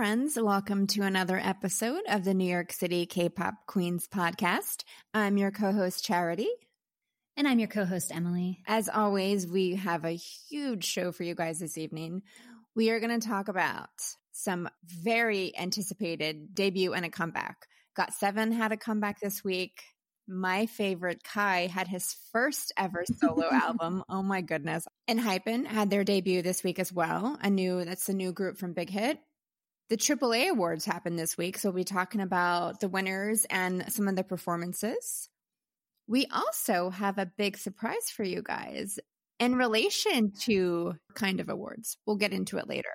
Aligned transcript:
friends. 0.00 0.38
Welcome 0.40 0.86
to 0.86 1.02
another 1.02 1.38
episode 1.38 2.00
of 2.08 2.24
the 2.24 2.32
New 2.32 2.50
York 2.50 2.72
City 2.72 3.04
K-Pop 3.04 3.66
Queens 3.66 4.08
podcast. 4.08 4.84
I'm 5.12 5.36
your 5.36 5.50
co-host 5.50 6.06
Charity. 6.06 6.48
And 7.36 7.46
I'm 7.46 7.58
your 7.58 7.68
co-host 7.68 8.10
Emily. 8.10 8.62
As 8.66 8.88
always, 8.88 9.46
we 9.46 9.74
have 9.74 10.06
a 10.06 10.16
huge 10.48 10.86
show 10.86 11.12
for 11.12 11.22
you 11.22 11.34
guys 11.34 11.58
this 11.58 11.76
evening. 11.76 12.22
We 12.74 12.88
are 12.88 12.98
going 12.98 13.20
to 13.20 13.28
talk 13.28 13.48
about 13.48 13.90
some 14.32 14.70
very 14.86 15.52
anticipated 15.54 16.54
debut 16.54 16.94
and 16.94 17.04
a 17.04 17.10
comeback. 17.10 17.66
Got 17.94 18.14
Seven 18.14 18.52
had 18.52 18.72
a 18.72 18.78
comeback 18.78 19.20
this 19.20 19.44
week. 19.44 19.82
My 20.26 20.64
favorite, 20.64 21.22
Kai, 21.22 21.66
had 21.66 21.88
his 21.88 22.16
first 22.32 22.72
ever 22.78 23.04
solo 23.18 23.48
album. 23.52 24.02
Oh 24.08 24.22
my 24.22 24.40
goodness. 24.40 24.86
ENHYPEN 25.10 25.66
had 25.66 25.90
their 25.90 26.04
debut 26.04 26.40
this 26.40 26.64
week 26.64 26.78
as 26.78 26.90
well. 26.90 27.36
A 27.42 27.50
new, 27.50 27.84
that's 27.84 28.08
a 28.08 28.14
new 28.14 28.32
group 28.32 28.56
from 28.56 28.72
Big 28.72 28.88
Hit. 28.88 29.18
The 29.90 29.96
AAA 29.96 30.50
awards 30.50 30.84
happened 30.84 31.18
this 31.18 31.36
week. 31.36 31.58
So 31.58 31.68
we'll 31.68 31.76
be 31.76 31.84
talking 31.84 32.20
about 32.20 32.78
the 32.78 32.88
winners 32.88 33.44
and 33.50 33.92
some 33.92 34.06
of 34.06 34.14
the 34.14 34.24
performances. 34.24 35.28
We 36.06 36.26
also 36.32 36.90
have 36.90 37.18
a 37.18 37.26
big 37.26 37.58
surprise 37.58 38.08
for 38.08 38.22
you 38.22 38.42
guys 38.42 38.98
in 39.40 39.56
relation 39.56 40.32
to 40.42 40.94
kind 41.14 41.40
of 41.40 41.48
awards. 41.48 41.96
We'll 42.06 42.16
get 42.16 42.32
into 42.32 42.58
it 42.58 42.68
later. 42.68 42.90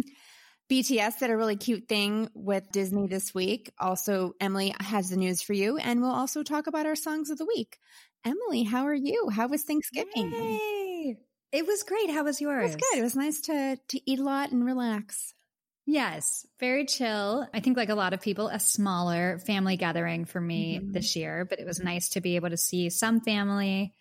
BTS 0.70 1.18
did 1.18 1.30
a 1.30 1.36
really 1.36 1.56
cute 1.56 1.88
thing 1.88 2.28
with 2.32 2.70
Disney 2.70 3.08
this 3.08 3.34
week. 3.34 3.72
Also, 3.78 4.34
Emily 4.40 4.72
has 4.78 5.10
the 5.10 5.16
news 5.16 5.42
for 5.42 5.52
you, 5.52 5.78
and 5.78 6.00
we'll 6.00 6.12
also 6.12 6.44
talk 6.44 6.68
about 6.68 6.86
our 6.86 6.94
songs 6.94 7.28
of 7.30 7.38
the 7.38 7.44
week. 7.44 7.76
Emily, 8.24 8.62
how 8.62 8.86
are 8.86 8.94
you? 8.94 9.30
How 9.30 9.48
was 9.48 9.64
Thanksgiving? 9.64 10.30
Yay. 10.30 11.16
It 11.50 11.66
was 11.66 11.82
great. 11.82 12.10
How 12.10 12.22
was 12.22 12.40
yours? 12.40 12.62
It 12.62 12.66
was 12.66 12.76
good. 12.76 12.98
It 12.98 13.02
was 13.02 13.16
nice 13.16 13.40
to 13.42 13.78
to 13.88 14.10
eat 14.10 14.20
a 14.20 14.22
lot 14.22 14.52
and 14.52 14.64
relax. 14.64 15.34
Yes, 15.90 16.46
very 16.60 16.86
chill. 16.86 17.48
I 17.52 17.58
think, 17.58 17.76
like 17.76 17.88
a 17.88 17.96
lot 17.96 18.12
of 18.12 18.20
people, 18.20 18.46
a 18.46 18.60
smaller 18.60 19.40
family 19.40 19.76
gathering 19.76 20.24
for 20.24 20.40
me 20.40 20.78
mm-hmm. 20.78 20.92
this 20.92 21.16
year, 21.16 21.44
but 21.44 21.58
it 21.58 21.66
was 21.66 21.80
nice 21.80 22.10
to 22.10 22.20
be 22.20 22.36
able 22.36 22.50
to 22.50 22.56
see 22.56 22.90
some 22.90 23.20
family. 23.20 23.92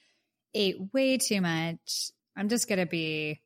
Ate 0.54 0.78
way 0.94 1.17
too 1.17 1.42
much. 1.42 2.12
I'm 2.38 2.48
just 2.48 2.70
going 2.70 2.78
to 2.78 2.86
be 2.86 3.42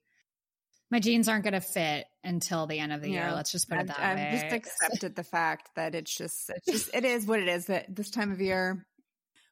my 0.91 0.99
jeans 0.99 1.29
aren't 1.29 1.45
going 1.45 1.53
to 1.53 1.61
fit 1.61 2.05
until 2.21 2.67
the 2.67 2.79
end 2.79 2.91
of 2.91 3.01
the 3.01 3.09
yeah. 3.09 3.27
year. 3.27 3.33
Let's 3.33 3.53
just 3.53 3.69
put 3.69 3.79
it 3.79 3.87
that 3.87 3.97
I've, 3.97 4.17
way. 4.17 4.27
I've 4.27 4.41
just 4.41 4.53
accepted 4.53 5.15
the 5.15 5.23
fact 5.23 5.69
that 5.77 5.95
it's 5.95 6.13
just, 6.13 6.49
it's 6.49 6.65
just, 6.65 6.89
it 6.93 7.05
is 7.05 7.25
what 7.25 7.39
it 7.39 7.47
is 7.47 7.67
that 7.67 7.95
this 7.95 8.09
time 8.09 8.33
of 8.33 8.41
year, 8.41 8.85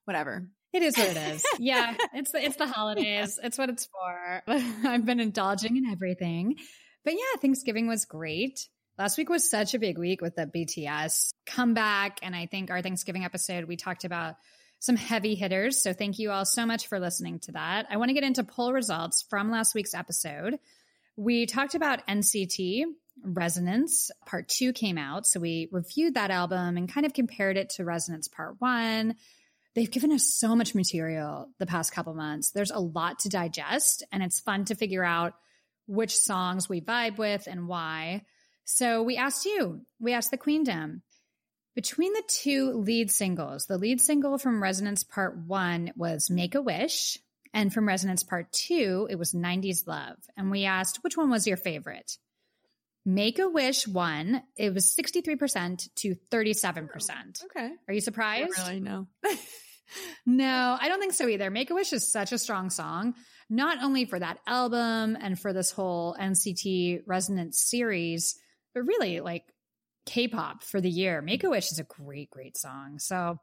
whatever. 0.04 0.50
It 0.74 0.84
is 0.84 0.98
what 0.98 1.08
it 1.08 1.18
is. 1.18 1.46
yeah. 1.60 1.96
It's 2.14 2.34
the, 2.34 2.44
it's 2.44 2.58
the 2.58 2.68
holidays. 2.68 3.40
It's 3.42 3.58
what 3.58 3.70
it's 3.70 3.88
for. 3.88 4.44
I've 4.86 5.06
been 5.06 5.22
indulging 5.22 5.78
in 5.78 5.86
everything, 5.90 6.58
but 7.06 7.14
yeah, 7.14 7.40
Thanksgiving 7.42 7.88
was 7.88 8.04
great. 8.04 8.68
Last 9.02 9.18
week 9.18 9.32
was 9.32 9.50
such 9.50 9.74
a 9.74 9.80
big 9.80 9.98
week 9.98 10.22
with 10.22 10.36
the 10.36 10.46
BTS 10.46 11.34
comeback. 11.48 12.20
And 12.22 12.36
I 12.36 12.46
think 12.46 12.70
our 12.70 12.84
Thanksgiving 12.84 13.26
episode, 13.26 13.64
we 13.66 13.76
talked 13.76 14.04
about 14.04 14.36
some 14.78 14.96
heavy 14.96 15.34
hitters. 15.34 15.82
So 15.82 15.92
thank 15.92 16.20
you 16.20 16.30
all 16.30 16.46
so 16.46 16.68
much 16.68 16.86
for 16.86 17.00
listening 17.00 17.40
to 17.40 17.54
that. 17.54 17.88
I 17.90 17.98
want 17.98 18.10
to 18.10 18.14
get 18.14 18.24
into 18.24 18.44
poll 18.44 18.72
results 18.72 19.24
from 19.28 19.50
last 19.50 19.74
week's 19.74 19.96
episode. 19.96 20.60
We 21.18 21.48
talked 21.48 21.74
about 21.74 22.06
NCT 22.06 22.84
Resonance 23.24 24.12
Part 24.28 24.50
2 24.50 24.72
came 24.72 25.00
out. 25.00 25.26
So 25.26 25.40
we 25.40 25.68
reviewed 25.72 26.14
that 26.14 26.30
album 26.30 26.78
and 26.78 26.88
kind 26.88 27.08
of 27.08 27.14
compared 27.16 27.58
it 27.58 27.72
to 27.72 27.84
Resonance 27.84 28.28
Part 28.28 28.58
1. 28.60 29.16
They've 29.74 29.90
given 29.90 30.12
us 30.12 30.28
so 30.28 30.56
much 30.56 30.76
material 30.76 31.50
the 31.58 31.66
past 31.66 31.92
couple 31.92 32.14
months. 32.14 32.52
There's 32.52 32.70
a 32.70 32.80
lot 32.80 33.18
to 33.22 33.30
digest, 33.30 34.04
and 34.12 34.22
it's 34.22 34.40
fun 34.40 34.66
to 34.66 34.76
figure 34.76 35.04
out 35.04 35.34
which 35.88 36.16
songs 36.16 36.70
we 36.70 36.82
vibe 36.82 37.18
with 37.18 37.48
and 37.48 37.68
why. 37.68 38.26
So 38.66 39.04
we 39.04 39.18
asked 39.18 39.46
you, 39.46 39.82
we 40.00 40.14
asked 40.14 40.32
the 40.32 40.38
Queendom. 40.38 41.02
Between 41.76 42.14
the 42.14 42.24
two 42.28 42.72
lead 42.74 43.12
singles, 43.12 43.66
the 43.66 43.78
lead 43.78 44.02
single 44.02 44.38
from 44.38 44.62
Resonance 44.62 45.04
Part 45.04 45.38
1 45.38 45.94
was 45.96 46.30
Make 46.30 46.56
a 46.56 46.62
Wish, 46.62 47.18
and 47.54 47.74
from 47.74 47.88
Resonance 47.88 48.24
Part 48.24 48.52
2, 48.52 49.08
it 49.10 49.16
was 49.16 49.34
90s 49.34 49.88
Love. 49.88 50.18
And 50.36 50.52
we 50.52 50.66
asked, 50.66 51.00
which 51.04 51.16
one 51.16 51.30
was 51.30 51.48
your 51.48 51.58
favorite? 51.58 52.18
Make 53.06 53.40
a 53.40 53.50
Wish 53.50 53.88
won. 53.88 54.44
It 54.58 54.74
was 54.74 54.96
63% 54.96 55.90
to 55.96 56.16
37%. 56.30 57.46
Okay. 57.46 57.72
Are 57.88 57.94
you 57.94 58.02
surprised? 58.02 58.58
Not 58.58 58.68
really, 58.68 58.80
no. 58.80 59.08
no, 60.26 60.78
I 60.80 60.88
don't 60.88 61.00
think 61.00 61.14
so 61.14 61.28
either. 61.28 61.50
Make 61.50 61.72
a 61.72 61.76
Wish 61.76 61.94
is 61.94 62.12
such 62.12 62.32
a 62.32 62.38
strong 62.38 62.70
song, 62.70 63.16
not 63.50 63.84
only 63.84 64.06
for 64.06 64.20
that 64.20 64.40
album 64.48 65.18
and 65.20 65.40
for 65.40 65.54
this 65.54 65.72
whole 65.72 66.16
NCT 66.20 67.04
Resonance 67.06 67.62
series, 67.62 68.38
but 68.74 68.86
really 68.86 69.20
like 69.20 69.44
K 70.06 70.28
pop 70.28 70.64
for 70.64 70.82
the 70.82 70.90
year. 70.90 71.22
Make 71.22 71.44
a 71.44 71.50
Wish 71.50 71.72
is 71.72 71.80
a 71.80 71.84
great, 71.84 72.30
great 72.30 72.58
song. 72.58 73.00
So 73.00 73.40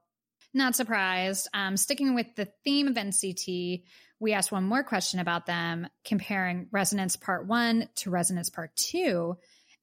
not 0.55 0.75
surprised. 0.75 1.49
Um, 1.53 1.77
sticking 1.77 2.15
with 2.15 2.35
the 2.37 2.49
theme 2.65 2.89
of 2.89 2.95
NCT, 2.95 3.83
we 4.21 4.33
asked 4.33 4.51
one 4.51 4.65
more 4.65 4.83
question 4.83 5.21
about 5.21 5.47
them, 5.47 5.87
comparing 6.05 6.69
Resonance 6.73 7.17
Part 7.17 7.47
1 7.47 7.89
to 7.97 8.11
Resonance 8.11 8.51
Part 8.51 8.75
2. 8.77 9.37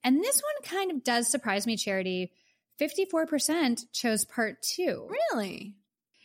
And 0.04 0.22
this 0.22 0.42
one 0.42 0.70
kind 0.70 0.90
of 0.90 1.04
does 1.04 1.28
surprise 1.28 1.66
me, 1.66 1.76
Charity. 1.76 2.32
54% 2.80 3.80
chose 3.92 4.24
Part 4.24 4.60
2. 4.62 5.08
Really? 5.32 5.76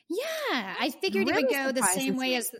Yeah. 0.09 0.75
I 0.79 0.89
figured 1.01 1.27
really 1.27 1.43
it 1.43 1.45
would 1.47 1.55
go 1.55 1.71
the 1.71 1.87
same 1.87 2.17
way 2.17 2.35
as. 2.35 2.51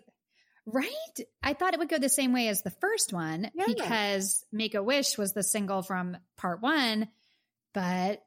Right? 0.66 1.20
I 1.42 1.54
thought 1.54 1.74
it 1.74 1.80
would 1.80 1.90
go 1.90 1.98
the 1.98 2.10
same 2.10 2.34
way 2.34 2.48
as 2.48 2.62
the 2.62 2.70
first 2.70 3.14
one 3.14 3.50
yeah. 3.56 3.66
because 3.68 4.46
Make 4.52 4.76
a 4.76 4.84
Wish 4.84 5.18
was 5.18 5.34
the 5.34 5.44
single 5.44 5.82
from 5.82 6.18
Part 6.38 6.62
1. 6.62 7.08
But 7.74 8.22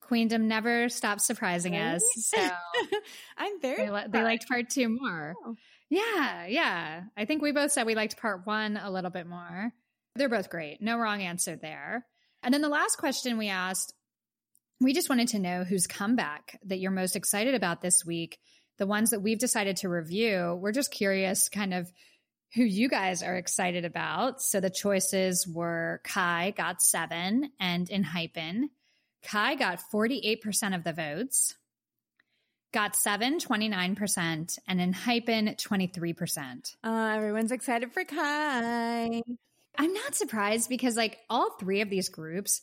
Queendom 0.00 0.48
never 0.48 0.88
stops 0.88 1.26
surprising 1.26 1.72
right? 1.72 1.94
us. 1.94 2.02
So 2.16 2.48
I'm 3.38 3.60
very. 3.60 3.88
They, 3.88 4.04
they, 4.08 4.22
liked 4.22 4.48
part 4.48 4.68
two 4.70 4.88
more. 4.88 5.34
Oh. 5.44 5.56
Yeah, 5.90 6.46
yeah. 6.46 7.02
I 7.16 7.24
think 7.24 7.42
we 7.42 7.52
both 7.52 7.72
said 7.72 7.86
we 7.86 7.94
liked 7.94 8.20
part 8.20 8.46
one 8.46 8.76
a 8.76 8.90
little 8.90 9.10
bit 9.10 9.26
more. 9.26 9.72
They're 10.16 10.28
both 10.28 10.50
great. 10.50 10.82
No 10.82 10.98
wrong 10.98 11.22
answer 11.22 11.56
there. 11.56 12.04
And 12.42 12.52
then 12.52 12.60
the 12.60 12.68
last 12.68 12.96
question 12.96 13.38
we 13.38 13.48
asked, 13.48 13.94
we 14.80 14.92
just 14.92 15.08
wanted 15.08 15.28
to 15.28 15.38
know 15.38 15.64
whose 15.64 15.86
comeback 15.86 16.58
that 16.66 16.78
you're 16.78 16.90
most 16.90 17.16
excited 17.16 17.54
about 17.54 17.80
this 17.80 18.04
week. 18.04 18.38
The 18.78 18.86
ones 18.86 19.10
that 19.10 19.20
we've 19.20 19.38
decided 19.38 19.76
to 19.78 19.88
review. 19.88 20.58
We're 20.60 20.72
just 20.72 20.90
curious, 20.90 21.48
kind 21.48 21.74
of 21.74 21.92
who 22.54 22.62
you 22.62 22.88
guys 22.88 23.22
are 23.22 23.36
excited 23.36 23.84
about. 23.84 24.40
So 24.40 24.60
the 24.60 24.70
choices 24.70 25.46
were 25.46 26.00
Kai 26.04 26.52
got 26.56 26.80
seven 26.80 27.50
and 27.60 27.88
ENHYPEN. 27.88 28.70
Kai 29.22 29.56
got 29.56 29.80
48% 29.92 30.74
of 30.74 30.84
the 30.84 30.92
votes, 30.92 31.56
got 32.72 32.96
seven, 32.96 33.38
29%, 33.38 34.58
and 34.68 34.80
ENHYPEN, 34.80 35.56
23%. 35.56 36.76
Uh, 36.84 37.12
everyone's 37.16 37.52
excited 37.52 37.92
for 37.92 38.04
Kai. 38.04 39.22
I'm 39.76 39.92
not 39.92 40.14
surprised 40.14 40.68
because, 40.68 40.96
like, 40.96 41.18
all 41.28 41.50
three 41.58 41.80
of 41.80 41.90
these 41.90 42.08
groups 42.08 42.62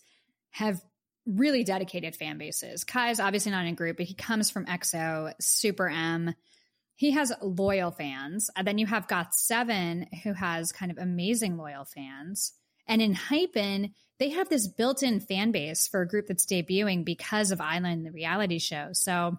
have 0.51 0.81
really 1.25 1.63
dedicated 1.63 2.15
fan 2.15 2.37
bases. 2.37 2.83
Kai 2.83 3.09
is 3.09 3.19
obviously 3.19 3.51
not 3.51 3.65
in 3.65 3.73
a 3.73 3.75
group, 3.75 3.97
but 3.97 4.05
he 4.05 4.13
comes 4.13 4.51
from 4.51 4.65
EXO, 4.65 5.33
Super 5.39 5.87
M. 5.87 6.35
He 6.95 7.11
has 7.11 7.33
loyal 7.41 7.91
fans. 7.91 8.49
And 8.55 8.65
then 8.67 8.77
you 8.77 8.85
have 8.85 9.07
GOT7, 9.07 10.23
who 10.23 10.33
has 10.33 10.71
kind 10.71 10.91
of 10.91 10.97
amazing 10.97 11.57
loyal 11.57 11.85
fans. 11.85 12.53
And 12.87 13.01
ENHYPEN, 13.01 13.91
they 14.19 14.29
have 14.29 14.47
this 14.49 14.67
built 14.67 15.03
in 15.03 15.19
fan 15.19 15.51
base 15.51 15.87
for 15.87 16.01
a 16.01 16.07
group 16.07 16.27
that's 16.27 16.45
debuting 16.45 17.03
because 17.03 17.51
of 17.51 17.59
I-LAND, 17.59 18.05
the 18.05 18.11
reality 18.11 18.59
show. 18.59 18.89
So 18.93 19.37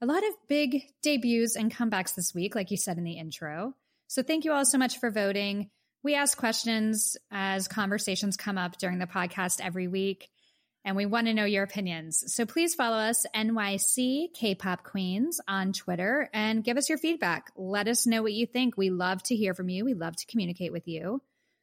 a 0.00 0.06
lot 0.06 0.26
of 0.26 0.34
big 0.48 0.82
debuts 1.02 1.56
and 1.56 1.72
comebacks 1.72 2.14
this 2.14 2.34
week, 2.34 2.54
like 2.54 2.70
you 2.70 2.76
said 2.76 2.96
in 2.96 3.04
the 3.04 3.18
intro. 3.18 3.74
So 4.08 4.22
thank 4.22 4.44
you 4.44 4.52
all 4.52 4.64
so 4.64 4.78
much 4.78 4.98
for 4.98 5.10
voting. 5.10 5.70
We 6.02 6.14
ask 6.14 6.36
questions 6.36 7.18
as 7.30 7.68
conversations 7.68 8.38
come 8.38 8.56
up 8.56 8.78
during 8.78 8.98
the 8.98 9.06
podcast 9.06 9.60
every 9.60 9.86
week, 9.86 10.30
and 10.84 10.96
we 10.96 11.06
want 11.06 11.26
to 11.26 11.34
know 11.34 11.44
your 11.44 11.64
opinions. 11.64 12.24
So 12.34 12.46
please 12.46 12.74
follow 12.74 12.96
us, 12.96 13.26
NYC 13.34 14.32
K-Pop 14.34 14.84
Queens, 14.84 15.40
on 15.46 15.72
Twitter 15.72 16.30
and 16.32 16.64
give 16.64 16.76
us 16.76 16.88
your 16.88 16.98
feedback. 16.98 17.50
Let 17.56 17.88
us 17.88 18.06
know 18.06 18.22
what 18.22 18.32
you 18.32 18.46
think. 18.46 18.76
We 18.76 18.90
love 18.90 19.22
to 19.24 19.36
hear 19.36 19.54
from 19.54 19.68
you. 19.68 19.84
We 19.84 19.94
love 19.94 20.16
to 20.16 20.26
communicate 20.26 20.72
with 20.72 20.88
you. 20.88 21.20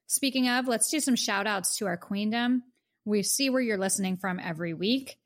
Speaking 0.08 0.48
of, 0.48 0.68
let's 0.68 0.90
do 0.90 1.00
some 1.00 1.16
shout 1.16 1.48
outs 1.48 1.78
to 1.78 1.86
our 1.88 1.98
queendom. 1.98 2.64
We 3.06 3.24
see 3.24 3.50
where 3.50 3.62
you're 3.62 3.78
listening 3.78 4.18
from 4.18 4.40
every 4.40 4.74
week, 4.74 5.18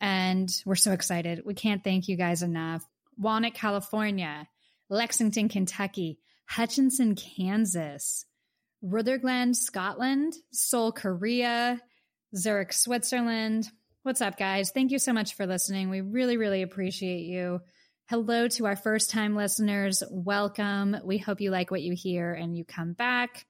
and 0.00 0.50
we're 0.64 0.74
so 0.74 0.92
excited. 0.92 1.42
We 1.44 1.54
can't 1.54 1.84
thank 1.84 2.08
you 2.08 2.16
guys 2.16 2.42
enough. 2.42 2.82
Walnut, 3.18 3.54
California, 3.54 4.48
Lexington, 4.88 5.48
Kentucky, 5.48 6.18
Hutchinson, 6.46 7.14
Kansas, 7.14 8.24
Rutherglen, 8.82 9.54
Scotland, 9.54 10.34
Seoul, 10.50 10.92
Korea, 10.92 11.80
Zurich, 12.36 12.72
Switzerland. 12.72 13.70
What's 14.02 14.20
up, 14.20 14.38
guys? 14.38 14.70
Thank 14.70 14.90
you 14.90 14.98
so 14.98 15.12
much 15.12 15.34
for 15.34 15.46
listening. 15.46 15.90
We 15.90 16.00
really, 16.00 16.36
really 16.36 16.62
appreciate 16.62 17.22
you. 17.22 17.60
Hello 18.08 18.48
to 18.48 18.66
our 18.66 18.76
first 18.76 19.10
time 19.10 19.36
listeners. 19.36 20.02
Welcome. 20.10 20.96
We 21.04 21.18
hope 21.18 21.40
you 21.40 21.50
like 21.50 21.70
what 21.70 21.82
you 21.82 21.94
hear 21.94 22.32
and 22.32 22.56
you 22.56 22.64
come 22.64 22.94
back 22.94 23.46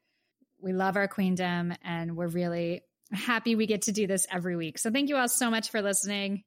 we 0.63 0.73
love 0.73 0.97
our 0.97 1.09
queendom 1.09 1.75
and 1.85 2.17
we're 2.17 2.29
really 2.29 2.83
happy 3.11 3.57
we 3.57 3.67
get 3.67 3.83
to 3.83 3.93
do 3.93 4.07
this 4.07 4.27
every 4.31 4.57
week. 4.57 4.79
So 4.79 4.91
thank 4.91 5.11
you 5.11 5.17
all 5.17 5.29
so 5.29 5.51
much 5.51 5.71
for 5.71 5.83
listening. 5.83 6.45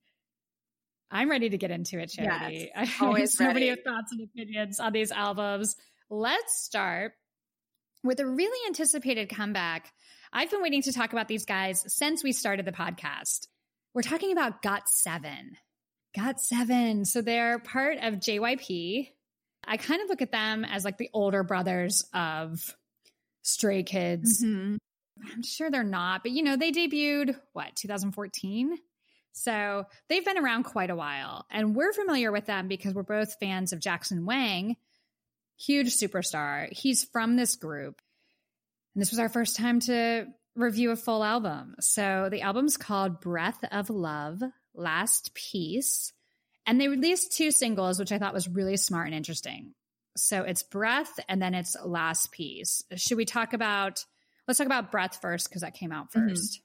I'm 1.11 1.29
ready 1.29 1.49
to 1.49 1.57
get 1.57 1.69
into 1.69 1.99
it, 1.99 2.07
Charity. 2.07 2.71
Yes, 2.75 2.89
I 2.99 3.05
always 3.05 3.37
so 3.37 3.45
many 3.45 3.69
ready. 3.69 3.81
thoughts 3.81 4.11
and 4.11 4.21
opinions 4.21 4.79
on 4.79 4.91
these 4.91 5.11
albums. 5.11 5.75
Let's 6.09 6.63
start 6.63 7.11
with 8.03 8.19
a 8.19 8.25
really 8.25 8.67
anticipated 8.67 9.29
comeback. 9.29 9.91
I've 10.37 10.51
been 10.51 10.61
waiting 10.61 10.81
to 10.81 10.91
talk 10.91 11.13
about 11.13 11.29
these 11.29 11.45
guys 11.45 11.85
since 11.87 12.21
we 12.21 12.33
started 12.33 12.65
the 12.65 12.73
podcast. 12.73 13.47
We're 13.93 14.01
talking 14.01 14.33
about 14.33 14.61
Got 14.61 14.89
Seven. 14.89 15.55
Got 16.13 16.41
Seven. 16.41 17.05
So 17.05 17.21
they're 17.21 17.57
part 17.59 17.99
of 18.01 18.15
JYP. 18.15 19.11
I 19.65 19.77
kind 19.77 20.01
of 20.01 20.09
look 20.09 20.21
at 20.21 20.33
them 20.33 20.65
as 20.65 20.83
like 20.83 20.97
the 20.97 21.09
older 21.13 21.43
brothers 21.43 22.03
of 22.13 22.75
Stray 23.43 23.83
Kids. 23.83 24.43
Mhm. 24.43 24.75
I'm 25.25 25.41
sure 25.41 25.71
they're 25.71 25.85
not, 25.85 26.21
but 26.21 26.33
you 26.33 26.43
know, 26.43 26.57
they 26.57 26.73
debuted 26.73 27.39
what, 27.53 27.73
2014? 27.77 28.77
So 29.31 29.85
they've 30.09 30.25
been 30.25 30.37
around 30.37 30.63
quite 30.63 30.89
a 30.89 30.97
while. 30.97 31.45
And 31.49 31.77
we're 31.77 31.93
familiar 31.93 32.33
with 32.33 32.45
them 32.45 32.67
because 32.67 32.93
we're 32.93 33.03
both 33.03 33.39
fans 33.39 33.71
of 33.71 33.79
Jackson 33.79 34.25
Wang, 34.25 34.75
huge 35.57 35.95
superstar. 35.95 36.67
He's 36.73 37.05
from 37.05 37.37
this 37.37 37.55
group. 37.55 38.01
And 38.95 39.01
this 39.01 39.11
was 39.11 39.19
our 39.19 39.29
first 39.29 39.57
time 39.57 39.79
to 39.81 40.27
review 40.55 40.91
a 40.91 40.95
full 40.95 41.23
album. 41.23 41.75
So 41.81 42.29
the 42.31 42.41
album's 42.41 42.77
called 42.77 43.19
Breath 43.19 43.59
of 43.71 43.89
Love, 43.89 44.41
Last 44.73 45.33
Piece. 45.33 46.13
And 46.65 46.79
they 46.79 46.87
released 46.87 47.35
two 47.35 47.51
singles, 47.51 47.99
which 47.99 48.11
I 48.11 48.17
thought 48.17 48.33
was 48.33 48.47
really 48.47 48.77
smart 48.77 49.07
and 49.07 49.15
interesting. 49.15 49.73
So 50.17 50.43
it's 50.43 50.63
Breath 50.63 51.19
and 51.27 51.41
then 51.41 51.53
it's 51.53 51.75
Last 51.83 52.31
Piece. 52.31 52.83
Should 52.95 53.17
we 53.17 53.25
talk 53.25 53.53
about, 53.53 54.03
let's 54.47 54.57
talk 54.57 54.65
about 54.65 54.91
Breath 54.91 55.19
first 55.21 55.49
because 55.49 55.61
that 55.61 55.73
came 55.73 55.91
out 55.91 56.11
mm-hmm. 56.11 56.29
1st 56.29 56.59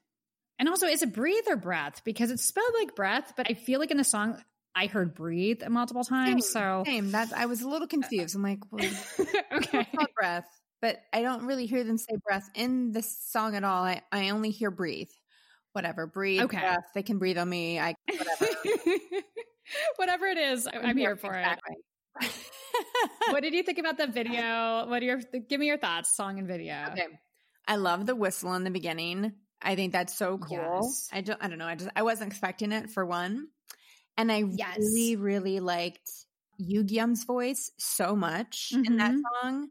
And 0.61 0.69
also, 0.69 0.87
is 0.87 1.03
it 1.03 1.13
breathe 1.13 1.45
or 1.49 1.57
breath? 1.57 2.03
Because 2.05 2.31
it's 2.31 2.45
spelled 2.45 2.75
like 2.79 2.95
breath, 2.95 3.33
but 3.37 3.51
I 3.51 3.55
feel 3.55 3.81
like 3.81 3.91
in 3.91 3.97
the 3.97 4.05
song 4.05 4.41
I 4.75 4.87
heard 4.87 5.15
breathe 5.15 5.63
multiple 5.69 6.05
times. 6.05 6.49
So 6.49 6.85
Same. 6.87 7.11
That's 7.11 7.33
I 7.33 7.47
was 7.47 7.63
a 7.63 7.69
little 7.69 7.89
confused. 7.89 8.37
I'm 8.37 8.43
like, 8.43 8.61
well, 8.71 8.89
okay. 9.53 9.89
breath, 10.17 10.47
but 10.81 11.01
I 11.13 11.23
don't 11.23 11.47
really 11.47 11.67
hear 11.67 11.85
them 11.85 11.99
say 11.99 12.17
breath 12.27 12.49
in 12.55 12.93
the 12.93 13.03
song 13.03 13.55
at 13.55 13.65
all. 13.65 13.85
I, 13.85 14.03
I 14.13 14.31
only 14.31 14.51
hear 14.51 14.71
breathe. 14.71 15.11
Whatever, 15.73 16.07
breathe. 16.07 16.43
Okay. 16.43 16.59
breath. 16.59 16.87
They 16.95 17.03
can 17.03 17.19
breathe 17.19 17.39
on 17.39 17.49
me. 17.49 17.79
I 17.79 17.95
whatever. 18.09 18.47
Whatever 19.97 20.27
it 20.27 20.39
is, 20.39 20.67
I- 20.67 20.79
I'm 20.79 20.97
here 20.97 21.15
for 21.17 21.33
it. 21.35 21.47
What 23.31 23.43
did 23.43 23.55
you 23.55 23.63
think 23.63 23.79
about 23.79 23.99
the 23.99 24.07
video? 24.13 24.87
What 24.89 25.03
are 25.03 25.07
your 25.07 25.21
give 25.49 25.61
me 25.61 25.67
your 25.67 25.79
thoughts, 25.79 26.15
song 26.17 26.39
and 26.39 26.49
video? 26.49 26.89
Okay. 26.93 27.07
I 27.69 27.77
love 27.77 28.05
the 28.07 28.17
whistle 28.17 28.55
in 28.55 28.65
the 28.65 28.71
beginning. 28.71 29.33
I 29.63 29.77
think 29.77 29.93
that's 29.93 30.17
so 30.17 30.39
cool. 30.39 30.81
Yes. 30.83 31.09
I 31.13 31.21
don't 31.21 31.39
I 31.43 31.49
don't 31.49 31.59
know. 31.59 31.67
I 31.67 31.77
just 31.77 31.91
I 31.95 32.03
wasn't 32.03 32.31
expecting 32.33 32.73
it 32.73 32.91
for 32.91 33.07
one. 33.07 33.49
And 34.17 34.33
I 34.33 34.43
Yes. 34.45 34.79
really, 34.79 35.17
really 35.17 35.61
liked 35.61 36.11
Yugyeom's 36.61 37.25
voice 37.25 37.71
so 37.79 38.17
much 38.17 38.73
in 38.75 38.97
that 38.97 39.13
Mhm. 39.13 39.21
song. 39.43 39.69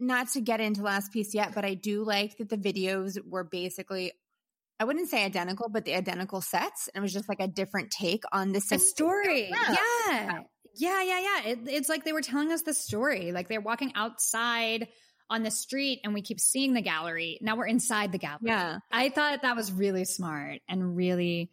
Not 0.00 0.28
to 0.30 0.40
get 0.40 0.60
into 0.60 0.82
last 0.82 1.12
piece 1.12 1.34
yet, 1.34 1.54
but 1.54 1.64
I 1.64 1.74
do 1.74 2.04
like 2.04 2.38
that 2.38 2.48
the 2.48 2.56
videos 2.56 3.18
were 3.26 3.44
basically 3.44 4.12
I 4.80 4.84
wouldn't 4.84 5.08
say 5.08 5.24
identical, 5.24 5.68
but 5.68 5.84
the 5.84 5.94
identical 5.96 6.40
sets. 6.40 6.88
And 6.94 7.02
it 7.02 7.04
was 7.04 7.12
just 7.12 7.28
like 7.28 7.40
a 7.40 7.48
different 7.48 7.90
take 7.90 8.22
on 8.30 8.52
the 8.52 8.60
same 8.60 8.78
story. 8.78 9.50
Yeah. 9.50 9.76
Yeah. 10.06 10.40
Yeah, 10.76 11.02
yeah, 11.02 11.20
yeah. 11.20 11.50
It, 11.50 11.58
it's 11.66 11.88
like 11.88 12.04
they 12.04 12.12
were 12.12 12.22
telling 12.22 12.52
us 12.52 12.62
the 12.62 12.74
story. 12.74 13.32
Like 13.32 13.48
they're 13.48 13.60
walking 13.60 13.92
outside 13.96 14.86
on 15.28 15.42
the 15.42 15.50
street 15.50 16.00
and 16.04 16.14
we 16.14 16.22
keep 16.22 16.38
seeing 16.38 16.72
the 16.72 16.80
gallery. 16.80 17.38
Now 17.42 17.56
we're 17.56 17.66
inside 17.66 18.12
the 18.12 18.18
gallery. 18.18 18.42
Yeah. 18.42 18.78
I 18.92 19.08
thought 19.08 19.42
that 19.42 19.56
was 19.56 19.72
really 19.72 20.04
smart 20.04 20.60
and 20.68 20.96
really 20.96 21.50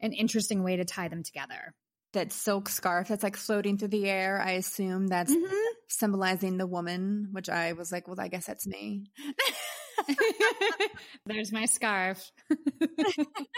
an 0.00 0.12
interesting 0.12 0.62
way 0.62 0.76
to 0.76 0.84
tie 0.84 1.08
them 1.08 1.24
together. 1.24 1.74
That 2.14 2.32
silk 2.32 2.70
scarf 2.70 3.08
that's 3.08 3.22
like 3.22 3.36
floating 3.36 3.76
through 3.76 3.88
the 3.88 4.08
air. 4.08 4.40
I 4.40 4.52
assume 4.52 5.08
that's 5.08 5.30
Mhm. 5.34 5.72
symbolizing 5.88 6.56
the 6.56 6.66
woman, 6.66 7.28
which 7.32 7.50
I 7.50 7.74
was 7.74 7.92
like, 7.92 8.08
well, 8.08 8.18
I 8.20 8.28
guess 8.28 8.46
that's 8.46 8.66
me. 8.66 9.10
There's 11.26 11.52
my 11.52 11.66
scarf. 11.66 12.30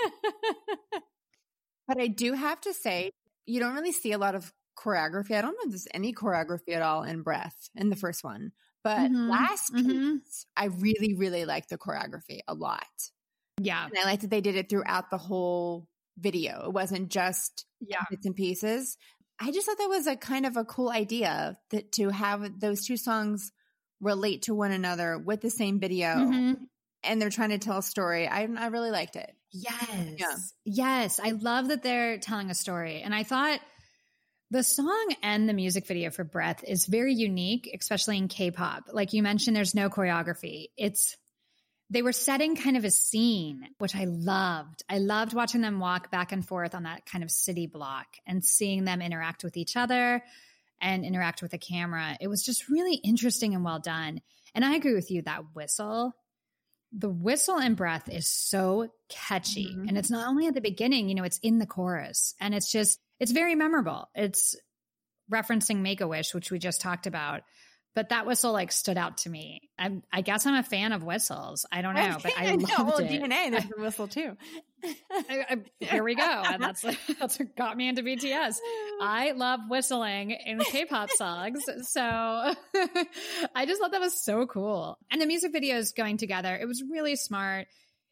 but 1.88 2.00
I 2.00 2.06
do 2.06 2.32
have 2.34 2.60
to 2.62 2.72
say, 2.72 3.10
you 3.46 3.60
don't 3.60 3.74
really 3.74 3.92
see 3.92 4.12
a 4.12 4.18
lot 4.18 4.34
of 4.34 4.52
choreography. 4.78 5.32
I 5.36 5.42
don't 5.42 5.52
know 5.52 5.64
if 5.64 5.70
there's 5.70 5.88
any 5.94 6.12
choreography 6.14 6.74
at 6.74 6.82
all 6.82 7.02
in 7.02 7.22
Breath 7.22 7.68
in 7.74 7.90
the 7.90 7.96
first 7.96 8.22
one. 8.24 8.52
But 8.84 9.00
Mhm, 9.00 9.26
last 9.26 9.74
piece, 9.74 9.74
mhm. 9.76 10.20
I 10.56 10.66
really, 10.66 11.14
really 11.14 11.44
liked 11.44 11.68
the 11.70 11.78
choreography 11.78 12.40
a 12.48 12.54
lot. 12.54 12.86
Yeah. 13.60 13.90
And 13.90 13.98
I 13.98 14.04
liked 14.04 14.22
that 14.22 14.30
they 14.30 14.40
did 14.40 14.56
it 14.56 14.68
throughout 14.70 15.10
the 15.10 15.18
whole 15.18 15.88
video. 16.18 16.64
It 16.66 16.72
wasn't 16.72 17.10
just 17.10 17.64
Yeah. 17.80 18.04
bits 18.10 18.26
and 18.26 18.34
pieces. 18.34 18.96
I 19.38 19.50
just 19.52 19.66
thought 19.66 19.78
that 19.78 19.88
was 19.88 20.06
a 20.06 20.16
kind 20.16 20.44
of 20.46 20.56
a 20.56 20.64
cool 20.64 20.90
idea 20.90 21.58
that 21.70 21.92
to 21.92 22.10
have 22.10 22.60
those 22.60 22.84
two 22.84 22.96
songs 22.96 23.52
relate 24.00 24.42
to 24.42 24.54
one 24.54 24.70
another 24.72 25.18
with 25.18 25.40
the 25.40 25.50
same 25.50 25.78
video 25.80 26.08
Mhm. 26.08 26.56
and 27.02 27.20
they're 27.22 27.30
trying 27.30 27.50
to 27.50 27.58
tell 27.58 27.78
a 27.78 27.82
story. 27.82 28.26
I, 28.28 28.42
I 28.56 28.66
really 28.66 28.90
liked 28.90 29.16
it. 29.16 29.34
Yes. 29.52 30.16
Yeah. 30.18 30.36
Yes. 30.64 31.20
I 31.22 31.30
love 31.30 31.68
that 31.68 31.82
they're 31.82 32.18
telling 32.18 32.50
a 32.50 32.54
story. 32.54 33.00
And 33.02 33.14
I 33.14 33.22
thought 33.24 33.60
the 34.50 34.62
song 34.62 35.14
and 35.22 35.48
the 35.48 35.52
music 35.54 35.86
video 35.86 36.10
for 36.10 36.24
Breath 36.24 36.62
is 36.66 36.86
very 36.86 37.14
unique, 37.14 37.70
especially 37.78 38.18
in 38.18 38.28
K 38.28 38.50
pop. 38.50 38.84
Like 38.92 39.12
you 39.12 39.22
mentioned, 39.22 39.56
there's 39.56 39.74
no 39.74 39.88
choreography. 39.88 40.66
It's, 40.76 41.16
they 41.90 42.02
were 42.02 42.12
setting 42.12 42.54
kind 42.56 42.76
of 42.76 42.84
a 42.84 42.90
scene, 42.90 43.66
which 43.78 43.96
I 43.96 44.04
loved. 44.04 44.84
I 44.88 44.98
loved 44.98 45.34
watching 45.34 45.60
them 45.60 45.80
walk 45.80 46.10
back 46.10 46.30
and 46.32 46.46
forth 46.46 46.74
on 46.74 46.84
that 46.84 47.04
kind 47.04 47.24
of 47.24 47.30
city 47.30 47.66
block 47.66 48.06
and 48.26 48.44
seeing 48.44 48.84
them 48.84 49.02
interact 49.02 49.42
with 49.42 49.56
each 49.56 49.76
other 49.76 50.22
and 50.80 51.04
interact 51.04 51.42
with 51.42 51.50
the 51.50 51.58
camera. 51.58 52.16
It 52.20 52.28
was 52.28 52.44
just 52.44 52.68
really 52.68 52.94
interesting 52.94 53.54
and 53.54 53.64
well 53.64 53.80
done. 53.80 54.20
And 54.54 54.64
I 54.64 54.74
agree 54.76 54.94
with 54.94 55.10
you 55.10 55.22
that 55.22 55.54
whistle 55.54 56.14
the 56.92 57.08
whistle 57.08 57.56
and 57.56 57.76
breath 57.76 58.08
is 58.08 58.26
so 58.26 58.88
catchy 59.08 59.72
Mhm. 59.76 59.88
and 59.88 59.96
it's 59.96 60.10
not 60.10 60.26
only 60.26 60.48
at 60.48 60.54
the 60.54 60.60
beginning 60.60 61.08
you 61.08 61.14
know 61.14 61.22
it's 61.22 61.38
in 61.38 61.58
the 61.58 61.66
chorus 61.66 62.34
and 62.40 62.52
it's 62.52 62.72
just 62.72 62.98
it's 63.20 63.30
very 63.30 63.54
memorable 63.54 64.08
it's 64.12 64.56
referencing 65.32 65.82
make 65.82 66.00
a 66.00 66.08
wish 66.08 66.34
which 66.34 66.50
we 66.50 66.58
just 66.58 66.80
talked 66.80 67.06
about 67.06 67.42
but 67.94 68.10
that 68.10 68.26
whistle 68.26 68.52
like 68.52 68.70
stood 68.72 68.96
out 68.96 69.18
to 69.18 69.28
me 69.30 69.68
i 69.78 69.90
i 70.12 70.20
guess 70.20 70.46
i'm 70.46 70.54
a 70.54 70.62
fan 70.62 70.92
of 70.92 71.02
whistles 71.02 71.66
i 71.72 71.82
don't 71.82 71.94
know 71.94 72.16
but 72.22 72.32
i 72.38 72.54
know. 72.54 72.66
loved 72.78 72.88
well, 72.88 72.98
it 72.98 73.08
DNA, 73.10 73.50
there's 73.50 73.64
a 73.76 73.80
whistle 73.80 74.06
too. 74.16 74.36
I- 75.10 75.44
I- 75.50 75.84
here 75.84 76.02
we 76.04 76.14
go 76.14 76.22
and 76.22 76.62
that's 76.62 76.82
that's 77.18 77.38
what 77.38 77.54
got 77.56 77.76
me 77.76 77.88
into 77.88 78.02
bts 78.02 78.56
I 79.02 79.32
love 79.32 79.60
whistling 79.68 80.30
in 80.30 80.58
K-pop 80.60 81.10
songs. 81.10 81.64
So 81.84 82.00
I 82.02 82.54
just 83.66 83.80
thought 83.80 83.92
that 83.92 84.00
was 84.00 84.22
so 84.22 84.46
cool. 84.46 84.98
And 85.10 85.20
the 85.22 85.26
music 85.26 85.54
videos 85.54 85.94
going 85.96 86.18
together, 86.18 86.54
it 86.54 86.66
was 86.66 86.82
really 86.90 87.16
smart. 87.16 87.66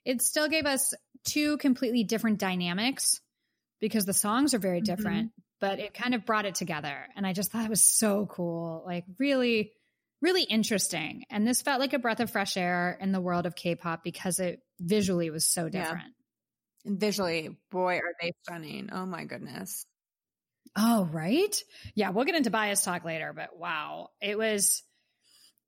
It 0.06 0.23
still 0.23 0.49
gave 0.49 0.64
us 0.64 0.94
two 1.25 1.58
completely 1.58 2.04
different 2.04 2.38
dynamics 2.38 3.20
because 3.80 4.06
the 4.06 4.14
songs 4.14 4.54
are 4.54 4.58
very 4.58 4.80
Mhm. 4.80 4.85
different, 4.85 5.32
but 5.61 5.79
it 5.79 5.95
kind 5.95 6.15
of 6.15 6.25
brought 6.25 6.45
it 6.47 6.55
together. 6.55 7.07
And 7.17 7.27
I 7.27 7.33
just 7.33 7.50
thought 7.50 7.65
it 7.65 7.71
was 7.71 7.85
so 7.85 8.27
cool. 8.27 8.83
Like 8.87 9.05
really 9.19 9.73
really 10.21 10.43
interesting. 10.43 11.23
And 11.31 11.47
this 11.47 11.62
felt 11.62 11.79
like 11.81 11.93
a 11.93 11.99
breath 12.00 12.19
of 12.19 12.29
fresh 12.31 12.57
air 12.57 12.99
in 13.00 13.12
the 13.12 13.21
world 13.21 13.47
of 13.47 13.55
K-pop 13.55 14.03
because 14.03 14.41
it 14.41 14.61
visually 14.81 15.31
was 15.31 15.47
so 15.47 15.67
Yeah. 15.67 15.71
different. 15.85 16.15
And 16.85 16.99
visually, 16.99 17.57
boy, 17.71 17.99
are 17.99 18.15
they 18.21 18.33
stunning. 18.43 18.88
Oh 18.91 19.07
my 19.07 19.25
goodness. 19.27 19.87
Oh, 20.77 21.09
right. 21.12 21.55
Yeah, 21.95 22.11
we'll 22.11 22.25
get 22.25 22.35
into 22.35 22.50
bias 22.50 22.83
talk 22.83 23.05
later, 23.05 23.33
but 23.33 23.57
wow. 23.59 24.11
It 24.21 24.37
was 24.37 24.83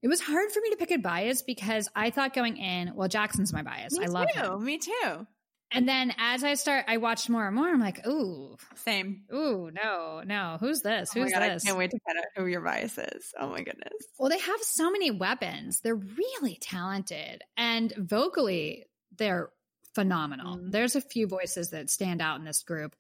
it 0.03 0.09
was 0.09 0.21
hard 0.21 0.51
for 0.51 0.61
me 0.61 0.71
to 0.71 0.77
pick 0.77 0.91
a 0.91 0.97
bias 0.97 1.43
because 1.43 1.89
I 1.95 2.11
thought 2.11 2.35
going 2.35 2.57
in, 2.57 2.95
well, 2.97 3.07
Jackson's 3.09 3.53
my 3.53 3.63
bias. 3.63 3.97
Me 3.99 4.05
I 4.07 4.09
love 4.09 4.29
too. 4.35 4.41
him. 4.41 4.65
Me 4.65 4.79
too. 4.79 5.27
And 5.73 5.89
then 5.89 6.13
as 6.19 6.43
I 6.43 6.55
start 6.55 6.85
I 6.89 6.97
watched 6.97 7.29
more 7.29 7.47
and 7.47 7.55
more, 7.55 7.69
I'm 7.69 7.81
like, 7.81 8.07
ooh, 8.07 8.57
Same. 8.75 9.23
ooh, 9.33 9.71
no, 9.73 10.23
no. 10.25 10.57
Who's 10.61 10.81
this? 10.83 11.13
Oh 11.15 11.19
my 11.21 11.25
Who's 11.25 11.33
God, 11.33 11.43
this? 11.43 11.65
I 11.65 11.67
can't 11.69 11.79
wait 11.79 11.91
to 11.93 11.99
find 12.05 12.19
out 12.19 12.25
who 12.37 12.47
your 12.47 12.61
bias 12.61 12.99
is. 12.99 13.33
Oh 13.39 13.49
my 13.49 13.63
goodness. 13.63 13.93
Well, 14.19 14.31
they 14.31 14.39
have 14.39 14.61
so 14.63 14.91
many 14.91 15.11
weapons. 15.11 15.81
They're 15.81 15.95
really 15.95 16.59
talented. 16.61 17.43
And 17.57 17.93
vocally, 17.97 18.87
they're 19.17 19.51
phenomenal. 19.95 20.57
Mhm. 20.59 20.71
There's 20.73 20.97
a 20.97 21.01
few 21.01 21.27
voices 21.27 21.71
that 21.71 21.91
stand 21.91 22.21
out 22.21 22.39
in 22.39 22.45
this 22.45 22.63
group, 22.63 22.95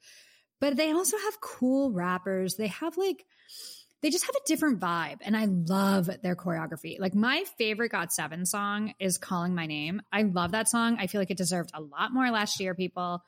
but 0.60 0.76
they 0.76 0.92
also 0.92 1.16
have 1.18 1.40
cool 1.40 1.90
rappers. 1.92 2.56
They 2.56 2.68
have 2.68 2.96
like, 2.96 3.24
they 4.02 4.10
just 4.10 4.24
have 4.24 4.34
a 4.34 4.46
different 4.46 4.80
vibe. 4.80 5.18
And 5.22 5.36
I 5.36 5.46
love 5.46 6.08
their 6.22 6.36
choreography. 6.36 6.98
Like, 6.98 7.14
my 7.14 7.44
favorite 7.58 7.92
Got 7.92 8.12
Seven 8.12 8.46
song 8.46 8.94
is 8.98 9.18
Calling 9.18 9.54
My 9.54 9.66
Name. 9.66 10.02
I 10.12 10.22
love 10.22 10.52
that 10.52 10.68
song. 10.68 10.96
I 10.98 11.06
feel 11.06 11.20
like 11.20 11.30
it 11.30 11.36
deserved 11.36 11.70
a 11.74 11.80
lot 11.80 12.12
more 12.12 12.30
last 12.30 12.60
year, 12.60 12.74
people. 12.74 13.22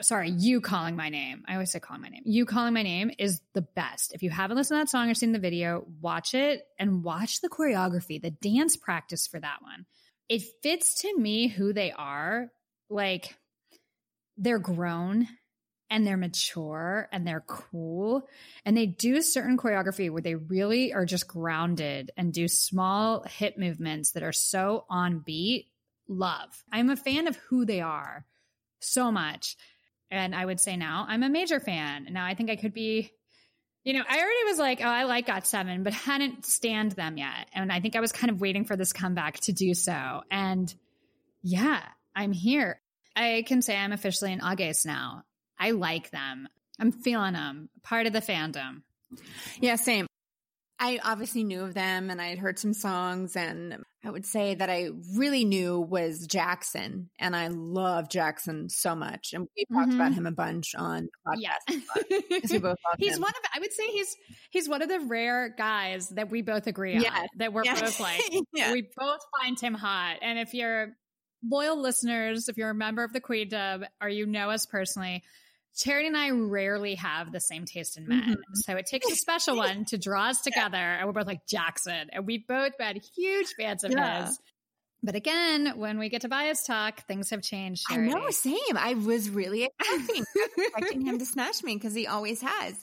Sorry, 0.00 0.30
you 0.30 0.60
calling 0.60 0.96
my 0.96 1.10
name. 1.10 1.44
I 1.46 1.52
always 1.52 1.70
say 1.70 1.78
calling 1.78 2.02
my 2.02 2.08
name. 2.08 2.22
You 2.24 2.46
calling 2.46 2.74
my 2.74 2.82
name 2.82 3.10
is 3.18 3.40
the 3.52 3.62
best. 3.62 4.12
If 4.14 4.22
you 4.22 4.30
haven't 4.30 4.56
listened 4.56 4.78
to 4.78 4.84
that 4.84 4.90
song 4.90 5.10
or 5.10 5.14
seen 5.14 5.32
the 5.32 5.38
video, 5.38 5.86
watch 6.00 6.34
it 6.34 6.62
and 6.78 7.04
watch 7.04 7.40
the 7.40 7.48
choreography, 7.48 8.20
the 8.20 8.30
dance 8.30 8.76
practice 8.76 9.26
for 9.26 9.38
that 9.38 9.58
one. 9.60 9.84
It 10.28 10.42
fits 10.62 11.02
to 11.02 11.18
me 11.18 11.48
who 11.48 11.72
they 11.72 11.92
are 11.92 12.48
like 12.88 13.36
they're 14.38 14.58
grown 14.58 15.28
and 15.92 16.06
they're 16.06 16.16
mature 16.16 17.06
and 17.12 17.26
they're 17.26 17.44
cool 17.46 18.26
and 18.64 18.74
they 18.74 18.86
do 18.86 19.20
certain 19.20 19.58
choreography 19.58 20.10
where 20.10 20.22
they 20.22 20.34
really 20.34 20.94
are 20.94 21.04
just 21.04 21.28
grounded 21.28 22.10
and 22.16 22.32
do 22.32 22.48
small 22.48 23.22
hip 23.28 23.58
movements 23.58 24.12
that 24.12 24.22
are 24.22 24.32
so 24.32 24.86
on 24.88 25.18
beat. 25.18 25.68
Love. 26.08 26.64
I'm 26.72 26.88
a 26.88 26.96
fan 26.96 27.28
of 27.28 27.36
who 27.36 27.66
they 27.66 27.82
are 27.82 28.24
so 28.80 29.12
much. 29.12 29.54
And 30.10 30.34
i 30.34 30.44
would 30.44 30.60
say 30.60 30.78
now 30.78 31.04
i'm 31.08 31.22
a 31.22 31.28
major 31.28 31.60
fan. 31.60 32.08
Now 32.10 32.24
i 32.24 32.34
think 32.34 32.48
i 32.48 32.56
could 32.56 32.72
be 32.72 33.10
you 33.84 33.92
know 33.92 34.02
i 34.08 34.16
already 34.16 34.44
was 34.46 34.58
like 34.58 34.80
oh 34.80 34.88
i 34.88 35.04
like 35.04 35.26
got7 35.26 35.84
but 35.84 35.92
hadn't 35.92 36.46
stand 36.46 36.92
them 36.92 37.18
yet. 37.18 37.48
And 37.52 37.70
i 37.70 37.80
think 37.80 37.96
i 37.96 38.00
was 38.00 38.12
kind 38.12 38.30
of 38.30 38.40
waiting 38.40 38.64
for 38.64 38.76
this 38.76 38.94
comeback 38.94 39.40
to 39.40 39.52
do 39.52 39.74
so. 39.74 40.22
And 40.30 40.74
yeah 41.42 41.82
i'm 42.16 42.32
here. 42.32 42.80
I 43.14 43.44
can 43.46 43.60
say 43.60 43.76
I'm 43.76 43.92
officially 43.92 44.32
an 44.32 44.40
Ahgase 44.40 44.86
now. 44.86 45.24
I 45.62 45.70
like 45.70 46.10
them. 46.10 46.48
I'm 46.80 46.90
feeling 46.90 47.34
them. 47.34 47.68
Part 47.84 48.08
of 48.08 48.12
the 48.12 48.20
fandom. 48.20 48.82
Yeah, 49.60 49.76
same. 49.76 50.08
I 50.80 50.98
obviously 51.04 51.44
knew 51.44 51.62
of 51.62 51.72
them 51.74 52.10
and 52.10 52.20
I 52.20 52.30
had 52.30 52.40
heard 52.40 52.58
some 52.58 52.74
songs 52.74 53.36
and 53.36 53.76
I 54.04 54.10
would 54.10 54.26
say 54.26 54.56
that 54.56 54.68
I 54.68 54.88
really 55.14 55.44
knew 55.44 55.78
was 55.78 56.26
Jackson 56.26 57.10
and 57.20 57.36
I 57.36 57.46
love 57.46 58.08
Jackson 58.08 58.68
so 58.68 58.96
much 58.96 59.32
and 59.32 59.46
we 59.56 59.64
talked 59.72 59.90
mm-hmm. 59.90 60.00
about 60.00 60.14
him 60.14 60.26
a 60.26 60.32
bunch 60.32 60.74
on 60.76 61.08
podcast. 61.24 61.80
Yeah. 62.10 62.40
we 62.50 62.58
both 62.58 62.78
he's 62.98 63.14
him. 63.14 63.22
one 63.22 63.30
of 63.30 63.50
I 63.54 63.60
would 63.60 63.72
say 63.72 63.86
he's 63.92 64.16
he's 64.50 64.68
one 64.68 64.82
of 64.82 64.88
the 64.88 64.98
rare 64.98 65.54
guys 65.56 66.08
that 66.08 66.32
we 66.32 66.42
both 66.42 66.66
agree 66.66 66.96
on 66.96 67.04
that 67.36 67.52
we're 67.52 67.62
both 67.62 68.00
like 68.00 68.20
yeah. 68.52 68.72
we 68.72 68.88
both 68.96 69.20
find 69.40 69.60
him 69.60 69.74
hot 69.74 70.16
and 70.20 70.40
if 70.40 70.52
you're 70.52 70.96
loyal 71.48 71.80
listeners, 71.80 72.48
if 72.48 72.56
you're 72.56 72.70
a 72.70 72.74
member 72.74 73.02
of 73.04 73.12
the 73.12 73.20
Queen 73.20 73.48
Dub 73.48 73.82
or 74.00 74.08
you 74.08 74.26
know 74.26 74.50
us 74.50 74.66
personally, 74.66 75.22
Charity 75.76 76.08
and 76.08 76.16
I 76.16 76.30
rarely 76.30 76.96
have 76.96 77.32
the 77.32 77.40
same 77.40 77.64
taste 77.64 77.96
in 77.96 78.06
men. 78.06 78.20
Mm-hmm. 78.22 78.54
So 78.54 78.76
it 78.76 78.86
takes 78.86 79.10
a 79.10 79.16
special 79.16 79.56
one 79.56 79.84
to 79.86 79.98
draw 79.98 80.28
us 80.28 80.40
together. 80.42 80.76
Yeah. 80.76 80.98
And 80.98 81.06
we're 81.06 81.12
both 81.12 81.26
like 81.26 81.46
Jackson. 81.48 82.08
And 82.12 82.26
we 82.26 82.44
both 82.46 82.76
been 82.78 83.00
huge 83.16 83.48
fans 83.58 83.84
of 83.84 83.92
yeah. 83.92 84.26
his. 84.26 84.38
But 85.02 85.16
again, 85.16 85.72
when 85.76 85.98
we 85.98 86.08
get 86.08 86.20
to 86.20 86.28
bias 86.28 86.62
talk, 86.64 87.06
things 87.06 87.30
have 87.30 87.42
changed. 87.42 87.82
Charity. 87.88 88.12
I 88.12 88.14
know, 88.14 88.30
same. 88.30 88.76
I 88.76 88.94
was 88.94 89.30
really 89.30 89.64
expecting, 89.80 90.24
expecting 90.56 91.06
him 91.06 91.18
to 91.18 91.26
smash 91.26 91.62
me 91.62 91.74
because 91.74 91.94
he 91.94 92.06
always 92.06 92.40
has. 92.40 92.74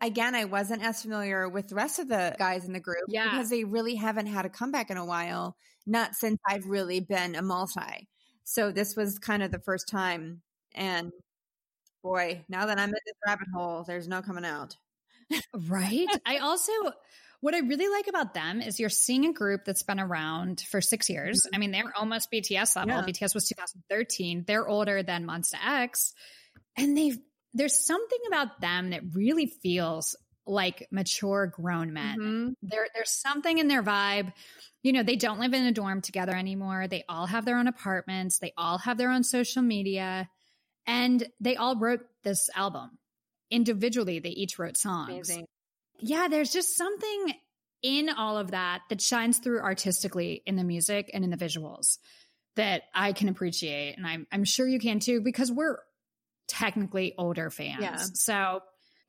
Again, 0.00 0.34
I 0.34 0.44
wasn't 0.44 0.82
as 0.82 1.02
familiar 1.02 1.48
with 1.48 1.68
the 1.68 1.74
rest 1.74 1.98
of 1.98 2.08
the 2.08 2.34
guys 2.38 2.64
in 2.64 2.72
the 2.72 2.80
group 2.80 3.04
yeah. 3.08 3.30
because 3.30 3.50
they 3.50 3.64
really 3.64 3.96
haven't 3.96 4.26
had 4.26 4.46
a 4.46 4.48
comeback 4.48 4.90
in 4.90 4.96
a 4.96 5.04
while, 5.04 5.56
not 5.86 6.14
since 6.14 6.38
I've 6.48 6.66
really 6.66 7.00
been 7.00 7.34
a 7.34 7.42
multi. 7.42 8.08
So 8.44 8.70
this 8.70 8.94
was 8.96 9.18
kind 9.18 9.42
of 9.42 9.50
the 9.50 9.58
first 9.58 9.88
time. 9.88 10.40
And 10.74 11.10
boy, 12.02 12.44
now 12.48 12.66
that 12.66 12.78
I'm 12.78 12.88
in 12.88 12.94
this 13.06 13.16
rabbit 13.26 13.48
hole, 13.54 13.84
there's 13.86 14.08
no 14.08 14.22
coming 14.22 14.44
out. 14.44 14.76
right. 15.68 16.08
I 16.26 16.38
also, 16.38 16.72
what 17.40 17.54
I 17.54 17.58
really 17.58 17.88
like 17.88 18.08
about 18.08 18.34
them 18.34 18.60
is 18.60 18.80
you're 18.80 18.88
seeing 18.88 19.26
a 19.26 19.32
group 19.32 19.64
that's 19.64 19.82
been 19.82 20.00
around 20.00 20.60
for 20.60 20.80
six 20.80 21.08
years. 21.08 21.42
Mm-hmm. 21.42 21.54
I 21.54 21.58
mean, 21.58 21.70
they're 21.70 21.92
almost 21.96 22.30
BTS 22.32 22.76
level. 22.76 22.94
Yeah. 22.94 23.02
BTS 23.02 23.34
was 23.34 23.48
2013. 23.48 24.44
They're 24.46 24.66
older 24.66 25.02
than 25.02 25.26
Monsta 25.26 25.56
X. 25.64 26.14
And 26.76 26.96
they've, 26.96 27.18
there's 27.54 27.84
something 27.84 28.18
about 28.28 28.60
them 28.60 28.90
that 28.90 29.02
really 29.14 29.46
feels 29.46 30.16
like 30.46 30.88
mature 30.90 31.46
grown 31.46 31.92
men. 31.92 32.18
Mm-hmm. 32.18 32.48
There, 32.62 32.86
there's 32.94 33.10
something 33.10 33.58
in 33.58 33.68
their 33.68 33.82
vibe. 33.82 34.32
You 34.82 34.92
know, 34.92 35.02
they 35.02 35.16
don't 35.16 35.40
live 35.40 35.52
in 35.52 35.66
a 35.66 35.72
dorm 35.72 36.00
together 36.00 36.34
anymore. 36.34 36.88
They 36.88 37.04
all 37.08 37.26
have 37.26 37.44
their 37.44 37.58
own 37.58 37.68
apartments. 37.68 38.38
They 38.38 38.52
all 38.56 38.78
have 38.78 38.96
their 38.96 39.10
own 39.10 39.24
social 39.24 39.62
media. 39.62 40.28
And 40.88 41.24
they 41.38 41.54
all 41.54 41.76
wrote 41.76 42.00
this 42.24 42.48
album 42.56 42.98
individually. 43.50 44.18
They 44.18 44.30
each 44.30 44.58
wrote 44.58 44.76
songs. 44.76 45.10
Amazing. 45.10 45.46
Yeah, 46.00 46.28
there's 46.28 46.50
just 46.50 46.76
something 46.76 47.34
in 47.82 48.08
all 48.08 48.38
of 48.38 48.50
that 48.52 48.80
that 48.88 49.00
shines 49.00 49.38
through 49.38 49.60
artistically 49.60 50.42
in 50.46 50.56
the 50.56 50.64
music 50.64 51.10
and 51.12 51.22
in 51.22 51.30
the 51.30 51.36
visuals 51.36 51.98
that 52.56 52.82
I 52.94 53.12
can 53.12 53.28
appreciate. 53.28 53.96
And 53.96 54.06
I'm, 54.06 54.26
I'm 54.32 54.44
sure 54.44 54.66
you 54.66 54.80
can 54.80 54.98
too, 54.98 55.20
because 55.20 55.52
we're 55.52 55.76
technically 56.48 57.14
older 57.18 57.50
fans. 57.50 57.82
Yeah. 57.82 57.96
So 58.14 58.60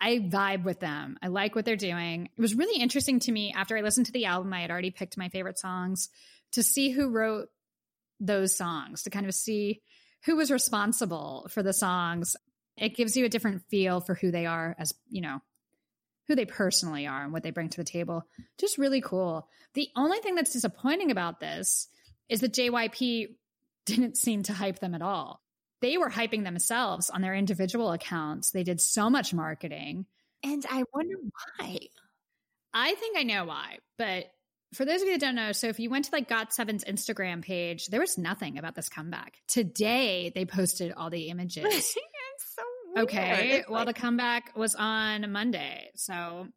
I 0.02 0.20
vibe 0.20 0.66
with 0.66 0.80
them. 0.80 1.18
I 1.22 1.28
like 1.28 1.56
what 1.56 1.66
they're 1.66 1.76
doing. 1.76 2.30
It 2.38 2.42
was 2.42 2.56
really 2.56 2.82
interesting 2.82 3.20
to 3.22 3.32
me 3.32 3.54
after 3.56 3.78
I 3.78 3.82
listened 3.82 4.08
to 4.08 4.12
the 4.12 4.26
album, 4.26 4.54
I 4.54 4.62
had 4.62 4.72
already 4.72 4.92
picked 4.92 5.18
my 5.18 5.30
favorite 5.30 5.58
songs 5.58 6.10
to 6.52 6.64
see 6.64 6.90
who 6.90 7.10
wrote 7.10 7.48
those 8.20 8.56
songs, 8.56 9.04
to 9.04 9.10
kind 9.10 9.26
of 9.26 9.34
see 9.34 9.82
who 10.26 10.36
was 10.36 10.52
responsible 10.52 11.48
for 11.50 11.64
the 11.64 11.74
songs. 11.74 12.36
It 12.78 12.96
gives 12.96 13.16
you 13.16 13.26
a 13.26 13.30
different 13.30 13.64
feel 13.70 14.02
for 14.02 14.16
who 14.16 14.32
they 14.32 14.46
are 14.46 14.76
as, 14.78 14.94
you 15.10 15.22
know, 15.22 15.42
who 16.28 16.36
they 16.36 16.46
personally 16.46 17.08
are 17.08 17.24
and 17.24 17.34
what 17.34 17.44
they 17.44 17.52
bring 17.52 17.70
to 17.70 17.78
the 17.78 17.84
table. 17.84 18.24
Just 18.60 18.78
really 18.78 19.02
cool. 19.02 19.48
The 19.74 19.90
only 19.96 20.20
thing 20.20 20.36
that's 20.36 20.54
disappointing 20.54 21.12
about 21.12 21.40
this 21.40 21.88
is 22.30 22.42
that 22.42 22.54
JYP 22.54 23.36
didn't 23.86 24.18
seem 24.18 24.44
to 24.44 24.54
hype 24.54 24.80
them 24.80 24.94
at 24.96 25.02
all. 25.02 25.42
They 25.82 25.98
were 25.98 26.10
hyping 26.10 26.44
themselves 26.44 27.10
on 27.10 27.22
their 27.22 27.34
individual 27.34 27.92
accounts. 27.92 28.52
They 28.52 28.64
did 28.64 28.82
so 28.82 29.10
much 29.10 29.34
marketing. 29.34 30.06
And 30.44 30.66
I 30.70 30.84
wonder 30.94 31.16
why. 31.58 31.80
I 32.74 32.94
think 32.96 33.18
I 33.18 33.24
know 33.24 33.46
why, 33.46 33.80
but 33.98 34.26
for 34.74 34.86
those 34.86 35.02
of 35.02 35.08
you 35.08 35.14
that 35.16 35.22
don't 35.22 35.36
know, 35.36 35.52
so 35.52 35.68
if 35.68 35.80
you 35.80 35.90
went 35.90 36.06
to 36.06 36.12
like 36.14 36.30
Got7's 36.30 36.84
Instagram 36.84 37.42
page, 37.44 37.88
there 37.88 38.00
was 38.00 38.18
nothing 38.18 38.58
about 38.58 38.76
this 38.76 38.90
comeback. 38.90 39.34
Today 39.48 40.32
they 40.34 40.46
posted 40.46 40.92
all 40.92 41.10
the 41.10 41.24
images. 41.30 41.96
so 42.38 43.02
okay. 43.04 43.64
Well, 43.68 43.80
like- 43.86 43.88
the 43.96 44.00
comeback 44.00 44.56
was 44.56 44.76
on 44.76 45.32
Monday. 45.32 45.90
So 45.96 46.48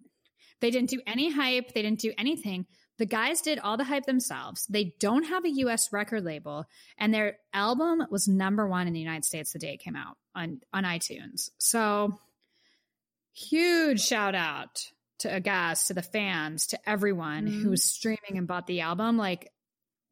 they 0.60 0.70
didn't 0.70 0.90
do 0.90 1.00
any 1.06 1.30
hype. 1.32 1.72
They 1.72 1.82
didn't 1.82 2.00
do 2.00 2.12
anything. 2.18 2.66
The 2.98 3.06
guys 3.06 3.40
did 3.40 3.58
all 3.58 3.76
the 3.78 3.84
hype 3.84 4.04
themselves. 4.04 4.66
They 4.66 4.94
don't 5.00 5.24
have 5.24 5.44
a 5.44 5.50
US 5.50 5.92
record 5.92 6.22
label, 6.24 6.66
and 6.98 7.12
their 7.12 7.38
album 7.52 8.04
was 8.10 8.28
number 8.28 8.68
one 8.68 8.86
in 8.86 8.92
the 8.92 9.00
United 9.00 9.24
States 9.24 9.52
the 9.52 9.58
day 9.58 9.72
it 9.74 9.80
came 9.80 9.96
out 9.96 10.18
on, 10.36 10.60
on 10.72 10.84
iTunes. 10.84 11.48
So 11.58 12.20
huge 13.32 14.00
shout 14.02 14.34
out 14.34 14.84
to 15.22 15.40
Ahgase, 15.40 15.88
to 15.88 15.94
the 15.94 16.02
fans, 16.02 16.68
to 16.68 16.88
everyone 16.88 17.46
mm-hmm. 17.46 17.62
who 17.62 17.70
was 17.70 17.82
streaming 17.82 18.36
and 18.36 18.46
bought 18.46 18.66
the 18.66 18.80
album. 18.80 19.16
Like 19.16 19.50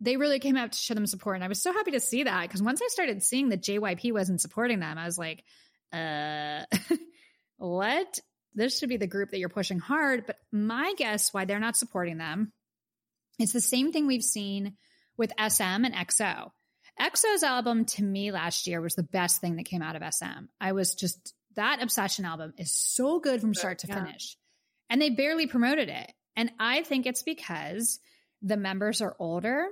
they 0.01 0.17
really 0.17 0.39
came 0.39 0.57
out 0.57 0.73
to 0.73 0.79
show 0.79 0.95
them 0.95 1.07
support. 1.07 1.37
And 1.37 1.45
I 1.45 1.49
was 1.49 1.63
so 1.63 1.73
happy 1.73 1.93
to 1.93 2.01
see 2.01 2.25
that 2.25 2.43
because 2.43 2.63
once 2.63 2.81
I 2.83 2.89
started 2.89 3.23
seeing 3.23 3.51
that 3.51 3.63
JYP 3.63 4.13
wasn't 4.13 4.41
supporting 4.41 4.81
them, 4.81 4.97
I 4.99 5.05
was 5.05 5.19
like, 5.19 5.45
uh, 5.93 6.65
what? 7.59 8.19
This 8.55 8.79
should 8.79 8.89
be 8.89 8.97
the 8.97 9.07
group 9.07 9.31
that 9.31 9.39
you're 9.39 9.49
pushing 9.49 9.79
hard. 9.79 10.27
But 10.27 10.37
my 10.51 10.95
guess 10.97 11.33
why 11.33 11.45
they're 11.45 11.61
not 11.61 11.77
supporting 11.77 12.19
them, 12.19 12.53
it's 13.39 13.53
the 13.53 13.61
same 13.61 13.93
thing 13.93 14.07
we've 14.07 14.23
seen 14.23 14.77
with 15.17 15.33
SM 15.39 15.85
and 15.85 15.95
EXO. 15.95 16.51
EXO's 16.99 17.43
album 17.43 17.85
to 17.85 18.03
me 18.03 18.33
last 18.33 18.67
year 18.67 18.81
was 18.81 18.95
the 18.95 19.03
best 19.03 19.41
thing 19.41 19.57
that 19.57 19.67
came 19.67 19.83
out 19.83 19.97
of 19.97 20.15
SM. 20.15 20.47
I 20.61 20.73
was 20.73 20.95
just, 20.95 21.35
that 21.57 21.83
Obsession 21.83 22.25
album 22.25 22.55
is 22.59 22.73
so 22.73 23.21
good 23.21 23.41
from 23.41 23.55
start 23.55 23.81
to 23.81 23.87
yeah. 23.87 24.05
finish 24.05 24.37
and 24.91 25.01
they 25.01 25.11
barely 25.11 25.47
promoted 25.47 25.89
it. 25.89 26.13
And 26.37 26.51
I 26.59 26.83
think 26.83 27.07
it's 27.07 27.23
because 27.23 28.01
the 28.43 28.57
members 28.57 29.01
are 29.01 29.17
older. 29.19 29.69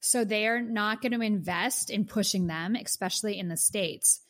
So 0.00 0.24
they're 0.24 0.60
not 0.60 1.00
going 1.00 1.12
to 1.12 1.20
invest 1.20 1.90
in 1.90 2.04
pushing 2.04 2.46
them, 2.46 2.76
especially 2.76 3.38
in 3.38 3.48
the 3.48 3.56
States. 3.56 4.20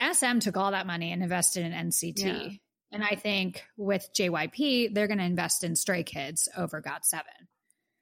SM 0.00 0.38
took 0.38 0.56
all 0.56 0.70
that 0.70 0.86
money 0.86 1.12
and 1.12 1.22
invested 1.22 1.64
in 1.64 1.72
NCT. 1.72 2.18
Yeah. 2.24 2.48
And 2.92 3.04
I 3.04 3.14
think 3.16 3.64
with 3.76 4.08
JYP, 4.16 4.94
they're 4.94 5.06
going 5.06 5.18
to 5.18 5.24
invest 5.24 5.62
in 5.62 5.76
Stray 5.76 6.02
Kids 6.02 6.48
over 6.56 6.82
GOT7. 6.82 7.22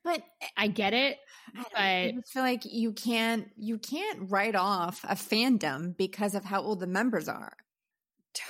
But 0.05 0.23
I 0.57 0.69
get 0.69 0.95
it. 0.95 1.19
I, 1.55 1.63
but 1.63 1.79
I 1.79 2.15
feel 2.33 2.43
like 2.43 2.63
you 2.65 2.93
can't 2.93 3.49
you 3.57 3.79
can't 3.79 4.31
write 4.31 4.55
off 4.55 5.05
a 5.05 5.15
fandom 5.15 5.95
because 5.97 6.35
of 6.35 6.45
how 6.45 6.63
old 6.63 6.81
the 6.81 6.87
members 6.87 7.29
are. 7.29 7.53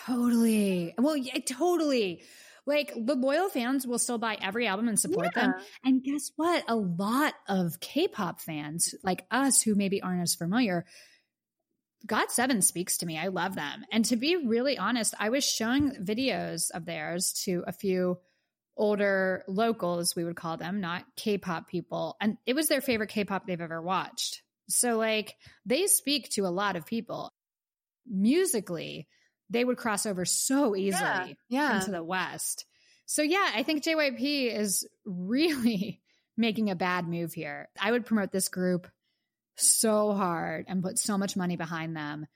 Totally. 0.07 0.95
Well, 0.99 1.16
yeah, 1.16 1.38
totally. 1.45 2.23
Like 2.69 2.93
the 2.95 3.15
loyal 3.15 3.49
fans 3.49 3.87
will 3.87 3.99
still 3.99 4.19
buy 4.19 4.37
every 4.43 4.67
album 4.67 4.89
and 4.89 5.01
support 5.01 5.31
yeah. 5.35 5.43
them. 5.43 5.55
And 5.83 6.05
guess 6.05 6.31
what? 6.37 6.65
A 6.69 6.77
lot 6.77 7.33
of 7.49 7.81
K-pop 7.81 8.43
fans 8.43 8.95
like 9.03 9.25
us 9.31 9.63
who 9.63 9.75
maybe 9.75 10.03
aren't 10.03 10.21
as 10.21 10.35
familiar, 10.35 10.85
Got 12.07 12.31
Seven 12.31 12.61
speaks 12.61 12.99
to 12.99 13.07
me. 13.07 13.19
I 13.19 13.29
love 13.29 13.55
them. 13.55 13.87
And 13.91 14.05
to 14.05 14.17
be 14.17 14.37
really 14.37 14.77
honest, 14.77 15.15
I 15.19 15.31
was 15.31 15.45
showing 15.45 15.93
videos 15.93 16.71
of 16.75 16.85
theirs 16.85 17.33
to 17.45 17.65
a 17.67 17.73
few 17.73 18.19
older 18.77 19.45
locals, 19.49 20.15
we 20.15 20.25
would 20.25 20.37
call 20.37 20.59
them, 20.59 20.83
not 20.83 21.07
K-pop 21.17 21.69
people, 21.69 22.19
and 22.21 22.37
it 22.45 22.55
was 22.55 22.69
their 22.69 22.83
favorite 22.83 23.09
K-pop 23.09 23.47
they've 23.47 23.59
ever 23.59 23.81
watched. 23.81 24.43
So 24.69 24.99
like 24.99 25.37
they 25.65 25.87
speak 25.87 26.29
to 26.33 26.43
a 26.43 26.53
lot 26.53 26.77
of 26.77 26.85
people. 26.85 27.33
Musically, 28.07 29.09
they 29.50 29.64
would 29.64 29.76
cross 29.76 30.07
over 30.07 30.25
so 30.25 30.76
easily 30.76 31.02
yeah, 31.02 31.26
yeah. 31.49 31.76
into 31.76 31.90
the 31.90 32.05
West. 32.05 32.67
So 33.07 33.23
yeah, 33.23 33.50
I 33.55 33.62
think 33.62 33.83
JYP 33.83 34.55
is 34.55 34.87
really 35.05 36.00
making 36.37 36.71
a 36.71 36.76
bad 36.76 37.09
move 37.09 37.33
here. 37.33 37.69
I 37.81 37.90
would 37.90 38.07
promote 38.07 38.33
this 38.33 38.49
group 38.49 38.87
so 39.57 40.12
hard 40.12 40.67
and 40.69 40.83
put 40.83 40.99
so 40.99 41.19
much 41.19 41.37
money 41.37 41.57
behind 41.57 41.97
them 41.97 42.26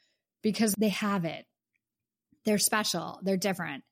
because 0.42 0.74
they 0.78 0.88
have 0.88 1.24
it. 1.24 1.44
They're 2.44 2.58
special, 2.58 3.20
they're 3.22 3.36
different. 3.36 3.84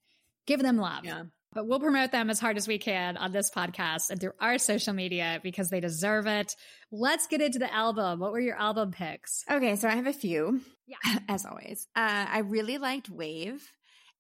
Give 0.47 0.61
them 0.61 0.79
love. 0.79 1.05
Yeah. 1.05 1.25
But 1.53 1.67
we'll 1.67 1.81
promote 1.81 2.13
them 2.13 2.31
as 2.31 2.39
hard 2.39 2.57
as 2.57 2.69
we 2.69 2.79
can 2.79 3.17
on 3.17 3.33
this 3.33 3.51
podcast 3.51 4.11
and 4.11 4.21
through 4.21 4.33
our 4.41 4.57
social 4.59 4.93
media 4.95 5.41
because 5.43 5.69
they 5.69 5.81
deserve 5.81 6.27
it. 6.29 6.55
Let's 6.93 7.27
get 7.27 7.41
into 7.41 7.59
the 7.59 7.73
album. 7.75 8.21
What 8.21 8.31
were 8.31 8.39
your 8.41 8.57
album 8.57 8.93
picks? 8.93 9.45
Okay, 9.51 9.75
so 9.75 9.89
I 9.89 9.97
have 9.97 10.07
a 10.07 10.13
few. 10.13 10.61
Yeah. 10.87 11.19
As 11.29 11.45
always. 11.45 11.89
Uh, 11.97 12.27
I 12.29 12.39
really 12.41 12.79
liked 12.79 13.09
Wave. 13.11 13.69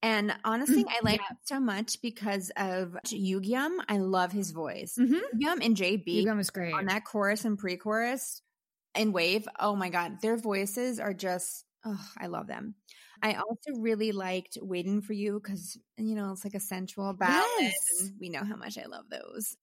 And 0.03 0.35
honestly, 0.45 0.85
I 0.89 0.99
like 1.05 1.21
Yeah. 1.21 1.27
it 1.33 1.37
so 1.45 1.61
much 1.61 2.01
because 2.03 2.51
of 2.57 2.97
Yugyeom. 3.07 3.77
I 3.89 3.99
love 3.99 4.33
his 4.33 4.51
voice. 4.51 4.97
Mm-hmm. 4.99 5.15
Yugyeom 5.41 5.65
and 5.65 5.77
JB 5.77 6.25
Yugyeom 6.25 6.37
was 6.39 6.51
great. 6.51 6.73
on 6.75 6.87
that 6.87 7.05
chorus 7.05 7.45
and 7.45 7.59
pre-chorus 7.59 8.41
and 8.95 9.13
Wave. 9.15 9.47
Oh 9.61 9.77
my 9.77 9.91
God, 9.91 10.21
their 10.23 10.37
voices 10.37 10.99
are 10.99 11.13
just. 11.15 11.65
Oh, 11.85 12.01
I 12.19 12.27
love 12.27 12.47
them. 12.47 12.75
I 13.23 13.35
also 13.35 13.73
really 13.79 14.13
liked 14.13 14.59
"Waiting 14.63 15.03
for 15.03 15.13
You" 15.13 15.41
because 15.41 15.79
you 15.97 16.15
know 16.15 16.33
it's 16.33 16.45
like 16.45 16.55
a 16.55 16.61
sensual 16.61 17.13
ballad, 17.15 17.49
Yes. 17.59 17.75
and 17.99 18.15
we 18.21 18.29
know 18.31 18.45
how 18.45 18.57
much 18.57 18.79
I 18.79 18.87
love 18.87 19.11
those. 19.11 19.57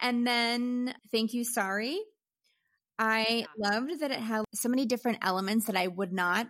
And 0.00 0.26
then 0.26 0.94
"Thank 1.10 1.32
You, 1.34 1.44
Sorry." 1.44 2.00
I 2.98 3.46
loved 3.58 4.00
that 4.00 4.12
it 4.12 4.20
had 4.20 4.44
so 4.54 4.68
many 4.70 4.86
different 4.86 5.18
elements 5.22 5.66
that 5.66 5.76
I 5.76 5.88
would 5.88 6.12
not 6.12 6.48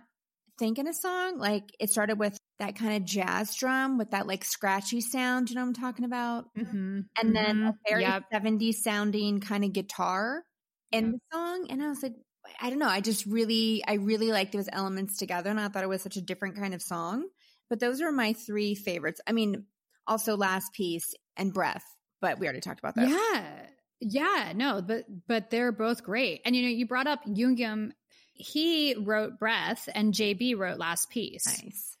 think 0.59 0.79
in 0.79 0.87
a 0.87 0.93
song. 0.93 1.39
Like 1.39 1.65
it 1.79 1.91
started 1.91 2.19
with 2.19 2.37
that 2.59 2.75
kind 2.77 2.95
of 2.97 3.05
jazz 3.05 3.55
drum 3.55 3.97
with 3.97 4.11
that 4.11 4.27
like 4.27 4.45
scratchy 4.45 5.01
sound. 5.01 5.49
You 5.49 5.55
know 5.57 5.61
what 5.63 5.69
I'm 5.69 5.73
talking 5.75 6.05
about? 6.05 6.47
Mhm. 6.55 7.09
and 7.21 7.35
then 7.35 7.55
a 7.67 7.71
Mhm. 7.71 7.79
very 7.89 8.05
Yep. 8.05 8.23
70s 8.33 8.83
sounding 8.83 9.39
kind 9.41 9.65
of 9.65 9.73
guitar 9.73 10.43
in 10.91 11.11
Yep. 11.11 11.13
the 11.13 11.19
song 11.33 11.67
and 11.71 11.83
i 11.83 11.89
was 11.89 12.03
like 12.03 12.15
i 12.61 12.69
don't 12.69 12.79
know 12.79 12.87
i 12.87 13.01
just 13.01 13.25
really 13.25 13.83
i 13.87 13.93
really 13.93 14.31
like 14.31 14.51
those 14.51 14.69
elements 14.71 15.17
together 15.17 15.49
and 15.49 15.59
i 15.59 15.67
thought 15.67 15.83
it 15.83 15.89
was 15.89 16.01
such 16.01 16.17
a 16.17 16.21
different 16.21 16.55
kind 16.55 16.73
of 16.73 16.81
song 16.81 17.25
but 17.69 17.79
those 17.79 18.01
are 18.01 18.11
my 18.11 18.33
three 18.33 18.75
favorites 18.75 19.21
i 19.27 19.31
mean 19.31 19.65
also 20.07 20.35
last 20.37 20.73
piece 20.73 21.13
and 21.35 21.53
breath 21.53 21.85
but 22.21 22.39
we 22.39 22.47
already 22.47 22.61
talked 22.61 22.79
about 22.79 22.95
that 22.95 23.09
Yeah. 23.09 23.67
Yeah, 23.99 24.53
no, 24.55 24.81
but 24.81 25.05
but 25.27 25.49
they're 25.49 25.71
both 25.71 26.03
great. 26.03 26.41
And 26.45 26.55
you 26.55 26.63
know, 26.63 26.69
you 26.69 26.87
brought 26.87 27.07
up 27.07 27.25
Yugyeom. 27.25 27.91
He 28.33 28.95
wrote 28.95 29.39
Breath 29.39 29.89
and 29.93 30.13
JB 30.13 30.57
wrote 30.57 30.77
Last 30.77 31.09
Piece. 31.09 31.45
nice 31.45 31.97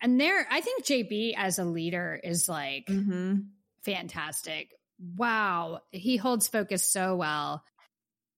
And 0.00 0.20
there 0.20 0.46
I 0.48 0.60
think 0.60 0.84
JB 0.84 1.34
as 1.36 1.58
a 1.58 1.64
leader 1.64 2.18
is 2.22 2.48
like 2.48 2.86
mm-hmm. 2.86 3.36
fantastic. 3.82 4.70
Wow. 5.16 5.80
He 5.90 6.16
holds 6.16 6.46
focus 6.46 6.90
so 6.90 7.16
well. 7.16 7.64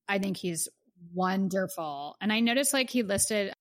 I 0.09 0.19
think 0.19 0.39
he's 0.39 0.69
wonderful. 1.15 2.17
And 2.21 2.33
I 2.33 2.41
noticed 2.41 2.73
like 2.73 2.91
he 2.91 3.03
listed 3.03 3.53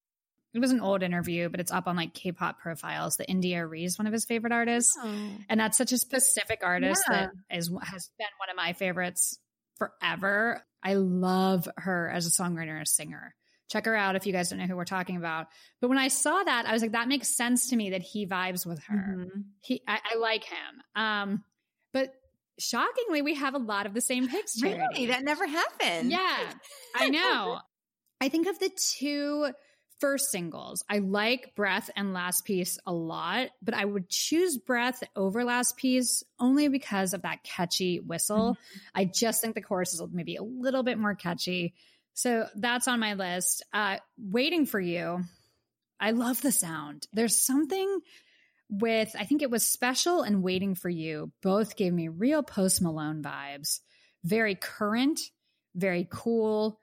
it 0.52 0.60
was 0.60 0.72
an 0.72 0.82
old 0.82 1.04
interview, 1.04 1.48
but 1.48 1.60
it's 1.60 1.72
up 1.72 1.88
on 1.88 1.96
like 1.96 2.16
K-pop 2.16 2.60
profiles. 2.60 3.18
The 3.18 3.30
India.Arie, 3.30 3.88
one 3.98 4.08
of 4.08 4.14
his 4.14 4.26
favorite 4.26 4.52
artists. 4.52 4.92
And 5.48 5.60
that's 5.60 5.78
such 5.78 5.92
a 5.92 5.98
specific 6.00 6.62
artist 6.64 7.04
Yeah. 7.08 7.28
that 7.28 7.56
is 7.56 7.68
has 7.84 8.10
been 8.18 8.28
one 8.40 8.50
of 8.50 8.56
my 8.56 8.74
favorites 8.74 9.38
forever. 9.78 10.64
I 10.82 10.96
love 10.96 11.68
her 11.78 12.10
as 12.10 12.26
a 12.26 12.32
songwriter 12.32 12.72
and 12.74 12.82
a 12.82 12.86
singer. 12.88 13.36
Check 13.70 13.86
her 13.86 13.96
out 13.96 14.16
if 14.16 14.26
you 14.26 14.34
guys 14.34 14.50
don't 14.50 14.58
know 14.58 14.66
who 14.66 14.76
we're 14.76 14.86
talking 14.86 15.18
about. 15.18 15.48
But 15.82 15.90
when 15.90 16.00
I 16.00 16.08
saw 16.08 16.42
that, 16.42 16.66
I 16.66 16.74
was 16.74 16.82
like, 16.82 16.94
that 16.94 17.08
makes 17.08 17.36
sense 17.38 17.70
to 17.70 17.76
me 17.76 17.92
that 17.92 18.02
he 18.02 18.26
vibes 18.26 18.66
with 18.66 18.82
her. 18.86 19.16
Mhm. 19.20 19.44
He, 19.62 19.84
I, 19.88 20.00
I 20.14 20.18
like 20.18 20.44
him. 20.46 20.82
Um, 20.96 21.44
but 21.94 22.12
shockingly, 22.60 23.22
we 23.22 23.36
have 23.36 23.56
a 23.56 23.60
lot 23.60 23.86
of 23.86 23.94
the 23.94 24.02
same 24.02 24.28
picks. 24.28 24.62
Really 24.62 25.08
that 25.08 25.24
never 25.24 25.48
happened 25.48 26.12
Yeah, 26.12 26.54
I 26.96 27.10
know. 27.10 27.60
I 28.22 28.30
think 28.30 28.48
of 28.48 28.60
the 28.60 28.70
two 28.98 29.52
first 30.00 30.32
singles. 30.32 30.84
I 30.90 31.00
like 31.00 31.56
Breath 31.56 31.90
and 31.96 32.14
Last 32.14 32.46
Piece 32.46 32.78
a 32.86 32.94
lot, 32.94 33.50
but 33.62 33.74
I 33.74 33.84
would 33.86 34.10
choose 34.10 34.58
Breath 34.58 35.04
over 35.16 35.44
Last 35.44 35.78
Piece 35.78 36.24
only 36.40 36.68
because 36.68 37.14
of 37.14 37.24
that 37.24 37.44
catchy 37.44 38.00
whistle. 38.00 38.58
I 38.96 39.06
just 39.06 39.42
think 39.42 39.56
the 39.56 39.62
chorus 39.62 39.94
is 39.94 40.02
maybe 40.12 40.36
a 40.38 40.44
little 40.44 40.84
bit 40.84 40.98
more 40.98 41.16
catchy. 41.16 41.74
So 42.14 42.48
that's 42.56 42.88
on 42.88 43.00
my 43.00 43.14
list. 43.14 43.64
Uh, 43.74 43.98
Waiting 44.18 44.66
for 44.66 44.80
You. 44.80 45.24
I 46.00 46.12
love 46.12 46.42
the 46.42 46.52
sound. 46.52 47.08
There's 47.14 47.46
something 47.46 48.00
with, 48.70 49.16
I 49.18 49.26
think 49.26 49.42
it 49.42 49.50
was 49.50 49.68
Special 49.68 50.22
and 50.22 50.44
Waiting 50.44 50.76
for 50.76 50.90
You. 50.90 51.32
Both 51.42 51.76
gave 51.76 51.94
me 51.94 52.08
real 52.08 52.44
Post 52.44 52.82
Malone 52.82 53.24
vibes. 53.24 53.80
Very 54.24 54.56
current, 54.56 55.20
very 55.76 56.08
cool. 56.10 56.80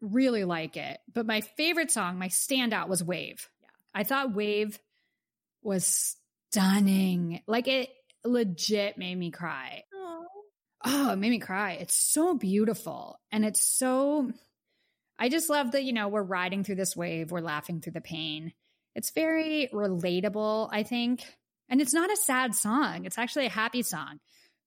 Really 0.00 0.44
like 0.44 0.76
it. 0.76 0.98
But 1.12 1.26
my 1.26 1.40
favorite 1.40 1.90
song, 1.90 2.18
my 2.18 2.28
standout 2.28 2.88
was 2.88 3.02
Wave. 3.04 3.48
Yeah. 3.62 3.68
I 3.94 4.04
thought 4.04 4.34
Wave 4.34 4.78
was 5.62 6.16
stunning. 6.50 7.42
Like 7.46 7.68
it 7.68 7.90
legit 8.24 8.98
made 8.98 9.16
me 9.16 9.30
cry. 9.30 9.84
Oh, 10.82 11.12
it 11.12 11.16
made 11.16 11.30
me 11.30 11.38
cry. 11.38 11.72
It's 11.72 11.94
so 11.94 12.34
beautiful. 12.34 13.20
And 13.30 13.44
it's 13.44 13.62
so, 13.62 14.32
I 15.18 15.28
just 15.28 15.50
love 15.50 15.72
that, 15.72 15.84
you 15.84 15.92
know, 15.92 16.08
we're 16.08 16.22
riding 16.22 16.64
through 16.64 16.76
this 16.76 16.96
wave, 16.96 17.30
we're 17.30 17.40
laughing 17.40 17.80
through 17.80 17.92
the 17.92 18.00
pain. 18.00 18.54
It's 18.94 19.10
very 19.10 19.68
relatable, 19.72 20.68
I 20.72 20.82
think. 20.82 21.24
And 21.68 21.80
it's 21.80 21.94
not 21.94 22.12
a 22.12 22.16
sad 22.16 22.54
song, 22.54 23.04
it's 23.04 23.18
actually 23.18 23.46
a 23.46 23.50
happy 23.50 23.82
song, 23.82 24.18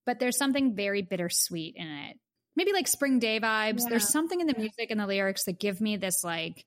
but 0.06 0.20
there's 0.20 0.38
something 0.38 0.76
very 0.76 1.02
bittersweet 1.02 1.76
in 1.76 1.88
it. 1.88 2.18
Maybe 2.56 2.72
like 2.72 2.88
spring 2.88 3.20
day 3.20 3.40
vibes. 3.40 3.82
Yeah. 3.82 3.90
There's 3.90 4.10
something 4.10 4.40
in 4.40 4.48
the 4.48 4.58
music 4.58 4.92
and 4.92 5.00
the 5.00 5.08
lyrics 5.08 5.46
that 5.46 5.60
give 5.60 5.82
me 5.82 5.98
this 5.98 6.24
like 6.24 6.66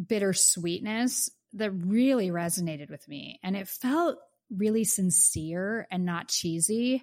bittersweetness 0.00 1.30
that 1.54 1.70
really 1.70 2.30
resonated 2.30 2.90
with 2.90 3.06
me. 3.08 3.40
And 3.42 3.56
it 3.56 3.68
felt 3.68 4.18
really 4.54 4.84
sincere 4.84 5.86
and 5.90 6.04
not 6.04 6.28
cheesy. 6.28 7.02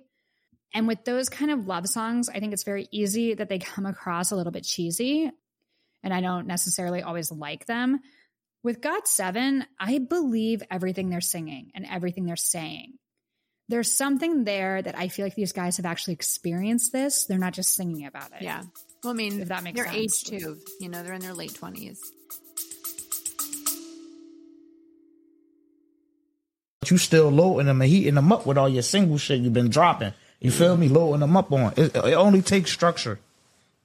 And 0.73 0.87
with 0.87 1.03
those 1.05 1.29
kind 1.29 1.51
of 1.51 1.65
love 1.65 1.87
songs, 1.87 2.29
I 2.29 2.39
think 2.39 2.53
it's 2.53 2.63
very 2.63 2.87
easy 2.91 3.33
that 3.33 3.49
they 3.49 3.59
come 3.59 3.85
across 3.85 4.31
a 4.31 4.35
little 4.35 4.51
bit 4.51 4.63
cheesy. 4.63 5.31
And 6.03 6.13
I 6.13 6.21
don't 6.21 6.47
necessarily 6.47 7.01
always 7.01 7.31
like 7.31 7.65
them. 7.65 7.99
With 8.63 8.81
Got 8.81 9.07
Seven, 9.07 9.65
I 9.79 9.99
believe 9.99 10.61
everything 10.69 11.09
they're 11.09 11.21
singing 11.21 11.71
and 11.75 11.85
everything 11.89 12.25
they're 12.25 12.35
saying. 12.35 12.93
There's 13.69 13.91
something 13.95 14.43
there 14.45 14.81
that 14.81 14.97
I 14.97 15.09
feel 15.09 15.25
like 15.25 15.35
these 15.35 15.51
guys 15.51 15.77
have 15.77 15.85
actually 15.85 16.13
experienced 16.13 16.91
this. 16.93 17.25
They're 17.25 17.37
not 17.37 17.53
just 17.53 17.75
singing 17.75 18.05
about 18.05 18.31
it. 18.33 18.41
yeah 18.41 18.63
well 19.03 19.13
i 19.13 19.15
mean 19.15 19.39
If 19.41 19.49
that 19.49 19.63
makes 19.63 19.75
they're 19.77 19.87
age 19.93 20.09
sense. 20.11 20.43
too 20.43 20.57
you 20.79 20.89
know 20.89 21.03
they're 21.03 21.13
in 21.13 21.21
their 21.21 21.33
late 21.35 21.53
20s 21.53 21.99
But 26.79 26.91
you 26.91 26.97
still 26.97 27.29
loading 27.29 27.67
them 27.67 27.81
and 27.81 27.89
heating 27.89 28.15
them 28.15 28.31
up 28.31 28.45
with 28.45 28.57
all 28.57 28.69
your 28.69 28.83
single 28.83 29.17
shit 29.17 29.39
you've 29.41 29.53
been 29.53 29.69
dropping. 29.69 30.13
You 30.39 30.51
feel 30.51 30.77
me? 30.77 30.87
Loading 30.87 31.21
them 31.21 31.35
up 31.35 31.51
on. 31.51 31.73
It, 31.75 31.95
it 31.95 32.13
only 32.13 32.41
takes 32.41 32.71
structure. 32.71 33.19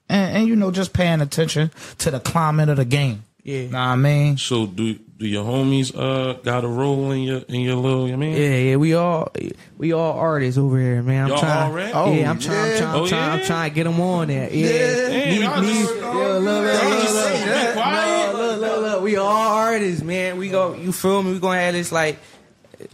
And, 0.09 0.37
and, 0.37 0.49
you 0.49 0.57
know, 0.57 0.71
just 0.71 0.93
paying 0.93 1.21
attention 1.23 1.71
to 1.99 2.11
the 2.11 2.21
climate 2.21 2.69
of 2.69 2.77
the 2.77 2.85
game. 2.85 3.25
Yeah. 3.45 3.63
Know 3.67 3.69
what 3.71 3.77
I 3.79 3.97
mean? 3.97 4.39
So 4.39 4.67
do 4.67 4.95
do 4.95 5.27
your 5.27 5.45
homies 5.45 5.93
uh 5.97 6.35
got 6.43 6.63
a 6.65 6.69
role 6.69 7.11
in 7.11 7.23
your 7.23 7.39
in 7.49 7.61
your 7.63 7.75
little 7.77 8.09
you 8.09 8.17
mean? 8.17 8.37
Yeah, 8.37 8.57
yeah, 8.57 8.77
we 8.77 8.95
all 8.95 9.33
we 9.79 9.93
all 9.93 10.13
artists 10.19 10.59
over 10.59 10.79
here, 10.79 11.03
man. 11.03 11.25
I'm 11.25 11.29
Y'all 11.31 11.39
trying. 11.41 11.63
all 11.69 11.73
rap? 11.73 11.93
yeah, 11.93 12.31
I'm 12.31 12.37
Oh, 12.37 12.41
trying. 12.41 12.73
I'm 12.73 12.79
trying. 12.79 12.83
I'm 12.95 13.01
Oh, 13.03 13.07
trying. 13.09 13.31
I'm 13.41 13.45
trying 13.47 13.71
to 13.71 13.75
get 13.75 13.85
them 13.85 14.01
on 14.01 14.29
there. 14.29 14.49
Yeah. 14.53 14.69
Damn, 14.69 15.29
Me- 15.29 15.43
y'all 15.43 15.61
me- 15.61 15.69
just- 15.69 15.97
yeah, 15.97 16.03
look, 16.05 16.43
look, 16.43 16.65
look, 16.65 16.83
look, 16.83 17.15
look. 17.15 17.33
be 17.45 17.73
quiet. 17.73 18.33
No, 18.33 18.39
look, 18.39 18.61
look, 18.61 18.81
look. 18.83 19.03
We 19.03 19.17
all 19.17 19.27
artists, 19.27 20.03
man. 20.05 20.37
We 20.37 20.49
go. 20.49 20.75
You 20.75 20.93
feel 20.93 21.23
me? 21.25 21.33
We 21.33 21.39
gonna 21.41 21.59
have 21.61 21.75
this 21.75 21.91
like. 21.91 22.19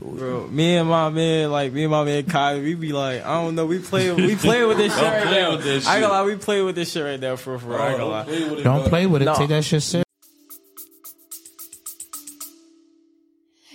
Bro, 0.03 0.49
me 0.49 0.77
and 0.77 0.87
my 0.89 1.09
man, 1.09 1.51
like 1.51 1.73
me 1.73 1.85
and 1.85 1.91
my 1.91 2.05
man 2.05 2.25
Kyle, 2.27 2.61
we 2.61 2.75
be 2.75 2.93
like, 2.93 3.25
I 3.25 3.41
don't 3.43 3.55
know, 3.55 3.65
we 3.65 3.79
play, 3.79 4.11
we 4.13 4.37
play 4.37 4.63
with 4.67 4.77
this 4.77 4.93
shit 4.93 5.01
Don't 5.03 5.13
right 5.15 5.23
play 5.27 5.41
now. 5.41 5.51
with 5.53 5.65
this 5.65 5.87
I 5.87 5.95
ain't 5.97 6.03
shit. 6.03 6.11
gonna 6.11 6.23
lie, 6.23 6.27
we 6.31 6.37
play 6.37 6.61
with 6.61 6.75
this 6.75 6.93
shit 6.93 7.03
right 7.05 7.19
now 7.19 7.37
for 7.37 7.59
for. 7.59 7.81
I 7.81 7.89
ain't 7.91 7.99
gonna 7.99 8.11
lie. 8.11 8.25
play 8.25 8.49
with 8.51 8.59
it, 8.59 8.65
Don't 8.65 8.85
play 8.87 9.07
with 9.07 9.23
it. 9.23 9.25
No. 9.25 9.35
Take 9.35 9.49
that 9.49 9.65
shit 9.65 9.83
serious. 9.83 10.05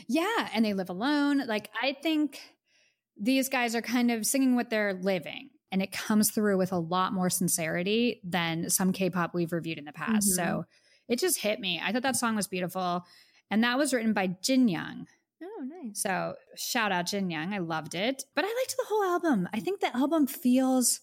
Yeah, 0.07 0.49
and 0.53 0.63
they 0.63 0.73
live 0.73 0.89
alone. 0.89 1.45
Like 1.47 1.69
I 1.81 1.95
think 2.01 2.39
these 3.17 3.49
guys 3.49 3.75
are 3.75 3.81
kind 3.81 4.11
of 4.11 4.25
singing 4.25 4.55
what 4.55 4.69
they're 4.69 4.93
living 4.93 5.49
and 5.71 5.81
it 5.81 5.91
comes 5.91 6.31
through 6.31 6.57
with 6.57 6.71
a 6.71 6.77
lot 6.79 7.13
more 7.13 7.29
sincerity 7.29 8.19
than 8.23 8.69
some 8.69 8.91
K-pop 8.91 9.33
we've 9.33 9.51
reviewed 9.53 9.77
in 9.77 9.85
the 9.85 9.91
past. 9.93 10.29
Mhm. 10.31 10.35
So 10.35 10.65
it 11.07 11.19
just 11.19 11.39
hit 11.39 11.59
me. 11.59 11.79
I 11.83 11.91
thought 11.91 12.01
that 12.03 12.15
song 12.15 12.35
was 12.35 12.47
beautiful 12.47 13.05
and 13.51 13.63
that 13.63 13.77
was 13.77 13.93
written 13.93 14.13
by 14.13 14.27
Jin 14.41 14.67
Young. 14.67 15.07
oh 15.43 15.63
nice 15.63 16.01
So 16.01 16.35
shout 16.55 16.91
out 16.91 17.05
Jin 17.07 17.29
Young. 17.29 17.53
I 17.53 17.59
loved 17.59 17.93
it. 17.95 18.23
But 18.35 18.45
I 18.45 18.47
liked 18.47 18.75
the 18.77 18.85
whole 18.87 19.03
album. 19.03 19.47
I 19.53 19.59
think 19.59 19.79
the 19.79 19.95
album 19.95 20.25
feels 20.27 21.01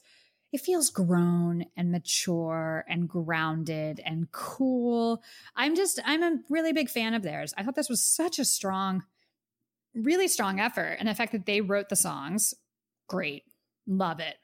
it 0.52 0.60
feels 0.60 0.90
grown 0.90 1.64
and 1.76 1.92
mature 1.92 2.84
and 2.88 3.08
grounded 3.08 4.00
and 4.04 4.30
cool. 4.32 5.22
I'm 5.54 5.76
just 5.76 6.00
I'm 6.04 6.22
a 6.22 6.38
really 6.48 6.72
big 6.72 6.88
fan 6.88 7.14
of 7.14 7.22
theirs. 7.22 7.54
I 7.56 7.62
thought 7.62 7.76
this 7.76 7.88
was 7.88 8.02
such 8.02 8.38
a 8.38 8.44
strong, 8.44 9.04
really 9.94 10.28
strong 10.28 10.60
effort. 10.60 10.96
And 10.98 11.08
the 11.08 11.14
fact 11.14 11.32
that 11.32 11.46
they 11.46 11.60
wrote 11.60 11.88
the 11.88 11.96
songs, 11.96 12.54
great. 13.08 13.44
Love 13.86 14.20
it. 14.20 14.36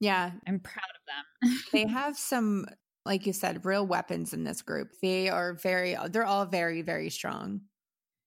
yeah 0.00 0.32
I'm 0.46 0.60
proud 0.60 0.84
of 0.94 1.50
them. 1.50 1.58
they 1.72 1.86
have 1.86 2.16
some 2.16 2.66
like 3.06 3.26
you 3.26 3.32
said, 3.32 3.64
real 3.64 3.86
weapons 3.86 4.32
in 4.32 4.44
this 4.44 4.62
group. 4.62 4.88
They 5.02 5.28
are 5.28 5.54
very, 5.54 5.96
they're 6.08 6.24
all 6.24 6.46
very, 6.46 6.82
very 6.82 7.10
strong. 7.10 7.62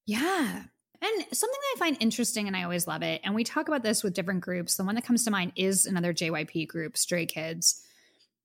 Yeah. 0.06 0.64
And 1.02 1.26
something 1.32 1.60
that 1.62 1.76
I 1.76 1.80
find 1.80 1.98
interesting, 2.00 2.48
and 2.48 2.56
I 2.58 2.64
always 2.64 2.88
love 2.88 3.04
it, 3.04 3.22
and 3.24 3.36
we 3.36 3.44
talk 3.44 3.68
about 3.68 3.84
this 3.84 4.04
with 4.04 4.14
different 4.14 4.42
groups. 4.42 4.78
The 4.78 4.84
one 4.84 4.96
that 4.96 5.04
comes 5.06 5.24
to 5.26 5.32
mind 5.32 5.52
is 5.56 5.86
another 5.86 6.14
JYP 6.14 6.68
group, 6.68 6.98
Stray 6.98 7.26
Kids. 7.26 7.84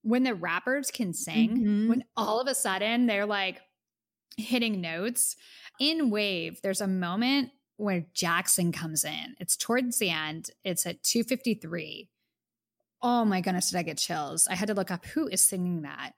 When 0.02 0.22
the 0.24 0.34
rappers 0.34 0.90
can 0.90 1.12
sing, 1.14 1.56
Mhm. 1.58 1.88
when 1.88 2.04
all 2.16 2.40
of 2.40 2.48
a 2.48 2.54
sudden 2.54 3.06
they're 3.06 3.26
like 3.26 3.62
hitting 4.36 4.80
notes 4.80 5.36
in 5.80 6.10
Wave, 6.10 6.60
there's 6.62 6.80
a 6.80 6.86
moment 6.86 7.52
where 7.76 8.06
Jackson 8.12 8.70
comes 8.72 9.04
in. 9.04 9.34
It's 9.40 9.56
towards 9.56 9.98
the 9.98 10.10
end, 10.10 10.50
it's 10.64 10.86
at 10.86 11.02
253. 11.02 12.10
Oh 13.00 13.24
my 13.24 13.40
goodness, 13.40 13.70
did 13.70 13.78
I 13.78 13.82
get 13.82 13.98
chills? 13.98 14.46
I 14.46 14.54
had 14.54 14.68
to 14.68 14.74
look 14.74 14.90
up 14.90 15.04
who 15.06 15.26
is 15.28 15.40
singing 15.40 15.82
that. 15.82 16.12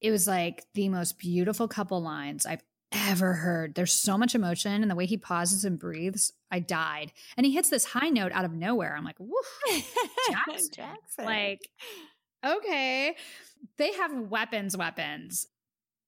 It 0.00 0.10
was 0.10 0.26
like 0.26 0.66
the 0.74 0.88
most 0.88 1.18
beautiful 1.18 1.68
couple 1.68 2.02
lines 2.02 2.44
I've 2.44 2.62
ever 2.94 3.34
heard. 3.34 3.74
There's 3.74 3.92
so 3.92 4.16
much 4.16 4.34
emotion 4.34 4.82
and 4.82 4.90
the 4.90 4.94
way 4.94 5.06
he 5.06 5.16
pauses 5.16 5.64
and 5.64 5.78
breathes. 5.78 6.32
I 6.50 6.60
died. 6.60 7.12
And 7.36 7.44
he 7.44 7.52
hits 7.52 7.70
this 7.70 7.84
high 7.84 8.08
note 8.08 8.32
out 8.32 8.44
of 8.44 8.52
nowhere. 8.52 8.94
I'm 8.96 9.04
like, 9.04 9.18
woof. 9.18 9.60
Jackson. 10.72 11.24
Like, 11.24 11.68
okay. 12.44 13.16
They 13.76 13.92
have 13.94 14.12
weapons, 14.12 14.76
weapons. 14.76 15.46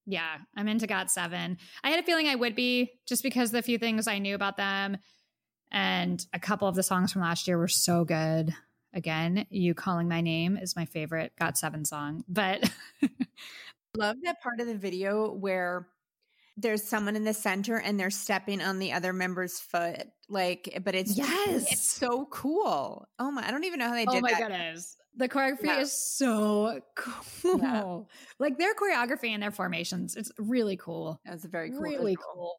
Yeah, 0.07 0.37
I'm 0.57 0.69
into 0.69 0.87
Got 0.87 1.11
Seven. 1.11 1.59
I 1.83 1.91
had 1.91 1.99
a 1.99 2.05
feeling 2.05 2.29
I 2.29 2.37
would 2.37 2.55
be 2.55 2.93
just 3.07 3.23
because 3.23 3.51
the 3.51 3.63
few 3.63 3.77
things 3.77 4.07
I 4.07 4.19
knew 4.19 4.37
about 4.37 4.57
them 4.57 4.99
and 5.73 6.25
a 6.33 6.39
couple 6.39 6.69
of 6.69 6.77
the 6.77 6.83
songs 6.85 7.13
from 7.13 7.23
last 7.23 7.49
year 7.49 7.59
were 7.59 7.67
so 7.67 8.05
good. 8.05 8.55
Again, 8.95 9.47
You 9.51 9.75
Calling 9.75 10.09
My 10.09 10.21
Name 10.21 10.57
is 10.57 10.77
my 10.77 10.85
favorite 10.85 11.33
Got 11.39 11.59
Seven 11.59 11.85
song. 11.85 12.25
But 12.29 12.71
I 13.03 13.09
love 13.97 14.17
that 14.23 14.41
part 14.41 14.61
of 14.61 14.69
the 14.69 14.77
video 14.77 15.33
where 15.33 15.89
there's 16.57 16.83
someone 16.83 17.17
in 17.17 17.25
the 17.25 17.35
center 17.35 17.77
and 17.77 18.01
they're 18.01 18.11
stepping 18.11 18.63
on 18.63 18.79
the 18.79 18.93
other 18.93 19.13
member's 19.13 19.59
foot. 19.61 20.05
Like, 20.29 20.81
but 20.85 20.95
it's 20.95 21.17
Yes. 21.17 21.71
it's 21.71 21.91
so 21.91 22.27
cool. 22.31 23.07
Oh 23.19 23.31
my, 23.31 23.47
I 23.47 23.51
don't 23.51 23.65
even 23.65 23.79
know 23.79 23.89
how 23.89 23.95
they 23.95 24.07
oh 24.09 24.13
did 24.13 24.23
my 24.23 24.31
that. 24.33 24.41
goodness. 24.41 24.97
The 25.17 25.29
choreography 25.29 25.65
Yeah. 25.65 25.81
is 25.81 25.93
so 26.17 26.81
cool. 26.95 27.59
Yeah. 27.61 27.99
Like 28.39 28.59
their 28.59 28.75
choreography 28.75 29.31
and 29.31 29.43
their 29.43 29.51
formations, 29.51 30.17
it's 30.17 30.31
really 30.39 30.77
cool. 30.77 31.21
That's 31.25 31.45
very 31.45 31.71
cool. 31.71 31.81
really 31.81 32.17
cool. 32.17 32.57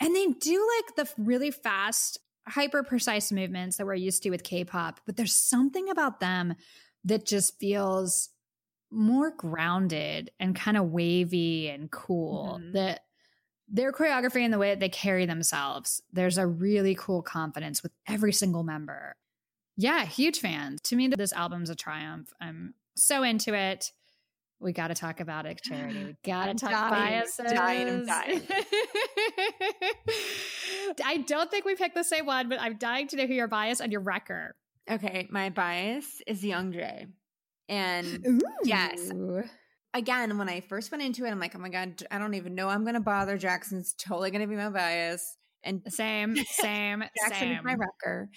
And 0.00 0.14
they 0.14 0.26
do 0.26 0.68
like 0.76 0.96
the 0.96 1.22
really 1.22 1.50
fast, 1.50 2.18
hyper 2.48 2.82
precise 2.82 3.30
movements 3.30 3.76
that 3.76 3.86
we're 3.86 3.94
used 3.94 4.22
to 4.24 4.30
with 4.30 4.42
K 4.42 4.64
pop, 4.64 5.00
but 5.06 5.16
there's 5.16 5.36
something 5.36 5.88
about 5.90 6.20
them 6.20 6.54
that 7.04 7.26
just 7.26 7.58
feels 7.58 8.30
more 8.92 9.30
grounded 9.30 10.30
and 10.38 10.54
kind 10.54 10.76
of 10.76 10.90
wavy 10.90 11.68
and 11.68 11.90
cool. 11.90 12.60
Mhm. 12.62 12.72
That 12.74 13.04
their 13.68 13.90
choreography 13.92 14.42
and 14.42 14.52
the 14.52 14.58
way 14.58 14.70
that 14.70 14.80
they 14.80 14.88
carry 14.90 15.24
themselves, 15.24 16.02
there's 16.12 16.36
a 16.36 16.46
really 16.46 16.94
cool 16.94 17.22
confidence 17.22 17.82
with 17.82 17.92
every 18.06 18.32
single 18.32 18.62
member. 18.62 19.16
Yeah, 19.76 20.04
huge 20.04 20.40
fan. 20.40 20.76
To 20.84 20.96
me, 20.96 21.08
this 21.08 21.32
album's 21.32 21.70
a 21.70 21.74
triumph. 21.74 22.30
I'm 22.40 22.74
so 22.94 23.22
into 23.22 23.54
it. 23.54 23.90
We 24.60 24.72
got 24.72 24.88
to 24.88 24.94
talk 24.94 25.20
about 25.20 25.46
it, 25.46 25.60
Charity. 25.62 26.04
We 26.04 26.16
got 26.30 26.46
to 26.46 26.54
talk 26.54 26.70
dying, 26.70 26.90
biases. 27.22 27.52
dying, 27.52 27.88
I'm 27.88 28.06
dying. 28.06 28.42
I 31.04 31.16
don't 31.26 31.50
think 31.50 31.64
we 31.64 31.74
picked 31.74 31.94
the 31.94 32.04
same 32.04 32.26
one, 32.26 32.48
but 32.48 32.60
I'm 32.60 32.76
dying 32.76 33.08
to 33.08 33.16
know 33.16 33.26
who 33.26 33.34
your 33.34 33.48
bias 33.48 33.80
and 33.80 33.90
your 33.90 34.02
wrecker. 34.02 34.54
Okay, 34.90 35.26
my 35.30 35.48
bias 35.50 36.20
is 36.26 36.44
Young 36.44 36.72
J. 36.72 37.06
And 37.68 38.26
Yes. 38.64 39.10
Again, 39.94 40.38
when 40.38 40.48
I 40.48 40.60
first 40.60 40.90
went 40.90 41.02
into 41.02 41.26
it, 41.26 41.30
I'm 41.30 41.38
like, 41.38 41.54
oh 41.54 41.58
my 41.58 41.68
God, 41.68 42.02
I 42.10 42.18
don't 42.18 42.34
even 42.34 42.54
know 42.54 42.68
I'm 42.68 42.82
going 42.82 42.94
to 42.94 43.00
bother. 43.00 43.36
Jackson's 43.36 43.92
totally 43.92 44.30
going 44.30 44.40
to 44.40 44.46
be 44.46 44.56
my 44.56 44.70
bias. 44.70 45.36
And 45.62 45.82
Same, 45.88 46.36
same, 46.46 47.00
Jackson 47.00 47.48
same. 47.48 47.52
is 47.52 47.64
my 47.64 47.74
wrecker. 47.74 48.30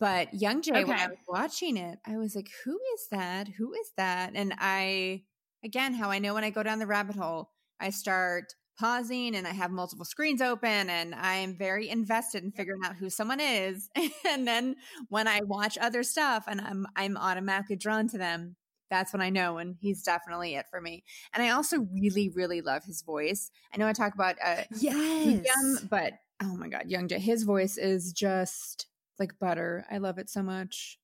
But 0.00 0.32
Youngjae, 0.32 0.86
when 0.86 0.98
I 0.98 1.06
was 1.06 1.18
watching 1.28 1.76
it, 1.76 1.98
I 2.06 2.16
was 2.16 2.34
like, 2.34 2.48
who 2.64 2.78
is 2.94 3.06
that? 3.10 3.48
Who 3.48 3.74
is 3.74 3.90
that? 3.96 4.32
And 4.34 4.54
I, 4.58 5.22
again, 5.64 5.94
how 5.94 6.10
I 6.10 6.18
know 6.18 6.34
when 6.34 6.44
I 6.44 6.50
go 6.50 6.62
down 6.62 6.78
the 6.78 6.86
rabbit 6.86 7.16
hole, 7.16 7.50
I 7.80 7.90
start 7.90 8.54
pausing 8.78 9.36
and 9.36 9.46
I 9.46 9.52
have 9.52 9.70
multiple 9.70 10.04
screens 10.04 10.42
open 10.42 10.90
and 10.90 11.14
I'm 11.14 11.56
very 11.56 11.88
invested 11.88 12.42
in 12.42 12.50
figuring 12.50 12.80
out 12.84 12.96
who 12.96 13.08
someone 13.08 13.40
is. 13.40 13.88
and 14.28 14.46
then 14.46 14.76
when 15.08 15.28
I 15.28 15.42
watch 15.44 15.78
other 15.78 16.02
stuff 16.02 16.44
and 16.48 16.60
I'm 16.60 16.86
I'm 16.96 17.16
automatically 17.16 17.76
drawn 17.76 18.08
to 18.08 18.18
them, 18.18 18.56
that's 18.94 19.12
when 19.12 19.22
I 19.22 19.30
know 19.30 19.58
and 19.58 19.76
he's 19.80 20.02
definitely 20.02 20.54
it 20.54 20.66
for 20.70 20.80
me. 20.80 21.04
And 21.32 21.42
I 21.42 21.50
also 21.50 21.86
really, 21.92 22.30
really 22.30 22.60
love 22.60 22.84
his 22.84 23.02
voice. 23.02 23.50
I 23.72 23.78
know 23.78 23.88
I 23.88 23.92
talk 23.92 24.14
about 24.14 24.36
uh 24.44 24.62
yes. 24.78 25.44
Young, 25.44 25.88
but 25.90 26.14
oh 26.42 26.56
my 26.56 26.68
god, 26.68 26.84
Youngjae, 26.88 27.18
his 27.18 27.42
voice 27.42 27.76
is 27.76 28.12
just 28.12 28.86
like 29.18 29.38
butter. 29.38 29.84
I 29.90 29.98
love 29.98 30.18
it 30.18 30.30
so 30.30 30.42
much. 30.42 30.98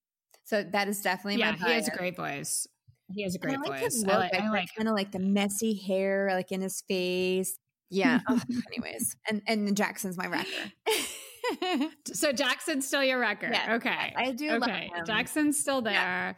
So 0.44 0.62
that 0.62 0.88
is 0.88 1.00
definitely 1.00 1.40
yeah, 1.40 1.56
he 1.56 1.72
has 1.72 1.88
a 1.88 1.96
great 1.96 2.16
voice. 2.16 2.66
He 3.12 3.22
has 3.24 3.34
a 3.34 3.38
And 3.42 3.42
great 3.42 3.56
I 3.56 3.60
like 3.60 3.82
voice. 3.82 3.94
his 3.94 4.04
I 4.04 4.06
look, 4.06 4.18
like, 4.18 4.32
like, 4.32 4.42
I 4.42 4.50
like 4.50 4.68
kind 4.76 4.88
of 4.88 4.94
like 4.94 5.12
the 5.12 5.18
messy 5.18 5.74
hair, 5.74 6.30
like 6.32 6.52
in 6.52 6.60
his 6.60 6.82
face. 6.82 7.58
Yeah. 7.90 8.20
oh, 8.28 8.40
anyways, 8.72 9.16
and 9.28 9.42
and 9.46 9.76
Jackson's 9.76 10.16
my 10.16 10.26
wrecker. 10.26 10.72
So 12.12 12.32
Jackson's 12.32 12.86
still 12.86 13.02
your 13.02 13.18
wrecker. 13.18 13.48
Yes, 13.50 13.68
okay. 13.70 14.14
I 14.16 14.32
do. 14.32 14.50
love 14.50 14.62
Okay. 14.62 14.90
Jackson's 15.04 15.58
still 15.58 15.82
there. 15.82 15.94
Yeah. 15.94 16.32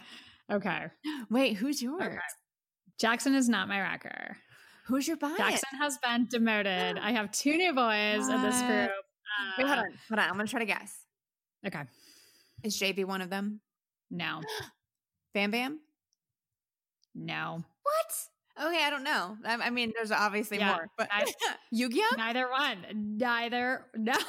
Okay. 0.52 0.86
Wait, 1.30 1.54
who's 1.56 1.80
yours? 1.82 2.02
Okay. 2.02 2.18
Jackson 3.00 3.34
is 3.34 3.48
not 3.48 3.68
my 3.68 3.80
wrecker. 3.80 4.36
Who's 4.86 5.08
your 5.08 5.16
bias? 5.16 5.36
Jackson 5.38 5.78
has 5.80 5.98
been 5.98 6.26
demoted. 6.30 6.98
I 7.02 7.12
have 7.12 7.32
two 7.32 7.56
new 7.56 7.72
boys 7.72 8.28
in 8.28 8.42
this 8.42 8.60
What? 8.60 8.66
group. 8.66 8.90
Wait, 9.58 9.66
hold 9.66 9.78
Uh, 9.78 9.82
on, 9.82 9.88
hold 10.08 10.18
on. 10.18 10.28
I'm 10.28 10.36
gonna 10.36 10.46
try 10.46 10.60
to 10.60 10.66
guess. 10.66 10.94
Okay. 11.66 11.82
Is 12.62 12.78
JB 12.78 13.04
one 13.06 13.22
of 13.22 13.30
them? 13.30 13.60
No. 14.10 14.40
Bam 15.34 15.50
Bam? 15.50 15.80
No. 17.14 17.64
What? 17.82 18.66
Okay, 18.68 18.84
I 18.84 18.90
don't 18.90 19.02
know. 19.04 19.36
I, 19.46 19.54
I 19.54 19.70
mean, 19.70 19.92
there's 19.96 20.12
obviously 20.12 20.58
Yeah, 20.58 20.68
more, 20.74 20.88
but 20.98 21.08
I- 21.10 21.32
Yugyeom. 21.74 22.16
Neither 22.18 22.50
one. 22.50 23.16
Neither. 23.18 23.86
No. 23.96 24.12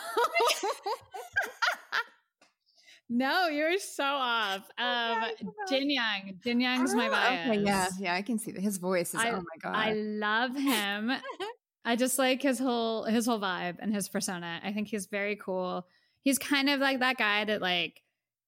no, 3.14 3.48
you're 3.48 3.78
so 3.78 4.04
off. 4.04 4.62
Um, 4.78 5.24
Jin 5.70 5.90
Young. 5.90 6.40
Jin 6.44 6.60
Young's 6.60 6.96
my 6.96 7.08
Oh, 7.08 7.12
bias. 7.12 7.48
Okay, 7.48 7.60
yeah, 7.60 7.88
yeah, 8.00 8.16
I 8.16 8.22
can 8.22 8.40
see 8.40 8.52
that. 8.52 8.62
His 8.62 8.78
voice 8.78 9.14
is. 9.14 9.22
I- 9.22 9.30
oh 9.32 9.38
my 9.42 9.58
god. 9.62 9.76
I 9.76 9.94
love 9.94 10.56
him. 10.56 11.12
I 11.86 11.96
just 11.96 12.18
like 12.18 12.42
his 12.42 12.60
whole 12.60 13.04
his 13.04 13.26
whole 13.26 13.40
vibe 13.40 13.76
and 13.80 13.94
his 13.94 14.10
persona. 14.10 14.60
I 14.64 14.72
think 14.74 14.88
he's 14.88 15.06
very 15.08 15.36
cool. 15.36 15.86
He's 16.22 16.40
kind 16.40 16.70
of 16.70 16.80
like 16.80 17.00
that 17.00 17.18
guy 17.18 17.44
that 17.46 17.62
like 17.62 18.02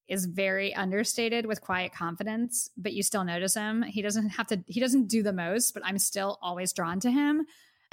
is 0.08 0.25
very 0.25 0.73
understated 0.73 1.45
with 1.45 1.62
quiet 1.62 1.91
confidence, 1.93 2.69
but 2.78 2.93
you 2.93 3.04
still 3.04 3.23
notice 3.23 3.56
him. 3.56 3.82
He 3.84 4.01
doesn't 4.01 4.30
have 4.30 4.47
to 4.47 4.63
he 4.67 4.80
doesn't 4.80 5.08
do 5.08 5.21
the 5.21 5.34
most, 5.34 5.73
but 5.73 5.84
I'm 5.86 5.99
still 5.99 6.39
always 6.41 6.73
drawn 6.73 6.99
to 7.01 7.12
him. 7.12 7.45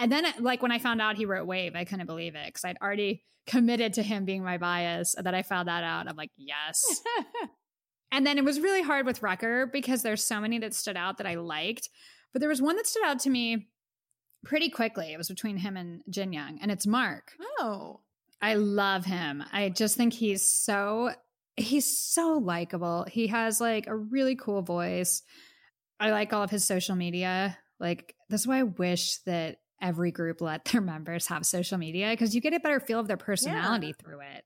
And 0.02 0.10
then 0.10 0.26
like 0.40 0.62
when 0.62 0.72
I 0.72 0.78
found 0.78 1.00
out 1.00 1.16
he 1.16 1.26
wrote 1.26 1.46
Wave, 1.46 1.76
I 1.76 1.84
couldn't 1.84 2.06
believe 2.06 2.34
it 2.34 2.52
cuz 2.52 2.64
I'd 2.64 2.76
already 2.82 3.24
committed 3.46 3.94
to 3.94 4.02
him 4.02 4.24
being 4.24 4.44
my 4.44 4.58
bias 4.58 5.14
and 5.14 5.24
then 5.24 5.34
I 5.34 5.42
found 5.42 5.68
that 5.68 5.84
out. 5.84 6.08
I'm 6.08 6.16
like, 6.16 6.30
"Yes." 6.36 6.82
And 8.12 8.26
then 8.26 8.36
it 8.36 8.44
was 8.44 8.60
really 8.60 8.82
hard 8.82 9.06
with 9.06 9.22
wrecker 9.22 9.66
because 9.66 10.02
there's 10.02 10.22
so 10.22 10.38
many 10.38 10.58
that 10.58 10.74
stood 10.74 10.98
out 10.98 11.16
that 11.16 11.26
I 11.26 11.36
liked. 11.36 11.88
But 12.32 12.40
there 12.40 12.48
was 12.48 12.60
one 12.60 12.76
that 12.76 12.86
stood 12.86 13.04
out 13.04 13.18
to 13.20 13.30
me 13.30 13.68
pretty 14.44 14.68
quickly. 14.68 15.14
It 15.14 15.16
was 15.16 15.28
between 15.28 15.56
him 15.56 15.78
and 15.78 16.02
Jin 16.10 16.32
Young, 16.32 16.58
and 16.60 16.70
it's 16.70 16.86
Mark. 16.86 17.32
oh, 17.58 18.00
I 18.42 18.54
love 18.54 19.06
him. 19.06 19.42
I 19.50 19.70
just 19.70 19.96
think 19.96 20.12
he's 20.12 20.46
so 20.46 21.12
he's 21.56 21.98
so 21.98 22.34
likable. 22.38 23.06
He 23.10 23.28
has 23.28 23.60
like 23.60 23.86
a 23.86 23.96
really 23.96 24.36
cool 24.36 24.60
voice. 24.62 25.22
I 25.98 26.10
like 26.10 26.32
all 26.32 26.42
of 26.42 26.50
his 26.50 26.66
social 26.66 26.96
media. 26.96 27.56
Like 27.80 28.14
that's 28.28 28.46
why 28.46 28.58
I 28.58 28.64
wish 28.64 29.18
that 29.26 29.56
every 29.82 30.12
group 30.12 30.40
let 30.40 30.64
their 30.66 30.80
members 30.80 31.26
have 31.26 31.44
social 31.44 31.76
media 31.76 32.10
because 32.10 32.34
you 32.34 32.40
get 32.40 32.54
a 32.54 32.60
better 32.60 32.80
feel 32.80 33.00
of 33.00 33.08
their 33.08 33.16
personality 33.16 33.92
through 33.92 34.20
it. 34.20 34.44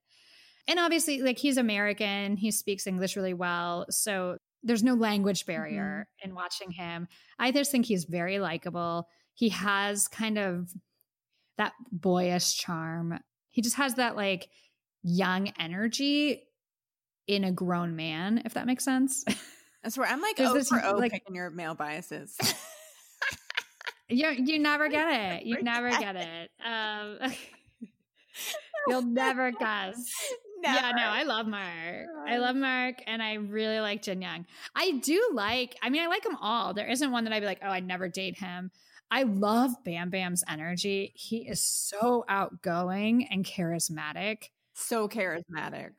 And 0.67 0.81
obviously, 0.81 1.23
like 1.23 1.39
he's 1.39 1.59
American, 1.59 2.37
he 2.37 2.51
speaks 2.51 2.87
English 2.87 3.15
really 3.15 3.35
well. 3.35 3.87
So 3.91 4.39
there's 4.65 4.83
no 4.83 4.95
language 4.95 5.47
barrier 5.47 6.09
mm-hmm. 6.09 6.29
in 6.31 6.35
watching 6.35 6.73
him. 6.73 7.07
I 7.39 7.53
just 7.53 7.71
think 7.71 7.87
he's 7.87 8.05
very 8.05 8.41
likable. 8.41 9.07
He 9.35 9.51
has 9.51 10.09
kind 10.09 10.39
of 10.39 10.73
that 11.59 11.73
boyish 11.93 12.57
charm. 12.57 13.19
He 13.51 13.63
just 13.63 13.77
has 13.77 13.95
that 13.95 14.17
like 14.17 14.49
young 15.03 15.49
energy 15.59 16.43
in 17.29 17.45
a 17.45 17.53
grown 17.53 17.95
man, 17.95 18.43
if 18.45 18.55
that 18.55 18.67
makes 18.67 18.85
sense. 18.85 19.25
that's 19.83 19.97
where 19.97 20.09
I'm 20.09 20.21
like 20.21 20.37
There's 20.37 20.51
oh 20.51 20.55
this, 20.55 20.69
for 20.69 20.85
oh 20.85 20.97
like- 20.97 21.13
picking 21.13 21.35
your 21.35 21.51
male 21.51 21.75
biases. 21.75 22.37
you 24.09 24.29
you 24.31 24.59
never 24.59 24.89
get 24.89 25.09
it. 25.41 25.47
You 25.47 25.63
Never 25.63 25.91
never 25.91 26.01
get 26.01 26.17
it. 26.17 26.51
Um, 26.65 27.19
you'll 28.89 29.03
never 29.03 29.51
guess. 29.53 29.97
Yeah, 30.63 30.93
no, 30.97 31.03
I 31.05 31.23
love 31.23 31.47
Mark. 31.47 32.07
I 32.27 32.39
love 32.39 32.57
Mark 32.57 32.97
and 33.07 33.23
I 33.23 33.35
really 33.35 33.79
like 33.79 34.03
Jin 34.03 34.21
Young. 34.23 34.47
I 34.75 34.93
do 35.03 35.31
like, 35.33 35.77
I 35.83 35.91
mean, 35.91 36.03
I 36.03 36.07
like 36.07 36.23
them 36.25 36.37
all. 36.41 36.75
There 36.75 36.87
isn't 36.89 37.11
one 37.13 37.25
that 37.25 37.33
I'd 37.33 37.41
be 37.41 37.47
like, 37.47 37.61
oh, 37.63 37.69
I'd 37.71 37.87
never 37.87 38.09
date 38.09 38.39
him. 38.39 38.71
I 39.11 39.23
love 39.23 39.73
Bam 39.85 40.11
Bam's 40.11 40.43
energy. 40.49 41.13
He 41.15 41.49
is 41.49 41.63
so 41.63 42.25
outgoing 42.29 43.27
and 43.31 43.45
charismatic. 43.45 44.51
so 44.75 45.09
charismatic. 45.09 45.91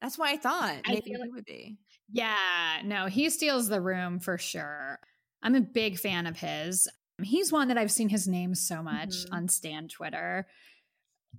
That's 0.00 0.18
why 0.18 0.32
I 0.32 0.36
thought 0.36 0.76
I 0.86 0.92
maybe 0.92 1.10
feel 1.12 1.22
he 1.24 1.30
would 1.30 1.44
be. 1.46 1.78
Yeah, 2.12 2.82
no, 2.84 3.06
he 3.06 3.30
steals 3.30 3.68
the 3.68 3.80
room 3.80 4.20
for 4.20 4.38
sure. 4.38 4.98
I'm 5.42 5.54
a 5.54 5.60
big 5.60 5.98
fan 5.98 6.26
of 6.26 6.38
his. 6.38 6.86
He's 7.22 7.52
one 7.52 7.68
that 7.68 7.78
I've 7.78 7.92
seen 7.92 8.08
his 8.08 8.26
name 8.26 8.54
so 8.54 8.82
much 8.82 9.10
Mhm. 9.26 9.32
on 9.32 9.48
Stan 9.48 9.88
Twitter. 9.88 10.46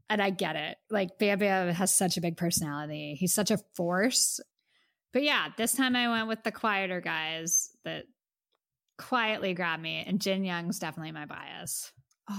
And 0.10 0.22
I 0.22 0.30
get 0.30 0.56
it. 0.56 0.78
Like 0.90 1.18
Bam 1.20 1.40
Bam 1.40 1.70
has 1.74 1.94
such 1.94 2.18
a 2.18 2.22
big 2.22 2.38
personality. 2.38 3.16
He's 3.20 3.34
such 3.34 3.50
a 3.52 3.58
force. 3.76 4.40
But 5.14 5.24
yeah, 5.24 5.50
this 5.58 5.74
time 5.74 5.96
I 5.96 6.10
went 6.10 6.28
with 6.28 6.44
the 6.44 6.52
quieter 6.52 7.00
guys 7.02 7.70
that 7.86 8.06
quietly 8.98 9.54
grabbed 9.54 9.82
me. 9.82 10.04
And 10.06 10.22
Jin 10.22 10.44
Young's 10.44 10.80
definitely 10.80 11.12
my 11.14 11.26
bias. 11.26 11.92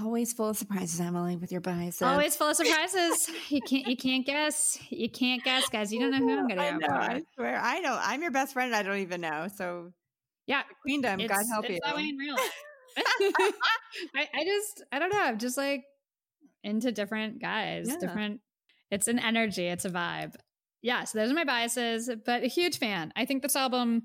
Always 0.03 0.33
full 0.33 0.49
of 0.51 0.57
surprises, 0.57 1.01
Emily, 1.01 1.37
with 1.37 1.53
your 1.53 1.61
biases. 1.61 2.03
Always 2.03 2.35
full 2.37 2.49
of 2.51 2.57
surprises. 2.57 3.31
you 3.51 3.61
can't 3.63 3.87
you 3.87 3.97
can't 3.97 4.27
guess. 4.27 4.79
You 4.91 5.09
can't 5.09 5.43
guess, 5.45 5.69
guys. 5.69 5.93
You 5.93 6.01
don't 6.01 6.11
know 6.11 6.19
who 6.19 6.39
I'm 6.39 6.49
gonna 6.49 6.63
I 6.63 6.71
know. 6.73 6.87
for. 6.87 6.93
I 6.95 7.23
swear. 7.35 7.57
I 7.61 7.79
know. 7.81 7.99
I'm 8.01 8.21
your 8.21 8.33
best 8.33 8.53
friend. 8.53 8.75
I 8.75 8.83
don't 8.83 8.99
even 8.99 9.21
know. 9.21 9.49
So 9.55 9.93
Yeah, 10.47 10.63
queendom. 10.83 11.19
God 11.27 11.45
help 11.51 11.67
it's 11.69 11.79
you. 11.87 12.37
That 12.97 13.17
way 13.21 13.27
in 13.27 13.33
real 13.39 13.47
life. 13.49 13.55
I, 14.15 14.29
I 14.41 14.45
just 14.45 14.85
I 14.93 14.99
don't 14.99 15.13
know. 15.13 15.21
I'm 15.23 15.39
just 15.39 15.57
like 15.57 15.85
into 16.65 16.93
different 16.93 17.41
guys, 17.41 17.89
Yeah. 17.89 17.97
different. 18.01 18.41
It's 18.91 19.09
an 19.09 19.19
energy. 19.19 19.67
It's 19.67 19.85
a 19.85 19.91
vibe. 19.91 20.35
Yeah. 20.83 21.05
So 21.05 21.19
those 21.19 21.31
are 21.31 21.35
my 21.35 21.45
biases, 21.45 22.11
but 22.25 22.43
a 22.43 22.49
huge 22.49 22.79
fan. 22.79 23.13
I 23.17 23.25
think 23.25 23.43
this 23.43 23.57
album, 23.57 24.03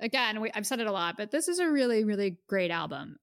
again, 0.00 0.40
we, 0.40 0.50
I've 0.54 0.66
said 0.66 0.80
it 0.80 0.86
a 0.86 0.92
lot, 0.92 1.16
but 1.16 1.30
this 1.30 1.48
is 1.48 1.58
a 1.58 1.70
really 1.70 2.04
really 2.04 2.38
great 2.48 2.70
album. 2.70 3.16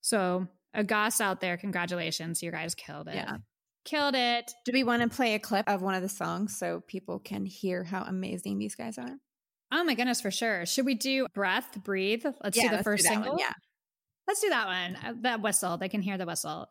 So 0.00 0.46
Ahgase 0.76 1.20
out 1.20 1.40
there, 1.40 1.56
congratulations, 1.56 2.42
you 2.42 2.50
guys 2.50 2.74
killed 2.74 3.08
it. 3.08 3.14
Yeah. 3.16 3.36
Killed 3.84 4.14
it. 4.14 4.52
Do 4.64 4.72
we 4.72 4.84
want 4.84 5.02
to 5.02 5.08
play 5.08 5.34
a 5.34 5.38
clip 5.40 5.68
of 5.68 5.82
one 5.82 5.94
of 5.94 6.02
the 6.02 6.08
songs 6.08 6.56
so 6.56 6.82
people 6.86 7.18
can 7.18 7.44
hear 7.44 7.82
how 7.82 8.02
amazing 8.02 8.58
these 8.58 8.74
guys 8.76 8.96
are? 8.96 9.16
Oh 9.72 9.82
my 9.84 9.94
goodness, 9.94 10.20
for 10.20 10.30
sure. 10.30 10.66
Should 10.66 10.86
we 10.86 10.94
do 10.94 11.26
breath, 11.34 11.82
breathe? 11.82 12.24
Let's 12.44 12.56
do 12.58 12.68
the 12.68 12.74
let's 12.74 12.84
first 12.84 13.04
that 13.04 13.14
one, 13.14 13.22
single. 13.24 13.38
Yeah. 13.40 13.52
Let's 14.32 14.40
do 14.40 14.48
that 14.48 14.66
one. 14.66 14.96
Uh, 15.04 15.12
That 15.20 15.42
whistle. 15.42 15.76
They 15.76 15.90
can 15.90 16.00
hear 16.00 16.16
the 16.16 16.24
whistle. 16.24 16.66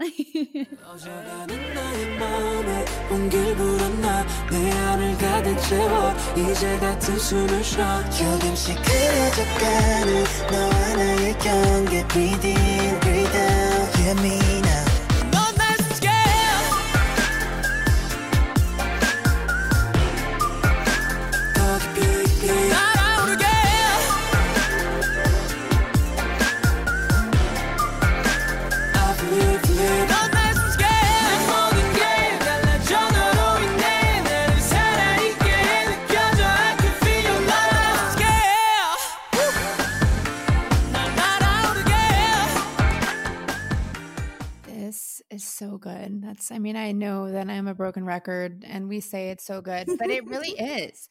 so 45.61 45.77
good. 45.77 46.21
That's, 46.23 46.51
I 46.51 46.57
mean, 46.59 46.75
I 46.75 46.91
know 46.91 47.31
that 47.31 47.47
I'm 47.49 47.67
a 47.67 47.75
broken 47.75 48.03
record 48.05 48.65
and 48.67 48.89
we 48.89 48.99
say 48.99 49.29
it's 49.29 49.45
so 49.45 49.61
good, 49.61 49.87
but 49.99 50.09
it 50.09 50.25
really 50.27 50.49
is. 50.59 51.07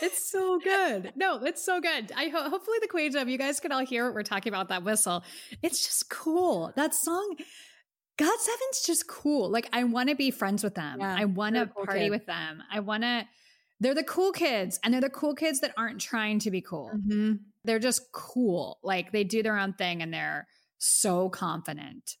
It's 0.00 0.30
so 0.30 0.58
good. 0.58 1.12
No, 1.14 1.42
it's 1.44 1.62
so 1.64 1.80
good. 1.80 2.10
I 2.16 2.28
ho- 2.28 2.48
hopefully 2.48 2.78
the 2.80 2.88
Queendom 2.88 3.28
you 3.28 3.36
guys 3.38 3.60
can 3.60 3.70
all 3.70 3.84
hear 3.84 4.06
what 4.06 4.14
we're 4.14 4.22
talking 4.22 4.50
about 4.52 4.68
that 4.70 4.82
whistle. 4.82 5.22
It's 5.62 5.84
just 5.84 6.08
cool. 6.08 6.72
That 6.76 6.94
song, 6.94 7.36
Got 8.18 8.40
Seven's 8.40 8.82
just 8.86 9.06
cool. 9.08 9.50
Like 9.50 9.68
I 9.72 9.84
want 9.84 10.08
to 10.08 10.14
be 10.14 10.30
friends 10.30 10.62
with 10.64 10.74
them. 10.74 11.00
Yeah, 11.00 11.14
I 11.18 11.24
want 11.26 11.54
to 11.56 11.66
cool 11.66 11.84
party 11.86 12.00
kid. 12.04 12.10
with 12.10 12.26
them. 12.26 12.62
I 12.70 12.80
want 12.80 13.02
to. 13.04 13.24
They're 13.80 13.94
the 13.94 14.04
cool 14.04 14.32
kids, 14.32 14.78
and 14.84 14.92
they're 14.94 15.00
the 15.00 15.10
cool 15.10 15.34
kids 15.34 15.60
that 15.60 15.72
aren't 15.76 16.00
trying 16.00 16.38
to 16.40 16.50
be 16.50 16.60
cool. 16.60 16.90
Mhm. 16.94 17.40
They're 17.64 17.78
just 17.78 18.02
cool. 18.12 18.78
Like 18.82 19.12
they 19.12 19.24
do 19.24 19.42
their 19.42 19.58
own 19.58 19.72
thing, 19.72 20.02
and 20.02 20.12
they're 20.12 20.46
so 20.78 21.30
confident. 21.30 22.16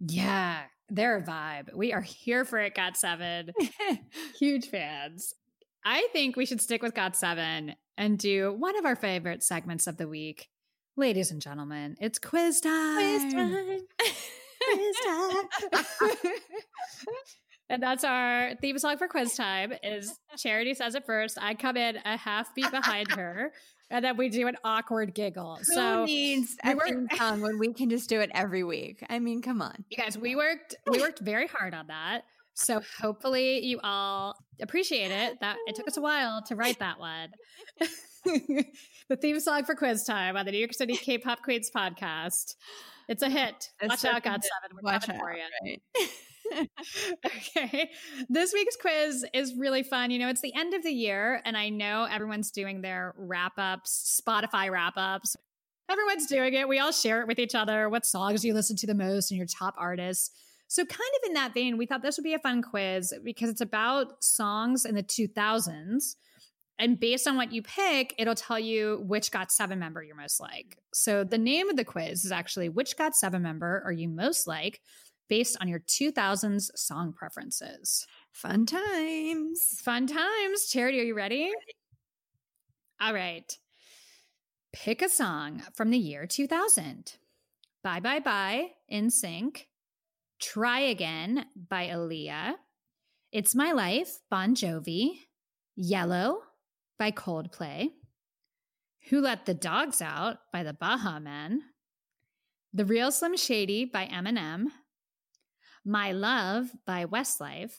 Yeah, 0.00 0.62
they're 0.94 1.16
a 1.16 1.22
vibe. 1.22 1.74
We 1.74 1.92
are 1.92 2.00
here 2.00 2.44
for 2.44 2.58
it, 2.58 2.74
Got 2.74 2.96
Seven. 2.96 3.50
Huge 4.38 4.68
fans. 4.68 5.34
I 5.84 6.08
think 6.12 6.36
we 6.36 6.46
should 6.46 6.60
stick 6.60 6.82
with 6.82 6.94
Got 6.94 7.16
Seven 7.16 7.74
and 7.96 8.18
do 8.18 8.52
one 8.52 8.78
of 8.78 8.84
our 8.84 8.96
favorite 8.96 9.42
segments 9.42 9.86
of 9.86 9.96
the 9.96 10.08
week. 10.08 10.48
Ladies 10.96 11.32
and 11.32 11.42
gentlemen, 11.42 11.96
it's 12.00 12.18
quiz 12.18 12.60
time. 12.60 12.96
Quiz 12.96 13.34
time. 13.34 13.80
Quiz 14.74 14.96
time. 15.04 16.32
and 17.68 17.82
that's 17.82 18.04
our 18.04 18.54
theme 18.60 18.78
song 18.78 18.96
for 18.96 19.08
quiz 19.08 19.34
time 19.34 19.72
is 19.82 20.16
Charity 20.38 20.74
says 20.74 20.94
it 20.94 21.04
first. 21.04 21.36
I 21.40 21.54
come 21.54 21.76
in 21.76 21.96
a 22.04 22.16
half 22.16 22.54
beat 22.54 22.70
behind 22.70 23.10
her, 23.10 23.52
and 23.94 24.04
then 24.04 24.16
we 24.16 24.28
do 24.28 24.48
an 24.48 24.56
awkward 24.64 25.14
giggle. 25.14 25.56
Who 25.56 25.74
so 25.74 26.04
needs 26.04 26.56
we 26.64 26.72
a 26.72 26.74
were- 26.74 27.06
song 27.16 27.40
when 27.42 27.58
we 27.60 27.72
can 27.72 27.88
just 27.88 28.08
do 28.08 28.20
it 28.20 28.30
every 28.34 28.64
week? 28.64 29.04
I 29.08 29.20
mean, 29.20 29.40
come 29.40 29.62
on. 29.62 29.84
you 29.88 29.96
guys, 29.96 30.18
we 30.18 30.34
worked 30.34 30.74
we 30.90 30.98
worked 31.00 31.20
very 31.20 31.46
hard 31.46 31.74
on 31.74 31.86
that. 31.86 32.22
So 32.54 32.82
hopefully 33.00 33.64
you 33.64 33.78
all 33.82 34.34
appreciate 34.60 35.10
it. 35.12 35.38
That 35.40 35.56
it 35.66 35.76
took 35.76 35.86
us 35.88 35.96
a 35.96 36.00
while 36.00 36.42
to 36.48 36.56
write 36.56 36.80
that 36.80 36.98
one. 36.98 37.28
the 39.08 39.16
theme 39.16 39.38
song 39.38 39.64
for 39.64 39.74
quiz 39.76 40.04
time 40.04 40.36
on 40.36 40.44
the 40.44 40.52
New 40.52 40.58
York 40.58 40.72
City 40.74 40.96
K-pop 40.96 41.42
Queens 41.42 41.70
podcast. 41.74 42.54
It's 43.08 43.22
a 43.22 43.28
hit. 43.30 43.70
It's 43.80 44.02
Watch 44.02 44.04
out, 44.12 44.22
God. 44.24 44.42
Seven. 44.42 44.76
We're 44.82 44.92
Watch 44.92 45.08
out. 45.08 45.16
for 45.18 45.32
you. 45.32 45.42
Right. 45.64 45.82
okay. 47.26 47.90
This 48.28 48.52
week's 48.52 48.76
quiz 48.76 49.24
is 49.32 49.54
really 49.54 49.82
fun. 49.82 50.10
You 50.10 50.18
know, 50.18 50.28
it's 50.28 50.40
the 50.40 50.54
end 50.54 50.74
of 50.74 50.82
the 50.82 50.92
year, 50.92 51.40
and 51.44 51.56
I 51.56 51.68
know 51.68 52.06
everyone's 52.10 52.50
doing 52.50 52.82
their 52.82 53.14
wrap 53.16 53.54
ups, 53.58 54.20
Spotify 54.24 54.70
wrap 54.70 54.94
ups. 54.96 55.36
Everyone's 55.90 56.26
doing 56.26 56.54
it. 56.54 56.68
We 56.68 56.78
all 56.78 56.92
share 56.92 57.20
it 57.20 57.28
with 57.28 57.38
each 57.38 57.54
other. 57.54 57.88
What 57.88 58.06
songs 58.06 58.44
you 58.44 58.54
listen 58.54 58.76
to 58.76 58.86
the 58.86 58.94
most 58.94 59.30
and 59.30 59.38
your 59.38 59.46
top 59.46 59.74
artists? 59.76 60.30
So, 60.66 60.84
kind 60.84 61.10
of 61.22 61.28
in 61.28 61.34
that 61.34 61.54
vein, 61.54 61.76
we 61.76 61.86
thought 61.86 62.02
this 62.02 62.16
would 62.16 62.24
be 62.24 62.34
a 62.34 62.38
fun 62.38 62.62
quiz 62.62 63.12
because 63.22 63.50
it's 63.50 63.60
about 63.60 64.24
songs 64.24 64.84
in 64.84 64.94
the 64.94 65.02
2000s. 65.02 66.16
And 66.78 66.98
based 66.98 67.28
on 67.28 67.36
what 67.36 67.52
you 67.52 67.62
pick, 67.62 68.14
it'll 68.18 68.34
tell 68.34 68.58
you 68.58 69.04
which 69.06 69.30
Got 69.30 69.52
Seven 69.52 69.78
member 69.78 70.02
you're 70.02 70.16
most 70.16 70.40
like. 70.40 70.78
So, 70.92 71.22
the 71.22 71.38
name 71.38 71.68
of 71.68 71.76
the 71.76 71.84
quiz 71.84 72.24
is 72.24 72.32
actually 72.32 72.68
Which 72.68 72.96
Got 72.96 73.14
Seven 73.14 73.42
member 73.42 73.82
are 73.84 73.92
you 73.92 74.08
most 74.08 74.46
like? 74.46 74.80
Based 75.28 75.56
on 75.60 75.68
your 75.68 75.80
2000s 75.80 76.70
song 76.76 77.12
preferences. 77.12 78.06
Fun 78.30 78.66
times. 78.66 79.80
Fun 79.82 80.06
times. 80.06 80.66
Charity, 80.68 81.00
are 81.00 81.04
you 81.04 81.14
ready? 81.14 81.50
All 83.00 83.14
right. 83.14 83.56
Pick 84.72 85.02
a 85.02 85.08
song 85.08 85.62
from 85.74 85.90
the 85.90 85.98
year 85.98 86.26
2000. 86.26 87.14
Bye 87.82 88.00
Bye 88.00 88.20
Bye 88.20 88.70
NSYNC. 88.92 89.66
Try 90.40 90.80
Again 90.80 91.46
by 91.54 91.88
Aaliyah. 91.88 92.54
It's 93.30 93.54
My 93.54 93.72
Life, 93.72 94.20
Bon 94.30 94.54
Jovi. 94.54 95.18
Yellow 95.76 96.38
by 96.98 97.10
Coldplay. 97.10 97.90
Who 99.10 99.20
Let 99.20 99.46
the 99.46 99.54
Dogs 99.54 100.00
Out 100.00 100.38
by 100.52 100.62
the 100.62 100.72
Baha 100.72 101.20
Men. 101.20 101.62
The 102.72 102.84
Real 102.84 103.12
Slim 103.12 103.36
Shady 103.36 103.84
by 103.84 104.06
Eminem. 104.06 104.66
My 105.84 106.12
Love 106.12 106.70
by 106.86 107.04
Westlife, 107.04 107.72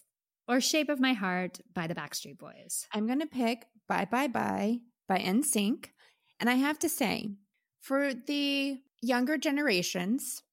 or 0.47 0.61
Shape 0.61 0.89
of 0.89 0.99
My 0.99 1.13
Heart 1.13 1.59
by 1.73 1.87
the 1.87 1.95
Backstreet 1.95 2.37
Boys. 2.37 2.85
I'm 2.93 3.07
going 3.07 3.19
to 3.19 3.25
pick 3.25 3.65
Bye 3.87 4.05
Bye 4.05 4.27
Bye 4.27 4.79
by 5.07 5.19
NSYNC. 5.19 5.87
And 6.39 6.49
I 6.49 6.55
have 6.55 6.77
to 6.79 6.89
say, 6.89 7.29
for 7.81 8.13
the 8.13 8.77
younger 9.01 9.37
generations, 9.37 10.43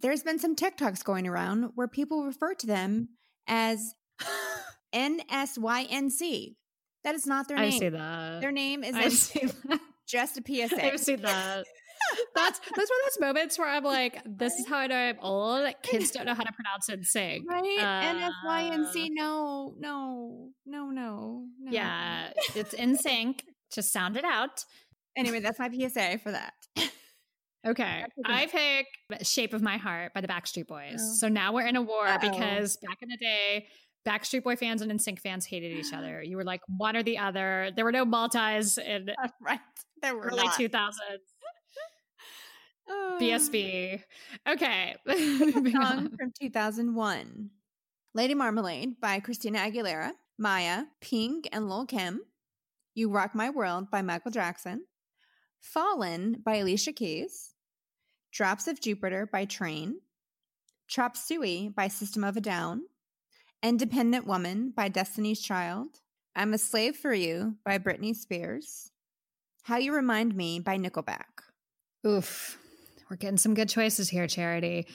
there's 0.00 0.22
been 0.22 0.38
some 0.38 0.54
TikToks 0.54 1.04
going 1.04 1.26
around 1.26 1.70
where 1.74 1.88
people 1.88 2.24
refer 2.24 2.54
to 2.54 2.66
them 2.66 3.08
as 3.46 3.94
NSYNC. 4.94 6.54
That 7.04 7.14
is 7.14 7.26
not 7.26 7.48
their 7.48 7.56
name. 7.58 7.66
I 7.66 7.78
see 7.78 7.88
that. 7.88 8.40
Their 8.40 8.52
name 8.52 8.82
is 8.84 8.94
I 8.94 9.02
like 9.04 9.12
see 9.12 9.46
that. 9.68 9.80
just 10.06 10.38
a 10.38 10.42
PSA. 10.44 10.84
I've 10.92 11.00
seen 11.00 11.22
that. 11.22 11.64
That's 12.34 12.58
that's 12.58 12.76
one 12.76 12.82
of 12.82 13.12
those 13.12 13.20
moments 13.20 13.58
where 13.58 13.68
I'm 13.68 13.84
like, 13.84 14.22
this 14.24 14.54
is 14.54 14.66
how 14.66 14.78
I 14.78 14.86
know 14.86 14.96
I'm 14.96 15.18
old. 15.20 15.68
Kids 15.82 16.10
don't 16.10 16.26
know 16.26 16.34
how 16.34 16.42
to 16.44 16.52
pronounce 16.52 16.88
and 16.88 17.04
sing. 17.04 17.44
Right? 17.48 17.78
Uh, 17.80 18.30
NSYNC. 18.70 19.08
No, 19.12 19.74
no, 19.78 20.50
no, 20.66 20.90
no, 20.90 21.44
No. 21.60 21.70
Yeah, 21.72 22.30
it's 22.54 22.72
in 22.74 22.96
sync. 22.96 23.44
Just 23.72 23.92
sound 23.92 24.16
it 24.16 24.24
out. 24.24 24.64
Anyway, 25.16 25.40
that's 25.40 25.58
my 25.58 25.70
PSA 25.70 26.18
for 26.22 26.30
that. 26.32 26.52
Okay. 27.66 27.82
Back 28.02 28.14
to 28.14 28.22
the- 28.24 28.30
I 28.32 28.46
pick 28.46 28.86
Shape 29.26 29.52
of 29.52 29.60
My 29.62 29.76
Heart 29.76 30.14
by 30.14 30.20
the 30.20 30.28
Backstreet 30.28 30.68
Boys. 30.68 31.00
Oh. 31.00 31.14
So 31.18 31.28
now 31.28 31.52
we're 31.52 31.66
in 31.66 31.74
a 31.74 31.82
war 31.82 32.06
Uh-oh. 32.06 32.18
because 32.20 32.76
back 32.76 32.98
in 33.02 33.08
the 33.08 33.16
day, 33.16 33.66
Backstreet 34.06 34.44
Boy 34.44 34.54
fans 34.54 34.82
and 34.82 34.92
NSYNC 34.92 35.18
fans 35.18 35.46
hated 35.46 35.72
each 35.72 35.92
other. 35.94 36.22
You 36.22 36.36
were 36.36 36.44
like 36.44 36.60
one 36.68 36.94
or 36.96 37.02
the 37.02 37.18
other. 37.18 37.72
There 37.74 37.84
were 37.84 37.90
no 37.92 38.04
multis 38.04 38.78
in 38.78 39.08
right. 39.40 39.58
There 40.02 40.14
were 40.14 40.26
early 40.26 40.44
not. 40.44 40.54
2000s. 40.54 40.92
Um, 42.88 42.94
oh. 42.96 43.18
BSB. 43.20 44.02
Okay. 44.48 44.94
Pick 45.06 45.18
a 45.18 45.44
Moving 45.56 45.72
song 45.72 45.82
on. 45.82 46.16
from 46.16 46.32
2001. 46.40 47.50
Lady 48.14 48.34
Marmalade 48.34 49.00
by 49.00 49.20
Christina 49.20 49.58
Aguilera, 49.58 50.12
Mya, 50.38 50.86
Pink, 51.00 51.48
and 51.52 51.68
Lil 51.68 51.86
Kim. 51.86 52.20
You 52.94 53.10
Rock 53.10 53.34
My 53.34 53.50
World 53.50 53.90
by 53.90 54.02
Michael 54.02 54.30
Jackson. 54.30 54.84
Fallen 55.60 56.40
by 56.44 56.56
Alicia 56.56 56.92
Keys. 56.92 57.54
Drops 58.32 58.68
of 58.68 58.80
Jupiter 58.80 59.28
by 59.30 59.44
Train. 59.44 60.00
Chop 60.88 61.16
Suey 61.16 61.68
by 61.68 61.88
System 61.88 62.22
of 62.24 62.36
a 62.36 62.40
Down. 62.40 62.82
Independent 63.62 64.26
Woman 64.26 64.72
by 64.74 64.88
Destiny's 64.88 65.40
Child. 65.40 65.88
I'm 66.36 66.54
a 66.54 66.58
Slave 66.58 66.96
for 66.96 67.12
You 67.12 67.56
by 67.64 67.78
Britney 67.78 68.14
Spears. 68.14 68.92
How 69.62 69.78
You 69.78 69.94
Remind 69.94 70.36
Me 70.36 70.60
by 70.60 70.78
Nickelback. 70.78 71.24
Oof. 72.06 72.58
We're 73.08 73.16
getting 73.16 73.38
some 73.38 73.54
good 73.54 73.68
choices 73.68 74.08
here, 74.08 74.26
Charity. 74.26 74.86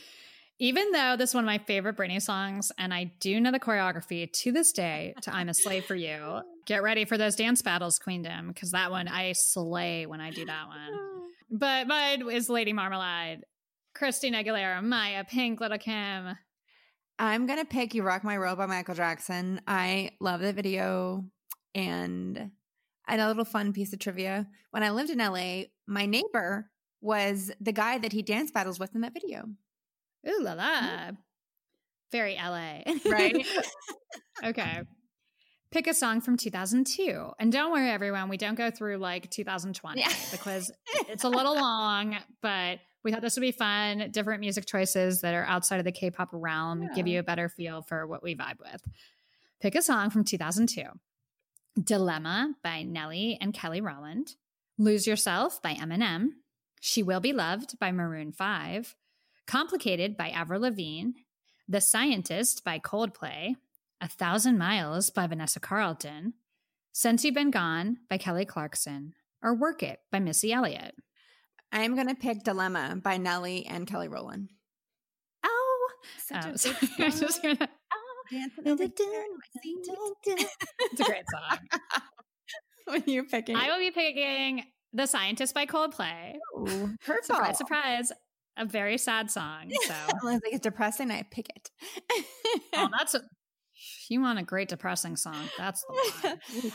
Even 0.60 0.92
though 0.92 1.16
this 1.18 1.32
is 1.32 1.34
one 1.34 1.44
of 1.44 1.48
my 1.48 1.58
favorite 1.58 1.98
Britney 1.98 2.22
songs, 2.22 2.72
and 2.78 2.94
I 2.94 3.14
do 3.20 3.40
know 3.40 3.52
the 3.52 3.60
choreography 3.60 4.32
to 4.32 4.52
this 4.52 4.72
day 4.72 5.16
to 5.24 5.34
I'm 5.34 5.50
a 5.50 5.54
Slave 5.54 5.86
for 5.86 5.96
You, 5.96 6.42
get 6.68 6.84
ready 6.84 7.06
for 7.06 7.18
those 7.18 7.36
dance 7.36 7.62
battles, 7.62 7.98
Queendom, 7.98 8.50
because 8.50 8.72
that 8.72 8.92
one 8.92 9.08
I 9.08 9.32
slay 9.32 10.06
when 10.06 10.22
I 10.22 10.30
do 10.32 10.46
that 10.46 10.68
one. 10.68 11.00
But 11.54 11.86
mine 11.86 12.30
is 12.32 12.48
Lady 12.48 12.72
Marmalade, 12.72 13.42
Christina 13.94 14.42
Aguilera, 14.42 14.82
Mya, 14.82 15.26
Pink, 15.26 15.60
Little 15.60 15.78
Kim. 15.78 16.38
I'm 17.20 17.46
gonna 17.46 17.66
pick 17.66 17.94
"You 17.94 18.04
Rock 18.04 18.24
My 18.24 18.40
World" 18.40 18.58
by 18.58 18.68
Michael 18.68 18.96
Jackson. 18.96 19.60
I 19.68 20.12
love 20.22 20.40
the 20.40 20.54
video, 20.54 21.26
and 21.76 22.52
know 23.10 23.28
a 23.28 23.28
little 23.28 23.44
fun 23.44 23.74
piece 23.74 23.92
of 23.92 24.00
trivia. 24.00 24.48
When 24.70 24.82
I 24.82 24.92
lived 24.92 25.10
in 25.10 25.18
LA, 25.18 25.64
my 25.88 26.06
neighbor 26.06 26.72
was 27.02 27.52
the 27.60 27.72
guy 27.72 27.98
that 27.98 28.12
he 28.14 28.22
dance 28.22 28.52
battles 28.52 28.80
with 28.80 28.94
in 28.96 29.02
that 29.02 29.14
video. 29.14 29.46
Ooh 30.30 30.40
la 30.42 30.54
la. 30.54 31.12
Very 32.12 32.36
LA. 32.36 32.82
Right? 33.10 33.46
okay. 34.44 34.82
Pick 35.72 35.88
a 35.88 35.94
song 35.94 36.20
from 36.20 36.36
2002. 36.36 37.32
And 37.40 37.52
don't 37.52 37.72
worry, 37.72 37.90
everyone, 37.90 38.28
we 38.28 38.36
don't 38.38 38.56
go 38.56 38.70
through 38.70 38.98
like 38.98 39.30
2020 39.32 40.02
Yeah. 40.02 40.12
because 40.32 40.70
it's 41.08 41.24
a 41.24 41.30
little 41.30 41.56
long, 41.56 42.18
but 42.42 42.80
we 43.04 43.12
thought 43.12 43.22
this 43.22 43.36
would 43.38 43.42
be 43.42 43.54
fun. 43.54 44.10
Different 44.12 44.42
music 44.42 44.66
choices 44.66 45.22
that 45.22 45.34
are 45.34 45.46
outside 45.46 45.80
of 45.80 45.86
the 45.86 45.92
K 45.94 46.12
pop 46.12 46.30
realm 46.34 46.90
give 46.94 47.08
you 47.08 47.20
a 47.20 47.24
better 47.24 47.48
feel 47.50 47.82
for 47.82 48.06
what 48.06 48.22
we 48.22 48.36
vibe 48.36 48.60
with. 48.60 48.82
Pick 49.62 49.76
a 49.76 49.82
song 49.82 50.10
from 50.10 50.24
2002 50.26 50.84
Dilemma 51.82 52.54
by 52.64 52.84
Nelly 52.84 53.38
and 53.40 53.54
Kelly 53.54 53.80
Rowland, 53.80 54.36
Lose 54.78 55.08
Yourself 55.08 55.62
by 55.62 55.74
Eminem, 55.76 56.32
She 56.84 57.04
Will 57.04 57.20
Be 57.20 57.32
Loved 57.32 57.78
by 57.80 57.92
Maroon 57.92 58.32
5, 58.32 58.96
Complicated 59.48 60.18
by 60.18 60.30
Avril 60.30 60.62
Lavigne, 60.62 61.12
The 61.70 61.80
Scientist 61.80 62.64
by 62.64 62.80
Coldplay, 62.80 63.56
A 64.02 64.08
Thousand 64.08 64.58
Miles 64.58 65.10
by 65.12 65.28
Vanessa 65.28 65.60
Carlton, 65.60 66.34
Since 66.92 67.24
You've 67.24 67.36
Been 67.36 67.52
Gone 67.52 67.98
by 68.10 68.18
Kelly 68.18 68.46
Clarkson, 68.46 69.14
or 69.44 69.54
Work 69.54 69.84
It 69.84 70.00
by 70.12 70.20
Missy 70.20 70.52
Elliott. 70.52 70.96
I'm 71.72 71.96
gonna 71.96 72.16
pick 72.16 72.44
"Dilemma" 72.44 73.00
by 73.02 73.16
Nelly 73.18 73.66
and 73.66 73.88
Kelly 73.88 74.08
Rowland. 74.10 74.50
Oh, 75.46 75.90
Such 76.18 76.46
oh 76.46 76.50
a 76.54 76.58
sorry. 76.58 76.76
I 77.00 77.10
just 77.10 77.42
song. 77.42 77.56
gonna- 77.58 77.70
oh, 77.94 78.24
Dancing 78.32 78.68
over 78.68 78.88
there 78.88 79.24
in 79.24 79.32
my 79.38 79.62
seat. 79.62 80.48
it's 80.80 81.00
a 81.00 81.04
great 81.04 81.24
song. 81.32 81.58
when 82.88 83.04
you're 83.06 83.24
picking, 83.26 83.56
I 83.56 83.68
will 83.70 83.80
be 83.80 83.92
picking 83.92 84.64
The 84.94 85.06
Scientist 85.06 85.54
by 85.54 85.66
Coldplay. 85.66 86.36
Ooh, 86.58 86.96
hurtful. 87.06 87.36
Surprise, 87.36 87.58
surprise. 87.58 88.12
A 88.58 88.66
very 88.66 88.98
sad 88.98 89.32
song. 89.32 89.72
So, 89.88 89.94
it's 90.08 90.24
like 90.24 90.54
it's 90.54 90.60
depressing. 90.62 91.10
I 91.12 91.24
pick 91.24 91.48
it. 91.50 91.72
oh, 92.76 92.90
that's 92.98 93.16
a, 93.16 93.22
you 94.10 94.22
want 94.22 94.40
a 94.40 94.44
great 94.44 94.70
depressing 94.70 95.16
song. 95.16 95.50
That's 95.58 95.84
the 95.84 96.38
one. 96.62 96.72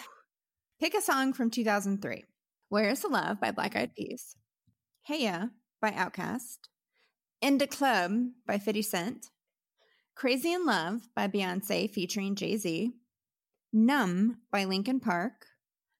Pick 0.80 0.94
a 0.94 1.00
song 1.00 1.32
from 1.32 1.50
2003. 1.50 2.24
Where 2.68 2.88
is 2.88 3.00
the 3.00 3.08
Love 3.08 3.40
by 3.40 3.50
Black 3.50 3.76
Eyed 3.76 3.94
Peas. 3.94 4.36
Hey 5.02 5.24
Ya 5.24 5.46
by 5.80 5.90
Outkast. 5.90 6.58
In 7.40 7.58
the 7.58 7.66
Club 7.66 8.12
by 8.46 8.58
50 8.58 8.82
Cent. 8.82 9.26
Crazy 10.14 10.52
in 10.52 10.64
Love 10.64 11.02
by 11.14 11.28
Beyonce 11.28 11.90
featuring 11.90 12.34
Jay 12.34 12.56
Z. 12.56 12.92
Numb 13.72 14.38
by 14.50 14.64
Linkin 14.64 15.00
Park. 15.00 15.46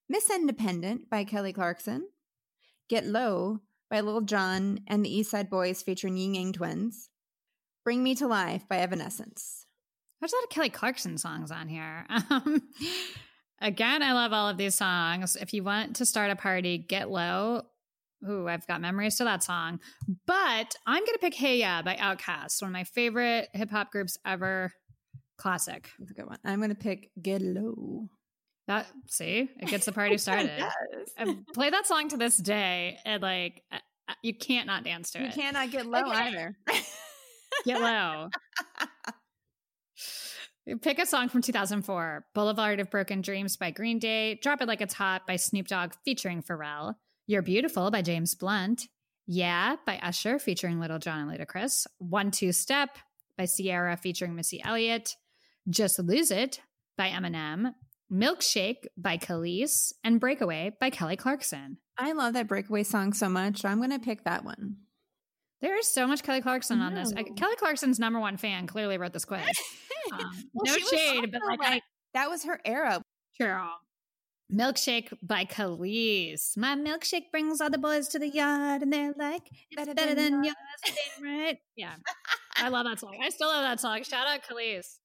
Miss 0.09 0.31
Independent 0.31 1.11
by 1.11 1.25
Kelly 1.25 1.53
Clarkson. 1.53 2.09
Get 2.89 3.05
Low 3.05 3.61
by 3.91 4.01
Lil 4.01 4.21
Jon 4.21 4.81
and 4.87 5.05
the 5.05 5.13
East 5.13 5.31
Side 5.31 5.51
Boys 5.51 5.83
featuring 5.83 6.17
Ying 6.17 6.37
Yang 6.37 6.53
Twins. 6.55 7.11
Bring 7.85 8.03
Me 8.03 8.15
to 8.17 8.27
Life 8.27 8.69
by 8.69 8.79
Evanescence. 8.79 9.67
There's 10.21 10.33
a 10.33 10.37
lot 10.37 10.45
of 10.45 10.51
Kelly 10.51 10.71
Clarkson 10.71 11.19
songs 11.19 11.51
on 11.51 11.69
here. 11.69 12.07
Um, 12.31 12.63
again, 13.61 14.03
I 14.03 14.13
love 14.13 14.33
all 14.33 14.49
of 14.49 14.59
these 14.59 14.75
songs. 14.75 15.37
If 15.37 15.55
you 15.55 15.63
want 15.65 15.97
to 15.97 16.05
start 16.05 16.31
a 16.31 16.37
party, 16.37 16.79
get 16.79 17.11
low. 17.11 17.63
Ooh, 18.29 18.49
I've 18.49 18.67
got 18.67 18.81
memories 18.81 19.17
to 19.17 19.25
that 19.25 19.43
song. 19.43 19.81
But 20.27 20.77
I'm 20.87 21.05
going 21.05 21.15
to 21.15 21.19
pick 21.21 21.35
Hey 21.35 21.59
Ya 21.61 21.83
by 21.83 21.95
Outkast, 21.97 22.61
one 22.61 22.71
of 22.71 22.73
my 22.73 22.85
favorite 22.85 23.49
hip 23.55 23.71
hop 23.71 23.91
groups 23.91 24.19
ever. 24.27 24.73
Classic. 25.39 25.89
That's 25.99 26.11
a 26.11 26.15
good 26.15 26.27
one. 26.27 26.39
I'm 26.45 26.59
going 26.59 26.71
to 26.71 26.75
pick 26.75 27.11
Get 27.21 27.43
Low. 27.43 28.09
That 28.69 28.87
see, 29.09 29.49
it 29.61 29.69
gets 29.69 29.87
the 29.87 29.93
party 29.93 30.19
started. 30.19 30.51
I 31.19 31.37
play 31.55 31.71
that 31.71 31.87
song 31.87 32.09
to 32.09 32.17
this 32.17 32.37
day, 32.37 32.99
and 33.05 33.23
like 33.23 33.63
you 34.23 34.35
can't 34.35 34.67
not 34.67 34.83
dance 34.85 35.11
to 35.13 35.21
You 35.21 35.27
it. 35.27 35.37
You 35.37 35.43
cannot 35.43 35.71
get 35.71 35.87
low 35.87 36.01
Okay. 36.01 36.11
either. 36.13 36.57
Get 37.65 37.81
low. 37.81 38.29
Pick 40.83 40.99
a 40.99 41.07
song 41.07 41.29
from 41.29 41.43
2004 41.43 42.27
Boulevard 42.35 42.81
of 42.81 42.91
Broken 42.91 43.21
Dreams 43.21 43.57
by 43.57 43.71
Green 43.71 43.99
Day, 44.01 44.35
Drop 44.43 44.61
It 44.61 44.67
Like 44.69 44.81
It's 44.81 44.95
Hot 44.95 45.27
by 45.27 45.37
Snoop 45.37 45.69
Dogg 45.69 45.93
featuring 46.05 46.43
Pharrell, 46.43 46.95
You're 47.27 47.43
Beautiful 47.43 47.91
by 47.93 48.03
James 48.03 48.35
Blunt, 48.35 48.89
Yeah 49.27 49.77
by 49.87 49.99
Usher 49.99 50.41
featuring 50.41 50.81
Little 50.81 50.99
John 50.99 51.29
and 51.29 51.31
Ludacris, 51.31 51.87
One 51.99 52.33
Two 52.33 52.51
Step 52.53 52.99
by 53.39 53.47
Ciara 53.47 53.97
featuring 53.97 54.35
Missy 54.35 54.61
Elliott, 54.63 55.15
Just 55.71 56.01
Lose 56.01 56.33
It 56.33 56.61
by 56.99 57.11
Eminem, 57.11 57.73
Milkshake 58.13 58.87
by 58.97 59.19
Kelis, 59.19 59.93
and 60.05 60.21
Breakaway 60.21 60.73
by 60.81 60.91
Kelly 60.91 61.17
Clarkson. 61.17 61.79
I 61.99 62.13
love 62.13 62.35
that 62.35 62.47
breakaway 62.49 62.83
song 62.85 63.13
so 63.13 63.29
much. 63.29 63.65
I'm 63.65 63.79
going 63.79 63.91
to 63.91 63.99
pick 63.99 64.25
that 64.25 64.45
one. 64.45 64.77
There 65.63 65.77
is 65.79 65.93
so 65.93 66.07
much 66.07 66.23
Kelly 66.23 66.41
Clarkson 66.43 66.81
on 66.81 66.95
this. 66.95 67.13
I- 67.17 67.23
Kelly 67.23 67.57
Clarkson's 67.57 67.99
number 67.99 68.21
one 68.21 68.37
fan 68.37 68.67
clearly 68.67 68.99
wrote 68.99 69.13
this 69.13 69.25
quiz. 69.25 69.41
Um, 70.13 70.21
Well, 70.55 70.73
no 70.73 70.79
shade, 70.87 71.33
but 71.33 71.41
like, 71.45 71.59
I, 71.61 71.81
That 72.15 72.31
was 72.31 72.45
her 72.45 72.61
era. 72.65 73.03
Sure. 73.33 73.61
Milkshake 74.55 75.13
by 75.21 75.45
Kelis. 75.45 76.57
My 76.57 76.77
milkshake 76.77 77.33
brings 77.33 77.61
all 77.61 77.71
the 77.71 77.79
boys 77.79 78.07
to 78.09 78.21
the 78.21 78.29
yard, 78.29 78.83
and 78.83 78.93
they're 78.93 79.15
like, 79.19 79.43
"It's 79.71 79.77
Better 79.77 79.95
better, 79.95 80.15
than 80.15 80.35
than, 80.35 80.45
yours, 80.45 80.55
right?" 81.21 81.59
Yeah, 81.75 81.95
I 82.57 82.69
love 82.69 82.87
that 82.87 83.01
song. 83.01 83.19
I 83.21 83.31
still 83.31 83.49
love 83.49 83.65
that 83.65 83.81
song. 83.81 84.01
Shout 84.05 84.29
out 84.29 84.43
Kelis. 84.49 84.99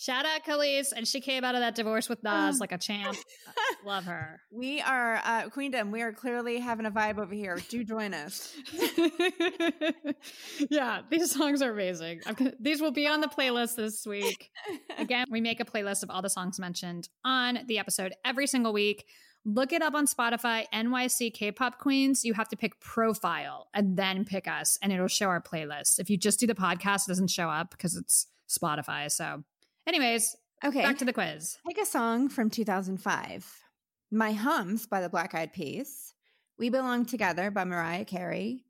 Shout 0.00 0.24
out 0.24 0.44
Kelis, 0.44 0.92
and 0.94 1.08
she 1.08 1.20
came 1.20 1.42
out 1.42 1.56
of 1.56 1.60
that 1.60 1.74
divorce 1.74 2.08
with 2.08 2.22
Nas 2.22 2.60
like 2.60 2.70
a 2.70 2.78
champ. 2.78 3.16
love 3.84 4.04
her. 4.04 4.40
We 4.48 4.80
are 4.80 5.20
uh, 5.24 5.48
Queendom. 5.48 5.90
We 5.90 6.02
are 6.02 6.12
clearly 6.12 6.60
having 6.60 6.86
a 6.86 6.90
vibe 6.92 7.18
over 7.18 7.34
here. 7.34 7.58
Do 7.68 7.82
join 7.82 8.14
us. 8.14 8.56
yeah, 10.70 11.00
these 11.10 11.32
songs 11.32 11.62
are 11.62 11.72
amazing. 11.72 12.20
These 12.60 12.80
will 12.80 12.92
be 12.92 13.08
on 13.08 13.20
the 13.20 13.26
playlist 13.26 13.74
this 13.74 14.06
week. 14.06 14.52
Again, 14.98 15.26
we 15.30 15.40
make 15.40 15.58
a 15.58 15.64
playlist 15.64 16.04
of 16.04 16.10
all 16.10 16.22
the 16.22 16.30
songs 16.30 16.60
mentioned 16.60 17.08
on 17.24 17.58
the 17.66 17.80
episode 17.80 18.14
every 18.24 18.46
single 18.46 18.72
week. 18.72 19.04
Look 19.44 19.72
it 19.72 19.82
up 19.82 19.94
on 19.94 20.06
Spotify, 20.06 20.66
NYC 20.72 21.34
K-pop 21.34 21.80
Queens. 21.80 22.24
You 22.24 22.34
have 22.34 22.48
to 22.50 22.56
pick 22.56 22.78
profile 22.78 23.66
and 23.74 23.96
then 23.96 24.24
pick 24.24 24.46
us, 24.46 24.78
and 24.80 24.92
it'll 24.92 25.08
show 25.08 25.26
our 25.26 25.42
playlist. 25.42 25.98
If 25.98 26.08
you 26.08 26.16
just 26.16 26.38
do 26.38 26.46
the 26.46 26.54
podcast, 26.54 27.08
it 27.08 27.08
doesn't 27.08 27.30
show 27.30 27.48
up 27.50 27.72
because 27.72 27.96
it's 27.96 28.28
Spotify. 28.48 29.10
So, 29.10 29.42
anyways, 29.88 30.36
Okay. 30.64 30.82
back 30.82 30.98
to 30.98 31.04
the 31.04 31.12
quiz. 31.12 31.58
Pick 31.66 31.78
a 31.78 31.86
song 31.86 32.28
from 32.28 32.50
2005. 32.50 33.62
My 34.10 34.32
Humps 34.32 34.86
by 34.86 35.00
the 35.00 35.08
Black 35.08 35.34
Eyed 35.34 35.52
Peas. 35.52 36.14
We 36.58 36.68
Belong 36.70 37.04
Together 37.04 37.50
by 37.50 37.64
Mariah 37.64 38.04
Carey. 38.04 38.64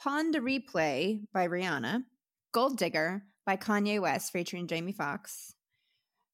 Pon 0.00 0.30
de 0.32 0.40
Replay 0.40 1.26
by 1.32 1.46
Rihanna. 1.46 2.04
Gold 2.52 2.76
Digger 2.76 3.22
by 3.46 3.56
Kanye 3.56 4.00
West 4.00 4.32
featuring 4.32 4.66
Jamie 4.66 4.92
Foxx. 4.92 5.54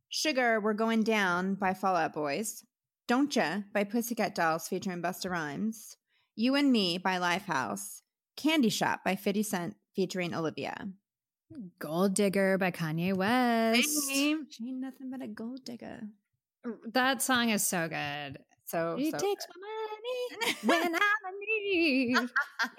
Sugar, 0.09 0.59
We're 0.61 0.73
Going 0.73 1.03
Down 1.03 1.55
by 1.55 1.75
Fall 1.75 1.97
Out 1.97 2.15
Boys. 2.15 2.65
Don't 3.07 3.35
Ya 3.35 3.61
by 3.73 3.85
Pussycat 3.85 4.35
Dolls 4.35 4.69
featuring 4.69 5.03
Busta 5.03 5.31
Rhymes. 5.31 5.97
You 6.35 6.55
and 6.55 6.73
Me 6.73 6.97
by 6.99 7.17
Lifehouse. 7.19 8.01
Candy 8.37 8.71
Shop 8.71 9.01
by 9.05 9.17
50 9.17 9.43
Cent 9.43 9.77
featuring 9.95 10.35
Olivia. 10.35 10.89
Gold 11.79 12.15
Digger 12.15 12.59
by 12.59 12.71
Kanye 12.71 13.15
West. 13.15 13.89
Same. 14.09 14.47
She 14.51 14.69
ain't 14.69 14.81
nothing 14.81 15.11
but 15.11 15.23
a 15.23 15.27
gold 15.27 15.65
digger. 15.65 16.01
That 16.93 17.23
song 17.23 17.51
is 17.51 17.67
so 17.67 17.89
good. 17.89 18.39
So, 18.67 18.97
He 18.99 19.11
so 19.11 19.17
takes 19.19 19.47
good. 19.47 19.55
my 19.61 20.77
money 20.77 20.83
when 20.83 20.95
I'm 20.95 21.35
in 21.35 21.73
need. 21.73 22.19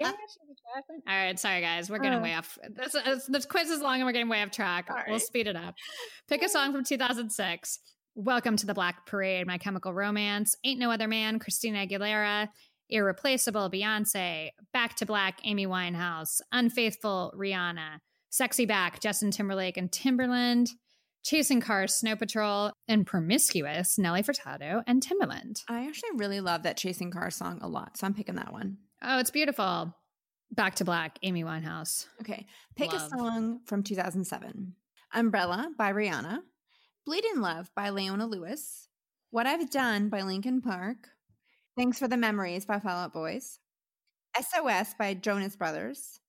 Yeah. 0.00 0.12
All 1.08 1.16
right, 1.16 1.38
sorry 1.38 1.60
guys, 1.60 1.90
we're 1.90 1.98
getting 1.98 2.20
Uh. 2.20 2.22
way 2.22 2.34
off. 2.34 2.56
This, 2.70 2.92
this, 2.92 3.26
this 3.26 3.46
quiz 3.46 3.70
is 3.70 3.80
long 3.80 3.96
and 3.96 4.04
we're 4.04 4.12
getting 4.12 4.28
way 4.28 4.40
off 4.42 4.52
track. 4.52 4.86
All 4.88 4.96
We'll 5.08 5.18
speed 5.18 5.48
it 5.48 5.56
up. 5.56 5.74
Pick 6.28 6.42
a 6.44 6.48
song 6.48 6.72
from 6.72 6.84
2006. 6.84 7.80
Welcome 8.14 8.56
to 8.56 8.66
the 8.66 8.74
Black 8.74 9.04
Parade, 9.06 9.46
My 9.46 9.58
Chemical 9.58 9.92
Romance, 9.92 10.54
Ain't 10.64 10.78
No 10.78 10.90
Other 10.92 11.08
Man, 11.08 11.38
Christina 11.40 11.86
Aguilera, 11.86 12.48
Irreplaceable, 12.88 13.68
Beyonce, 13.70 14.50
Back 14.72 14.94
to 14.96 15.06
Black, 15.06 15.40
Amy 15.44 15.66
Winehouse, 15.66 16.40
Unfaithful, 16.52 17.32
Rihanna, 17.36 17.98
Sexy 18.30 18.64
Back, 18.64 19.00
Justin 19.00 19.30
Timberlake 19.30 19.76
and 19.76 19.90
Timbaland, 19.90 20.70
Chasing 21.22 21.60
Cars, 21.60 21.94
Snow 21.94 22.16
Patrol, 22.16 22.72
and 22.88 23.06
Promiscuous, 23.06 23.98
Nelly 23.98 24.22
Furtado 24.22 24.82
and 24.86 25.02
Timbaland. 25.02 25.62
I 25.68 25.86
actually 25.86 26.10
really 26.14 26.40
love 26.40 26.62
that 26.62 26.76
Chasing 26.76 27.10
Cars 27.10 27.34
song 27.34 27.58
a 27.60 27.68
lot. 27.68 27.96
So 27.96 28.06
I'm 28.06 28.14
picking 28.14 28.36
that 28.36 28.52
one. 28.52 28.78
Oh, 29.02 29.18
it's 29.18 29.30
beautiful. 29.30 29.94
Back 30.52 30.76
to 30.76 30.84
Black, 30.84 31.18
Amy 31.22 31.44
Winehouse. 31.44 32.06
Okay. 32.20 32.46
Pick 32.76 32.92
Love. 32.92 33.02
a 33.02 33.08
song 33.08 33.60
from 33.66 33.82
2007 33.82 34.74
Umbrella 35.12 35.70
by 35.76 35.92
Rihanna. 35.92 36.38
Bleeding 37.04 37.40
Love 37.40 37.70
by 37.74 37.90
Leona 37.90 38.26
Lewis. 38.26 38.88
What 39.30 39.46
I've 39.46 39.70
Done 39.70 40.08
by 40.08 40.22
Linkin 40.22 40.60
Park. 40.60 41.08
Thanks 41.76 41.98
for 41.98 42.08
the 42.08 42.16
Memories 42.16 42.64
by 42.64 42.78
Fall 42.78 42.96
Out 42.96 43.12
Boys. 43.12 43.58
SOS 44.36 44.94
by 44.98 45.14
Jonas 45.14 45.56
Brothers. 45.56 46.20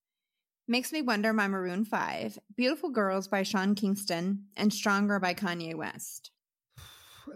Makes 0.72 0.94
Me 0.94 1.02
Wonder 1.02 1.34
by 1.34 1.50
Maroon 1.50 1.84
5. 1.84 2.40
Beautiful 2.56 2.92
Girls 2.92 3.28
by 3.28 3.44
Sean 3.44 3.76
Kingston. 3.76 4.46
And 4.56 4.74
Stronger 4.74 5.20
by 5.20 5.34
Kanye 5.34 5.76
West. 5.76 6.32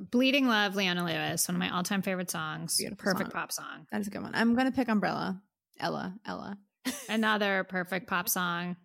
Bleeding 0.10 0.48
Love, 0.48 0.78
Leona 0.78 1.04
Lewis, 1.04 1.46
one 1.46 1.56
of 1.56 1.60
my 1.60 1.70
all 1.70 1.84
time 1.84 2.02
favorite 2.02 2.32
songs. 2.32 2.78
Beautiful 2.78 3.04
perfect 3.04 3.34
song. 3.34 3.42
pop 3.42 3.52
song. 3.52 3.88
That 3.92 4.00
is 4.00 4.08
a 4.08 4.10
good 4.10 4.22
one. 4.22 4.34
I'm 4.34 4.56
going 4.56 4.68
to 4.68 4.72
pick 4.72 4.88
Umbrella. 4.88 5.42
Ella. 5.78 6.16
Ella. 6.26 6.58
Another 7.10 7.66
perfect 7.66 8.08
pop 8.08 8.30
song. 8.30 8.78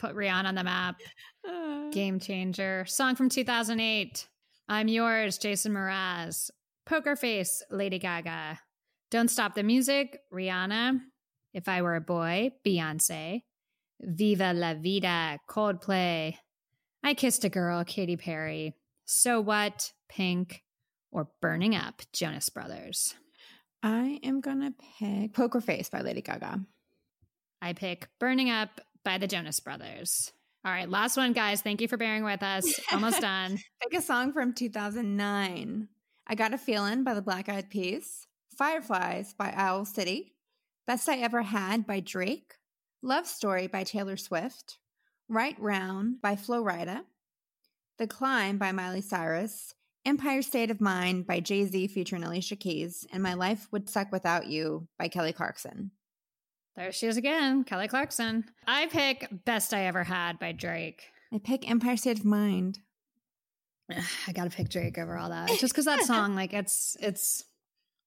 Put 0.00 0.16
Rihanna 0.16 0.46
on 0.46 0.56
the 0.56 0.64
map. 0.64 0.96
Game 1.92 2.18
changer. 2.18 2.84
Song 2.88 3.14
from 3.14 3.28
2008. 3.28 4.26
I'm 4.68 4.88
Yours, 4.88 5.38
Jason 5.38 5.74
Mraz. 5.74 6.50
Poker 6.86 7.14
Face, 7.14 7.62
Lady 7.70 8.00
Gaga. 8.00 8.58
Don't 9.12 9.28
Stop 9.28 9.54
the 9.54 9.62
Music, 9.62 10.18
Rihanna. 10.34 10.98
If 11.54 11.68
I 11.68 11.82
Were 11.82 11.94
a 11.94 12.00
Boy, 12.00 12.50
Beyonce. 12.66 13.42
Viva 14.02 14.52
la 14.52 14.74
Vida, 14.74 15.38
Coldplay. 15.48 16.34
I 17.04 17.14
Kissed 17.14 17.44
a 17.44 17.48
Girl, 17.48 17.84
Katy 17.84 18.16
Perry. 18.16 18.74
So 19.04 19.40
What, 19.40 19.92
Pink. 20.08 20.62
Or 21.10 21.28
Burning 21.42 21.76
Up, 21.76 22.00
Jonas 22.12 22.48
Brothers. 22.48 23.14
I 23.82 24.18
am 24.22 24.40
going 24.40 24.60
to 24.60 24.72
pick 24.98 25.34
Poker 25.34 25.60
Face 25.60 25.90
by 25.90 26.00
Lady 26.00 26.22
Gaga. 26.22 26.60
I 27.60 27.72
pick 27.74 28.08
Burning 28.18 28.48
Up 28.48 28.80
by 29.04 29.18
the 29.18 29.26
Jonas 29.26 29.60
Brothers. 29.60 30.32
All 30.64 30.72
right, 30.72 30.88
last 30.88 31.16
one, 31.16 31.32
guys. 31.32 31.60
Thank 31.60 31.80
you 31.80 31.88
for 31.88 31.96
bearing 31.96 32.24
with 32.24 32.42
us. 32.42 32.72
Almost 32.92 33.20
done. 33.20 33.58
Pick 33.82 33.98
a 33.98 34.02
song 34.02 34.32
from 34.32 34.54
2009. 34.54 35.88
I 36.26 36.34
Got 36.34 36.54
a 36.54 36.58
Feeling 36.58 37.02
by 37.04 37.14
the 37.14 37.22
Black 37.22 37.48
Eyed 37.48 37.68
Peas. 37.68 38.26
Fireflies 38.56 39.34
by 39.34 39.52
Owl 39.56 39.84
City. 39.84 40.34
Best 40.86 41.08
I 41.08 41.18
Ever 41.18 41.42
Had 41.42 41.86
by 41.86 42.00
Drake. 42.00 42.54
Love 43.02 43.26
Story 43.26 43.66
by 43.66 43.82
Taylor 43.82 44.16
Swift. 44.16 44.78
Right 45.28 45.56
Round 45.58 46.20
by 46.20 46.36
Flo 46.36 46.62
Rida. 46.62 47.00
The 47.98 48.06
Climb 48.06 48.58
by 48.58 48.70
Miley 48.72 49.00
Cyrus. 49.00 49.74
Empire 50.04 50.42
State 50.42 50.70
of 50.70 50.80
Mind 50.80 51.26
by 51.26 51.40
Jay 51.40 51.64
Z 51.64 51.88
featuring 51.88 52.22
Alicia 52.22 52.56
Keys. 52.56 53.06
And 53.12 53.22
My 53.22 53.34
Life 53.34 53.68
Would 53.72 53.88
Suck 53.88 54.12
Without 54.12 54.46
You 54.46 54.86
by 54.98 55.08
Kelly 55.08 55.32
Clarkson. 55.32 55.90
There 56.76 56.92
she 56.92 57.06
is 57.06 57.16
again, 57.16 57.64
Kelly 57.64 57.88
Clarkson. 57.88 58.44
I 58.66 58.86
pick 58.86 59.28
Best 59.44 59.74
I 59.74 59.84
Ever 59.86 60.04
Had 60.04 60.38
by 60.38 60.52
Drake. 60.52 61.02
I 61.32 61.38
pick 61.38 61.68
Empire 61.68 61.96
State 61.96 62.20
of 62.20 62.24
Mind. 62.24 62.78
I 63.90 64.32
gotta 64.32 64.50
pick 64.50 64.68
Drake 64.68 64.96
over 64.96 65.18
all 65.18 65.28
that. 65.30 65.48
Just 65.58 65.74
because 65.74 65.84
that 65.84 66.00
song, 66.04 66.34
like 66.34 66.52
it's 66.52 66.96
it's 67.00 67.44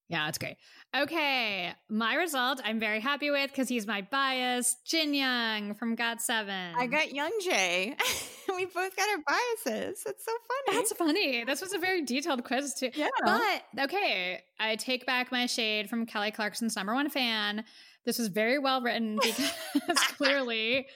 yeah, 0.08 0.28
it's 0.28 0.38
great. 0.38 0.56
Okay, 0.96 1.72
my 1.88 2.14
result 2.14 2.60
I'm 2.64 2.78
very 2.78 3.00
happy 3.00 3.30
with 3.30 3.50
because 3.50 3.68
he's 3.68 3.86
my 3.86 4.02
bias. 4.02 4.76
Jin 4.84 5.14
Young 5.14 5.74
from 5.74 5.94
Got 5.94 6.22
Seven. 6.22 6.74
I 6.76 6.86
got 6.86 7.12
Young 7.12 7.32
Jay. 7.42 7.96
we 8.56 8.66
both 8.66 8.96
got 8.96 9.08
our 9.08 9.18
biases. 9.26 10.02
That's 10.04 10.24
so 10.24 10.32
funny. 10.48 10.78
That's 10.78 10.92
funny. 10.92 11.44
This 11.44 11.60
was 11.60 11.72
a 11.72 11.78
very 11.78 12.02
detailed 12.02 12.44
quiz 12.44 12.74
too. 12.74 12.90
Yeah. 12.94 13.08
But 13.24 13.64
okay, 13.84 14.42
I 14.60 14.76
take 14.76 15.06
back 15.06 15.32
my 15.32 15.46
shade 15.46 15.90
from 15.90 16.06
Kelly 16.06 16.30
Clarkson's 16.30 16.76
number 16.76 16.94
one 16.94 17.10
fan. 17.10 17.64
This 18.04 18.18
was 18.18 18.28
very 18.28 18.58
well 18.58 18.80
written 18.80 19.18
because 19.74 19.98
clearly 20.16 20.86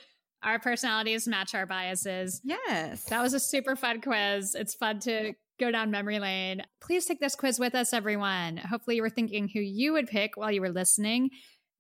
our 0.43 0.59
personalities 0.59 1.28
match 1.28 1.55
our 1.55 1.66
biases. 1.66 2.41
yes. 2.45 3.05
That 3.05 3.22
was 3.22 3.34
a 3.34 3.41
super 3.41 3.76
fun 3.76 4.01
quiz. 4.01 4.55
It's 4.55 4.74
fun 4.74 5.01
to 5.01 5.34
go 5.59 5.70
down 5.70 5.91
memory 5.91 6.18
lane. 6.18 6.62
Please 6.80 7.05
take 7.05 7.20
this 7.20 7.34
quiz 7.36 7.59
with 7.59 7.74
us, 7.74 7.93
everyone. 7.93 8.57
Hopefully, 8.57 8.97
you 8.97 9.03
were 9.03 9.11
thinking 9.11 9.49
who 9.49 9.61
you 9.61 9.93
would 9.93 10.07
pick 10.07 10.36
while 10.36 10.51
you 10.51 10.61
were 10.61 10.70
listening. 10.70 11.30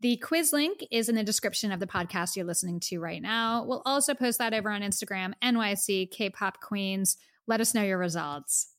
The 0.02 0.16
quiz 0.18 0.52
link 0.52 0.84
is 0.90 1.08
in 1.08 1.14
the 1.14 1.22
description 1.22 1.72
of 1.72 1.80
the 1.80 1.86
podcast 1.86 2.36
you're 2.36 2.46
listening 2.46 2.80
to 2.84 3.00
right 3.00 3.20
now. 3.20 3.64
We'll 3.66 3.82
also 3.84 4.14
post 4.14 4.38
that 4.38 4.54
over 4.54 4.70
on 4.70 4.82
Instagram, 4.82 5.32
NYC 5.42 6.10
K 6.10 6.30
pop 6.30 6.60
queens. 6.60 7.16
Let 7.46 7.60
us 7.60 7.74
know 7.74 7.82
your 7.82 7.98
results. 7.98 8.72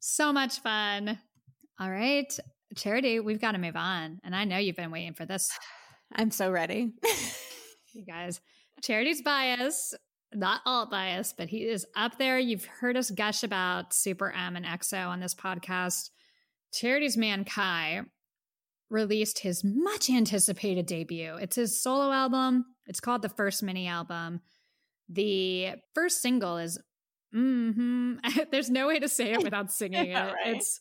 So 0.00 0.32
much 0.32 0.60
fun. 0.60 1.18
All 1.80 1.90
right, 1.90 2.32
Charity, 2.76 3.20
we've 3.20 3.40
got 3.40 3.52
to 3.52 3.58
move 3.58 3.76
on. 3.76 4.18
And 4.24 4.34
I 4.34 4.44
know 4.44 4.58
you've 4.58 4.76
been 4.76 4.90
waiting 4.90 5.14
for 5.14 5.26
this, 5.26 5.50
I'm 6.14 6.30
so 6.30 6.50
ready. 6.50 6.92
you 7.94 8.04
guys. 8.04 8.40
Charity's 8.82 9.22
bias, 9.22 9.94
not 10.32 10.60
alt 10.66 10.90
bias, 10.90 11.34
but 11.36 11.48
he 11.48 11.58
is 11.64 11.86
up 11.96 12.18
there. 12.18 12.38
You've 12.38 12.64
heard 12.64 12.96
us 12.96 13.10
gush 13.10 13.42
about 13.42 13.92
Super 13.92 14.30
M 14.30 14.56
and 14.56 14.66
EXO 14.66 15.08
on 15.08 15.20
this 15.20 15.34
podcast. 15.34 16.10
Charity's 16.72 17.16
man 17.16 17.44
Kai 17.44 18.02
released 18.90 19.40
his 19.40 19.62
much 19.64 20.08
anticipated 20.10 20.86
debut. 20.86 21.34
It's 21.36 21.56
his 21.56 21.82
solo 21.82 22.12
album. 22.12 22.66
It's 22.86 23.00
called 23.00 23.22
the 23.22 23.28
first 23.28 23.62
mini 23.62 23.86
album. 23.86 24.40
The 25.08 25.74
first 25.94 26.20
single 26.20 26.58
is 26.58 26.78
hmm 27.32 28.14
There's 28.50 28.70
no 28.70 28.88
way 28.88 28.98
to 28.98 29.08
say 29.08 29.32
it 29.32 29.42
without 29.42 29.70
singing 29.70 30.10
it. 30.10 30.14
Right. 30.14 30.56
It's 30.56 30.80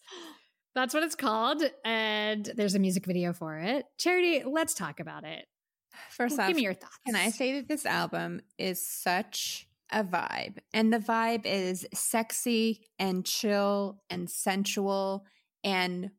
that's 0.76 0.94
what 0.94 1.02
it's 1.02 1.16
called, 1.16 1.64
and 1.84 2.52
there's 2.56 2.76
a 2.76 2.80
music 2.80 3.08
video 3.08 3.34
for 3.34 3.58
it. 3.58 3.86
Charity, 3.98 4.44
let's 4.46 4.76
talk 4.76 5.00
about 5.00 5.24
it. 5.24 5.46
First 6.10 6.40
off, 6.40 6.48
Give 6.48 6.56
me 6.56 6.64
your 6.64 6.74
thoughts. 6.74 6.98
can 7.06 7.16
I 7.16 7.30
say 7.30 7.54
that 7.54 7.68
this 7.68 7.86
album 7.86 8.42
is 8.58 8.86
such 8.86 9.68
a 9.92 10.04
vibe? 10.04 10.58
And 10.74 10.92
the 10.92 11.00
vibe 11.00 11.46
is 11.46 11.88
sexy 11.94 12.88
and 13.00 13.26
chill 13.26 14.02
and 14.10 14.30
sensual 14.30 15.26
and 15.64 16.12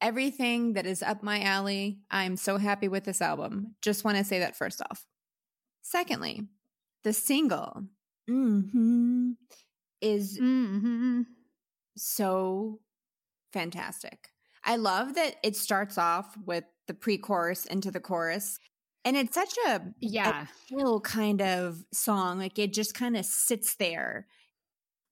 everything 0.00 0.74
that 0.74 0.86
is 0.86 1.02
up 1.02 1.22
my 1.22 1.40
alley. 1.42 2.00
I'm 2.10 2.36
so 2.36 2.58
happy 2.58 2.88
with 2.88 3.04
this 3.04 3.20
album. 3.22 3.74
Just 3.82 4.04
want 4.04 4.16
to 4.18 4.24
say 4.24 4.38
that 4.40 4.56
first 4.56 4.80
off. 4.90 5.06
Secondly, 5.82 6.42
the 7.02 7.12
single 7.12 7.84
mhm, 8.28 9.34
is 10.00 10.36
hmm 10.38 11.22
so 11.96 12.80
fantastic. 13.52 14.28
I 14.64 14.76
love 14.76 15.14
that 15.14 15.36
it 15.42 15.56
starts 15.56 15.98
off 15.98 16.36
with 16.44 16.64
the 16.86 16.94
pre 16.94 17.18
chorus 17.18 17.66
into 17.66 17.90
the 17.90 18.00
chorus. 18.00 18.58
And 19.04 19.16
it's 19.16 19.34
such 19.34 19.54
a 19.68 19.80
Yeah. 20.00 20.46
chill 20.68 21.00
kind 21.00 21.42
of 21.42 21.84
song. 21.92 22.38
Like 22.38 22.58
it 22.58 22.72
just 22.72 22.94
kind 22.94 23.16
of 23.16 23.24
sits 23.26 23.74
there. 23.76 24.26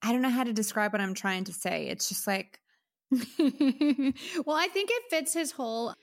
I 0.02 0.12
don't 0.12 0.22
know 0.22 0.30
how 0.30 0.44
to 0.44 0.52
describe 0.52 0.92
what 0.92 1.00
I'm 1.00 1.14
trying 1.14 1.44
to 1.44 1.52
say. 1.52 1.88
It's 1.88 2.08
just 2.08 2.26
like, 2.26 2.58
well, 3.10 4.56
I 4.56 4.68
think 4.72 4.90
it 4.90 5.02
fits 5.10 5.34
his 5.34 5.52
whole 5.52 5.94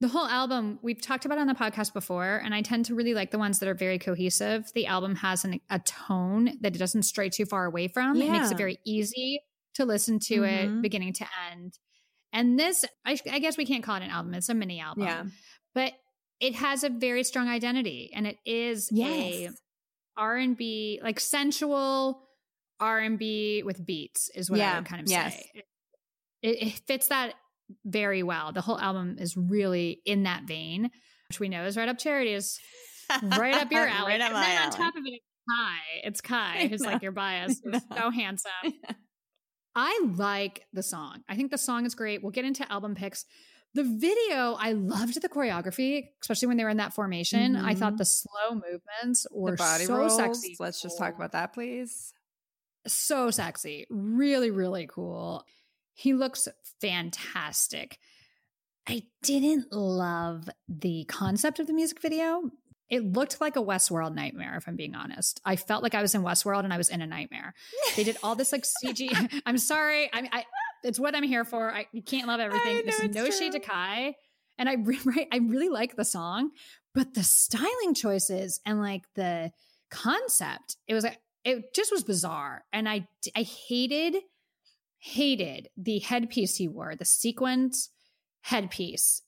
the 0.00 0.08
whole 0.08 0.26
album. 0.26 0.78
We've 0.82 1.00
talked 1.00 1.26
about 1.26 1.36
on 1.38 1.46
the 1.46 1.54
podcast 1.54 1.92
before, 1.92 2.40
and 2.42 2.54
I 2.54 2.62
tend 2.62 2.86
to 2.86 2.94
really 2.94 3.12
like 3.12 3.30
the 3.32 3.38
ones 3.38 3.58
that 3.58 3.68
are 3.68 3.74
very 3.74 3.98
cohesive. 3.98 4.70
The 4.74 4.86
album 4.86 5.14
has 5.16 5.44
an, 5.44 5.60
a 5.68 5.78
tone 5.78 6.52
that 6.62 6.74
it 6.74 6.78
doesn't 6.78 7.02
stray 7.02 7.28
too 7.28 7.44
far 7.44 7.66
away 7.66 7.88
from. 7.88 8.20
It 8.20 8.30
makes 8.30 8.50
it 8.50 8.56
very 8.56 8.78
easy 8.86 9.40
to 9.74 9.84
listen 9.84 10.18
to 10.20 10.44
it 10.44 10.68
Mhm. 10.70 10.80
beginning 10.82 11.12
to 11.14 11.26
end. 11.52 11.78
And 12.32 12.58
this, 12.58 12.84
I, 13.04 13.18
I 13.30 13.40
guess 13.40 13.58
we 13.58 13.66
can't 13.66 13.82
call 13.84 13.96
it 13.96 14.02
an 14.02 14.10
album; 14.10 14.32
it's 14.34 14.48
a 14.48 14.54
mini 14.54 14.80
album. 14.80 15.04
yeah. 15.04 15.24
but 15.74 15.92
it 16.40 16.54
has 16.56 16.84
a 16.84 16.88
very 16.88 17.24
strong 17.24 17.48
identity, 17.48 18.10
and 18.14 18.26
it 18.26 18.38
is 18.44 18.90
a 18.96 19.50
R 20.16 20.36
and 20.36 20.56
B, 20.56 21.00
like 21.02 21.20
sensual 21.20 22.22
R 22.80 22.98
and 22.98 23.18
B 23.18 23.62
with 23.64 23.84
beats 23.84 24.30
is 24.34 24.50
what 24.50 24.60
I 24.60 24.76
would 24.76 24.86
kind 24.86 25.02
of 25.02 25.08
yes. 25.08 25.34
say. 25.34 25.50
It, 26.42 26.62
it 26.62 26.80
fits 26.86 27.08
that 27.08 27.34
very 27.84 28.22
well. 28.22 28.52
The 28.52 28.62
whole 28.62 28.78
album 28.78 29.16
is 29.18 29.36
really 29.36 30.00
in 30.06 30.24
that 30.24 30.44
vein, 30.44 30.90
which 31.28 31.38
we 31.38 31.48
know 31.48 31.66
is 31.66 31.76
right 31.76 31.88
up 31.88 31.98
Charity's, 31.98 32.58
right 33.22 33.54
up 33.54 33.70
your 33.70 33.86
alley. 33.86 34.12
right 34.12 34.20
up 34.20 34.32
and 34.32 34.36
then 34.36 34.62
on 34.62 34.70
top 34.70 34.96
of 34.96 35.02
it, 35.04 35.20
Kai. 35.48 35.78
It's 36.04 36.20
Kai 36.20 36.68
who's 36.68 36.80
like 36.80 37.02
your 37.02 37.12
bias. 37.12 37.60
Know. 37.64 37.78
so 37.94 38.10
handsome. 38.10 38.50
I 39.74 40.06
like 40.16 40.66
the 40.72 40.82
song. 40.82 41.22
I 41.28 41.36
think 41.36 41.50
the 41.50 41.58
song 41.58 41.86
is 41.86 41.94
great. 41.94 42.22
We'll 42.22 42.32
get 42.32 42.44
into 42.44 42.70
album 42.72 42.94
picks. 42.94 43.24
The 43.74 43.84
video, 43.84 44.54
I 44.58 44.72
loved 44.72 45.20
the 45.22 45.28
choreography, 45.28 46.08
especially 46.20 46.48
when 46.48 46.56
they 46.56 46.64
were 46.64 46.70
in 46.70 46.78
that 46.78 46.92
formation. 46.92 47.54
I 47.54 47.74
thought 47.74 47.94
Mhm. 47.94 47.98
the 47.98 48.04
slow 48.04 48.54
movements 48.54 49.26
were 49.30 49.52
the 49.52 49.56
body 49.56 49.84
so 49.84 49.96
rolls. 49.96 50.16
sexy. 50.16 50.56
Let's 50.58 50.82
just 50.82 50.98
talk 50.98 51.14
about 51.14 51.32
that, 51.32 51.52
please. 51.52 52.12
so 52.86 53.30
sexy. 53.30 53.86
Really, 53.90 54.50
really 54.50 54.86
cool. 54.86 55.44
He 55.92 56.14
looks 56.14 56.48
fantastic. 56.80 57.98
I 58.88 59.02
didn't 59.22 59.70
love 59.72 60.48
the 60.66 61.04
concept 61.04 61.58
of 61.60 61.66
the 61.66 61.74
music 61.74 62.00
video. 62.00 62.50
It 62.88 63.04
looked 63.04 63.40
like 63.40 63.54
a 63.56 63.60
Westworld 63.62 64.14
nightmare, 64.14 64.56
if 64.56 64.66
I'm 64.66 64.76
being 64.76 64.94
honest. 64.94 65.40
I 65.44 65.56
felt 65.56 65.82
like 65.82 65.94
I 65.94 66.02
was 66.02 66.14
in 66.14 66.22
Westworld 66.22 66.64
and 66.64 66.72
I 66.72 66.76
was 66.78 66.88
in 66.88 67.02
a 67.02 67.06
nightmare. 67.06 67.54
They 67.96 68.02
did 68.02 68.16
all 68.22 68.34
this 68.34 68.50
like 68.50 68.64
CG. 68.64 69.10
I'm 69.46 69.58
sorry. 69.58 70.08
I 70.12 70.22
mean, 70.22 70.30
I, 70.32 70.44
it's 70.82 70.98
what 70.98 71.14
I'm 71.14 71.22
here 71.22 71.44
for. 71.44 71.72
I 71.72 71.86
you 71.92 72.02
can't 72.02 72.26
love 72.26 72.40
everything. 72.40 72.82
There's 72.84 73.14
no 73.14 73.30
shade 73.30 73.52
to. 73.52 73.60
Kai. 73.60 74.14
And 74.58 74.68
I, 74.68 74.74
re- 74.84 75.00
right, 75.04 75.28
I 75.32 75.38
really 75.38 75.68
like 75.68 75.96
the 75.96 76.04
song, 76.04 76.50
but 76.94 77.14
the 77.14 77.22
styling 77.22 77.94
choices 77.94 78.60
and 78.66 78.80
like 78.80 79.04
the 79.16 79.50
concept, 79.90 80.76
it 80.86 80.94
was 80.94 81.04
like, 81.04 81.18
it 81.44 81.74
just 81.74 81.90
was 81.90 82.04
bizarre. 82.04 82.64
And 82.72 82.88
I, 82.88 83.08
I 83.34 83.42
hated, 83.42 84.16
hated 84.98 85.68
the 85.76 85.98
headpiece 86.00 86.56
he 86.56 86.68
wore, 86.68 86.94
the 86.94 87.06
sequence 87.06 87.88
headpiece 88.42 89.22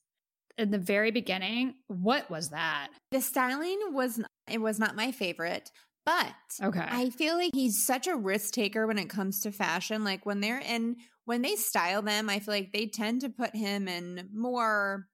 in 0.57 0.69
the 0.69 0.77
very 0.77 1.09
beginning. 1.09 1.75
What 1.87 2.29
was 2.29 2.49
that? 2.49 2.89
The 3.11 3.21
styling 3.21 3.79
was 3.91 4.21
it 4.49 4.61
was 4.61 4.79
not 4.79 4.95
my 4.95 5.11
favorite, 5.11 5.71
but 6.05 6.33
Okay. 6.61 6.85
I 6.87 7.09
feel 7.09 7.35
like 7.35 7.51
he's 7.53 7.85
such 7.85 8.07
a 8.07 8.15
risk 8.15 8.53
taker 8.53 8.85
when 8.87 8.97
it 8.97 9.09
comes 9.09 9.41
to 9.41 9.51
fashion. 9.51 10.03
Like 10.03 10.25
when 10.25 10.41
they're 10.41 10.59
in 10.59 10.97
when 11.25 11.41
they 11.41 11.55
style 11.55 12.01
them, 12.01 12.29
I 12.29 12.39
feel 12.39 12.53
like 12.53 12.71
they 12.73 12.87
tend 12.87 13.21
to 13.21 13.29
put 13.29 13.55
him 13.55 13.87
in 13.87 14.29
more 14.33 15.07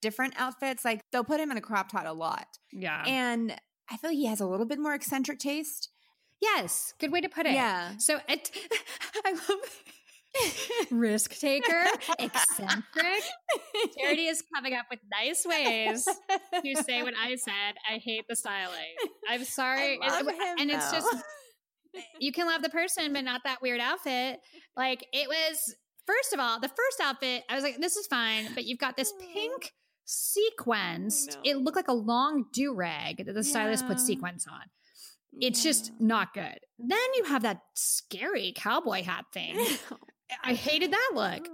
different 0.00 0.34
outfits. 0.38 0.84
Like 0.84 1.02
they'll 1.12 1.24
put 1.24 1.40
him 1.40 1.50
in 1.50 1.56
a 1.58 1.60
crop 1.60 1.90
top 1.92 2.04
a 2.06 2.12
lot. 2.12 2.46
yeah. 2.72 3.04
And 3.06 3.54
I 3.90 3.96
feel 3.98 4.10
like 4.10 4.16
he 4.18 4.26
has 4.26 4.40
a 4.40 4.46
little 4.46 4.66
bit 4.66 4.78
more 4.78 4.94
eccentric 4.94 5.38
taste. 5.38 5.90
yes. 6.40 6.92
Good 7.00 7.12
way 7.12 7.20
to 7.20 7.28
put 7.28 7.46
it. 7.46 7.52
Yeah. 7.52 7.96
So 7.98 8.20
it, 8.28 8.50
I 9.24 9.32
love 9.32 9.82
risk 10.90 11.38
taker, 11.38 11.84
eccentric. 12.18 13.22
Charity 13.98 14.26
is 14.26 14.42
coming 14.54 14.74
up 14.74 14.86
with 14.90 15.00
nice 15.10 15.44
ways 15.46 16.04
to 16.04 16.82
say 16.82 17.02
what 17.02 17.14
I 17.20 17.36
said. 17.36 17.74
I 17.90 17.98
hate 17.98 18.24
the 18.28 18.36
styling. 18.36 18.94
I'm 19.28 19.44
sorry. 19.44 19.98
It- 20.02 20.26
him, 20.28 20.56
and 20.58 20.70
it's 20.70 20.90
just 20.92 21.06
you 22.20 22.32
can 22.32 22.46
love 22.46 22.62
the 22.62 22.68
person, 22.68 23.12
but 23.12 23.24
not 23.24 23.42
that 23.44 23.60
weird 23.62 23.80
outfit. 23.80 24.40
Like 24.76 25.04
it 25.12 25.28
was 25.28 25.74
first 26.06 26.32
of 26.32 26.40
all, 26.40 26.60
the 26.60 26.68
first 26.68 27.00
outfit, 27.02 27.44
I 27.48 27.54
was 27.54 27.62
like, 27.64 27.78
this 27.78 27.96
is 27.96 28.06
fine, 28.06 28.48
but 28.54 28.64
you've 28.64 28.78
got 28.78 28.96
this 28.96 29.12
pink 29.32 29.72
sequenced. 30.06 31.36
It 31.44 31.58
looked 31.58 31.76
like 31.76 31.88
a 31.88 31.92
long 31.94 32.44
do 32.52 32.74
rag 32.74 33.24
that 33.26 33.32
the 33.34 33.44
stylist 33.44 33.86
put 33.86 33.98
Yeah. 33.98 34.04
sequence 34.04 34.46
on. 34.50 34.62
It's 35.40 35.62
just 35.62 35.92
not 36.00 36.32
good. 36.32 36.58
Then 36.78 36.98
you 37.16 37.24
have 37.24 37.42
that 37.42 37.60
scary 37.74 38.52
cowboy 38.56 39.02
hat 39.02 39.26
thing. 39.32 39.56
Oh 39.90 39.96
I 40.42 40.54
hated 40.54 40.92
that 40.92 41.10
look. 41.14 41.48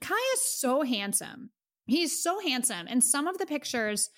Kai 0.00 0.32
is 0.34 0.42
so 0.42 0.82
handsome. 0.82 1.50
He's 1.86 2.22
so 2.22 2.40
handsome. 2.40 2.86
And 2.88 3.02
some 3.02 3.26
of 3.26 3.38
the 3.38 3.46
pictures, 3.46 4.10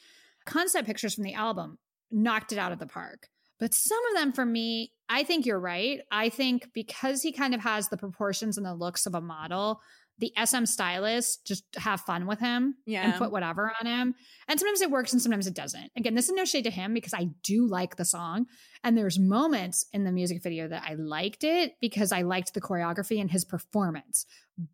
concept 0.45 0.87
pictures 0.87 1.15
from 1.15 1.25
the 1.25 1.35
album, 1.35 1.79
knocked 2.11 2.53
it 2.53 2.59
out 2.59 2.73
of 2.73 2.79
the 2.79 2.87
park. 2.87 3.29
But 3.59 3.75
some 3.75 4.01
of 4.11 4.21
them 4.21 4.33
for 4.33 4.45
me, 4.45 4.93
I 5.09 5.23
think 5.23 5.47
you're 5.47 5.61
right. 5.61 6.01
I 6.11 6.29
think 6.31 6.71
because 6.75 7.23
he 7.23 7.33
kind 7.33 7.55
of 7.55 7.61
has 7.61 7.89
the 7.89 7.97
proportions 7.97 8.57
and 8.57 8.67
the 8.67 8.75
looks 8.75 9.07
of 9.07 9.15
a 9.15 9.21
model, 9.21 9.81
the 10.19 10.33
SM 10.45 10.67
stylist, 10.67 11.45
just 11.47 11.65
have 11.77 12.01
fun 12.03 12.27
with 12.27 12.39
him 12.39 12.77
Yeah. 12.87 13.03
and 13.03 13.15
put 13.15 13.33
whatever 13.33 13.73
on 13.81 13.87
him. 13.87 14.15
And 14.47 14.61
sometimes 14.61 14.81
it 14.81 14.91
works 14.91 15.13
and 15.13 15.21
sometimes 15.21 15.47
it 15.47 15.55
doesn't. 15.55 15.91
Again, 15.97 16.15
this 16.15 16.29
is 16.29 16.35
no 16.35 16.45
shade 16.45 16.65
to 16.65 16.71
him 16.71 16.95
because 16.95 17.15
I 17.15 17.31
do 17.43 17.67
like 17.67 17.97
the 17.97 18.05
song. 18.05 18.47
And 18.85 18.97
there's 18.97 19.19
moments 19.19 19.87
in 19.93 20.05
the 20.05 20.13
music 20.13 20.43
video 20.43 20.69
that 20.69 20.85
I 20.87 20.95
liked 20.95 21.43
it 21.45 21.75
because 21.81 22.13
I 22.13 22.23
liked 22.23 22.55
the 22.55 22.61
choreography 22.61 23.21
and 23.21 23.31
his 23.31 23.45
performance. 23.45 24.27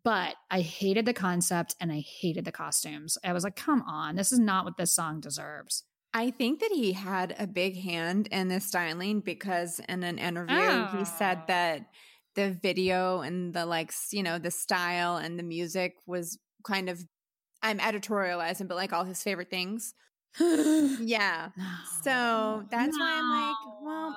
But 0.03 0.35
I 0.51 0.61
hated 0.61 1.05
the 1.05 1.13
concept 1.13 1.75
and 1.79 1.91
I 1.91 1.99
hated 2.01 2.45
the 2.45 2.51
costumes. 2.51 3.17
I 3.23 3.33
was 3.33 3.43
like, 3.43 3.55
come 3.55 3.81
on, 3.83 4.15
this 4.17 4.31
is 4.31 4.39
not 4.39 4.65
what 4.65 4.77
this 4.77 4.93
song 4.93 5.19
deserves. 5.19 5.83
I 6.13 6.31
think 6.31 6.59
that 6.59 6.71
he 6.71 6.93
had 6.93 7.35
a 7.39 7.47
big 7.47 7.79
hand 7.81 8.27
in 8.31 8.47
the 8.49 8.59
styling 8.59 9.21
because 9.21 9.79
in 9.87 10.03
an 10.03 10.17
interview 10.17 10.55
he 10.57 10.97
Oh. 10.99 11.03
said 11.17 11.43
that 11.47 11.85
the 12.35 12.51
video 12.51 13.21
and 13.21 13.53
the 13.53 13.65
like, 13.65 13.91
you 14.11 14.23
know, 14.23 14.37
the 14.37 14.51
style 14.51 15.17
and 15.17 15.37
the 15.37 15.43
music 15.43 15.95
was 16.05 16.37
kind 16.65 16.89
of 16.89 17.03
I'm 17.61 17.79
editorializing, 17.79 18.67
but 18.67 18.75
like 18.75 18.93
all 18.93 19.03
his 19.03 19.21
favorite 19.21 19.49
things. 19.49 19.93
Yeah. 20.39 21.49
So 22.03 22.63
that's 22.69 22.97
why 22.97 23.19
I'm 23.19 23.29
like, 23.29 23.55
well, 23.81 24.15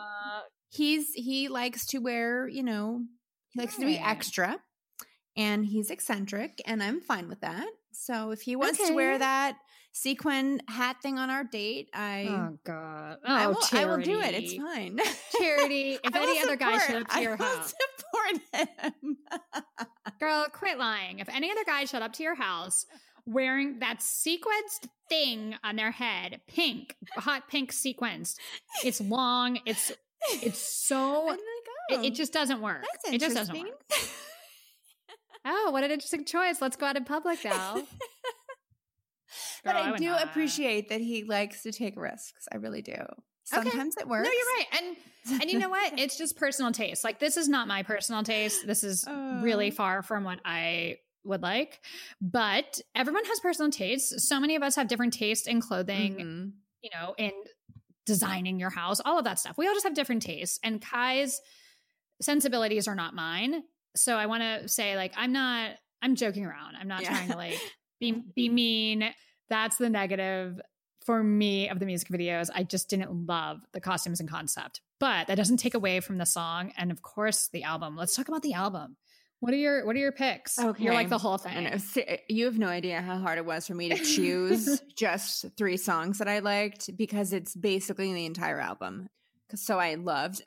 He's 0.72 1.12
he 1.12 1.48
likes 1.48 1.86
to 1.86 1.98
wear, 1.98 2.48
you 2.48 2.62
know, 2.62 3.02
he 3.50 3.60
likes 3.60 3.76
to 3.76 3.84
be 3.84 3.98
extra 3.98 4.56
and 5.36 5.66
he's 5.66 5.90
eccentric 5.90 6.62
and 6.66 6.82
I'm 6.82 7.02
fine 7.02 7.28
with 7.28 7.40
that. 7.40 7.66
So 7.92 8.30
if 8.30 8.40
he 8.40 8.56
wants 8.56 8.86
to 8.86 8.94
wear 8.94 9.18
that 9.18 9.56
sequin 9.92 10.62
hat 10.68 10.96
thing 11.02 11.18
on 11.18 11.28
our 11.28 11.44
date, 11.44 11.90
I 11.92 12.26
Oh 12.26 12.58
God! 12.64 13.18
Oh, 13.22 13.34
I, 13.34 13.46
will, 13.48 13.58
I 13.72 13.84
will 13.84 13.98
do 13.98 14.18
it. 14.18 14.34
It's 14.34 14.54
fine. 14.54 14.98
Charity, 15.38 15.98
if 16.02 16.16
any 16.16 16.40
other 16.40 16.56
guy 16.56 16.78
showed 16.78 17.02
up 17.02 17.08
to 17.08 17.20
your 17.20 17.34
I 17.34 17.44
house, 17.44 17.74
him. 18.52 19.16
girl, 20.20 20.46
quit 20.52 20.78
lying. 20.78 21.18
If 21.18 21.28
any 21.28 21.50
other 21.50 21.64
guy 21.64 21.84
showed 21.84 22.02
up 22.02 22.12
to 22.14 22.22
your 22.22 22.34
house 22.34 22.86
wearing 23.26 23.78
that 23.80 24.00
sequenced 24.00 24.88
thing 25.08 25.54
on 25.62 25.76
their 25.76 25.90
head, 25.92 26.40
pink, 26.48 26.96
hot 27.16 27.48
pink 27.48 27.72
sequenced, 27.72 28.36
it's 28.84 29.00
long. 29.00 29.58
It's 29.66 29.92
it's 30.42 30.58
so. 30.58 31.26
Like, 31.90 31.98
It, 31.98 31.98
oh, 31.98 32.02
it 32.04 32.14
just 32.14 32.32
doesn't 32.32 32.60
work. 32.60 32.84
that's 32.92 33.14
It 33.14 33.20
just 33.20 33.34
doesn't 33.34 33.58
work. 33.58 33.82
Oh, 35.44 35.70
what 35.72 35.82
an 35.82 35.90
interesting 35.90 36.24
choice. 36.24 36.60
Let's 36.62 36.76
go 36.76 36.86
out 36.86 36.96
in 36.96 37.04
public 37.04 37.44
now. 37.44 37.82
but 39.64 39.72
Girl, 39.74 39.82
I, 39.94 39.96
do 39.96 40.06
not. 40.06 40.22
appreciate 40.24 40.88
that 40.90 41.00
he 41.00 41.24
likes 41.24 41.62
to 41.64 41.72
take 41.72 41.96
risks. 41.96 42.46
I 42.52 42.56
really 42.56 42.82
do. 42.82 42.94
Sometimes 43.44 43.96
it 43.96 44.08
works. 44.08 44.26
No, 44.28 44.32
you're 44.32 44.56
right. 44.58 44.66
And 44.82 44.96
and 45.42 45.50
you 45.50 45.58
know 45.58 45.68
what? 45.68 45.98
It's 45.98 46.16
just 46.18 46.36
personal 46.36 46.72
taste. 46.72 47.04
Like 47.04 47.18
this 47.20 47.36
is 47.36 47.48
not 47.48 47.68
my 47.68 47.82
personal 47.82 48.22
taste. 48.22 48.66
This 48.66 48.82
is 48.84 49.04
really 49.42 49.70
Uh. 49.70 49.74
far 49.74 50.02
from 50.02 50.24
what 50.24 50.40
I 50.44 50.98
would 51.24 51.42
like. 51.42 51.80
But 52.20 52.80
everyone 52.94 53.24
has 53.26 53.38
personal 53.40 53.70
tastes. 53.70 54.26
So 54.28 54.40
many 54.40 54.56
of 54.56 54.62
us 54.64 54.74
have 54.76 54.88
different 54.88 55.12
tastes 55.14 55.46
in 55.46 55.60
clothing, 55.60 56.14
Mhm. 56.16 56.52
you 56.82 56.90
know, 56.94 57.14
in 57.18 57.30
designing 58.06 58.58
your 58.58 58.70
house, 58.70 59.00
all 59.04 59.18
of 59.18 59.24
that 59.24 59.38
stuff. 59.38 59.56
We 59.56 59.68
all 59.68 59.74
just 59.74 59.84
have 59.84 59.94
different 59.94 60.22
tastes. 60.22 60.58
And 60.64 60.82
Kai's 60.82 61.40
sensibilities 62.20 62.88
are 62.88 62.94
not 62.96 63.14
mine. 63.14 63.62
So 63.94 64.16
I 64.16 64.26
want 64.26 64.42
to 64.42 64.68
say, 64.68 64.96
like, 64.96 65.12
I'm 65.16 65.32
not, 65.32 65.72
I'm 66.00 66.16
joking 66.16 66.44
around. 66.44 66.76
I'm 66.76 66.88
not 66.88 67.02
Yeah. 67.02 67.10
trying 67.10 67.30
to 67.30 67.36
like 67.36 67.60
be 68.00 68.12
be 68.36 68.48
mean. 68.48 69.14
That's 69.48 69.76
the 69.76 69.90
negative 69.90 70.60
for 71.04 71.22
me 71.22 71.68
of 71.68 71.78
the 71.78 71.86
music 71.86 72.08
videos. 72.08 72.50
I 72.54 72.62
just 72.62 72.88
didn't 72.88 73.26
love 73.26 73.60
the 73.72 73.80
costumes 73.80 74.20
and 74.20 74.28
concept. 74.28 74.80
But 75.00 75.26
that 75.26 75.34
doesn't 75.36 75.56
take 75.56 75.74
away 75.74 76.00
from 76.00 76.18
the 76.18 76.26
song 76.26 76.72
and 76.76 76.92
of 76.92 77.02
course 77.02 77.48
the 77.52 77.64
album. 77.64 77.96
Let's 77.96 78.14
talk 78.14 78.28
about 78.28 78.42
the 78.42 78.54
album. 78.54 78.96
What 79.40 79.52
are 79.52 79.56
your 79.56 79.84
what 79.84 79.96
are 79.96 79.98
your 79.98 80.12
picks? 80.12 80.56
Okay. 80.56 80.84
You're 80.84 80.94
like 80.94 81.08
the 81.08 81.18
whole 81.18 81.38
thing. 81.38 81.68
You 82.28 82.44
have 82.44 82.58
no 82.58 82.68
idea 82.68 83.00
how 83.02 83.18
hard 83.18 83.38
it 83.38 83.44
was 83.44 83.66
for 83.66 83.74
me 83.74 83.88
to 83.88 83.96
choose 83.96 84.80
just 84.96 85.46
three 85.56 85.76
songs 85.76 86.18
that 86.18 86.28
I 86.28 86.38
liked 86.38 86.96
because 86.96 87.32
it's 87.32 87.56
basically 87.56 88.12
the 88.14 88.24
entire 88.26 88.60
album. 88.60 89.08
So 89.56 89.80
I 89.80 89.96
loved. 89.96 90.42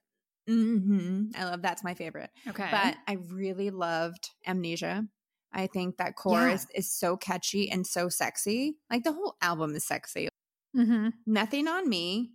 hmm 0.48 1.26
I 1.36 1.44
love 1.44 1.62
that's 1.62 1.84
my 1.84 1.94
favorite. 1.94 2.30
Okay. 2.48 2.70
But 2.72 2.96
I 3.06 3.18
really 3.30 3.70
loved 3.70 4.30
Amnesia. 4.48 5.06
I 5.52 5.68
think 5.68 5.98
that 5.98 6.16
chorus 6.16 6.66
is 6.74 6.92
so 6.92 7.18
catchy 7.18 7.70
and 7.70 7.86
so 7.86 8.08
sexy. 8.10 8.76
Like 8.90 9.04
the 9.04 9.14
whole 9.14 9.36
album 9.42 9.76
is 9.76 9.86
sexy. 9.86 10.30
Hmm 10.76 11.10
Nothing 11.26 11.68
on 11.68 11.88
me. 11.90 12.32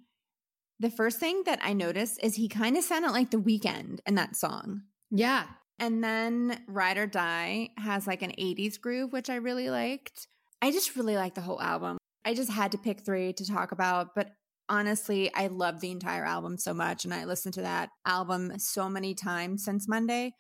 The 0.79 0.91
first 0.91 1.21
thing 1.21 1.43
that 1.45 1.61
I 1.63 1.75
noticed 1.75 2.23
is 2.23 2.37
he 2.37 2.49
kind 2.49 2.77
of 2.77 2.85
sounded 2.85 3.11
like 3.11 3.31
The 3.31 3.37
Weeknd 3.37 4.01
in 4.07 4.15
that 4.15 4.35
song. 4.35 4.83
Yeah. 5.11 5.45
And 5.79 6.03
then 6.03 6.63
Ride 6.67 6.97
or 6.97 7.07
Die 7.07 7.69
has 7.77 8.07
like 8.07 8.23
an 8.23 8.33
80s 8.39 8.79
groove, 8.81 9.13
which 9.13 9.29
I 9.29 9.37
really 9.37 9.69
liked. 9.69 10.27
I 10.63 10.71
just 10.71 10.97
really 10.97 11.17
like 11.17 11.35
the 11.35 11.41
whole 11.43 11.61
album. 11.61 11.99
I 12.25 12.35
just 12.35 12.51
had 12.51 12.73
to 12.73 12.79
pick 12.79 13.01
three 13.01 13.33
to 13.35 13.47
talk 13.47 13.73
about, 13.73 14.15
but 14.15 14.31
honestly, 14.69 15.33
I 15.35 15.49
love 15.49 15.81
the 15.81 15.91
entire 15.91 16.25
album 16.25 16.57
so 16.57 16.73
much. 16.73 17.05
And 17.05 17.13
I 17.13 17.25
listened 17.25 17.55
to 17.55 17.63
that 17.63 17.91
album 18.07 18.59
so 18.59 18.89
many 18.89 19.15
times 19.15 19.65
since 19.65 19.89
Monday. 19.89 20.33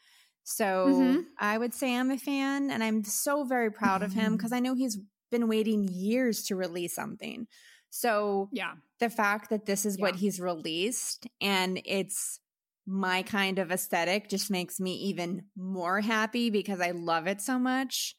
So 0.45 0.87
Mhm. 0.89 1.25
I 1.39 1.59
would 1.59 1.75
say 1.75 1.95
I'm 1.97 2.11
a 2.11 2.19
fan 2.19 2.71
and 2.71 2.83
I'm 2.83 3.05
so 3.05 3.45
very 3.45 3.71
proud 3.71 4.03
of 4.03 4.13
him 4.13 4.33
because 4.37 4.53
I 4.53 4.61
know 4.61 4.75
he's 4.75 4.99
been 5.31 5.49
waiting 5.49 5.85
years 5.85 6.43
to 6.45 6.57
release 6.57 6.95
something. 6.95 7.47
So 7.91 8.49
Yeah. 8.53 8.75
the 8.99 9.11
fact 9.11 9.51
that 9.51 9.67
this 9.67 9.85
is 9.85 9.99
what 9.99 10.17
he's 10.17 10.41
released 10.41 11.27
and 11.41 11.81
it's 11.85 12.41
my 12.87 13.23
kind 13.23 13.59
of 13.59 13.71
aesthetic 13.71 14.29
just 14.29 14.51
makes 14.51 14.81
me 14.81 14.95
even 14.95 15.45
more 15.57 16.01
happy 16.01 16.51
because 16.51 16.81
I 16.81 16.91
love 16.93 17.27
it 17.27 17.41
so 17.41 17.59
much. 17.59 18.17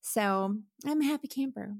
So 0.00 0.56
I'm 0.86 1.00
a 1.00 1.04
happy 1.04 1.28
camper. 1.28 1.74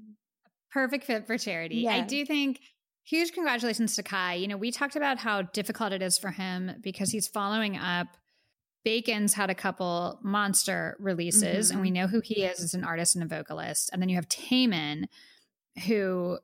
perfect 0.71 1.05
fit 1.05 1.25
for 1.25 1.37
charity. 1.37 1.87
I 1.87 2.01
do 2.01 2.23
think 2.25 2.59
huge 3.03 3.33
congratulations 3.33 3.95
to 3.95 4.03
Kai. 4.03 4.35
You 4.35 4.47
know, 4.47 4.57
we 4.57 4.71
talked 4.71 4.95
about 4.95 5.17
how 5.17 5.41
difficult 5.41 5.93
it 5.93 6.03
is 6.03 6.19
for 6.19 6.29
him 6.29 6.75
because 6.81 7.09
he's 7.09 7.27
following 7.27 7.75
up. 7.75 8.07
Baekhyun's 8.85 9.33
had 9.33 9.49
a 9.49 9.55
couple 9.55 10.19
monster 10.23 10.95
releases, 10.99 11.71
and 11.71 11.81
we 11.81 11.87
mm-hmm. 11.87 11.95
know 11.95 12.07
who 12.07 12.21
he 12.23 12.43
is 12.43 12.61
as 12.61 12.73
an 12.75 12.83
artist 12.83 13.15
and 13.15 13.23
a 13.23 13.27
vocalist. 13.27 13.89
And 13.91 14.01
then 14.01 14.09
you 14.09 14.15
have 14.15 14.29
Taemin, 14.29 15.05
who 15.87 16.37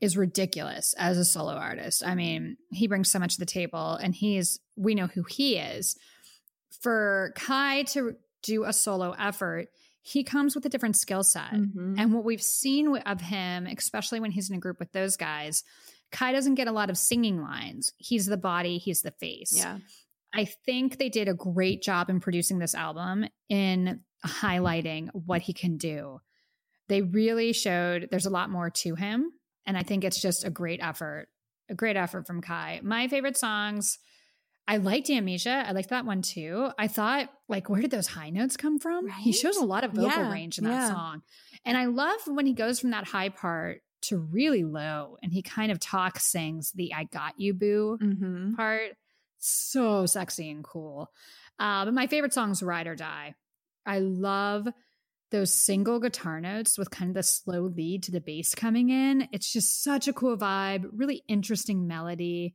is 0.00 0.16
ridiculous 0.16 0.94
as 0.96 1.18
a 1.18 1.24
solo 1.24 1.52
artist. 1.52 2.02
I 2.04 2.14
mean, 2.14 2.56
he 2.70 2.88
brings 2.88 3.10
so 3.10 3.18
much 3.18 3.34
to 3.34 3.40
the 3.40 3.46
table, 3.46 3.94
and 3.94 4.14
he's 4.14 4.58
we 4.76 4.94
know 4.94 5.06
who 5.06 5.22
he 5.24 5.56
is. 5.56 5.96
For 6.80 7.32
Kai 7.36 7.82
to 7.84 8.16
do 8.42 8.64
a 8.64 8.72
solo 8.72 9.14
effort, 9.18 9.68
he 10.02 10.24
comes 10.24 10.54
with 10.54 10.64
a 10.64 10.70
different 10.70 10.96
skill 10.96 11.22
set. 11.22 11.52
Mhm. 11.52 11.96
And 11.98 12.14
what 12.14 12.24
we've 12.24 12.42
seen 12.42 12.96
of 12.96 13.20
him, 13.20 13.66
especially 13.66 14.20
when 14.20 14.30
he's 14.30 14.48
in 14.48 14.56
a 14.56 14.60
group 14.60 14.78
with 14.78 14.92
those 14.92 15.16
guys, 15.16 15.62
Kai 16.10 16.32
doesn't 16.32 16.54
get 16.54 16.68
a 16.68 16.72
lot 16.72 16.90
of 16.90 16.96
singing 16.96 17.42
lines. 17.42 17.92
He's 17.98 18.26
the 18.26 18.38
body, 18.38 18.78
he's 18.78 19.02
the 19.02 19.10
face. 19.12 19.52
Yeah. 19.54 19.78
I 20.32 20.44
think 20.44 20.96
they 20.98 21.08
did 21.08 21.28
a 21.28 21.34
great 21.34 21.82
job 21.82 22.08
in 22.08 22.20
producing 22.20 22.58
this 22.58 22.74
album 22.74 23.26
in 23.48 24.00
highlighting 24.24 25.08
what 25.12 25.42
he 25.42 25.52
can 25.52 25.76
do. 25.76 26.20
They 26.88 27.02
really 27.02 27.52
showed 27.52 28.08
there's 28.10 28.26
a 28.26 28.30
lot 28.30 28.50
more 28.50 28.70
to 28.70 28.94
him. 28.94 29.32
And 29.70 29.78
I 29.78 29.84
think 29.84 30.02
it's 30.02 30.20
just 30.20 30.44
a 30.44 30.50
great 30.50 30.80
effort, 30.82 31.28
a 31.68 31.76
great 31.76 31.96
effort 31.96 32.26
from 32.26 32.40
Kai. 32.40 32.80
My 32.82 33.06
favorite 33.06 33.36
songs, 33.36 34.00
I 34.66 34.78
liked 34.78 35.08
Amnesia. 35.10 35.64
I 35.64 35.70
liked 35.70 35.90
that 35.90 36.04
one 36.04 36.22
too. 36.22 36.70
I 36.76 36.88
thought, 36.88 37.30
like, 37.48 37.70
where 37.70 37.80
did 37.80 37.92
those 37.92 38.08
high 38.08 38.30
notes 38.30 38.56
come 38.56 38.80
from? 38.80 39.06
He 39.08 39.32
shows 39.32 39.56
a 39.56 39.64
lot 39.64 39.84
of 39.84 39.92
vocal 39.92 40.08
Yeah, 40.08 40.32
range 40.32 40.58
in 40.58 40.64
that 40.64 40.70
yeah. 40.70 40.88
song. 40.88 41.22
And 41.64 41.78
I 41.78 41.84
love 41.84 42.18
when 42.26 42.46
he 42.46 42.52
goes 42.52 42.80
from 42.80 42.90
that 42.90 43.04
high 43.06 43.28
part 43.28 43.82
to 44.06 44.18
really 44.18 44.64
low 44.64 45.18
and 45.22 45.32
he 45.32 45.40
kind 45.40 45.70
of 45.70 45.78
talk 45.78 46.18
sings 46.18 46.72
the 46.72 46.92
I 46.92 47.04
got 47.04 47.38
you 47.38 47.54
boo 47.54 47.96
Mm-hmm. 48.02 48.54
part. 48.54 48.96
So 49.38 50.04
sexy 50.04 50.50
and 50.50 50.64
cool. 50.64 51.12
Uh, 51.60 51.84
but 51.84 51.94
my 51.94 52.08
favorite 52.08 52.34
song 52.34 52.50
is 52.50 52.60
Ride 52.60 52.88
or 52.88 52.96
Die. 52.96 53.34
I 53.86 53.98
love 54.00 54.66
those 55.30 55.54
single 55.54 56.00
guitar 56.00 56.40
notes 56.40 56.76
with 56.76 56.90
kind 56.90 57.10
of 57.10 57.14
the 57.14 57.22
slow 57.22 57.62
lead 57.62 58.02
to 58.04 58.12
the 58.12 58.20
bass 58.20 58.54
coming 58.54 58.90
in. 58.90 59.28
It's 59.32 59.52
just 59.52 59.82
such 59.82 60.08
a 60.08 60.12
cool 60.12 60.36
vibe, 60.36 60.86
really 60.92 61.22
interesting 61.28 61.86
melody. 61.86 62.54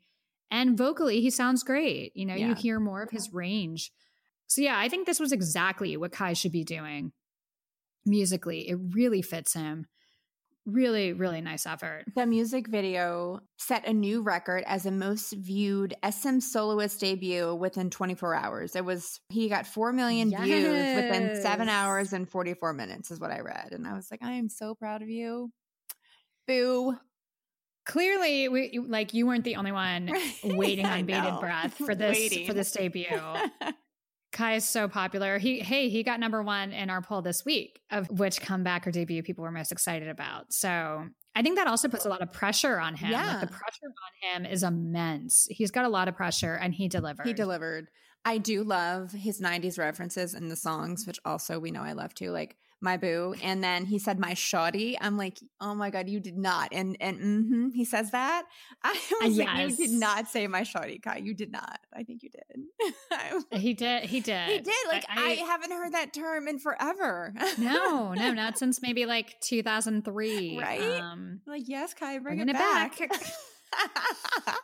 And 0.52 0.78
vocally, 0.78 1.22
he 1.22 1.30
sounds 1.30 1.64
great. 1.64 2.12
You 2.16 2.26
know, 2.26 2.36
you 2.36 2.54
hear 2.54 2.80
more 2.80 3.02
of 3.02 3.10
his 3.12 3.34
range. 3.34 3.92
So, 4.48 4.62
yeah, 4.62 4.78
I 4.78 4.90
think 4.90 5.08
this 5.08 5.20
was 5.20 5.32
exactly 5.32 5.98
what 5.98 6.12
Kai 6.12 6.34
should 6.34 6.52
be 6.52 6.64
doing 6.64 7.12
musically. 8.06 8.70
It 8.70 8.78
really 8.92 9.22
fits 9.22 9.54
him. 9.54 9.88
Really, 10.66 11.14
really 11.14 11.42
nice 11.42 11.68
effort. 11.68 12.06
The 12.16 12.26
music 12.26 12.68
video 12.68 13.42
set 13.58 13.88
a 13.88 13.94
new 13.94 14.24
record 14.24 14.64
as 14.66 14.84
the 14.84 14.92
most 14.92 15.34
viewed 15.34 15.94
SM 16.10 16.40
soloist 16.40 17.00
debut 17.00 17.54
within 17.54 17.92
24 17.92 18.34
hours. 18.34 18.76
It 18.76 18.84
was, 18.84 19.20
he 19.30 19.48
got 19.48 19.68
4 19.68 19.94
million 19.94 20.30
views 20.30 20.96
within 20.96 21.40
seven 21.40 21.70
hours 21.70 22.14
and 22.14 22.28
44 22.28 22.74
minutes, 22.74 23.12
is 23.12 23.20
what 23.20 23.30
I 23.30 23.42
read. 23.42 23.74
And 23.74 23.86
I 23.86 23.94
was 23.94 24.10
like, 24.10 24.24
I 24.24 24.34
am 24.34 24.50
so 24.50 24.74
proud 24.74 25.04
of 25.04 25.10
you. 25.10 25.52
Boo. 26.48 26.96
Clearly, 27.86 28.50
we, 28.50 28.80
like 28.80 29.14
you 29.14 29.28
weren't 29.28 29.44
the 29.44 29.58
only 29.58 29.72
one 29.72 30.12
waiting 30.44 30.88
on 30.88 31.06
bated 31.06 31.40
breath 31.40 31.76
for 31.86 31.94
this 31.94 32.36
for 32.48 32.54
this 32.54 32.72
debut. 32.72 33.06
Kai 34.36 34.56
is 34.56 34.68
so 34.68 34.88
popular. 34.90 35.38
He 35.38 35.60
hey, 35.60 35.88
he 35.88 36.04
got 36.04 36.20
number 36.20 36.44
one 36.44 36.74
in 36.74 36.90
our 36.90 37.02
poll 37.02 37.22
this 37.22 37.46
week 37.46 37.80
of 37.90 38.10
which 38.10 38.42
comeback 38.42 38.86
or 38.86 38.92
debut 38.92 39.24
people 39.24 39.44
were 39.44 39.52
most 39.52 39.72
excited 39.72 40.10
about. 40.10 40.52
So 40.52 41.06
I 41.34 41.42
think 41.42 41.56
that 41.56 41.68
also 41.68 41.88
puts 41.88 42.06
a 42.06 42.10
lot 42.10 42.22
of 42.22 42.32
pressure 42.34 42.78
on 42.78 42.96
him. 42.96 43.12
Like 43.12 43.26
Yeah. 43.26 43.40
the 43.40 43.48
pressure 43.48 43.88
on 44.36 44.44
him 44.44 44.52
is 44.52 44.62
immense. 44.62 45.48
He's 45.50 45.72
got 45.72 45.86
a 45.86 45.90
lot 45.90 46.10
of 46.10 46.16
pressure 46.16 46.56
and 46.56 46.74
he 46.74 46.90
delivered. 46.90 47.26
He 47.26 47.34
delivered. 47.34 47.88
I 48.26 48.38
do 48.38 48.64
love 48.64 49.12
his 49.14 49.40
90s 49.40 49.78
references 49.80 50.34
in 50.34 50.50
the 50.50 50.56
songs, 50.58 51.08
which 51.08 51.20
also 51.24 51.58
we 51.60 51.72
know 51.72 51.82
I 51.84 51.94
love 51.94 52.14
too, 52.14 52.32
like 52.32 52.58
my 52.82 52.98
boo. 52.98 53.36
And 53.42 53.64
then 53.64 53.86
he 53.86 54.00
said 54.00 54.20
my 54.20 54.34
shoddy. 54.34 54.98
I'm 55.00 55.18
like, 55.18 55.40
oh 55.60 55.74
my 55.76 55.90
God, 55.90 56.10
you 56.10 56.20
did 56.20 56.38
not. 56.38 56.70
And 56.72 56.98
and 57.00 57.20
mm-hmm, 57.20 57.70
he 57.70 57.86
says 57.86 58.12
that. 58.12 58.46
I 58.84 58.98
was 59.24 59.38
like, 59.38 59.58
you 59.58 59.76
did 59.76 59.92
not 59.92 60.28
say 60.28 60.48
my 60.48 60.64
shoddy, 60.64 61.00
Kai. 61.00 61.18
You 61.18 61.34
did 61.34 61.52
not. 61.52 61.80
I 61.94 62.04
think 62.04 62.24
you 62.24 62.30
did. 62.30 62.44
He 63.52 63.74
did. 63.74 64.04
He 64.04 64.20
did. 64.20 64.50
he 64.50 64.60
did. 64.60 64.88
Like 64.88 65.06
I, 65.10 65.32
I- 65.32 65.46
haven't 65.46 65.72
heard 65.72 65.94
that 65.94 66.14
term 66.14 66.48
in 66.48 66.60
forever. 66.60 67.34
no, 67.58 68.14
no, 68.14 68.32
not 68.34 68.58
since 68.58 68.82
maybe 68.82 69.06
like 69.06 69.36
2003. 69.42 70.60
Right? 70.60 71.00
Um, 71.02 71.42
like, 71.48 71.64
yes, 71.66 71.94
Kai, 71.94 72.20
bring 72.20 72.40
it 72.40 72.50
it 72.50 72.54
back. 72.54 72.98
back. 72.98 74.60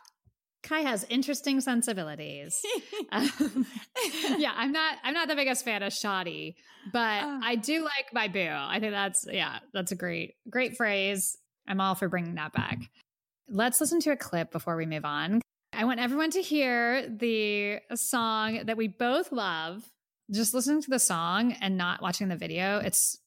Kai 0.62 0.80
has 0.80 1.04
interesting 1.08 1.60
sensibilities. 1.60 2.60
Um, 3.10 3.66
yeah, 4.38 4.52
I'm 4.56 4.72
not. 4.72 4.96
I'm 5.04 5.12
not 5.12 5.28
the 5.28 5.34
biggest 5.34 5.64
fan 5.66 5.82
of 5.82 5.92
shoddy, 5.92 6.56
but 6.92 7.22
Oh. 7.24 7.40
I 7.42 7.56
do 7.56 7.82
like 7.84 8.06
my 8.14 8.28
boo. 8.28 8.48
I 8.50 8.78
think 8.80 8.92
that's 8.92 9.26
yeah, 9.30 9.58
that's 9.74 9.92
a 9.92 9.96
great, 9.96 10.34
great 10.48 10.76
phrase. 10.76 11.36
I'm 11.68 11.80
all 11.80 11.94
for 11.94 12.08
bringing 12.08 12.36
that 12.36 12.52
back. 12.54 12.78
Let's 13.48 13.80
listen 13.82 14.00
to 14.00 14.10
a 14.12 14.16
clip 14.16 14.50
before 14.50 14.76
we 14.76 14.86
move 14.86 15.04
on. 15.04 15.42
I 15.74 15.84
want 15.84 16.00
everyone 16.00 16.30
to 16.30 16.40
hear 16.40 17.06
the 17.08 17.80
song 17.94 18.60
that 18.64 18.76
we 18.78 18.88
both 18.88 19.30
love. 19.32 19.82
Just 20.30 20.54
listening 20.54 20.80
to 20.82 20.90
the 20.90 20.98
song 21.00 21.52
and 21.60 21.76
not 21.76 22.00
watching 22.00 22.28
the 22.28 22.36
video, 22.36 22.78
it's 22.78 23.18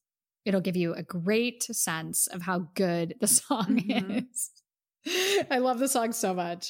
it'll 0.46 0.62
give 0.62 0.78
you 0.78 0.94
a 0.96 1.04
great 1.04 1.62
sense 1.64 2.26
of 2.28 2.42
how 2.44 2.70
good 2.74 3.16
the 3.20 3.28
song 3.40 3.82
Mhm. 3.88 4.26
is. 4.32 5.46
I 5.52 5.60
love 5.60 5.78
the 5.78 5.90
song 5.90 6.12
so 6.14 6.34
much. 6.34 6.70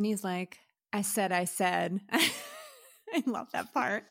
when 0.00 0.06
he's 0.06 0.24
like, 0.24 0.56
I 0.94 1.02
said, 1.02 1.30
I 1.30 1.44
said. 1.44 2.00
I 2.10 3.22
love 3.26 3.48
that 3.52 3.74
part. 3.74 4.04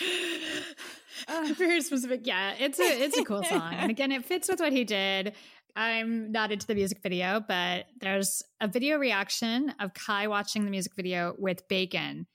Very 1.56 1.82
specific. 1.82 2.22
Yeah, 2.24 2.54
it's 2.58 2.80
a 2.80 3.04
it's 3.04 3.16
a 3.16 3.22
cool 3.22 3.44
song, 3.44 3.74
and 3.74 3.90
again, 3.92 4.10
it 4.10 4.24
fits 4.24 4.48
with 4.48 4.58
what 4.58 4.72
he 4.72 4.82
did. 4.82 5.34
I'm 5.76 6.32
not 6.32 6.50
into 6.50 6.66
the 6.66 6.74
music 6.74 6.98
video, 7.00 7.40
but 7.46 7.86
there's 8.00 8.42
a 8.60 8.66
video 8.66 8.98
reaction 8.98 9.72
of 9.78 9.94
Kai 9.94 10.26
watching 10.26 10.64
the 10.64 10.70
music 10.70 10.96
video 10.96 11.36
with 11.38 11.68
Baekhyun. 11.68 12.26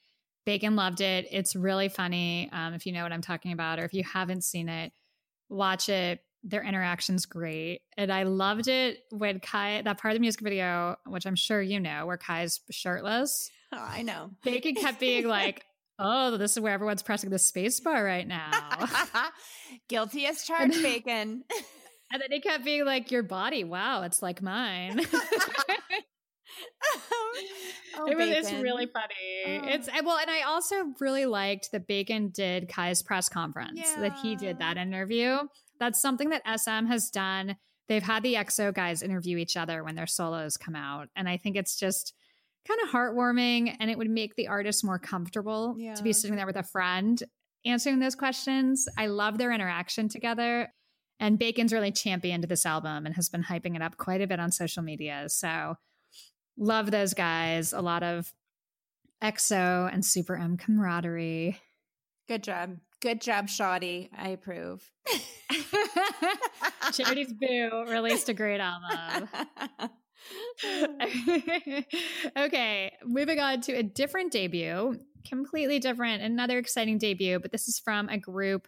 Baekhyun 0.47 0.77
loved 0.77 1.01
it. 1.01 1.27
It's 1.31 1.53
really 1.53 1.89
funny. 1.89 2.49
Um, 2.53 2.73
if 2.75 2.85
you 2.85 2.93
know 2.93 3.03
what 3.03 3.11
I'm 3.11 3.21
talking 3.21 3.51
about, 3.51 3.77
or 3.77 3.83
if 3.83 3.93
you 3.93 4.05
haven't 4.05 4.45
seen 4.45 4.69
it, 4.69 4.93
watch 5.49 5.89
it. 5.89 6.21
Their 6.47 6.63
interaction's 6.63 7.25
great, 7.25 7.81
and 7.97 8.11
I 8.13 8.23
loved 8.23 8.67
it 8.67 8.99
when 9.09 9.39
Kai 9.39 9.81
that 9.81 9.99
part 9.99 10.11
of 10.11 10.15
the 10.15 10.21
music 10.21 10.41
video, 10.41 10.95
which 11.07 11.25
I'm 11.25 11.35
sure 11.35 11.59
you 11.61 11.79
know, 11.79 12.05
where 12.05 12.17
Kai's 12.17 12.59
shirtless. 12.69 13.49
Oh, 13.73 13.83
I 13.83 14.03
know. 14.03 14.29
Baekhyun 14.45 14.77
kept 14.77 14.99
being 14.99 15.27
like, 15.27 15.65
Oh, 15.99 16.37
this 16.37 16.51
is 16.51 16.59
where 16.59 16.73
everyone's 16.73 17.01
pressing 17.01 17.29
the 17.29 17.39
space 17.39 17.79
bar 17.79 18.03
right 18.03 18.27
now. 18.27 18.51
Guilty 19.87 20.25
as 20.25 20.43
charged, 20.43 20.75
Baekhyun. 20.75 21.05
and 22.11 22.21
then 22.21 22.31
he 22.31 22.41
kept 22.41 22.63
being 22.63 22.85
like, 22.85 23.11
Your 23.11 23.23
body, 23.23 23.63
wow, 23.63 24.03
it's 24.03 24.21
like 24.21 24.41
mine. 24.41 25.01
Oh, 27.97 28.07
it 28.07 28.17
was, 28.17 28.29
it's 28.29 28.51
really 28.51 28.87
funny. 28.87 29.61
Oh. 29.61 29.67
It's 29.67 29.89
well, 30.03 30.17
and 30.17 30.29
I 30.29 30.41
also 30.41 30.75
really 30.99 31.25
liked 31.25 31.71
that 31.71 31.87
Baekhyun 31.87 32.33
did 32.33 32.69
Kai's 32.69 33.01
press 33.01 33.29
conference. 33.29 33.81
That 33.97 34.17
he 34.21 34.35
did 34.35 34.59
that 34.59 34.77
interview. 34.77 35.37
That's 35.79 36.01
something 36.01 36.29
that 36.29 36.43
SM 36.59 36.85
has 36.87 37.09
done. 37.09 37.57
They've 37.87 38.03
had 38.03 38.23
the 38.23 38.35
EXO 38.35 38.73
guys 38.73 39.03
interview 39.03 39.37
each 39.37 39.57
other 39.57 39.83
when 39.83 39.95
their 39.95 40.07
solos 40.07 40.57
come 40.57 40.75
out, 40.75 41.09
and 41.15 41.29
I 41.29 41.37
think 41.37 41.55
it's 41.55 41.77
just 41.77 42.13
kind 42.67 42.79
of 42.83 42.89
heartwarming, 42.89 43.75
and 43.79 43.91
it 43.91 43.97
would 43.97 44.09
make 44.09 44.35
the 44.35 44.47
artist 44.47 44.83
more 44.83 44.97
comfortable 44.97 45.77
to 45.95 46.03
be 46.03 46.13
sitting 46.13 46.35
there 46.35 46.47
with 46.47 46.55
a 46.55 46.63
friend 46.63 47.21
answering 47.65 47.99
those 47.99 48.15
questions. 48.15 48.87
I 48.97 49.07
love 49.07 49.37
their 49.37 49.51
interaction 49.51 50.09
together. 50.09 50.71
And 51.19 51.39
Baekhyun's 51.39 51.73
really 51.73 51.91
championed 51.91 52.43
this 52.43 52.65
album 52.65 53.05
and 53.05 53.15
has 53.15 53.29
been 53.29 53.43
hyping 53.43 53.75
it 53.75 53.81
up 53.81 53.97
quite 53.97 54.21
a 54.21 54.27
bit 54.27 54.39
on 54.39 54.51
social 54.51 54.83
media. 54.83 55.25
So 55.29 55.75
love 56.57 56.91
those 56.91 57.13
guys. 57.13 57.71
A 57.73 57.81
lot 57.81 58.03
of 58.03 58.33
EXO 59.23 59.91
and 59.91 60.03
Super 60.03 60.35
M 60.35 60.57
camaraderie. 60.57 61.59
Good 62.27 62.43
job. 62.43 62.77
Good 63.05 63.21
job, 63.21 63.49
Shoddy. 63.49 64.09
I 64.17 64.29
approve. 64.29 64.89
Charity's 66.91 67.33
Boo 67.33 67.85
released 67.87 68.29
a 68.29 68.33
great 68.33 68.59
album. 68.59 69.29
okay, 72.35 72.93
moving 73.05 73.39
on 73.39 73.61
to 73.61 73.73
a 73.73 73.83
different 73.83 74.31
debut, 74.31 74.99
completely 75.23 75.77
different, 75.77 76.23
another 76.23 76.57
exciting 76.57 76.97
debut, 76.97 77.37
but 77.39 77.51
this 77.51 77.67
is 77.67 77.77
from 77.77 78.09
a 78.09 78.17
group. 78.17 78.67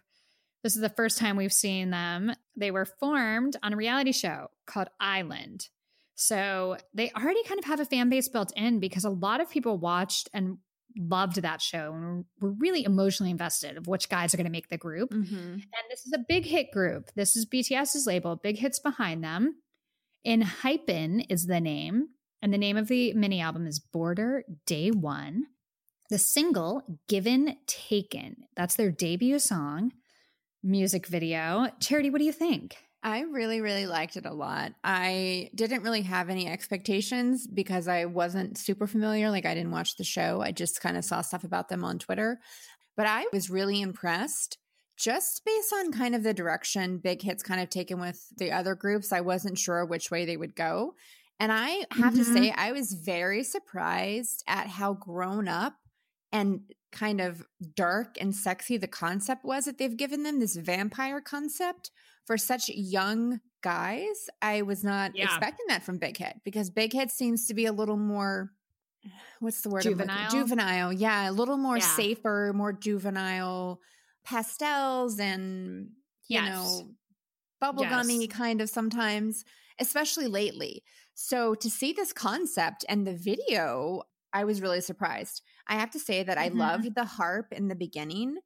This 0.62 0.76
is 0.76 0.84
the 0.84 0.90
first 0.90 1.18
time 1.18 1.36
we've 1.36 1.52
seen 1.52 1.90
them. 1.90 2.32
They 2.56 2.70
were 2.70 2.86
formed 2.86 3.58
on 3.64 3.74
a 3.74 3.76
reality 3.76 4.12
show 4.12 4.52
called 4.68 4.90
I-LAND. 5.00 5.68
So 6.14 6.78
they 6.94 7.10
already 7.12 7.42
kind 7.44 7.58
of 7.58 7.66
have 7.66 7.80
a 7.80 7.86
fan 7.86 8.10
base 8.10 8.30
built 8.30 8.54
in 8.56 8.80
because 8.80 9.04
a 9.04 9.10
lot 9.10 9.42
of 9.42 9.50
people 9.50 9.80
watched 9.80 10.30
and 10.32 10.60
loved 10.98 11.42
that 11.42 11.62
show 11.62 11.94
and 11.94 12.26
were 12.40 12.52
really 12.52 12.84
emotionally 12.84 13.32
invested 13.32 13.78
of 13.78 13.88
which 13.88 14.10
guys 14.10 14.34
are 14.34 14.38
going 14.38 14.46
to 14.46 14.52
make 14.52 14.70
the 14.70 14.78
group. 14.78 15.12
Mhm. 15.12 15.54
And 15.54 15.84
this 15.90 16.06
is 16.06 16.14
a 16.14 16.26
big 16.28 16.46
hit 16.46 16.72
group. 16.72 17.12
This 17.16 17.36
is 17.36 17.46
BTS's 17.46 18.06
label, 18.08 18.36
big 18.36 18.58
hits 18.58 18.80
behind 18.80 19.24
them. 19.24 19.56
ENHYPEN 20.26 21.22
is 21.30 21.46
the 21.46 21.62
name, 21.62 22.10
and 22.42 22.54
the 22.54 22.58
name 22.58 22.78
of 22.78 22.88
the 22.88 23.14
mini 23.14 23.40
album 23.40 23.66
is 23.66 23.80
Border 23.80 24.44
Day 24.66 24.92
One. 24.92 25.46
The 26.10 26.18
single, 26.18 27.00
Given 27.08 27.58
Taken, 27.66 28.46
that's 28.56 28.76
their 28.76 28.92
debut 28.92 29.40
song, 29.40 29.92
music 30.64 31.08
video. 31.08 31.68
Charity, 31.80 32.10
what 32.10 32.20
do 32.20 32.26
you 32.26 32.32
think? 32.32 32.78
I 33.04 33.22
really, 33.22 33.62
really 33.62 33.86
liked 33.86 34.18
it 34.18 34.26
a 34.26 34.34
lot. 34.34 34.74
I 34.84 35.50
didn't 35.56 35.84
really 35.84 36.02
have 36.02 36.30
any 36.30 36.48
expectations 36.48 37.48
because 37.48 37.88
I 37.88 38.06
wasn't 38.06 38.58
super 38.58 38.88
familiar. 38.88 39.30
Like, 39.30 39.46
I 39.46 39.54
didn't 39.54 39.72
watch 39.72 39.96
the 39.96 40.04
show. 40.04 40.42
I 40.42 40.52
just 40.52 40.82
kind 40.82 40.98
of 40.98 41.06
saw 41.06 41.22
stuff 41.22 41.44
about 41.44 41.70
them 41.70 41.84
on 41.86 42.00
Twitter. 42.00 42.40
But 42.96 43.08
I 43.08 43.26
was 43.32 43.50
really 43.50 43.82
impressed 43.82 44.58
just 44.98 45.46
based 45.46 45.72
on 45.74 45.92
kind 45.92 46.16
of 46.16 46.24
the 46.24 46.34
direction 46.34 46.98
Big 46.98 47.22
Hits 47.22 47.44
kind 47.44 47.62
of 47.62 47.70
taken 47.70 48.00
with 48.00 48.30
the 48.36 48.52
other 48.52 48.74
groups. 48.74 49.12
I 49.12 49.22
wasn't 49.22 49.60
sure 49.60 49.86
which 49.86 50.10
way 50.10 50.26
they 50.26 50.38
would 50.38 50.56
go. 50.56 50.96
And 51.40 51.52
I 51.52 51.86
have 51.92 52.16
to 52.16 52.24
Mhm. 52.24 52.34
say, 52.34 52.52
I 52.52 52.72
was 52.72 52.94
very 52.94 53.44
surprised 53.44 54.44
at 54.48 54.68
how 54.68 54.94
grown 54.96 55.48
up 55.48 55.76
and 56.32 56.74
kind 56.92 57.22
of 57.22 57.46
dark 57.76 58.18
and 58.20 58.36
sexy 58.36 58.76
the 58.78 58.88
concept 58.88 59.46
was 59.46 59.66
that 59.66 59.78
they've 59.78 59.96
given 59.96 60.24
them 60.24 60.40
this 60.40 60.56
vampire 60.56 61.22
concept 61.22 61.92
for 62.28 62.38
such 62.38 62.70
young 62.70 63.42
guys. 63.64 64.30
I 64.42 64.62
was 64.62 64.84
not 64.84 65.14
Yeah. 65.16 65.26
expecting 65.26 65.66
that 65.70 65.84
from 65.84 65.98
Big 65.98 66.18
Hit 66.18 66.38
because 66.46 66.70
Big 66.70 66.94
Hit 66.94 67.10
seems 67.12 67.48
to 67.48 67.56
be 67.56 67.66
a 67.66 67.74
little 67.74 67.98
more 67.98 68.52
what's 69.40 69.62
the 69.62 69.70
word 69.70 69.84
Juvenile? 69.84 70.30
juvenile 70.32 70.94
yeah 70.94 71.30
a 71.30 71.32
little 71.32 71.58
more 71.58 71.78
Yeah. 71.78 71.88
safer 71.88 72.52
more 72.56 72.74
juvenile 72.74 73.82
pastels 74.26 75.20
and 75.20 75.92
you 76.28 76.42
Yes. 76.42 76.50
know 76.52 76.96
bubblegummy 77.64 78.22
Yes. 78.22 78.30
kind 78.30 78.62
of 78.62 78.70
sometimes 78.70 79.46
especially 79.80 80.28
lately 80.28 80.84
so 81.14 81.56
to 81.56 81.70
see 81.70 81.94
this 81.94 82.14
concept 82.14 82.86
and 82.90 83.06
the 83.08 83.14
video 83.16 84.04
i 84.34 84.44
was 84.44 84.62
really 84.62 84.82
surprised 84.82 85.42
i 85.68 85.76
have 85.76 85.92
to 85.92 86.00
say 86.00 86.24
that 86.24 86.38
i 86.38 86.50
Mhm. 86.50 86.58
loved 86.58 86.96
the 86.96 87.06
harp 87.06 87.54
in 87.54 87.68
the 87.68 87.76
beginning 87.76 88.38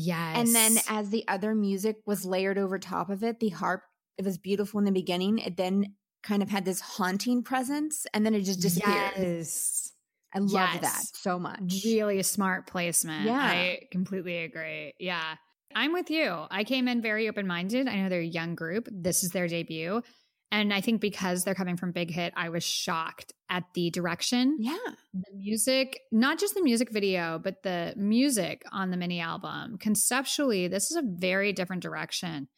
Yes. 0.00 0.36
and 0.36 0.54
then 0.54 0.78
as 0.88 1.10
the 1.10 1.24
other 1.26 1.54
music 1.54 1.96
was 2.06 2.24
layered 2.24 2.56
over 2.56 2.78
top 2.78 3.10
of 3.10 3.24
it, 3.24 3.40
the 3.40 3.48
harp, 3.48 3.82
it 4.16 4.24
was 4.24 4.38
beautiful 4.38 4.78
in 4.78 4.84
the 4.84 4.92
beginning. 4.92 5.38
It 5.38 5.56
then 5.56 5.94
kind 6.22 6.42
of 6.42 6.48
had 6.48 6.64
this 6.64 6.80
haunting 6.80 7.42
presence 7.42 8.06
and 8.14 8.24
then 8.24 8.34
it 8.34 8.42
just 8.42 8.60
disappeared. 8.60 9.12
Yes. 9.16 9.92
I 10.34 10.38
love 10.38 10.80
that 10.82 11.02
so 11.14 11.38
much. 11.38 11.82
Really 11.84 12.22
smart 12.22 12.66
placement. 12.66 13.24
Yeah. 13.24 13.40
I 13.40 13.80
completely 13.90 14.38
agree. 14.38 14.92
Yeah. 15.00 15.34
I'm 15.74 15.92
with 15.92 16.10
you. 16.10 16.46
I 16.50 16.64
came 16.64 16.86
in 16.86 17.02
very 17.02 17.28
open 17.28 17.46
minded. 17.46 17.88
I 17.88 17.96
know 17.96 18.08
they're 18.08 18.20
a 18.20 18.24
young 18.24 18.54
group. 18.54 18.88
This 18.90 19.24
is 19.24 19.30
their 19.30 19.48
debut. 19.48 20.02
And 20.50 20.72
I 20.72 20.80
think 20.80 21.00
because 21.00 21.44
they're 21.44 21.54
coming 21.54 21.76
from 21.76 21.92
Big 21.92 22.10
Hit, 22.10 22.32
I 22.36 22.48
was 22.48 22.64
shocked 22.64 23.34
at 23.50 23.64
the 23.74 23.90
direction. 23.90 24.56
Yeah. 24.58 24.76
The 25.12 25.34
music, 25.34 26.00
not 26.10 26.38
just 26.38 26.54
the 26.54 26.62
music 26.62 26.90
video, 26.90 27.38
but 27.38 27.62
the 27.62 27.92
music 27.96 28.62
on 28.72 28.90
the 28.90 28.96
mini 28.96 29.20
album. 29.20 29.76
Conceptually, 29.78 30.66
this 30.68 30.90
is 30.90 30.96
a 30.96 31.02
very 31.04 31.52
different 31.52 31.82
direction. 31.82 32.48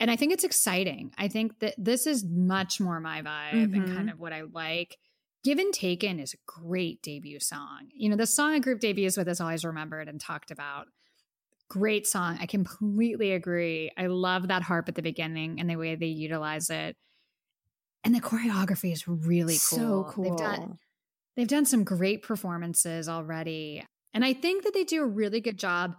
And 0.00 0.10
I 0.10 0.16
think 0.16 0.32
it's 0.32 0.44
exciting. 0.44 1.12
I 1.16 1.28
think 1.28 1.60
that 1.60 1.74
this 1.78 2.06
is 2.06 2.24
much 2.28 2.78
more 2.80 3.00
my 3.00 3.22
vibe 3.22 3.52
and 3.74 3.74
Mhm. 3.74 3.94
kind 3.94 4.10
of 4.10 4.18
what 4.18 4.32
I 4.32 4.42
like. 4.42 4.98
Given 5.44 5.72
Taken 5.72 6.18
is 6.20 6.34
a 6.34 6.38
great 6.46 7.00
debut 7.02 7.38
song. 7.40 7.88
You 7.94 8.10
know, 8.10 8.16
the 8.16 8.26
song 8.26 8.54
a 8.54 8.60
group 8.60 8.80
debuts 8.80 9.16
with 9.16 9.28
is 9.28 9.40
always 9.40 9.64
remembered 9.64 10.08
and 10.08 10.20
talked 10.20 10.50
about. 10.50 10.88
Great 11.68 12.06
song. 12.06 12.36
I 12.40 12.46
completely 12.46 13.32
agree. 13.32 13.90
I 13.96 14.06
love 14.06 14.48
that 14.48 14.62
harp 14.62 14.88
at 14.88 14.94
the 14.94 15.02
beginning 15.02 15.58
and 15.60 15.70
the 15.70 15.76
way 15.76 15.94
they 15.94 16.06
utilize 16.06 16.68
it. 16.70 16.96
And 18.04 18.14
the 18.14 18.20
choreography 18.20 18.92
is 18.92 19.08
really 19.08 19.54
cool. 19.54 19.78
So 19.78 20.06
cool. 20.10 20.24
They've 20.24 20.36
done 20.36 20.78
they've 21.36 21.48
done 21.48 21.64
some 21.66 21.84
great 21.84 22.22
performances 22.22 23.08
already. 23.08 23.84
And 24.12 24.24
I 24.24 24.32
think 24.34 24.64
that 24.64 24.74
they 24.74 24.84
do 24.84 25.02
a 25.02 25.06
really 25.06 25.40
good 25.40 25.58
job 25.58 25.96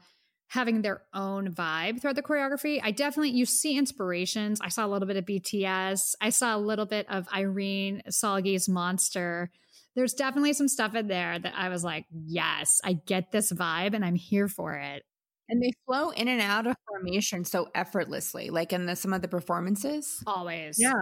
having 0.50 0.82
their 0.84 1.02
own 1.14 1.52
vibe 1.52 2.00
throughout 2.00 2.16
the 2.16 2.22
choreography. 2.24 2.80
I 2.84 2.92
definitely 2.92 3.32
you 3.32 3.46
see 3.46 3.78
inspirations. 3.78 4.60
I 4.62 4.70
saw 4.70 4.86
a 4.86 4.88
little 4.90 5.08
bit 5.08 5.18
of 5.18 5.26
BTS. 5.26 6.14
I 6.22 6.30
saw 6.30 6.56
a 6.56 6.60
little 6.60 6.86
bit 6.86 7.08
of 7.10 7.28
Irene 7.36 8.04
Seulgi's 8.10 8.70
Monster. 8.70 9.52
There's 9.96 10.14
definitely 10.14 10.54
some 10.54 10.68
stuff 10.68 10.94
in 10.96 11.08
there 11.08 11.40
that 11.40 11.54
I 11.56 11.70
was 11.70 11.84
like, 11.84 12.06
yes, 12.12 12.80
I 12.84 12.94
get 12.94 13.32
this 13.32 13.52
vibe 13.52 13.94
and 13.96 14.06
I'm 14.06 14.16
here 14.16 14.48
for 14.48 14.76
it. 14.76 15.04
and 15.50 15.62
they 15.62 15.72
flow 15.86 16.10
in 16.10 16.28
and 16.28 16.42
out 16.42 16.68
of 16.68 16.76
formation 16.88 17.46
so 17.46 17.70
effortlessly, 17.76 18.50
like 18.50 18.74
in 18.74 18.86
the, 18.86 18.96
some 18.96 19.14
of 19.14 19.22
the 19.22 19.28
performances. 19.28 20.22
Always. 20.26 20.78
Yeah. 20.80 20.94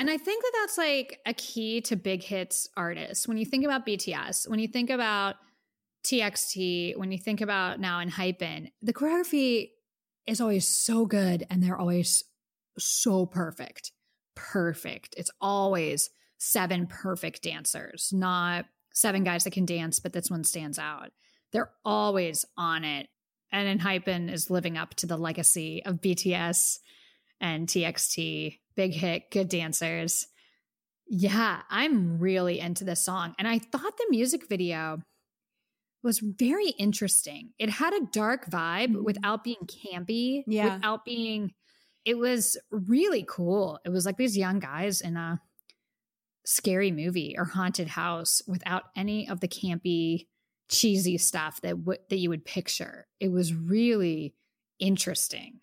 And 0.00 0.08
I 0.08 0.16
think 0.16 0.42
that 0.42 0.52
that's 0.60 0.78
like 0.78 1.20
a 1.26 1.34
key 1.34 1.82
to 1.82 1.94
big 1.94 2.22
hits 2.22 2.66
artists. 2.74 3.28
When 3.28 3.36
you 3.36 3.44
think 3.44 3.66
about 3.66 3.84
BTS, 3.84 4.48
when 4.48 4.58
you 4.58 4.66
think 4.66 4.88
about 4.88 5.36
TXT, 6.04 6.96
when 6.96 7.12
you 7.12 7.18
think 7.18 7.42
about 7.42 7.80
now 7.80 8.00
ENHYPEN, 8.00 8.70
the 8.80 8.94
choreography 8.94 9.72
is 10.26 10.40
always 10.40 10.66
so 10.66 11.04
good 11.04 11.46
and 11.50 11.62
they're 11.62 11.76
always 11.76 12.24
so 12.78 13.26
perfect. 13.26 13.92
Perfect. 14.34 15.14
It's 15.18 15.30
always 15.38 16.08
seven 16.38 16.86
perfect 16.86 17.42
dancers, 17.42 18.10
not 18.10 18.64
seven 18.94 19.22
guys 19.22 19.44
that 19.44 19.52
can 19.52 19.66
dance, 19.66 20.00
but 20.00 20.14
this 20.14 20.30
one 20.30 20.44
stands 20.44 20.78
out. 20.78 21.10
They're 21.52 21.72
always 21.84 22.46
on 22.56 22.84
it. 22.84 23.08
ENHYPEN 23.52 24.32
is 24.32 24.48
living 24.48 24.78
up 24.78 24.94
to 24.94 25.06
the 25.06 25.18
legacy 25.18 25.84
of 25.84 26.00
BTS 26.00 26.78
and 27.38 27.68
TXT. 27.68 28.60
Big 28.80 28.94
hit, 28.94 29.30
good 29.30 29.50
dancers. 29.50 30.26
Yeah, 31.06 31.60
I'm 31.68 32.18
really 32.18 32.58
into 32.58 32.82
this 32.82 33.02
song. 33.04 33.34
And 33.38 33.46
I 33.46 33.58
thought 33.58 33.98
the 33.98 34.06
music 34.08 34.48
video 34.48 35.02
was 36.02 36.20
very 36.20 36.70
interesting. 36.70 37.50
It 37.58 37.68
had 37.68 37.92
a 37.92 38.06
dark 38.10 38.46
vibe 38.46 38.94
Mhm. 38.94 39.04
without 39.04 39.44
being 39.44 39.58
campy, 39.66 40.44
Yeah. 40.46 40.76
without 40.76 41.04
being, 41.04 41.52
it 42.06 42.14
was 42.16 42.56
really 42.70 43.22
cool. 43.28 43.78
It 43.84 43.90
was 43.90 44.06
like 44.06 44.16
these 44.16 44.38
young 44.38 44.60
guys 44.60 45.02
in 45.02 45.18
a 45.18 45.42
scary 46.46 46.90
movie 46.90 47.34
or 47.36 47.44
haunted 47.44 47.88
house 47.88 48.40
without 48.46 48.84
any 48.96 49.28
of 49.28 49.40
the 49.40 49.48
campy, 49.48 50.28
cheesy 50.70 51.18
stuff 51.18 51.60
that 51.60 51.76
w- 51.84 52.00
that 52.08 52.16
you 52.16 52.30
would 52.30 52.46
picture. 52.46 53.06
It 53.20 53.28
was 53.28 53.52
really 53.52 54.34
interesting. 54.78 55.60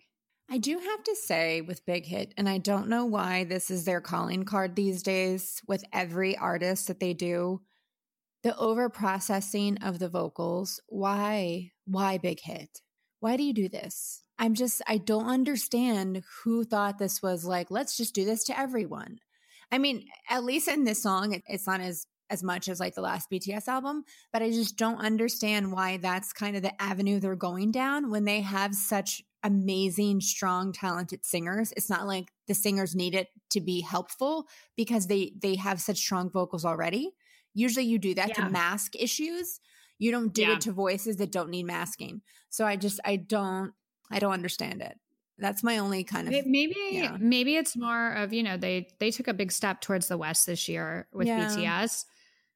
I 0.50 0.56
do 0.56 0.78
have 0.78 1.04
to 1.04 1.14
say 1.14 1.60
with 1.60 1.84
Big 1.84 2.06
Hit, 2.06 2.32
and 2.38 2.48
I 2.48 2.56
don't 2.56 2.88
know 2.88 3.04
why 3.04 3.44
this 3.44 3.70
is 3.70 3.84
their 3.84 4.00
calling 4.00 4.44
card 4.44 4.74
these 4.76 5.02
days 5.02 5.60
with 5.68 5.84
every 5.92 6.38
artist 6.38 6.86
that 6.86 7.00
they 7.00 7.12
do. 7.12 7.60
The 8.42 8.56
over 8.56 8.88
processing 8.88 9.76
of 9.82 9.98
the 9.98 10.08
vocals. 10.08 10.80
Why? 10.88 11.72
Why 11.84 12.16
big 12.16 12.40
hit? 12.40 12.80
Why 13.20 13.36
do 13.36 13.42
you 13.42 13.52
do 13.52 13.68
this? 13.68 14.22
I'm 14.38 14.54
just, 14.54 14.80
I 14.86 14.96
don't 14.96 15.26
understand 15.26 16.22
who 16.42 16.64
thought 16.64 16.98
this 16.98 17.20
was 17.20 17.44
like, 17.44 17.70
let's 17.70 17.96
just 17.96 18.14
do 18.14 18.24
this 18.24 18.44
to 18.44 18.58
everyone. 18.58 19.18
I 19.70 19.76
mean, 19.76 20.06
at 20.30 20.44
least 20.44 20.68
in 20.68 20.84
this 20.84 21.02
song, 21.02 21.42
it's 21.46 21.66
not 21.66 21.80
as 21.80 22.06
as 22.30 22.42
much 22.42 22.68
as 22.68 22.78
like 22.80 22.94
the 22.94 23.00
last 23.00 23.30
BTS 23.30 23.68
album, 23.68 24.04
but 24.32 24.42
I 24.42 24.50
just 24.50 24.76
don't 24.76 24.98
understand 24.98 25.72
why 25.72 25.96
that's 25.96 26.32
kind 26.32 26.56
of 26.56 26.62
the 26.62 26.80
avenue 26.82 27.20
they're 27.20 27.36
going 27.36 27.70
down 27.70 28.10
when 28.10 28.24
they 28.24 28.40
have 28.42 28.74
such 28.74 29.22
amazing, 29.42 30.20
strong, 30.20 30.72
talented 30.72 31.24
singers. 31.24 31.72
It's 31.76 31.88
not 31.88 32.06
like 32.06 32.32
the 32.46 32.54
singers 32.54 32.94
need 32.94 33.14
it 33.14 33.28
to 33.50 33.60
be 33.60 33.80
helpful 33.80 34.46
because 34.76 35.06
they 35.06 35.32
they 35.40 35.54
have 35.56 35.80
such 35.80 35.98
strong 35.98 36.30
vocals 36.30 36.64
already. 36.64 37.12
Usually 37.54 37.86
you 37.86 37.98
do 37.98 38.14
that 38.14 38.30
Yeah. 38.30 38.44
to 38.44 38.50
mask 38.50 38.94
issues. 38.96 39.60
You 39.98 40.10
don't 40.10 40.32
do 40.34 40.42
Yeah. 40.42 40.52
it 40.54 40.60
to 40.62 40.72
voices 40.72 41.16
that 41.16 41.32
don't 41.32 41.50
need 41.50 41.64
masking. 41.64 42.22
So 42.50 42.66
I 42.66 42.76
just 42.76 43.00
I 43.04 43.16
don't 43.16 43.72
I 44.10 44.18
don't 44.18 44.32
understand 44.32 44.82
it. 44.82 44.98
That's 45.38 45.62
my 45.62 45.78
only 45.78 46.02
kind 46.02 46.26
of 46.26 46.34
Maybe 46.46 46.74
yeah. 46.90 47.16
maybe 47.20 47.54
it's 47.56 47.76
more 47.76 48.12
of 48.14 48.32
you 48.32 48.42
know 48.42 48.56
they 48.56 48.88
they 48.98 49.12
took 49.12 49.28
a 49.28 49.34
big 49.34 49.52
step 49.52 49.80
towards 49.80 50.08
the 50.08 50.18
west 50.18 50.46
this 50.46 50.68
year 50.68 51.06
with. 51.12 51.28
BTS 51.28 52.04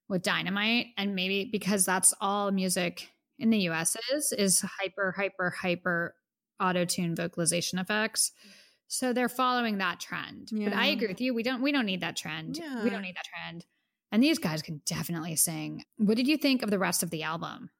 with 0.09 0.23
Dynamite 0.23 0.87
and 0.97 1.15
maybe 1.15 1.49
because 1.51 1.85
that's 1.85 2.13
all 2.21 2.51
music 2.51 3.09
in 3.39 3.51
the 3.51 3.59
US 3.71 3.97
is 4.13 4.33
is 4.33 4.61
hyper 4.81 5.13
hyper 5.17 5.51
hyper 5.51 6.15
auto 6.61 6.85
tune 6.85 7.15
vocalization 7.17 7.79
effects. 7.79 8.33
So 8.89 9.13
they're 9.13 9.29
following 9.31 9.79
that 9.79 10.01
trend. 10.01 10.49
But 10.53 10.75
I 10.75 10.87
agree 10.89 11.09
with 11.09 11.21
you. 11.21 11.33
We 11.35 11.43
don't 11.43 11.63
we 11.63 11.73
don't 11.73 11.87
need 11.87 12.03
that 12.03 12.17
trend. 12.17 12.61
We 12.85 12.91
don't 12.91 13.03
need 13.03 13.17
that 13.17 13.25
trend. 13.25 13.65
And 14.13 14.23
these 14.23 14.39
guys 14.39 14.61
can 14.61 14.83
definitely 14.85 15.37
sing. 15.37 15.85
What 15.97 16.19
did 16.19 16.29
you 16.29 16.37
think 16.37 16.63
of 16.63 16.71
the 16.71 16.79
rest 16.79 17.03
of 17.03 17.09
the 17.09 17.23
album? 17.23 17.71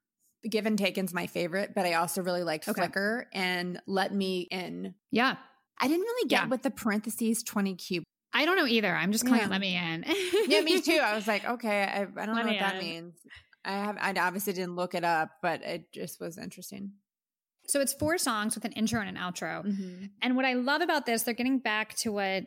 Give 0.49 0.65
and 0.65 0.79
Taken's 0.79 1.13
my 1.13 1.27
favorite, 1.27 1.73
but 1.75 1.85
I 1.85 1.95
also 1.95 2.23
really 2.23 2.43
liked 2.43 2.67
Okay. 2.67 2.81
Flicker 2.81 3.27
and 3.35 3.81
Let 3.87 4.13
Me 4.15 4.49
In. 4.51 4.95
Yeah. 5.11 5.37
I 5.79 5.87
didn't 5.89 6.01
really 6.03 6.29
get 6.29 6.45
Yeah. 6.45 6.49
what 6.49 6.63
the 6.63 6.71
parentheses 6.71 7.43
20 7.43 7.75
cube. 7.77 8.05
I 8.35 8.45
don't 8.47 8.57
know 8.57 8.67
either. 8.67 8.95
I'm 8.95 9.13
just 9.13 9.25
calling 9.25 9.41
Yeah. 9.41 9.47
it 9.47 9.51
let 9.51 9.61
me 9.61 9.77
in. 9.77 10.05
Yeah, 10.49 10.61
me 10.63 10.81
too. 10.81 10.99
I 11.03 11.15
was 11.15 11.27
like, 11.35 11.45
okay, 11.45 11.83
I, 11.83 12.03
I 12.03 12.27
don't 12.27 12.35
know 12.35 12.43
what 12.43 12.47
me 12.47 12.59
that 12.59 12.75
in. 12.77 12.81
means. 12.81 13.15
I 13.65 13.73
have 13.73 13.97
I 14.01 14.13
obviously 14.19 14.53
didn't 14.55 14.75
look 14.77 14.95
it 14.95 15.05
up, 15.05 15.31
but 15.43 15.63
it 15.63 15.93
just 15.93 16.21
was 16.21 16.39
interesting. 16.39 16.93
So 17.69 17.81
it's 17.81 17.93
four 17.93 18.19
songs 18.19 18.55
with 18.57 18.65
an 18.65 18.73
intro 18.73 19.01
and 19.01 19.09
an 19.09 19.17
outro. 19.23 19.65
Mm-hmm. 19.65 20.07
And 20.21 20.35
what 20.37 20.45
I 20.45 20.55
love 20.55 20.81
about 20.83 21.07
this, 21.07 21.23
they're 21.23 21.35
getting 21.35 21.59
back 21.61 21.95
to 21.99 22.11
what 22.11 22.45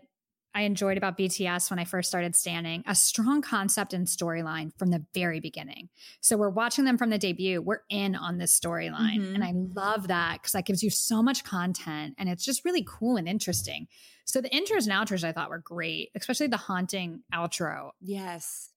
I 0.53 0.61
enjoyed 0.61 0.97
about 0.97 1.17
BTS 1.17 1.69
when 1.69 1.79
I 1.79 1.85
first 1.85 2.09
started 2.09 2.35
standing 2.35 2.83
a 2.87 2.95
strong 2.95 3.41
concept 3.41 3.93
and 3.93 4.07
storyline 4.07 4.71
from 4.77 4.89
the 4.89 5.05
very 5.13 5.39
beginning. 5.39 5.89
So 6.21 6.35
we're 6.37 6.49
watching 6.49 6.83
them 6.85 6.97
from 6.97 7.09
the 7.11 7.17
debut. 7.17 7.61
We're 7.61 7.81
in 7.89 8.15
on 8.15 8.37
this 8.37 8.57
storyline. 8.59 9.19
Mhm. 9.19 9.35
And 9.35 9.43
I 9.43 9.51
love 9.53 10.07
that 10.07 10.33
because 10.41 10.51
that 10.53 10.65
gives 10.65 10.81
you 10.83 10.89
so 10.89 11.21
much 11.23 11.43
content 11.43 12.15
and 12.17 12.27
it's 12.29 12.43
just 12.43 12.63
really 12.65 12.85
cool 12.87 13.15
and 13.17 13.27
interesting. 13.27 13.87
So 14.25 14.41
the 14.41 14.49
intros 14.49 14.87
and 14.87 14.91
outros 14.91 15.23
I 15.23 15.31
thought 15.31 15.49
were 15.49 15.59
great, 15.59 16.09
especially 16.15 16.47
the 16.47 16.57
haunting 16.57 17.21
outro 17.33 17.91
Yes. 18.01 18.71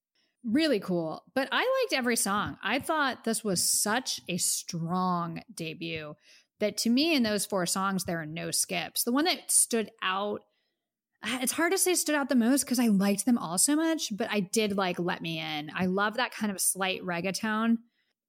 really 0.45 0.79
cool. 0.81 1.25
But 1.35 1.49
I 1.51 1.59
liked 1.59 1.93
every 1.99 2.17
song. 2.17 2.57
I 2.63 2.79
thought 2.79 3.25
this 3.25 3.43
was 3.43 3.69
such 3.69 4.21
a 4.29 4.37
strong 4.37 5.43
debut 5.55 6.15
that 6.61 6.77
to 6.79 6.91
me, 6.91 7.15
in 7.15 7.23
those 7.23 7.47
four 7.47 7.67
songs, 7.67 8.05
there 8.05 8.21
are 8.21 8.27
no 8.27 8.51
skips. 8.51 9.05
The 9.05 9.13
one 9.13 9.25
that 9.27 9.51
stood 9.51 9.91
out, 10.03 10.43
it's 11.25 11.53
hard 11.53 11.73
to 11.73 11.79
say 11.79 11.95
stood 11.95 12.15
out 12.15 12.29
the 12.29 12.35
most 12.35 12.65
because 12.65 12.79
I 12.79 12.89
liked 12.89 13.27
them 13.27 13.39
all 13.39 13.59
so 13.59 13.77
much, 13.77 14.17
but 14.17 14.29
I 14.31 14.41
did 14.41 14.77
like 14.77 14.99
Let 14.99 15.23
Me 15.23 15.39
In. 15.39 15.71
I 15.75 15.87
love 15.87 16.15
that 16.17 16.33
kind 16.33 16.51
of 16.53 16.61
slight 16.61 17.03
reggaeton. 17.03 17.79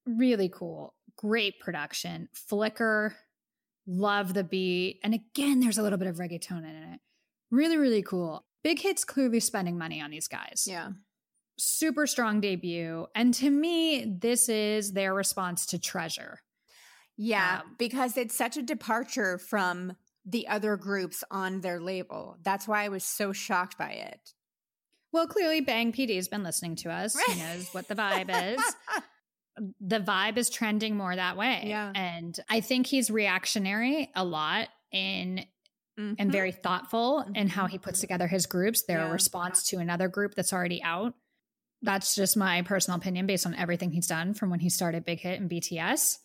Really 0.06 0.50
cool. 0.50 0.94
Great 1.18 1.60
production. 1.60 2.30
Flicker. 2.34 3.16
Love 3.88 4.34
the 4.36 4.44
beat. 4.44 5.00
And 5.04 5.14
again, 5.16 5.60
there's 5.60 5.78
a 5.80 5.84
little 5.84 5.98
bit 5.98 6.08
of 6.08 6.18
reggaeton 6.18 6.60
in 6.60 6.94
it. 6.94 7.00
Really, 7.52 7.78
really 7.78 8.04
cool. 8.04 8.46
Big 8.64 8.80
Hit's 8.80 9.04
clearly 9.06 9.40
spending 9.40 9.78
money 9.78 10.02
on 10.02 10.12
these 10.12 10.28
guys 10.28 10.66
Yeah. 10.68 10.90
super 11.58 12.06
strong 12.08 12.42
debut. 12.42 13.08
And 13.16 13.34
to 13.36 13.50
me, 13.50 14.06
this 14.06 14.50
is 14.50 14.94
their 14.94 15.14
response 15.14 15.66
to 15.68 15.80
Treasure. 15.80 16.42
Yeah, 17.18 17.62
Um, 17.64 17.76
because 17.78 18.16
it's 18.18 18.36
such 18.36 18.56
a 18.58 18.62
departure 18.62 19.38
from 19.38 19.98
the 20.26 20.48
other 20.48 20.78
groups 20.78 21.24
on 21.32 21.62
their 21.62 21.80
label. 21.82 22.38
That's 22.44 22.68
why 22.68 22.84
I 22.86 22.90
was 22.90 23.04
so 23.04 23.34
shocked 23.34 23.78
by 23.78 23.92
it. 23.92 24.34
Well, 25.12 25.28
clearly, 25.28 25.60
Bang 25.60 25.92
PD 25.92 26.16
has 26.18 26.28
been 26.28 26.44
listening 26.44 26.76
to 26.78 26.92
us. 26.92 27.18
He 27.20 27.36
knows 27.40 27.74
what 27.74 27.88
the 27.88 27.96
vibe 27.96 28.30
is. 28.56 28.62
The 29.82 30.00
vibe 30.00 30.38
is 30.38 30.50
trending 30.50 30.96
more 30.96 31.14
that 31.14 31.36
way. 31.36 31.64
Yeah. 31.66 31.92
And 31.94 32.40
I 32.48 32.62
think 32.62 32.88
he's 32.88 33.12
reactionary 33.12 34.10
a 34.16 34.24
lot 34.24 34.70
in 34.94 35.44
and 36.00 36.18
Mhm. 36.30 36.32
very 36.32 36.52
thoughtful 36.52 37.20
in 37.36 37.48
how 37.50 37.68
he 37.68 37.78
puts 37.78 38.00
together 38.00 38.28
his 38.28 38.46
groups. 38.46 38.84
They're 38.84 39.00
Yeah. 39.08 39.12
response 39.12 39.64
to 39.70 39.78
another 39.80 40.08
group 40.08 40.34
that's 40.36 40.54
already 40.54 40.82
out. 40.82 41.14
That's 41.82 42.16
just 42.16 42.36
my 42.38 42.62
personal 42.62 42.98
opinion 43.00 43.26
based 43.28 43.46
on 43.46 43.56
everything 43.56 43.92
he's 43.92 44.08
done 44.08 44.34
from 44.34 44.50
when 44.50 44.60
he 44.60 44.70
started 44.70 45.06
Big 45.06 45.20
Hit 45.20 45.40
and 45.40 45.50
BTS. 45.50 46.20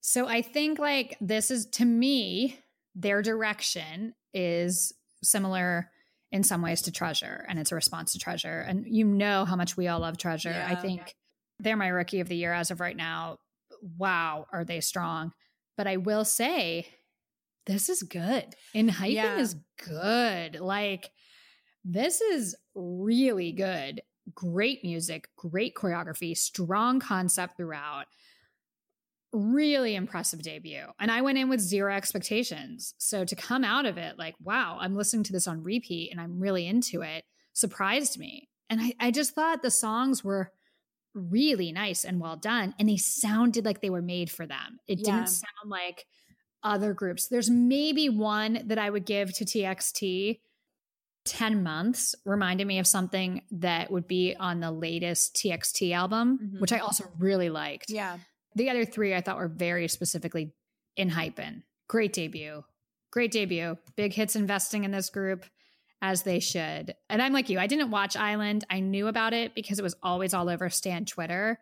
So 0.00 0.26
I 0.28 0.42
think 0.42 0.78
like 0.78 1.16
this 1.20 1.50
is 1.50 1.66
to 1.72 1.84
me, 1.84 2.58
their 2.94 3.22
direction 3.22 4.14
is 4.34 4.92
similar 5.22 5.90
in 6.30 6.42
some 6.42 6.62
ways 6.62 6.82
to 6.82 6.90
Treasure, 6.92 7.44
and 7.48 7.58
it's 7.58 7.72
a 7.72 7.74
response 7.74 8.12
to 8.12 8.18
Treasure. 8.18 8.60
And 8.60 8.86
you 8.86 9.04
know 9.04 9.44
how 9.44 9.54
much 9.54 9.76
we 9.76 9.86
all 9.88 10.00
love 10.00 10.18
Treasure. 10.18 10.64
I 10.66 10.74
think 10.76 11.14
they're 11.58 11.76
my 11.76 11.88
rookie 11.88 12.20
of 12.20 12.28
the 12.28 12.36
year 12.36 12.52
as 12.52 12.70
of 12.70 12.80
right 12.80 12.96
now. 12.96 13.38
Wow, 13.98 14.46
are 14.52 14.64
they 14.64 14.80
strong? 14.80 15.32
But 15.76 15.86
I 15.86 15.96
will 15.98 16.24
say, 16.24 16.86
this 17.66 17.88
is 17.88 18.02
good. 18.02 18.54
ENHYPEN 18.74 19.12
Yeah. 19.12 19.38
is 19.38 19.56
good. 19.84 20.60
Like 20.60 21.10
this 21.84 22.20
is 22.20 22.56
really 22.74 23.52
good. 23.52 24.02
Great 24.34 24.84
music, 24.84 25.28
great 25.36 25.74
choreography, 25.74 26.36
strong 26.36 27.00
concept 27.00 27.56
throughout. 27.56 28.06
Really 29.32 29.94
impressive 29.94 30.42
debut. 30.42 30.84
And 31.00 31.10
I 31.10 31.22
went 31.22 31.38
in 31.38 31.48
with 31.48 31.60
zero 31.60 31.94
expectations. 31.94 32.94
So 32.98 33.24
to 33.24 33.34
come 33.34 33.64
out 33.64 33.86
of 33.86 33.96
it 33.96 34.18
like, 34.18 34.34
wow, 34.42 34.76
I'm 34.78 34.94
listening 34.94 35.22
to 35.24 35.32
this 35.32 35.46
on 35.48 35.62
repeat 35.62 36.10
and 36.12 36.20
I'm 36.20 36.38
really 36.38 36.66
into 36.66 37.00
it, 37.00 37.24
surprised 37.54 38.18
me. 38.18 38.48
And 38.68 38.80
I, 38.80 38.92
I 39.00 39.10
just 39.10 39.34
thought 39.34 39.62
the 39.62 39.70
songs 39.70 40.22
were 40.22 40.52
really 41.14 41.72
nice 41.72 42.04
and 42.04 42.20
well 42.20 42.36
done. 42.36 42.74
And 42.78 42.88
they 42.88 42.98
sounded 42.98 43.64
like 43.64 43.80
they 43.80 43.90
were 43.90 44.02
made 44.02 44.30
for 44.30 44.46
them. 44.46 44.78
It 44.86 44.98
Yeah. 44.98 45.14
didn't 45.16 45.28
sound 45.30 45.70
like 45.70 46.04
other 46.62 46.92
groups. 46.92 47.26
There's 47.28 47.50
maybe 47.50 48.08
one 48.08 48.62
that 48.66 48.78
I 48.78 48.88
would 48.90 49.04
give 49.04 49.32
to 49.34 49.44
TXT 49.44 50.40
10 51.24 51.62
months 51.62 52.14
reminded 52.24 52.66
me 52.66 52.78
of 52.78 52.86
something 52.86 53.42
that 53.52 53.90
would 53.90 54.08
be 54.08 54.34
on 54.38 54.60
the 54.60 54.70
latest 54.72 55.36
TXT 55.36 55.92
album, 55.92 56.38
Mhm. 56.56 56.60
which 56.60 56.72
I 56.72 56.78
also 56.78 57.04
really 57.18 57.48
liked. 57.48 57.90
Yeah. 57.90 58.18
The 58.56 58.68
other 58.70 58.84
three 58.84 59.14
I 59.14 59.20
thought 59.20 59.36
were 59.36 59.48
very 59.48 59.86
specifically 59.88 60.52
ENHYPEN. 60.96 61.62
Great 61.88 62.12
debut. 62.12 62.64
Great 63.10 63.30
debut. 63.30 63.78
Big 63.94 64.14
hits 64.14 64.34
investing 64.34 64.84
in 64.84 64.90
this 64.90 65.10
group 65.10 65.44
as 66.00 66.22
they 66.24 66.40
should. 66.40 66.96
And 67.08 67.22
I'm 67.22 67.32
like 67.32 67.48
you, 67.48 67.58
I 67.60 67.68
didn't 67.68 67.90
watch 67.92 68.16
I-LAND. 68.16 68.64
I 68.68 68.80
knew 68.80 69.06
about 69.06 69.32
it 69.32 69.54
because 69.54 69.78
it 69.78 69.82
was 69.82 69.94
always 70.02 70.34
all 70.34 70.48
over 70.48 70.68
Stan 70.70 71.04
Twitter. 71.04 71.60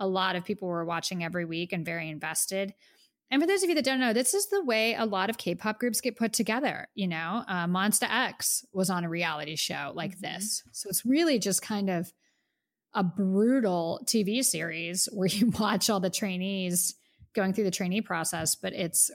A 0.00 0.08
lot 0.08 0.34
of 0.34 0.44
people 0.44 0.66
were 0.66 0.84
watching 0.84 1.22
every 1.22 1.44
week 1.44 1.72
and 1.72 1.84
very 1.84 2.08
invested. 2.10 2.74
And 3.30 3.42
for 3.42 3.46
those 3.46 3.62
of 3.62 3.68
you 3.68 3.74
that 3.74 3.84
don't 3.84 4.00
know, 4.00 4.12
this 4.14 4.32
is 4.32 4.46
the 4.48 4.64
way 4.64 4.94
a 4.94 5.04
lot 5.04 5.28
of 5.28 5.36
K-pop 5.36 5.78
groups 5.78 6.00
get 6.00 6.16
put 6.16 6.32
together. 6.32 6.88
You 6.94 7.08
know, 7.08 7.44
uh, 7.46 7.66
Monsta 7.66 8.08
X 8.08 8.64
was 8.72 8.88
on 8.88 9.04
a 9.04 9.08
reality 9.08 9.54
show 9.56 9.92
like 9.94 10.16
Mhm. 10.16 10.20
this, 10.20 10.62
so 10.72 10.88
it's 10.88 11.04
really 11.04 11.38
just 11.38 11.60
kind 11.60 11.90
of 11.90 12.12
a 12.94 13.04
brutal 13.04 14.00
TV 14.06 14.42
series 14.42 15.06
where 15.12 15.28
you 15.28 15.50
watch 15.58 15.90
all 15.90 16.00
the 16.00 16.08
trainees 16.10 16.94
going 17.34 17.52
through 17.52 17.64
the 17.64 17.70
trainee 17.70 18.00
process, 18.00 18.54
but 18.54 18.72
it's 18.72 19.10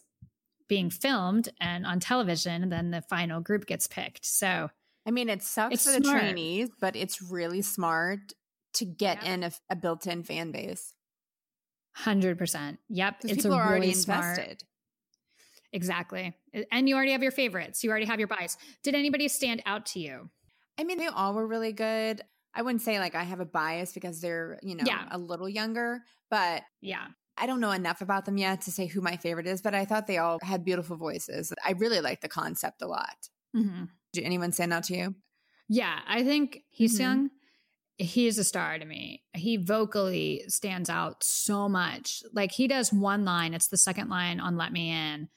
being 0.69 0.89
filmed 0.91 1.49
and 1.59 1.85
on 1.85 1.99
television, 1.99 2.63
and 2.63 2.71
then 2.71 2.91
the 2.91 3.01
final 3.01 3.41
group 3.41 3.65
gets 3.65 3.87
picked. 3.87 4.25
So 4.25 4.69
I 5.05 5.11
mean, 5.11 5.27
it 5.27 5.43
sucks 5.43 5.73
It's 5.73 5.83
for 5.85 5.91
the 5.99 6.05
smart. 6.05 6.21
trainees, 6.21 6.69
but 6.79 6.95
it's 6.95 7.21
really 7.21 7.61
smart 7.61 8.31
to 8.75 8.85
get 8.85 9.21
Yeah. 9.23 9.33
in 9.33 9.43
a, 9.43 9.51
a 9.69 9.75
built-in 9.75 10.23
fan 10.23 10.51
base 10.51 10.93
hundred 11.93 12.37
percent, 12.37 12.79
yep, 12.89 13.15
it's 13.23 13.33
people 13.43 13.53
a 13.53 13.57
are 13.57 13.67
already 13.67 13.87
really 13.87 13.93
smart. 13.93 14.37
invested. 14.37 14.63
Exactly, 15.71 16.35
and 16.71 16.87
you 16.87 16.95
already 16.95 17.13
have 17.13 17.23
your 17.23 17.31
favorites. 17.31 17.83
You 17.83 17.89
already 17.89 18.05
have 18.05 18.19
your 18.19 18.27
bias. 18.27 18.57
Did 18.83 18.93
anybody 18.93 19.27
stand 19.27 19.63
out 19.65 19.87
to 19.87 19.99
you? 19.99 20.29
I 20.79 20.83
mean, 20.83 20.99
they 20.99 21.07
all 21.07 21.33
were 21.33 21.47
really 21.47 21.71
good. 21.73 22.21
I 22.53 22.61
wouldn't 22.61 22.83
say 22.83 22.99
like 22.99 23.15
I 23.15 23.23
have 23.23 23.39
a 23.39 23.45
bias 23.45 23.91
because 23.93 24.21
they're, 24.21 24.59
you 24.61 24.75
know, 24.75 24.83
Yeah. 24.85 25.07
a 25.09 25.17
little 25.17 25.49
younger, 25.49 26.01
but 26.29 26.61
Yeah, 26.81 27.07
I 27.37 27.47
don't 27.47 27.59
know 27.59 27.71
enough 27.71 28.01
about 28.01 28.25
them 28.25 28.37
yet 28.37 28.61
to 28.61 28.71
say 28.71 28.85
who 28.85 29.01
my 29.01 29.17
favorite 29.17 29.47
is, 29.47 29.63
but 29.63 29.73
I 29.73 29.85
thought 29.85 30.05
they 30.05 30.19
all 30.19 30.37
had 30.43 30.63
beautiful 30.63 30.95
voices. 30.95 31.51
I 31.65 31.71
really 31.71 32.01
like 32.01 32.21
the 32.21 32.29
concept 32.29 32.83
a 32.83 32.87
lot. 32.87 33.29
hmm 33.55 33.85
Did 34.13 34.25
anyone 34.25 34.51
stand 34.51 34.73
out 34.73 34.83
to 34.85 34.95
you? 34.95 35.15
yeah. 35.67 35.99
I 36.07 36.23
think 36.23 36.59
Heeseung 36.79 37.23
he 37.23 37.29
is 37.99 38.37
a 38.37 38.43
star 38.43 38.77
to 38.77 38.85
me. 38.85 39.23
He 39.33 39.57
vocally 39.57 40.43
stands 40.47 40.89
out 40.89 41.23
so 41.23 41.69
much. 41.69 42.23
Like 42.33 42.51
he 42.51 42.67
does 42.67 42.91
one 42.91 43.25
line, 43.25 43.53
it's 43.53 43.67
the 43.67 43.77
second 43.77 44.09
line 44.09 44.39
on 44.39 44.57
Let 44.57 44.73
Me 44.73 44.91
In. 44.91 45.29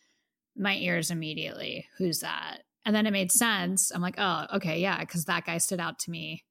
My 0.57 0.77
ears 0.77 1.11
immediately, 1.11 1.87
who's 1.99 2.21
that? 2.21 2.63
And 2.87 2.95
then 2.95 3.07
it 3.07 3.13
made 3.13 3.33
sense. 3.33 3.91
I'm 3.91 4.01
like, 4.01 4.15
oh, 4.17 4.47
okay, 4.55 4.81
yeah, 4.81 5.01
because 5.01 5.25
that 5.27 5.45
guy 5.45 5.59
stood 5.59 5.81
out 5.81 5.99
to 6.01 6.11
me 6.11 6.45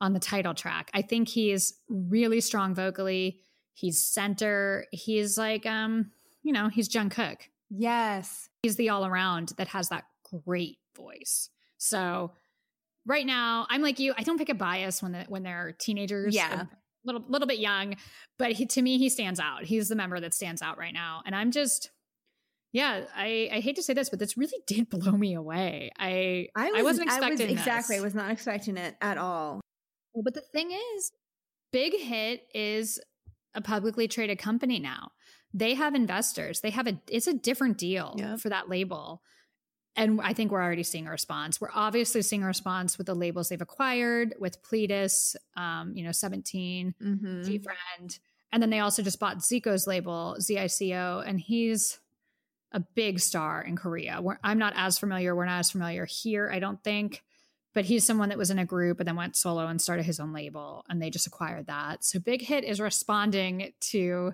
on 0.00 0.12
the 0.12 0.20
title 0.20 0.54
track. 0.54 0.90
I 0.94 1.02
think 1.02 1.28
he's 1.28 1.74
really 1.88 2.40
strong 2.40 2.74
vocally. 2.74 3.40
He's 3.74 4.04
center. 4.04 4.84
He's 4.92 5.38
like, 5.38 5.66
um, 5.66 6.12
you 6.42 6.52
know, 6.52 6.68
he's 6.68 6.88
Jungkook. 6.88 7.38
Yes. 7.70 8.48
He's 8.62 8.76
the 8.76 8.90
all 8.90 9.06
around 9.06 9.54
that 9.56 9.68
has 9.68 9.88
that 9.88 10.04
great 10.44 10.78
voice. 10.96 11.50
So 11.78 12.32
right 13.08 13.26
now, 13.26 13.66
I'm 13.68 13.82
like 13.82 13.98
you. 13.98 14.14
I 14.16 14.22
don't 14.22 14.38
pick 14.38 14.50
a 14.50 14.54
bias 14.54 15.02
when 15.02 15.12
the, 15.12 15.24
when 15.28 15.42
they're 15.42 15.74
teenagers. 15.78 16.34
Yeah. 16.34 16.62
a 16.62 16.66
little 17.04 17.24
little 17.26 17.48
bit 17.48 17.58
young, 17.58 17.96
but 18.38 18.52
he, 18.52 18.66
to 18.66 18.82
me, 18.82 18.98
he 18.98 19.08
stands 19.08 19.40
out. 19.40 19.64
He's 19.64 19.88
the 19.88 19.96
member 19.96 20.20
that 20.20 20.34
stands 20.34 20.62
out 20.62 20.78
right 20.78 20.94
now, 20.94 21.22
and 21.26 21.34
I'm 21.34 21.50
just. 21.50 21.90
Yeah, 22.70 23.04
I, 23.16 23.48
I 23.50 23.60
hate 23.60 23.76
to 23.76 23.82
say 23.82 23.94
this, 23.94 24.10
but 24.10 24.18
this 24.18 24.36
really 24.36 24.58
did 24.66 24.90
blow 24.90 25.12
me 25.12 25.34
away. 25.34 25.90
I 25.98 26.48
I, 26.54 26.82
wasn't 26.82 27.08
expecting 27.08 27.48
I 27.48 27.50
was, 27.50 27.58
exactly. 27.58 27.96
I 27.96 28.00
was 28.02 28.14
not 28.14 28.30
expecting 28.30 28.76
it 28.76 28.94
at 29.00 29.16
all. 29.16 29.62
Well, 30.12 30.22
But 30.22 30.34
the 30.34 30.42
thing 30.52 30.70
is, 30.70 31.10
Big 31.72 31.98
Hit 31.98 32.42
is 32.54 33.00
a 33.54 33.62
publicly 33.62 34.06
traded 34.06 34.38
company 34.38 34.78
now. 34.78 35.12
They 35.54 35.74
have 35.74 35.94
investors. 35.94 36.60
They 36.60 36.68
have 36.70 36.86
a 36.86 37.00
it's 37.08 37.26
a 37.26 37.32
different 37.32 37.78
deal 37.78 38.14
for 38.38 38.50
that 38.50 38.68
label. 38.68 39.22
And 39.98 40.20
I 40.22 40.32
think 40.32 40.50
we're 40.52 40.62
already 40.62 40.84
seeing 40.84 41.06
a 41.08 41.10
response. 41.10 41.60
We're 41.60 41.68
obviously 41.74 42.22
seeing 42.22 42.42
a 42.44 42.46
response 42.46 42.96
with 42.96 43.08
the 43.08 43.14
labels 43.14 43.48
they've 43.48 43.60
acquired, 43.60 44.34
with 44.38 44.62
Pledis, 44.62 45.34
um, 45.56 45.92
you 45.94 46.04
know, 46.04 46.12
17, 46.12 46.94
Mm-hmm. 47.02 47.42
G 47.42 47.58
Friend. 47.58 48.18
And 48.52 48.62
then 48.62 48.70
they 48.70 48.78
also 48.78 49.02
just 49.02 49.18
bought 49.20 49.38
Zico's 49.42 49.86
label, 49.86 50.36
ZICO, 50.40 51.22
and 51.26 51.38
he's 51.40 51.98
a 52.72 52.80
big 52.80 53.18
star 53.18 53.60
in 53.60 53.76
Korea. 53.76 54.20
We're, 54.22 54.38
I'm 54.42 54.58
not 54.58 54.72
as 54.76 54.98
familiar. 54.98 55.34
We're 55.34 55.44
not 55.46 55.58
as 55.58 55.70
familiar 55.70 56.06
here, 56.06 56.50
I 56.50 56.58
don't 56.58 56.82
think. 56.82 57.22
But 57.74 57.84
he's 57.84 58.06
someone 58.06 58.30
that 58.30 58.38
was 58.38 58.50
in 58.50 58.58
a 58.58 58.64
group 58.64 59.00
and 59.00 59.06
then 59.08 59.16
went 59.16 59.36
solo 59.36 59.66
and 59.66 59.80
started 59.80 60.04
his 60.06 60.18
own 60.20 60.32
label, 60.32 60.84
and 60.88 61.02
they 61.02 61.10
just 61.10 61.26
acquired 61.26 61.66
that. 61.66 62.04
So 62.04 62.18
Big 62.18 62.40
Hit 62.40 62.64
is 62.64 62.80
responding 62.80 63.72
to 63.90 64.32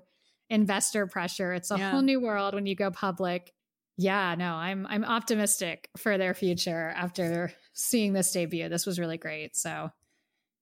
investor 0.50 1.06
pressure. 1.06 1.52
It's 1.54 1.70
a 1.70 1.78
Yeah. 1.78 1.90
whole 1.90 2.02
new 2.02 2.20
world 2.20 2.54
when 2.54 2.66
you 2.66 2.74
go 2.76 2.90
public. 2.90 3.52
Yeah, 3.96 4.34
no, 4.34 4.54
I'm 4.54 4.86
I'm 4.88 5.04
optimistic 5.04 5.88
for 5.96 6.18
their 6.18 6.34
future 6.34 6.92
after 6.96 7.52
seeing 7.74 8.12
this 8.12 8.32
debut. 8.32 8.68
This 8.68 8.86
was 8.86 8.98
really 8.98 9.18
great. 9.18 9.56
So 9.56 9.90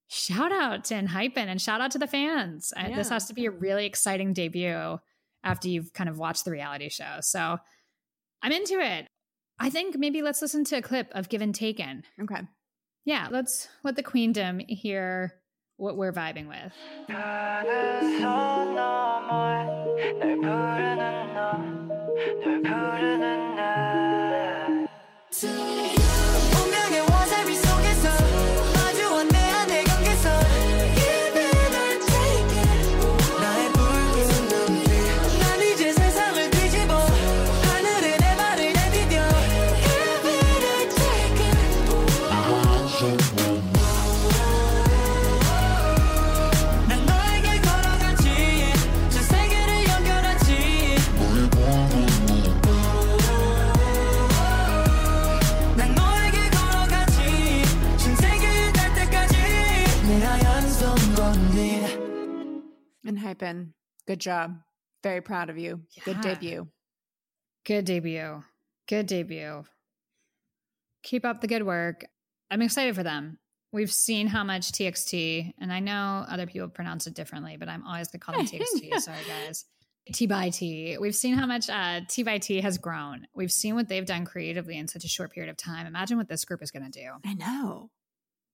shout 0.08 0.52
out 0.52 0.84
to 0.86 0.94
ENHYPEN 0.94 1.48
and 1.48 1.60
shout 1.60 1.80
out 1.80 1.90
to 1.92 1.98
the 1.98 2.06
fans. 2.06 2.72
Uh, 2.76 2.94
This 2.94 3.08
has 3.08 3.26
to 3.28 3.34
be 3.34 3.46
a 3.46 3.50
really 3.50 3.86
exciting 3.86 4.34
debut 4.34 4.98
after 5.42 5.68
you've 5.68 5.92
kind 5.94 6.10
of 6.10 6.18
watched 6.18 6.44
the 6.44 6.50
reality 6.50 6.90
show. 6.90 7.18
So 7.20 7.56
I'm 8.42 8.52
into 8.52 8.78
it. 8.78 9.06
I 9.58 9.70
think 9.70 9.96
maybe 9.96 10.20
let's 10.22 10.42
listen 10.42 10.64
to 10.64 10.76
a 10.76 10.82
clip 10.82 11.08
of 11.12 11.28
Given 11.30 11.52
Taken. 11.52 12.02
Okay. 12.22 12.42
Yeah, 13.04 13.28
let's 13.30 13.68
let 13.82 13.96
the 13.96 14.02
queendom 14.02 14.60
hear 14.68 15.34
what 15.76 15.96
we're 15.96 16.12
vibing 16.12 16.48
with. 16.48 16.72
널 22.14 22.62
부르는 22.62 23.56
날. 23.56 24.88
ENHYPEN, 63.16 63.74
good 64.06 64.20
job. 64.20 64.56
Very 65.02 65.20
proud 65.20 65.50
of 65.50 65.58
you. 65.58 65.82
Good 66.04 66.20
debut. 66.20 66.68
Good 67.64 67.84
debut. 67.84 68.42
Good 68.88 69.06
debut. 69.06 69.64
Keep 71.02 71.24
up 71.24 71.40
the 71.40 71.46
good 71.46 71.64
work. 71.64 72.04
I'm 72.50 72.62
excited 72.62 72.94
for 72.94 73.02
them. 73.02 73.38
We've 73.72 73.92
seen 73.92 74.26
how 74.26 74.44
much 74.44 74.70
TXT, 74.72 75.54
and 75.58 75.72
I 75.72 75.80
know 75.80 76.26
other 76.28 76.46
people 76.46 76.68
pronounce 76.68 77.06
it 77.06 77.14
differently, 77.14 77.56
but 77.56 77.68
I'm 77.68 77.86
always 77.86 78.08
going 78.08 78.20
to 78.20 78.26
call 78.26 78.36
them 78.36 78.46
TXT. 78.46 78.98
Sorry, 79.00 79.18
guys. 79.26 79.64
T 80.12 80.26
by 80.26 80.50
T. 80.50 80.98
We've 81.00 81.14
seen 81.14 81.34
how 81.34 81.46
much 81.46 81.70
uh, 81.70 82.00
T 82.08 82.22
by 82.22 82.38
T 82.38 82.60
has 82.60 82.76
grown. 82.76 83.26
We've 83.34 83.52
seen 83.52 83.74
what 83.74 83.88
they've 83.88 84.04
done 84.04 84.24
creatively 84.24 84.76
in 84.76 84.88
such 84.88 85.04
a 85.04 85.08
short 85.08 85.32
period 85.32 85.50
of 85.50 85.56
time. 85.56 85.86
Imagine 85.86 86.18
what 86.18 86.28
this 86.28 86.44
group 86.44 86.62
is 86.62 86.70
going 86.70 86.90
to 86.90 87.00
do. 87.00 87.08
I 87.24 87.34
know. 87.34 87.90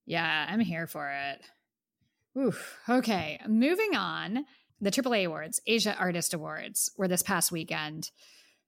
Yeah, 0.06 0.46
I'm 0.48 0.60
here 0.60 0.86
for 0.86 1.10
it. 1.10 1.42
Oof. 2.36 2.78
Okay, 2.88 3.40
moving 3.46 3.94
on. 3.94 4.44
The 4.80 4.90
AAA 4.90 5.26
Awards, 5.26 5.60
Asia 5.66 5.96
Artist 5.98 6.34
Awards, 6.34 6.90
were 6.96 7.08
this 7.08 7.22
past 7.22 7.50
weekend. 7.50 8.10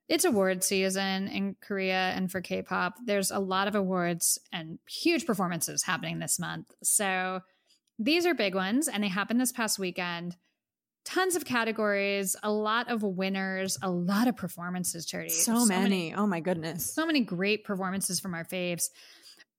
It's 0.08 0.24
award 0.24 0.64
season 0.64 1.28
in 1.28 1.54
Korea 1.60 2.12
and 2.16 2.32
for 2.32 2.40
K 2.40 2.62
pop. 2.62 2.94
There's 3.04 3.30
a 3.30 3.38
lot 3.38 3.68
of 3.68 3.76
awards 3.76 4.40
and 4.52 4.80
huge 4.88 5.24
performances 5.24 5.84
happening 5.84 6.18
this 6.18 6.40
month. 6.40 6.66
So 6.82 7.40
these 7.96 8.26
are 8.26 8.34
big 8.34 8.56
ones, 8.56 8.88
and 8.88 9.04
they 9.04 9.08
happened 9.08 9.40
this 9.40 9.52
past 9.52 9.78
weekend. 9.78 10.36
Tons 11.04 11.36
of 11.36 11.44
categories, 11.44 12.34
a 12.42 12.50
lot 12.50 12.90
of 12.90 13.02
winners, 13.02 13.78
a 13.82 13.90
lot 13.90 14.26
of 14.26 14.36
performances, 14.36 15.06
Charity. 15.06 15.30
So, 15.30 15.64
many. 15.64 16.12
Oh 16.12 16.26
my 16.26 16.40
goodness. 16.40 16.92
So 16.92 17.06
many 17.06 17.20
great 17.20 17.64
performances 17.64 18.18
from 18.18 18.34
our 18.34 18.44
faves. 18.44 18.90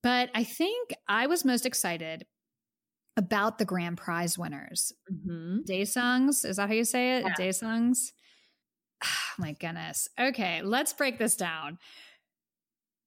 But 0.03 0.29
I 0.35 0.43
think 0.43 0.93
I 1.07 1.27
was 1.27 1.45
most 1.45 1.65
excited 1.65 2.25
about 3.17 3.57
the 3.57 3.65
grand 3.65 3.97
prize 3.97 4.37
winners. 4.37 4.93
Mm-hmm. 5.11 5.59
Daesangs, 5.69 6.45
is 6.45 6.57
that 6.57 6.67
how 6.69 6.73
you 6.75 6.85
say 6.85 7.17
it? 7.17 7.25
Yeah. 7.25 7.33
Daesangs. 7.37 8.11
Oh, 9.03 9.41
my 9.41 9.53
goodness. 9.53 10.07
Okay, 10.19 10.61
let's 10.61 10.93
break 10.93 11.17
this 11.17 11.35
down. 11.35 11.79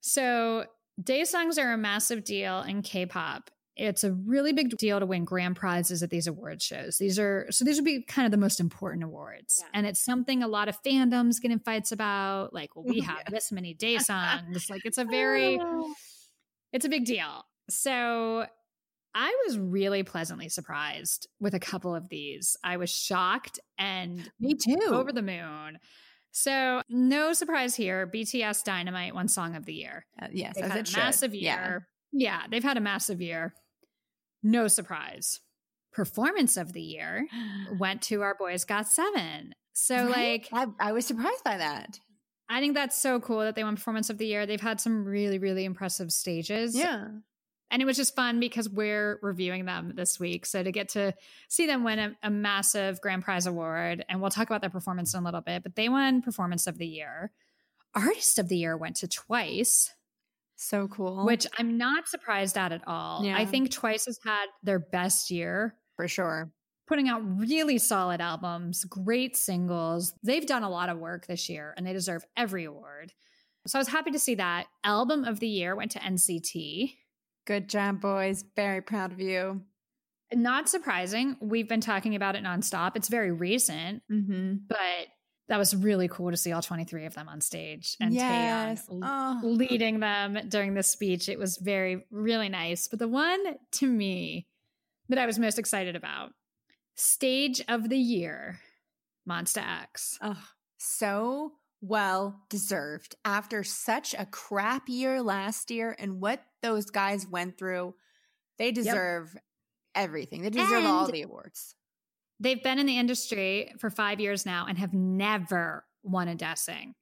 So, 0.00 0.64
daesangs 1.00 1.59
are 1.59 1.72
a 1.72 1.76
massive 1.78 2.24
deal 2.24 2.61
in 2.62 2.82
K-pop. 2.82 3.50
It's 3.76 4.05
a 4.05 4.12
really 4.12 4.52
big 4.52 4.76
deal 4.76 5.00
to 5.00 5.07
win 5.07 5.24
grand 5.24 5.57
prizes 5.57 6.02
at 6.02 6.11
these 6.11 6.26
award 6.26 6.62
shows. 6.62 6.96
These 6.98 7.18
are 7.18 7.46
so 7.50 7.64
these 7.64 7.76
would 7.76 7.84
be 7.84 8.02
kind 8.02 8.24
of 8.24 8.30
the 8.30 8.36
most 8.38 8.61
important 8.61 9.02
awards. 9.05 9.59
Yeah. 9.61 9.68
And 9.74 9.86
it's 9.86 9.98
something 10.05 10.42
a 10.44 10.48
lot 10.48 10.68
of 10.68 10.80
fandoms 10.82 11.40
get 11.40 11.50
in 11.50 11.59
fights 11.59 11.90
about. 11.90 12.52
Like, 12.55 12.76
well, 12.76 12.84
we 12.84 13.00
have 13.00 13.18
Yeah. 13.18 13.30
this 13.30 13.50
many 13.50 13.74
daesangs. 13.80 14.70
like 14.70 14.82
it's 14.84 14.98
a 14.98 15.05
very 15.05 15.59
it's 16.72 16.84
a 16.84 16.88
big 16.88 17.05
deal. 17.05 17.44
So 17.68 18.46
I 19.14 19.34
was 19.46 19.58
really 19.58 20.02
pleasantly 20.02 20.48
surprised 20.48 21.28
with 21.40 21.54
a 21.54 21.60
couple 21.60 21.94
of 21.94 22.08
these. 22.08 22.56
I 22.64 22.76
was 22.78 22.90
shocked 22.90 23.58
and 23.78 24.28
Me 24.40 24.54
too. 24.54 24.80
over 24.90 25.12
the 25.12 25.22
moon. 25.22 25.78
So, 26.32 26.82
no 26.88 27.32
surprise 27.32 27.76
here. 27.76 28.06
BTS 28.12 28.64
Dynamite 28.64 29.14
won 29.14 29.28
Song 29.28 29.54
of 29.54 29.66
the 29.66 29.74
Year. 29.74 30.04
Uh, 30.20 30.26
yes, 30.32 30.54
They've 30.56 30.64
had 30.64 30.82
a 30.82 30.84
should. 30.84 30.96
massive 30.96 31.34
Yeah. 31.34 31.64
year. 31.68 31.88
Yeah. 32.12 32.42
they've 32.50 32.64
had 32.64 32.76
a 32.76 32.80
massive 32.80 33.20
year. 33.20 33.54
No 34.42 34.66
surprise. 34.66 35.40
Performance 35.92 36.56
of 36.56 36.72
the 36.72 36.82
year 36.82 37.26
went 37.78 38.02
to 38.02 38.22
our 38.22 38.34
boys 38.34 38.64
got 38.64 38.88
seven. 38.88 39.54
So, 39.74 40.06
Right? 40.08 40.44
like, 40.52 40.68
I, 40.80 40.88
I 40.88 40.92
was 40.92 41.06
surprised 41.06 41.44
by 41.44 41.58
that. 41.58 42.00
I 42.48 42.60
think 42.60 42.74
that's 42.74 43.00
so 43.00 43.20
cool 43.20 43.40
that 43.40 43.54
they 43.54 43.62
won 43.64 43.76
Performance 43.76 44.10
of 44.10 44.18
the 44.18 44.26
Year. 44.26 44.44
They've 44.44 44.60
had 44.60 44.80
some 44.80 45.04
really, 45.04 45.38
really 45.38 45.64
impressive 45.64 46.10
stages. 46.12 46.76
Yeah. 46.76 47.06
And 47.74 47.82
it 47.82 47.86
was 47.86 47.96
just 47.96 48.14
fun 48.14 48.38
because 48.38 48.68
we're 48.68 49.18
reviewing 49.20 49.64
them 49.64 49.94
this 49.96 50.20
week. 50.20 50.46
So 50.46 50.62
to 50.62 50.70
get 50.70 50.90
to 50.90 51.12
see 51.48 51.66
them 51.66 51.82
win 51.82 51.98
a, 51.98 52.16
a 52.22 52.30
massive 52.30 53.00
grand 53.00 53.24
prize 53.24 53.46
award, 53.46 54.04
and 54.08 54.20
we'll 54.20 54.30
talk 54.30 54.46
about 54.46 54.60
their 54.60 54.70
performance 54.70 55.12
in 55.12 55.18
a 55.20 55.24
little 55.24 55.40
bit, 55.40 55.64
but 55.64 55.74
they 55.74 55.88
won 55.88 56.22
Performance 56.22 56.68
of 56.68 56.78
the 56.78 56.86
Year. 56.86 57.32
Artist 57.92 58.38
of 58.38 58.48
the 58.48 58.56
Year 58.56 58.76
went 58.76 58.94
to 58.98 59.08
Twice, 59.08 59.92
So 60.54 60.86
cool. 60.86 61.24
which 61.26 61.48
I'm 61.58 61.76
not 61.76 62.06
surprised 62.06 62.56
at 62.56 62.70
at 62.70 62.82
all. 62.86 63.24
Yeah. 63.24 63.36
I 63.36 63.44
think 63.44 63.72
Twice 63.72 64.06
has 64.06 64.20
had 64.24 64.46
their 64.62 64.78
best 64.78 65.32
year, 65.32 65.74
for 65.96 66.06
sure. 66.06 66.52
putting 66.86 67.08
out 67.08 67.22
really 67.40 67.78
solid 67.78 68.20
albums, 68.20 68.84
great 68.84 69.36
singles. 69.36 70.12
They've 70.22 70.46
done 70.46 70.62
a 70.62 70.70
lot 70.70 70.90
of 70.90 70.98
work 70.98 71.26
this 71.26 71.48
year 71.48 71.74
and 71.76 71.84
they 71.84 71.92
deserve 71.92 72.24
every 72.36 72.66
award. 72.66 73.12
So 73.66 73.78
I 73.78 73.80
was 73.80 73.88
happy 73.88 74.10
to 74.12 74.18
see 74.20 74.34
that. 74.36 74.66
Album 74.84 75.24
of 75.24 75.40
the 75.40 75.48
Year 75.48 75.74
went 75.74 75.90
to 75.92 75.98
NCT. 75.98 76.98
Good 77.47 77.68
job, 77.68 78.01
boys. 78.01 78.45
Very 78.57 78.80
proud 78.80 79.12
of 79.12 79.20
you. 79.20 79.62
Not 80.32 80.68
surprising. 80.68 81.36
We've 81.40 81.68
been 81.68 81.80
talking 81.80 82.14
about 82.14 82.34
it 82.36 82.42
nonstop. 82.42 82.97
It's 82.97 83.09
very 83.09 83.30
recent, 83.30 84.03
Mm-hmm. 84.11 84.55
but 84.68 84.78
that 85.49 85.59
was 85.59 85.76
really 85.76 86.09
cool 86.09 86.30
to 86.30 86.36
see 86.38 86.53
all 86.53 86.62
23 86.62 87.05
of 87.05 87.14
them 87.14 87.28
on 87.28 87.42
stage 87.42 87.97
and 88.01 88.14
Yes. 88.14 88.86
Oh. 88.90 89.40
leading 89.45 90.01
them 90.01 90.38
during 90.49 90.72
the 90.72 90.82
speech. 90.82 91.28
It 91.28 91.38
was 91.38 91.59
very, 91.59 92.07
really 92.11 92.49
nice. 92.49 92.88
But 92.88 92.99
the 92.99 93.09
one 93.09 93.38
to 93.72 93.86
me 93.86 94.47
that 95.11 95.18
I 95.18 95.26
was 95.26 95.38
most 95.38 95.59
excited 95.59 95.97
about, 95.97 96.30
stage 96.95 97.61
of 97.68 97.90
the 97.90 97.99
year, 97.99 98.59
Monsta 99.28 99.62
X. 99.82 100.18
Oh, 100.22 100.42
so 100.78 101.53
well 101.82 102.40
deserved 102.49 103.14
after 103.26 103.62
such 103.62 104.14
a 104.18 104.24
crap 104.24 104.88
year 104.88 105.20
last 105.20 105.70
year 105.70 105.95
and 105.99 106.20
what 106.22 106.42
those 106.64 106.86
guys 106.86 107.26
went 107.28 107.58
through. 107.58 107.94
They 108.58 108.72
deserve 108.72 109.36
everything. 109.94 110.42
They 110.42 110.50
deserve 110.50 110.84
all 110.84 111.10
the 111.10 111.22
awards. 111.22 111.74
They've 112.40 112.62
been 112.62 112.78
in 112.78 112.86
the 112.86 112.98
industry 112.98 113.72
for 113.78 113.90
five 113.90 114.18
years 114.18 114.44
now 114.46 114.66
and 114.68 114.78
have 114.78 114.92
never 114.94 115.84
won 116.02 116.28
a 116.28 116.34
Daesang. 116.34 116.94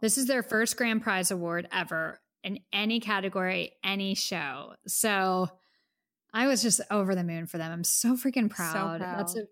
This 0.00 0.16
is 0.16 0.26
their 0.26 0.42
first 0.42 0.76
grand 0.76 1.02
prize 1.02 1.30
award 1.30 1.68
ever 1.72 2.20
in 2.42 2.60
any 2.72 3.00
category, 3.00 3.72
any 3.84 4.14
show. 4.14 4.74
So 4.86 5.48
I 6.32 6.46
was 6.46 6.62
just 6.62 6.80
over 6.90 7.14
the 7.14 7.24
moon 7.24 7.46
for 7.46 7.58
them. 7.58 7.70
I'm 7.72 7.84
so 7.84 8.16
freaking 8.16 8.48
proud. 8.48 9.00
That's 9.00 9.34
proud. 9.34 9.44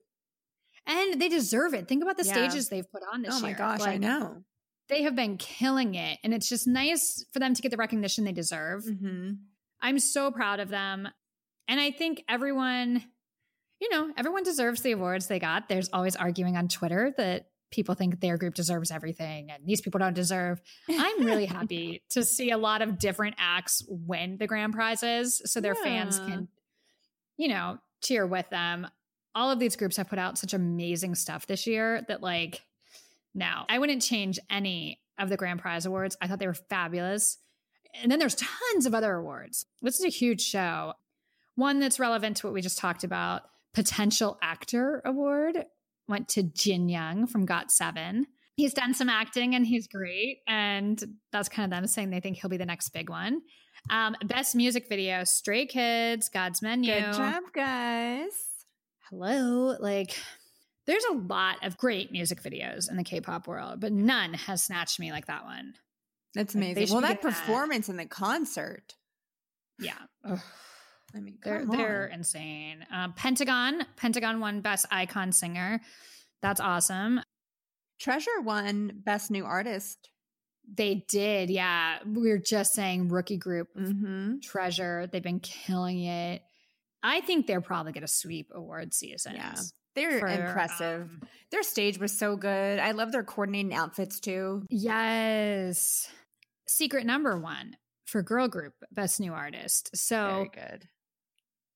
a, 0.87 0.91
and 0.91 1.21
they 1.21 1.29
deserve 1.29 1.75
it. 1.75 1.89
Think 1.89 2.03
about 2.03 2.17
the 2.17 2.25
Yeah. 2.25 2.33
stages 2.33 2.69
they've 2.69 2.91
put 2.91 3.03
on 3.13 3.23
this 3.23 3.35
Oh 3.37 3.41
my 3.41 3.49
year. 3.49 3.59
gosh, 3.59 3.81
I 3.83 3.99
know. 3.99 4.45
They 4.89 5.03
have 5.03 5.15
been 5.15 5.37
killing 5.37 5.95
it. 5.95 6.19
And 6.25 6.33
it's 6.33 6.49
just 6.49 6.67
nice 6.67 7.25
for 7.33 7.39
them 7.39 7.55
to 7.55 7.63
get 7.63 7.71
the 7.71 7.77
recognition 7.77 8.25
they 8.25 8.33
deserve. 8.33 8.85
Mm-hmm. 8.85 9.33
I'm 9.81 9.99
so 9.99 10.31
proud 10.31 10.61
of 10.61 10.69
them. 10.69 11.09
And 11.69 11.79
I 11.79 11.91
think 11.91 12.25
everyone, 12.29 13.05
you 13.81 13.91
know, 13.91 14.11
everyone 14.17 14.43
deserves 14.43 14.81
the 14.83 14.93
awards 14.93 15.27
they 15.27 15.39
got. 15.39 15.69
There's 15.69 15.91
always 15.93 16.17
arguing 16.17 16.57
on 16.57 16.69
Twitter 16.69 17.13
that 17.19 17.47
people 17.71 17.95
think 17.95 18.21
their 18.21 18.39
group 18.39 18.55
deserves 18.55 18.91
everything 18.91 19.51
and 19.51 19.63
these 19.67 19.83
people 19.83 19.99
don't 19.99 20.15
deserve. 20.15 20.61
I'm 20.89 21.25
really 21.25 21.45
happy 21.47 22.03
to 22.11 22.25
see 22.25 22.51
a 22.51 22.59
lot 22.59 22.81
of 22.83 22.99
different 22.99 23.37
acts 23.39 23.83
win 23.89 24.39
the 24.39 24.47
grand 24.47 24.73
prizes 24.73 25.43
so 25.45 25.61
their 25.61 25.75
fans 25.75 26.19
can, 26.19 26.49
you 27.37 27.49
know, 27.49 27.79
cheer 28.03 28.27
with 28.27 28.49
them. 28.49 28.87
All 29.35 29.51
of 29.51 29.59
these 29.59 29.77
groups 29.77 29.99
have 29.99 30.09
put 30.09 30.19
out 30.19 30.39
such 30.39 30.55
amazing 30.55 31.15
stuff 31.15 31.47
this 31.47 31.67
year 31.67 32.03
that, 32.09 32.23
like, 32.23 32.63
now 33.35 33.67
I 33.69 33.79
wouldn't 33.79 34.03
change 34.03 34.39
any 34.51 35.01
of 35.19 35.29
the 35.29 35.37
grand 35.37 35.61
prize 35.61 35.87
awards. 35.87 36.17
I 36.21 36.27
thought 36.27 36.39
they 36.39 36.47
were 36.47 36.55
fabulous. 36.55 37.39
And 38.01 38.11
then 38.11 38.19
there's 38.19 38.37
tons 38.37 38.87
of 38.87 38.95
other 38.95 39.15
awards. 39.15 39.67
This 39.83 39.99
is 39.99 40.05
a 40.05 40.11
huge 40.11 40.43
show. 40.43 40.95
One 41.57 41.81
that's 41.81 41.99
relevant 41.99 42.37
to 42.39 42.47
what 42.47 42.55
we 42.55 42.61
just 42.61 42.79
talked 42.79 43.03
about 43.05 43.43
Potential 43.75 44.39
Actor 44.43 45.03
Award 45.05 45.65
went 46.07 46.29
to 46.31 46.43
Jin 46.43 46.89
Young 46.89 47.27
from 47.27 47.47
Got 47.47 47.71
Seven. 47.71 48.27
He's 48.57 48.75
done 48.75 48.95
some 48.95 49.09
acting 49.09 49.55
and 49.55 49.67
he's 49.67 49.87
great. 49.87 50.39
And 50.49 51.03
that's 51.33 51.49
kind 51.49 51.65
of 51.73 51.77
them 51.77 51.87
saying 51.87 52.11
they 52.11 52.21
think 52.21 52.39
he'll 52.39 52.51
be 52.51 52.57
the 52.57 52.67
next 52.67 52.91
big 52.91 53.09
one. 53.09 53.41
Um, 53.91 54.17
best 54.25 54.57
music 54.57 54.89
video 54.89 55.23
Stray 55.25 55.67
Kids, 55.67 56.29
God's 56.29 56.61
Menu. 56.63 56.93
Good 56.93 57.13
job, 57.13 57.45
guys. 57.55 58.33
Hello. 59.09 59.77
Like, 59.79 60.19
there's 60.89 61.05
a 61.05 61.13
lot 61.15 61.65
of 61.65 61.77
great 61.77 62.11
music 62.11 62.43
videos 62.43 62.91
in 62.91 62.97
the 62.97 63.05
K 63.05 63.21
pop 63.21 63.47
world, 63.47 63.79
but 63.79 63.93
none 63.93 64.35
has 64.35 64.65
snatched 64.65 64.99
me 64.99 65.13
like 65.13 65.27
that 65.27 65.45
one. 65.45 65.75
That's 66.35 66.55
amazing. 66.55 66.87
should 66.87 66.93
Well, 66.95 67.03
that 67.03 67.21
getting 67.23 67.31
that. 67.31 67.41
performance 67.47 67.89
in 67.89 67.97
the 67.99 68.07
concert. 68.07 68.95
Yeah. 69.79 69.99
Ugh. 70.25 70.41
I 71.15 71.21
mean, 71.21 71.39
They're 71.43 71.61
come 71.67 71.77
they're 71.77 72.07
insane. 72.07 72.85
Um, 72.91 73.13
Pentagon, 73.13 73.85
Pentagon 73.97 74.41
won 74.41 74.61
Best 74.63 74.87
Icon 74.91 75.33
Singer. 75.33 75.81
That's 76.43 76.61
awesome. 76.61 77.21
Treasure 78.01 78.41
won 78.43 78.93
Best 79.05 79.31
New 79.31 79.45
Artist. 79.45 80.11
They 80.71 81.07
did, 81.09 81.51
yeah. 81.51 81.99
We 82.07 82.29
were 82.31 82.39
just 82.39 82.73
saying 82.73 83.09
rookie 83.09 83.39
group 83.39 83.69
Mm-hmm. 83.77 84.39
Treasure. 84.43 85.09
They've 85.11 85.23
been 85.23 85.41
killing 85.41 86.01
it. 86.05 86.43
I 87.03 87.21
think 87.21 87.47
they're 87.47 87.61
probably 87.61 87.93
going 87.93 88.03
to 88.03 88.09
sweep 88.09 88.51
award 88.55 88.93
seasons. 88.93 89.73
Yeah. 89.97 90.11
They're 90.11 90.21
for, 90.21 90.27
impressive. 90.29 91.03
um, 91.03 91.21
their 91.51 91.63
stage 91.63 91.99
was 91.99 92.17
so 92.17 92.37
good. 92.37 92.79
I 92.79 92.93
love 92.93 93.11
their 93.13 93.25
coordinating 93.25 93.75
outfits 93.75 94.21
too. 94.21 94.65
yes. 94.71 96.09
Secret 96.67 97.07
number 97.07 97.39
won 97.39 97.77
for 98.05 98.23
girl 98.23 98.47
group, 98.49 98.75
best 98.93 99.21
new 99.21 99.33
artist. 99.33 99.91
So 99.97 100.49
Very 100.55 100.69
good. 100.71 100.89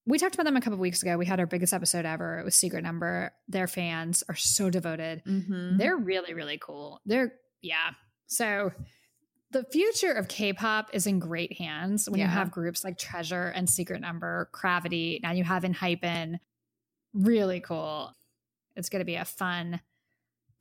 we 0.07 0.19
talked 0.19 0.35
about 0.35 0.45
them 0.45 0.57
a 0.57 0.61
couple 0.61 0.79
weeks 0.79 1.03
ago. 1.03 1.17
We 1.17 1.27
had 1.27 1.41
our 1.41 1.47
biggest 1.47 1.73
episode 1.73 2.05
ever. 2.05 2.39
It 2.39 2.45
was 2.45 2.55
Secret 2.55 2.83
Number. 2.83 3.33
Their 3.49 3.67
fans 3.67 4.23
are 4.29 4.37
so 4.37 4.69
devoted. 4.71 5.23
Mm-hmm. 5.27 5.79
They're 5.79 5.97
really, 5.97 6.35
really 6.35 6.59
cool. 6.59 7.01
They're, 7.07 7.33
yeah. 7.63 7.91
So 8.27 8.73
the 9.51 9.65
future 9.73 10.13
of 10.13 10.29
K 10.29 10.53
pop 10.53 10.91
is 10.93 11.07
in 11.07 11.19
great 11.19 11.57
hands 11.59 12.09
when 12.09 12.21
you 12.21 12.27
have 12.27 12.51
groups 12.51 12.85
like 12.85 12.99
Treasure 12.99 13.49
and 13.49 13.69
Secret 13.69 14.01
Number, 14.01 14.49
Cravity. 14.53 15.21
Now 15.23 15.33
you 15.33 15.45
have 15.45 15.65
ENHYPEN. 15.65 16.39
Really 17.15 17.61
cool. 17.61 18.13
It's 18.77 18.89
going 18.89 19.01
to 19.01 19.05
be 19.07 19.17
a 19.17 19.25
fun 19.25 19.81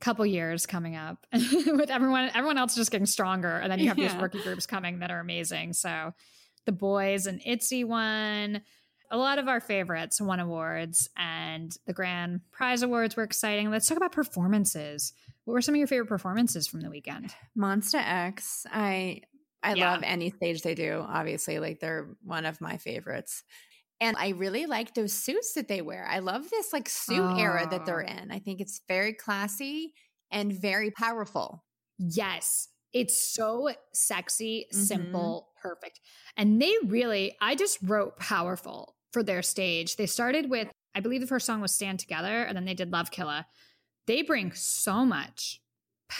couple 0.00 0.26
years 0.26 0.66
coming 0.66 0.96
up 0.96 1.26
with 1.32 1.88
everyone 1.88 2.28
everyone 2.34 2.58
else 2.58 2.74
just 2.74 2.90
getting 2.90 3.06
stronger 3.06 3.58
and 3.58 3.70
then 3.70 3.78
you 3.78 3.86
have 3.86 3.96
these 3.96 4.12
Yeah. 4.12 4.20
rookie 4.20 4.42
groups 4.42 4.66
coming 4.66 4.98
that 4.98 5.12
are 5.12 5.20
amazing 5.20 5.74
so 5.74 6.10
the 6.66 6.72
boys 6.72 7.26
and 7.26 7.40
itzy 7.46 7.84
won 7.84 8.62
a 9.12 9.16
lot 9.16 9.38
of 9.38 9.46
our 9.46 9.60
favorites 9.60 10.20
won 10.20 10.40
awards 10.40 11.08
and 11.16 11.70
the 11.86 11.92
grand 11.92 12.40
prize 12.50 12.82
awards 12.82 13.14
were 13.14 13.22
exciting 13.22 13.70
let's 13.70 13.86
talk 13.86 13.96
about 13.96 14.10
performances 14.10 15.12
what 15.44 15.54
were 15.54 15.60
some 15.60 15.76
of 15.76 15.78
your 15.78 15.86
favorite 15.86 16.08
performances 16.08 16.66
from 16.66 16.80
the 16.80 16.90
weekend 16.90 17.32
Monsta 17.56 18.02
X. 18.04 18.66
I 18.72 19.20
I 19.62 19.74
Yeah. 19.74 19.92
love 19.92 20.00
any 20.02 20.30
stage 20.30 20.62
they 20.62 20.74
do. 20.74 21.04
Obviously, 21.08 21.60
like 21.60 21.78
they're 21.78 22.08
one 22.24 22.44
of 22.44 22.60
my 22.60 22.76
favorites. 22.78 23.44
And 24.02 24.16
I 24.18 24.30
really 24.30 24.66
like 24.66 24.94
those 24.94 25.12
suits 25.12 25.54
that 25.54 25.68
they 25.68 25.80
wear. 25.80 26.04
I 26.06 26.18
love 26.18 26.50
this 26.50 26.72
like 26.72 26.88
suit 26.88 27.38
era 27.38 27.68
that 27.70 27.86
they're 27.86 28.04
Oh. 28.04 28.12
in. 28.12 28.32
I 28.32 28.40
think 28.40 28.60
it's 28.60 28.80
very 28.88 29.14
classy 29.14 29.94
and 30.30 30.52
very 30.52 30.90
powerful. 30.90 31.64
Yes. 31.98 32.68
It's 32.92 33.16
so 33.32 33.70
sexy, 33.94 34.66
Mhm. 34.74 34.76
simple, 34.76 35.52
perfect. 35.62 36.00
And 36.36 36.60
they 36.60 36.74
really, 36.84 37.36
I 37.40 37.54
just 37.54 37.78
wrote 37.80 38.18
powerful 38.18 38.96
for 39.12 39.22
their 39.22 39.40
stage. 39.42 39.96
They 39.96 40.06
started 40.06 40.50
with, 40.50 40.68
I 40.96 41.00
believe 41.00 41.20
the 41.20 41.26
first 41.28 41.46
song 41.46 41.60
was 41.60 41.72
Stand 41.72 42.00
Together, 42.00 42.42
and 42.42 42.56
then 42.56 42.64
they 42.64 42.74
did 42.74 42.90
Love 42.92 43.12
Killa. 43.12 43.46
They 44.08 44.22
bring 44.22 44.52
so 44.52 45.04
much 45.06 45.61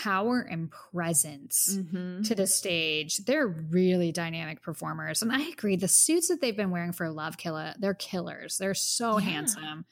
power 0.00 0.40
and 0.40 0.70
presence 0.70 1.76
Mm-hmm. 1.76 2.22
to 2.22 2.34
the 2.34 2.46
stage. 2.46 3.18
They're 3.18 3.46
really 3.46 4.10
dynamic 4.10 4.62
performers. 4.62 5.20
And 5.20 5.30
I 5.30 5.40
agree. 5.48 5.76
The 5.76 5.86
suits 5.88 6.28
that 6.28 6.40
they've 6.40 6.56
been 6.56 6.70
wearing 6.70 6.92
for 6.92 7.10
Love 7.10 7.36
Killa, 7.36 7.74
they're 7.78 7.92
killers. 7.94 8.56
They're 8.56 8.72
so 8.74 9.18
Yeah. 9.18 9.26
handsome. 9.30 9.84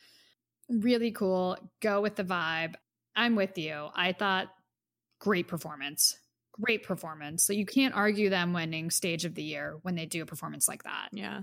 Really 0.71 1.11
cool. 1.11 1.59
Go 1.81 2.01
with 2.01 2.17
the 2.17 2.25
vibe. 2.25 2.77
I'm 3.15 3.37
with 3.37 3.59
you. 3.59 3.89
I 3.95 4.13
thought 4.13 4.49
great 5.19 5.49
performance. 5.49 6.17
Great 6.53 6.83
performance. 6.83 7.45
So 7.45 7.53
you 7.53 7.67
can't 7.67 7.95
argue 7.95 8.31
them 8.31 8.53
winning 8.55 8.91
stage 8.91 9.25
of 9.27 9.35
the 9.35 9.43
year 9.43 9.79
when 9.83 9.97
they 9.97 10.07
do 10.07 10.23
a 10.23 10.27
performance 10.27 10.67
like 10.67 10.85
that. 10.85 11.09
Yeah. 11.13 11.43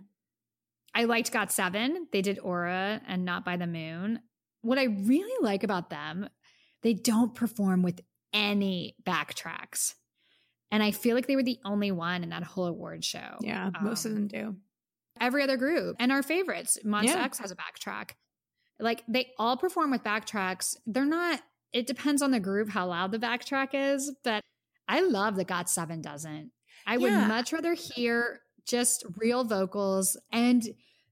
I 0.95 1.03
liked 1.03 1.31
Got 1.31 1.51
Seven. 1.51 2.07
They 2.11 2.23
did 2.23 2.39
Aura 2.39 3.01
and 3.07 3.23
Not 3.23 3.45
by 3.45 3.57
the 3.57 3.67
Moon. 3.67 4.19
What 4.61 4.79
I 4.79 4.85
really 4.85 5.43
like 5.43 5.63
about 5.63 5.89
them, 5.91 6.27
they 6.81 6.93
don't 6.93 7.35
perform 7.35 7.84
with 7.84 8.01
any 8.33 8.95
backtracks. 9.05 9.93
And 10.71 10.83
I 10.83 10.91
feel 10.91 11.15
like 11.15 11.27
they 11.27 11.35
were 11.35 11.43
the 11.43 11.59
only 11.63 11.91
one 11.91 12.23
in 12.23 12.29
that 12.29 12.43
whole 12.43 12.65
award 12.65 13.03
show. 13.05 13.37
Yeah. 13.41 13.69
Most 13.81 14.05
of 14.05 14.11
Um, 14.11 14.15
them 14.15 14.27
do. 14.27 14.55
Every 15.19 15.41
other 15.43 15.57
group 15.57 15.95
and 15.99 16.11
our 16.11 16.21
favorites, 16.21 16.77
Monsta 16.85 17.05
Yeah. 17.05 17.23
X 17.23 17.39
has 17.39 17.51
a 17.51 17.55
backtrack. 17.55 18.11
Like 18.79 19.03
they 19.07 19.31
all 19.39 19.57
perform 19.57 19.89
with 19.91 20.03
backtracks. 20.03 20.75
They're 20.85 21.05
not, 21.05 21.41
it 21.73 21.87
depends 21.87 22.21
on 22.21 22.31
the 22.31 22.39
group 22.39 22.69
how 22.69 22.87
loud 22.87 23.11
the 23.11 23.17
backtrack 23.19 23.69
is, 23.73 24.13
but 24.23 24.43
I 24.87 25.01
love 25.01 25.35
that 25.37 25.47
Got 25.47 25.69
Seven 25.69 26.01
doesn't. 26.01 26.51
I 26.85 26.97
would 26.97 27.11
Yeah. 27.11 27.27
much 27.27 27.51
rather 27.51 27.73
hear 27.73 28.41
just 28.65 29.03
real 29.15 29.43
vocals 29.43 30.17
and 30.31 30.63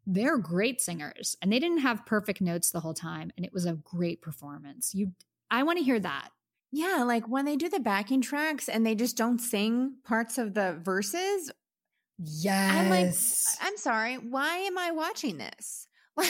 they're 0.05 0.37
great 0.37 0.81
singers 0.81 1.35
and 1.41 1.51
they 1.51 1.59
didn't 1.59 1.79
have 1.79 2.05
perfect 2.05 2.39
notes 2.41 2.69
the 2.69 2.81
whole 2.81 2.93
time 2.93 3.31
and 3.37 3.45
it 3.45 3.51
was 3.53 3.65
a 3.65 3.73
great 3.73 4.21
performance. 4.21 4.93
You 4.93 5.13
I 5.49 5.63
want 5.63 5.77
to 5.79 5.83
hear 5.83 5.99
that. 5.99 6.29
Yeah, 6.75 7.03
like 7.03 7.25
when 7.29 7.45
they 7.45 7.55
do 7.55 7.69
the 7.69 7.79
backing 7.79 8.19
tracks 8.19 8.67
and 8.67 8.85
they 8.85 8.95
just 8.95 9.15
don't 9.15 9.39
sing 9.39 9.93
parts 10.03 10.37
of 10.37 10.53
the 10.53 10.77
verses. 10.83 11.49
Yes. 12.19 12.75
I'm 12.75 12.89
like, 12.89 13.71
I'm 13.71 13.77
sorry, 13.77 14.15
why 14.15 14.57
am 14.57 14.77
I 14.77 14.91
watching 14.91 15.37
this? 15.37 15.87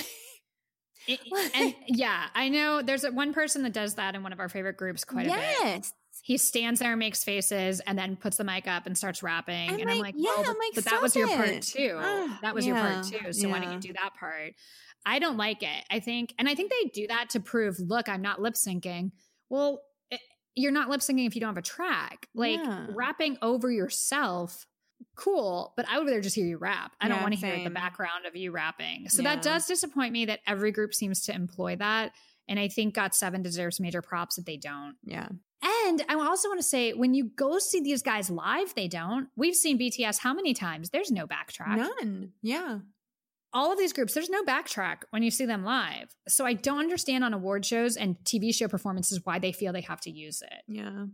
Like, 1.08 1.56
and 1.56 1.76
yeah, 1.86 2.26
I 2.34 2.50
know 2.50 2.82
there's 2.82 3.04
a, 3.04 3.12
one 3.12 3.32
person 3.32 3.62
that 3.62 3.74
does 3.74 3.94
that 3.94 4.16
in 4.16 4.24
one 4.24 4.34
of 4.34 4.40
our 4.40 4.50
favorite 4.50 4.76
groups 4.76 5.04
quite 5.04 5.28
a 5.28 5.30
bit. 5.30 5.40
yes. 5.40 5.94
He 6.24 6.40
stands 6.40 6.80
there 6.80 6.94
and 6.94 6.98
makes 6.98 7.24
faces 7.24 7.80
and 7.82 7.96
then 7.96 8.16
puts 8.16 8.38
the 8.38 8.44
mic 8.44 8.68
up 8.68 8.88
and 8.88 8.98
starts 8.98 9.22
rapping. 9.22 9.70
I'm 9.70 9.80
and 9.80 9.88
I'm 9.92 10.00
like, 10.00 10.16
like, 10.16 10.16
yeah, 10.18 10.32
but, 10.38 10.48
like, 10.48 10.74
but 10.74 10.86
that 10.86 11.04
was 11.04 11.16
your 11.16 11.28
part 11.28 11.50
it. 11.50 11.62
too. 11.62 11.96
Ah, 11.96 12.40
that 12.42 12.56
was 12.56 12.66
your 12.66 12.76
part 12.76 13.06
too. 13.06 13.34
So 13.34 13.50
why 13.50 13.60
don't 13.60 13.74
you 13.74 13.80
do 13.80 13.94
that 13.94 14.16
part? 14.20 14.54
I 15.06 15.20
don't 15.20 15.38
like 15.38 15.62
it. 15.62 15.86
I 15.92 16.00
think, 16.00 16.34
and 16.40 16.50
I 16.50 16.56
think 16.56 16.72
they 16.72 16.90
do 16.90 17.06
that 17.06 17.30
to 17.32 17.40
prove, 17.40 17.80
look, 17.80 18.10
I'm 18.10 18.24
not 18.24 18.42
lip 18.42 18.56
syncing. 18.56 19.12
Well, 19.48 19.74
it, 19.76 19.82
you're 20.56 20.72
not 20.72 20.90
lip 20.90 21.02
syncing 21.02 21.28
if 21.28 21.36
you 21.36 21.42
don't 21.42 21.50
have 21.50 21.58
a 21.58 21.62
track. 21.62 22.28
Like 22.34 22.60
Yeah. 22.64 22.88
rapping 22.90 23.38
over 23.42 23.72
yourself, 23.72 24.66
cool, 25.16 25.74
but 25.76 25.86
I 25.90 25.98
would 25.98 26.08
rather 26.08 26.22
just 26.22 26.36
hear 26.36 26.46
you 26.46 26.58
rap. 26.58 26.94
I 27.00 27.08
don't 27.08 27.22
want 27.22 27.34
to 27.34 27.40
hear 27.46 27.64
the 27.64 27.70
background 27.70 28.26
of 28.26 28.36
you 28.36 28.52
rapping. 28.52 29.10
So 29.10 29.22
Yeah. 29.22 29.36
that 29.36 29.44
does 29.44 29.66
disappoint 29.68 30.14
me 30.14 30.26
that 30.26 30.40
every 30.48 30.72
group 30.72 30.94
seems 30.94 31.22
to 31.26 31.34
employ 31.36 31.76
that. 31.78 32.14
And 32.48 32.60
I 32.60 32.68
think 32.68 32.94
Got 32.94 33.16
Seven 33.16 33.42
deserves 33.42 33.80
major 33.80 34.02
props 34.02 34.36
that 34.36 34.46
they 34.46 34.58
don't. 34.58 34.96
Yeah. 35.04 35.30
And 35.88 36.04
I 36.08 36.14
also 36.16 36.48
want 36.48 36.60
to 36.60 36.64
say, 36.68 36.94
when 36.94 37.14
you 37.16 37.26
go 37.26 37.58
see 37.58 37.82
these 37.82 38.04
guys 38.04 38.30
live, 38.30 38.76
they 38.76 38.88
don't. 38.88 39.30
We've 39.36 39.56
seen 39.56 39.80
BTS 39.80 40.20
how 40.20 40.34
many 40.34 40.54
times? 40.54 40.92
There's 40.92 41.12
no 41.12 41.26
backtrack. 41.26 41.78
None. 41.78 42.34
Yeah. 42.44 42.80
All 43.56 43.72
of 43.72 43.80
these 43.80 43.94
groups, 43.94 44.14
there's 44.14 44.30
no 44.30 44.44
backtrack 44.44 45.04
when 45.12 45.24
you 45.24 45.32
see 45.32 45.46
them 45.46 45.64
live. 45.64 46.14
So 46.28 46.46
I 46.46 46.54
don't 46.54 46.80
understand 46.80 47.24
on 47.24 47.34
award 47.34 47.66
shows 47.66 47.96
and 47.96 48.18
TV 48.26 48.54
show 48.54 48.68
performances 48.68 49.22
why 49.24 49.40
they 49.40 49.52
feel 49.54 49.72
they 49.74 49.82
have 49.82 50.02
to 50.02 50.12
use 50.12 50.42
it. 50.44 50.64
Yeah. 50.68 51.06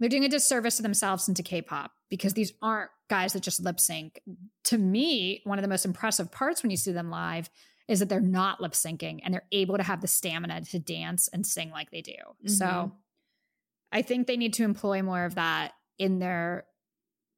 They're 0.00 0.08
doing 0.08 0.24
a 0.24 0.28
disservice 0.28 0.76
to 0.78 0.82
themselves 0.82 1.28
and 1.28 1.36
to 1.36 1.42
K-pop 1.44 1.92
because 2.10 2.34
these 2.34 2.52
aren't 2.60 2.90
guys 3.08 3.32
that 3.32 3.44
just 3.44 3.62
lip 3.62 3.78
sync. 3.78 4.20
To 4.64 4.76
me, 4.76 5.40
one 5.44 5.56
of 5.56 5.62
the 5.62 5.68
most 5.68 5.84
impressive 5.84 6.32
parts 6.32 6.62
when 6.64 6.70
you 6.70 6.76
see 6.76 6.90
them 6.90 7.10
live 7.10 7.48
is 7.86 8.00
that 8.00 8.08
they're 8.08 8.20
not 8.20 8.60
lip 8.60 8.72
syncing 8.72 9.20
and 9.22 9.32
they're 9.32 9.46
able 9.52 9.76
to 9.76 9.82
have 9.84 10.00
the 10.00 10.08
stamina 10.08 10.62
to 10.62 10.78
dance 10.80 11.28
and 11.28 11.46
sing 11.46 11.70
like 11.70 11.90
they 11.92 12.02
do. 12.02 12.16
So 12.46 12.66
Mhm. 12.66 12.92
I 13.92 14.02
think 14.02 14.26
they 14.26 14.36
need 14.36 14.54
to 14.54 14.64
employ 14.64 15.00
more 15.02 15.24
of 15.24 15.36
that 15.36 15.74
in 15.98 16.18
their 16.18 16.66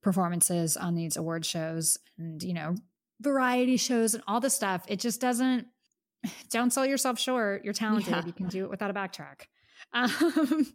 performances 0.02 0.78
on 0.78 0.94
these 0.94 1.16
award 1.18 1.44
shows 1.44 1.98
and, 2.16 2.42
you 2.42 2.54
know, 2.54 2.74
variety 3.20 3.76
shows 3.76 4.14
and 4.14 4.22
all 4.26 4.40
this 4.40 4.54
stuff. 4.54 4.84
It 4.88 5.00
just 5.00 5.20
doesn't, 5.20 5.66
don't 6.50 6.72
sell 6.72 6.86
yourself 6.86 7.18
short. 7.18 7.64
You're 7.64 7.74
talented. 7.74 8.12
Yeah. 8.12 8.24
You 8.26 8.32
can 8.32 8.48
do 8.48 8.64
it 8.64 8.70
without 8.70 8.90
a 8.90 8.94
backtrack. 8.94 9.42
Um, 9.92 10.66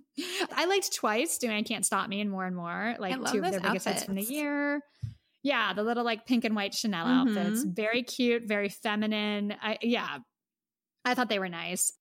I 0.56 0.66
liked 0.66 0.96
Twice 0.96 1.38
doing 1.40 1.56
I 1.56 1.64
Can't 1.64 1.86
Stop 1.86 2.08
Me 2.08 2.22
and 2.22 2.30
more 2.30 2.46
and 2.46 2.56
more, 2.56 2.96
like 3.00 3.14
two 3.32 3.44
of 3.44 3.52
their 3.52 3.60
biggest 3.60 3.88
hits 3.88 4.04
from 4.04 4.16
the 4.16 4.22
year. 4.22 4.82
Yeah, 5.44 5.74
the 5.74 5.84
little 5.84 6.04
like 6.06 6.26
pink 6.28 6.46
and 6.46 6.56
white 6.56 6.74
Chanel 6.76 7.08
Mhm. 7.08 7.38
outfits. 7.38 7.64
Very 7.64 8.04
cute, 8.04 8.44
very 8.48 8.70
feminine. 8.70 9.56
I, 9.62 9.80
yeah, 9.82 10.20
I 11.04 11.16
thought 11.16 11.30
they 11.30 11.40
were 11.40 11.50
nice. 11.50 11.92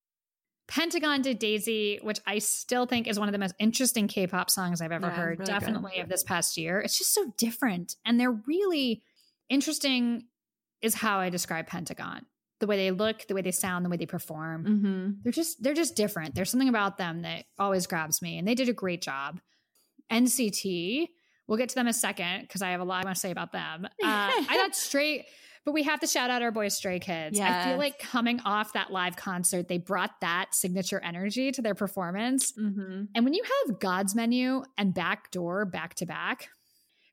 Pentagon 0.68 1.22
did 1.22 1.38
Daisy, 1.38 1.98
which 2.02 2.20
I 2.26 2.38
still 2.38 2.84
think 2.86 3.08
is 3.08 3.18
one 3.18 3.28
of 3.28 3.32
the 3.32 3.38
most 3.38 3.54
interesting 3.58 4.06
K 4.06 4.26
pop 4.26 4.50
songs 4.50 4.80
I've 4.82 4.92
ever 4.92 5.06
Yeah, 5.08 5.14
heard, 5.16 5.38
really 5.40 5.46
good. 5.46 5.46
definitely 5.46 5.98
of 6.00 6.08
this 6.10 6.22
past 6.22 6.56
year. 6.58 6.80
It's 6.80 6.96
just 6.98 7.12
so 7.14 7.32
different. 7.38 7.96
And 8.04 8.20
they're 8.20 8.30
really 8.46 9.02
interesting, 9.48 10.26
is 10.82 10.94
how 10.94 11.18
I 11.18 11.30
describe 11.30 11.66
Pentagon. 11.66 12.26
The 12.58 12.66
way 12.66 12.76
they 12.76 12.90
look, 12.90 13.26
the 13.26 13.34
way 13.34 13.42
they 13.42 13.52
sound, 13.52 13.84
the 13.84 13.88
way 13.88 13.96
they 13.96 14.06
perform. 14.06 14.64
Mm-hmm. 14.64 15.10
They're 15.22 15.32
just 15.32 15.62
they're 15.62 15.74
just 15.74 15.96
different. 15.96 16.34
There's 16.34 16.50
something 16.50 16.68
about 16.68 16.98
them 16.98 17.22
that 17.22 17.44
always 17.58 17.86
grabs 17.86 18.20
me, 18.20 18.38
and 18.38 18.46
they 18.46 18.54
did 18.54 18.68
a 18.68 18.74
great 18.74 19.00
job. 19.00 19.40
NCT, 20.12 21.08
we'll 21.46 21.58
get 21.58 21.70
to 21.70 21.74
them 21.74 21.86
in 21.86 21.90
a 21.90 21.94
second 21.94 22.42
because 22.42 22.60
I 22.60 22.70
have 22.70 22.80
a 22.80 22.84
lot 22.84 23.02
I 23.02 23.06
want 23.06 23.16
to 23.16 23.20
say 23.20 23.30
about 23.30 23.52
them. 23.52 23.86
Uh, 23.86 23.88
I 24.02 24.56
thought 24.56 24.76
straight, 24.76 25.24
but 25.64 25.72
we 25.72 25.84
have 25.84 26.00
to 26.00 26.06
shout 26.06 26.30
out 26.30 26.42
our 26.42 26.50
boys 26.50 26.76
Stray 26.76 26.98
Kids. 26.98 27.40
I 27.40 27.64
feel 27.64 27.78
like 27.78 27.98
coming 27.98 28.40
off 28.44 28.74
that 28.74 28.90
live 28.92 29.16
concert, 29.16 29.68
they 29.68 29.78
brought 29.78 30.20
that 30.20 30.54
signature 30.54 31.00
energy 31.00 31.52
to 31.52 31.62
their 31.62 31.74
performance. 31.74 32.52
Mm-hmm. 32.52 33.04
And 33.14 33.24
when 33.24 33.32
you 33.32 33.42
have 33.42 33.78
God's 33.78 34.14
Menu 34.14 34.64
and 34.76 34.92
Backdoor 34.92 35.64
back 35.66 35.94
to 35.96 36.06
back, 36.06 36.48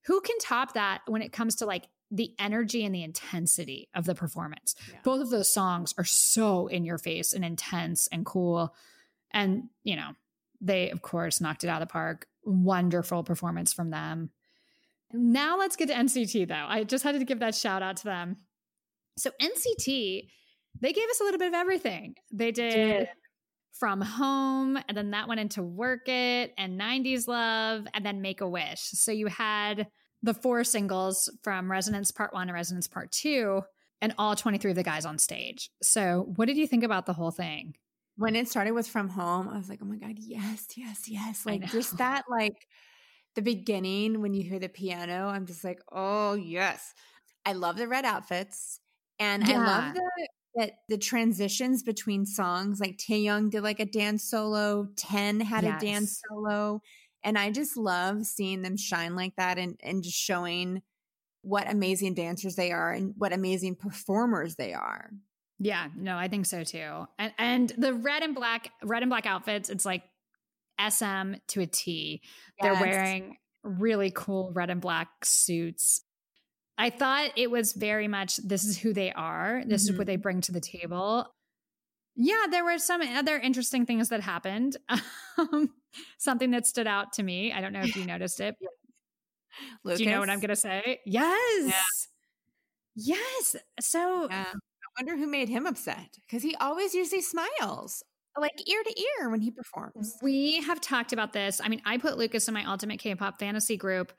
who 0.06 0.22
can 0.22 0.38
top 0.40 0.74
that 0.74 1.02
when 1.08 1.22
it 1.22 1.32
comes 1.32 1.56
to 1.58 1.66
like 1.66 1.86
the 2.12 2.34
energy 2.40 2.86
and 2.86 2.94
the 2.94 3.04
intensity 3.04 3.90
of 3.94 4.06
the 4.06 4.16
performance? 4.16 4.76
Yeah. 4.90 5.00
Both 5.04 5.22
of 5.22 5.30
those 5.30 5.52
songs 5.52 5.94
are 5.98 6.06
so 6.06 6.68
in 6.68 6.86
your 6.86 6.98
face 6.98 7.34
and 7.34 7.44
intense 7.44 8.08
and 8.12 8.26
cool. 8.26 8.74
And, 9.32 9.64
you 9.84 9.96
know, 9.96 10.12
they, 10.62 10.90
of 10.90 11.02
course, 11.02 11.42
knocked 11.42 11.64
it 11.64 11.68
out 11.68 11.82
of 11.82 11.88
the 11.88 11.92
park. 11.92 12.28
Wonderful 12.44 13.24
performance 13.24 13.74
from 13.74 13.92
them. 13.92 14.30
Now 15.14 15.58
let's 15.58 15.76
get 15.76 15.88
to 15.88 15.94
NCT, 15.94 16.48
though. 16.48 16.66
I 16.68 16.84
just 16.84 17.04
had 17.04 17.18
to 17.18 17.26
give 17.26 17.40
that 17.40 17.56
shout 17.56 17.82
out 17.82 17.98
to 17.98 18.04
them. 18.06 18.38
So, 19.18 19.32
NCT, 19.42 20.28
they 20.82 20.94
gave 20.94 21.10
us 21.10 21.22
a 21.22 21.24
little 21.24 21.40
bit 21.40 21.50
of 21.50 21.54
everything. 21.54 22.16
They 22.32 22.52
did 22.52 22.72
Did. 22.72 23.10
from 23.74 24.02
home 24.02 24.78
and 24.88 24.98
then 24.98 25.12
that 25.12 25.28
went 25.28 25.40
into 25.40 25.64
work 25.64 26.08
it 26.08 26.54
and 26.58 26.80
90s 26.80 27.28
love 27.28 27.88
and 27.94 28.06
then 28.06 28.22
make 28.22 28.42
a 28.42 28.48
wish 28.48 28.82
so 28.82 29.12
you 29.12 29.28
had 29.28 29.88
the 30.24 30.34
four 30.34 30.64
singles 30.64 31.30
from 31.44 31.72
resonance 31.72 32.12
part 32.12 32.34
one 32.34 32.50
and 32.50 32.54
resonance 32.54 32.88
part 32.88 33.12
two 33.12 33.62
and 34.02 34.14
all 34.18 34.36
23 34.36 34.72
of 34.72 34.76
the 34.76 34.84
guys 34.84 35.06
on 35.06 35.18
stage 35.18 35.70
so 35.82 36.32
what 36.36 36.48
did 36.48 36.58
you 36.58 36.68
think 36.68 36.84
about 36.84 37.06
the 37.06 37.14
whole 37.14 37.32
thing 37.32 37.76
When 38.18 38.36
it 38.36 38.48
started 38.48 38.72
with 38.72 38.88
From 38.88 39.10
Home, 39.10 39.48
I 39.48 39.58
was 39.58 39.70
like, 39.70 39.80
oh 39.82 39.86
my 39.86 39.98
God, 39.98 40.16
yes, 40.18 40.66
yes, 40.76 41.08
yes. 41.08 41.46
Like 41.46 41.70
just 41.72 41.98
that, 42.00 42.26
like 42.28 42.68
the 43.36 43.44
beginning 43.44 44.22
when 44.22 44.34
you 44.34 44.42
hear 44.42 44.58
the 44.58 44.70
piano, 44.70 45.28
I'm 45.28 45.46
just 45.46 45.64
like, 45.64 45.80
oh 45.92 46.34
yes. 46.34 46.96
I 47.46 47.54
love 47.54 47.78
the 47.78 47.88
red 47.88 48.06
outfits. 48.06 48.80
And 49.20 49.44
I 49.44 49.58
love 49.58 49.94
the 49.94 50.28
that 50.56 50.72
the 50.90 50.98
transitions 50.98 51.84
between 51.84 52.26
songs. 52.26 52.80
Like 52.80 52.98
Taeyong 52.98 53.52
did 53.52 53.62
like 53.62 53.80
a 53.80 53.86
dance 53.86 54.24
solo, 54.24 54.88
Ten 54.96 55.40
had 55.40 55.64
a 55.64 55.78
dance 55.80 56.20
solo. 56.28 56.82
And 57.28 57.38
I 57.38 57.52
just 57.52 57.76
love 57.76 58.26
seeing 58.26 58.62
them 58.62 58.78
shine 58.78 59.16
like 59.16 59.36
that 59.36 59.58
and, 59.58 59.78
and 59.84 60.02
just 60.02 60.18
showing 60.18 60.82
what 61.42 61.70
amazing 61.70 62.14
dancers 62.14 62.56
they 62.56 62.72
are 62.72 62.92
and 62.92 63.14
what 63.18 63.34
amazing 63.34 63.76
performers 63.76 64.56
they 64.56 64.74
are. 64.74 65.10
yeah 65.60 65.88
no 65.96 66.18
i 66.18 66.28
think 66.28 66.46
so 66.46 66.64
too 66.64 67.06
and, 67.20 67.34
and 67.38 67.70
the 67.78 67.94
red 67.94 68.22
and 68.24 68.34
black 68.36 68.72
red 68.84 69.02
and 69.04 69.10
black 69.10 69.26
outfits 69.26 69.70
it's 69.70 69.86
like 69.86 70.04
sm 70.90 71.34
to 71.48 71.62
a 71.62 71.66
t 71.68 72.22
They're 72.62 72.74
wearing 72.74 73.38
really 73.64 74.12
cool 74.14 74.52
red 74.54 74.70
and 74.70 74.80
black 74.82 75.10
suits. 75.26 76.04
I 76.78 76.90
thought 76.92 77.32
it 77.36 77.50
was 77.50 77.74
very 77.74 78.08
much 78.08 78.38
this 78.38 78.64
is 78.64 78.78
who 78.78 78.94
they 78.94 79.12
are. 79.12 79.64
This 79.66 79.84
is 79.84 79.92
Mhm. 79.92 79.98
what 79.98 80.08
they 80.08 80.16
bring 80.16 80.42
to 80.42 80.52
the 80.52 80.62
table. 80.62 81.26
Yeah, 82.16 82.46
there 82.52 82.64
were 82.66 82.78
some 82.78 83.02
other 83.02 83.38
interesting 83.38 83.86
things 83.86 84.10
that 84.10 84.22
happened. 84.22 84.78
Um, 85.40 85.70
something 86.18 86.52
that 86.52 86.66
stood 86.66 86.88
out 86.88 87.14
to 87.14 87.24
me. 87.24 87.52
I 87.52 87.62
don't 87.62 87.74
know 87.74 87.82
if 87.82 87.96
you 87.96 88.06
noticed 88.06 88.40
it. 88.40 88.56
Do 89.86 90.04
you 90.04 90.10
know 90.10 90.20
what 90.20 90.30
I'm 90.30 90.40
going 90.40 90.50
to 90.50 90.56
say? 90.56 91.00
Yes. 91.06 92.08
Yes. 92.96 93.56
So 93.80 94.28
Yeah. 94.30 94.46
I 94.54 95.02
wonder 95.02 95.18
who 95.18 95.28
made 95.28 95.50
him 95.50 95.66
upset 95.66 96.18
because 96.28 96.44
he 96.44 96.56
always 96.56 96.94
usually 96.94 97.22
smiles 97.22 98.04
like 98.40 98.68
ear 98.70 98.84
to 98.84 99.02
ear 99.02 99.30
when 99.30 99.42
he 99.42 99.52
performs. 99.52 100.16
We 100.22 100.62
have 100.62 100.82
talked 100.82 101.14
about 101.14 101.34
this. 101.34 101.60
I 101.64 101.70
mean, 101.70 101.82
I 101.86 101.98
put 101.98 102.18
Lucas 102.18 102.48
in 102.48 102.54
my 102.54 102.66
ultimate 102.66 103.00
K-pop 103.00 103.40
fantasy 103.40 103.78
group. 103.78 104.14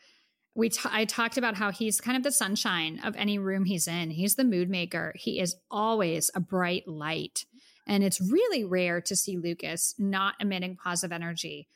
We 0.55 0.71
t- 0.71 0.89
I 0.91 1.05
talked 1.05 1.37
about 1.39 1.57
how 1.57 1.71
he's 1.71 2.01
kind 2.01 2.17
of 2.17 2.25
the 2.25 2.33
sunshine 2.33 3.01
of 3.05 3.15
any 3.17 3.39
room 3.39 3.65
he's 3.65 3.87
in. 3.87 4.11
He's 4.11 4.35
the 4.35 4.45
mood 4.45 4.69
maker. 4.69 5.13
He 5.17 5.39
is 5.41 5.55
always 5.71 6.31
a 6.35 6.41
bright 6.41 6.89
light. 6.89 7.45
And 7.89 8.05
it's 8.05 8.21
really 8.21 8.65
rare 8.65 9.01
to 9.01 9.17
see 9.17 9.39
Lucas 9.39 9.95
not 9.99 10.35
emitting 10.41 10.77
positive 10.77 11.13
energy. 11.13 11.69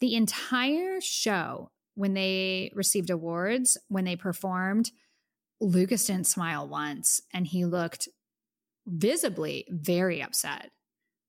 The 0.00 0.14
entire 0.14 1.00
show, 1.00 1.70
when 1.94 2.14
they 2.14 2.70
received 2.74 3.10
awards, 3.10 3.78
when 3.88 4.04
they 4.04 4.16
performed, 4.16 4.90
Lucas 5.60 6.04
didn't 6.04 6.26
smile 6.26 6.68
once 6.68 7.20
and 7.32 7.46
he 7.46 7.64
looked 7.64 8.08
visibly 8.86 9.66
very 9.70 10.22
upset 10.22 10.70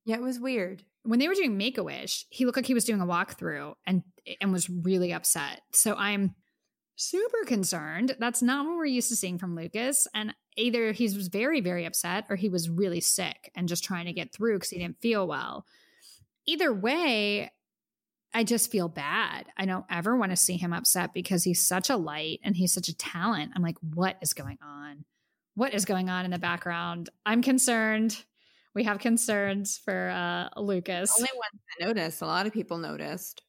Yeah, 0.04 0.18
it 0.18 0.22
was 0.22 0.40
weird. 0.40 0.84
when 1.04 1.20
they 1.20 1.28
were 1.30 1.36
doing 1.36 1.56
Make 1.58 1.78
a 1.78 1.84
Wish, 1.84 2.26
he 2.30 2.46
looked 2.46 2.58
like 2.58 2.66
he 2.66 2.74
was 2.74 2.84
doing 2.84 3.00
a 3.02 3.06
walkthrough 3.06 3.76
and 3.88 4.04
and 4.42 4.52
was 4.52 4.70
really 4.70 5.14
upset. 5.14 5.62
So 5.72 5.96
I'm 5.96 6.36
super 6.96 7.46
concerned. 7.46 8.16
That's 8.20 8.42
not 8.42 8.66
what 8.66 8.78
we're 8.78 8.86
used 8.86 9.10
to 9.10 9.16
seeing 9.16 9.38
from 9.38 9.56
Lucas. 9.56 10.08
And 10.14 10.34
either 10.56 10.92
he 10.92 11.06
was 11.06 11.28
very, 11.28 11.62
very 11.62 11.86
upset 11.86 12.26
or 12.30 12.36
he 12.36 12.50
was 12.50 12.70
really 12.70 13.02
sick 13.02 13.52
and 13.56 13.68
just 13.68 13.84
trying 13.84 14.06
to 14.06 14.14
get 14.14 14.34
through 14.34 14.56
because 14.56 14.70
he 14.70 14.80
didn't 14.80 15.02
feel 15.02 15.28
well. 15.28 15.66
Either 16.46 16.74
way, 16.74 17.52
I 18.34 18.44
just 18.44 18.72
feel 18.72 18.90
bad. 18.90 19.46
I 19.58 19.66
don't 19.66 19.86
ever 19.90 20.16
want 20.16 20.32
to 20.32 20.38
see 20.38 20.58
him 20.58 20.74
upset 20.74 21.14
because 21.14 21.44
he's 21.44 21.66
such 21.66 21.90
a 21.90 21.98
light 21.98 22.40
and 22.44 22.56
he's 22.56 22.74
such 22.74 22.90
a 22.90 22.98
talent. 22.98 23.54
I'm 23.56 23.64
like, 23.64 23.78
what 23.82 24.18
is 24.22 24.34
going 24.34 24.58
on? 24.62 25.06
What 25.56 25.74
is 25.74 25.86
going 25.86 26.10
on 26.10 26.26
in 26.26 26.32
the 26.32 26.40
background? 26.40 27.10
I'm 27.26 27.42
concerned. 27.42 28.24
We 28.74 28.84
have 28.84 29.00
concerns 29.00 29.78
for 29.78 30.10
uh, 30.10 30.60
Lucas. 30.60 31.14
Only 31.18 31.30
one 31.34 31.50
that 31.80 31.88
noticed. 31.88 32.22
A 32.22 32.26
lot 32.26 32.46
of 32.46 32.52
people 32.52 32.78
noticed. 32.78 33.42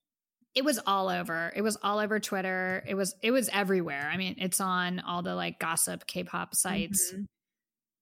It 0.57 0.65
was 0.65 0.81
all 0.87 1.09
over. 1.11 1.53
It 1.55 1.61
was 1.61 1.77
all 1.83 1.99
over 1.99 2.19
Twitter. 2.19 2.83
It 2.89 2.95
was 2.95 3.15
it 3.23 3.31
was 3.31 3.49
everywhere. 3.53 4.11
I 4.13 4.17
mean, 4.17 4.37
it's 4.39 4.61
on 4.61 5.01
all 5.01 5.23
the 5.23 5.35
like 5.35 5.61
gossip 5.61 6.07
K-pop 6.07 6.55
sites. 6.57 7.13
Mhm. 7.15 7.27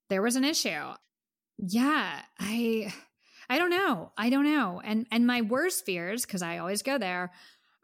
There 0.08 0.22
was 0.22 0.36
an 0.36 0.44
issue. 0.44 0.94
Yeah, 1.58 2.22
I 2.38 2.94
I 3.50 3.58
don't 3.58 3.70
know. 3.70 4.12
I 4.16 4.30
don't 4.30 4.44
know. 4.44 4.80
And 4.84 5.06
and 5.10 5.26
my 5.26 5.42
worst 5.42 5.84
fears 5.84 6.24
cuz 6.24 6.42
I 6.42 6.58
always 6.58 6.82
go 6.82 6.96
there 6.96 7.32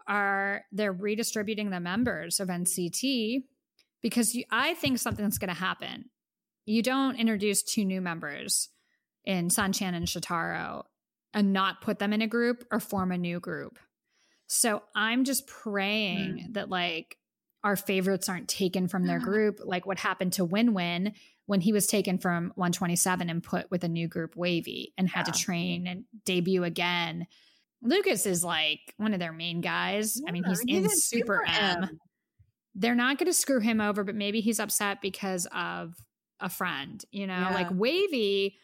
are 0.06 0.64
they're 0.72 0.92
redistributing 0.92 1.70
the 1.70 1.80
members 1.80 2.40
of 2.40 2.48
NCT 2.48 3.42
because 4.02 4.34
you, 4.34 4.44
I 4.51 4.74
think 4.74 4.98
something's 4.98 5.38
going 5.38 5.55
to 5.55 5.60
happen. 5.60 6.10
You 6.64 6.82
don't 6.82 7.16
introduce 7.16 7.62
two 7.62 7.84
new 7.84 8.01
members 8.01 8.70
in 9.24 9.48
Sungchan 9.48 9.94
and 9.94 10.06
Shotaro 10.06 10.84
and 11.34 11.52
not 11.52 11.82
put 11.82 11.98
them 11.98 12.12
in 12.12 12.22
a 12.22 12.26
group 12.26 12.64
or 12.70 12.80
form 12.80 13.12
a 13.12 13.18
new 13.18 13.40
group. 13.40 13.78
So 14.52 14.82
I'm 14.97 15.22
just 15.24 15.47
praying 15.47 16.39
Hmm. 16.47 16.52
that 16.55 16.68
like 16.68 17.16
our 17.62 17.77
favorites 17.77 18.28
aren't 18.28 18.48
taken 18.48 18.89
from 18.89 19.06
their 19.06 19.18
group, 19.31 19.60
like 19.62 19.86
what 19.86 19.98
happened 20.01 20.32
to 20.35 20.44
Win 20.44 20.74
Win 20.74 21.12
when 21.47 21.60
he 21.60 21.72
was 21.72 21.86
taken 21.86 22.18
from 22.18 22.52
127 22.56 23.31
and 23.31 23.43
put 23.43 23.70
with 23.70 23.85
a 23.85 23.89
new 23.89 24.09
group 24.09 24.35
WayV 24.35 24.93
and 24.98 25.09
had 25.09 25.27
to 25.27 25.32
train 25.32 25.86
and 25.86 26.05
debut 26.24 26.64
again. 26.64 27.27
Lucas 27.82 28.27
is 28.27 28.43
like 28.44 28.81
one 28.97 29.12
of 29.14 29.20
their 29.20 29.32
main 29.32 29.60
guys. 29.60 30.20
I 30.27 30.32
mean, 30.32 30.43
he's 30.44 30.62
Yeah, 30.66 30.78
in 30.78 30.82
he's 30.85 31.05
Super 31.05 31.44
M. 31.47 32.01
They're 32.74 32.94
not 32.94 33.18
going 33.18 33.27
to 33.27 33.32
screw 33.32 33.60
him 33.60 33.81
over, 33.81 34.05
but 34.05 34.14
maybe 34.14 34.40
he's 34.40 34.59
upset 34.60 35.01
because 35.01 35.47
of 35.55 35.94
a 36.40 36.48
friend, 36.48 37.05
you 37.12 37.27
know, 37.27 37.35
Yeah. 37.35 37.55
like 37.55 37.68
WayV. 37.70 38.55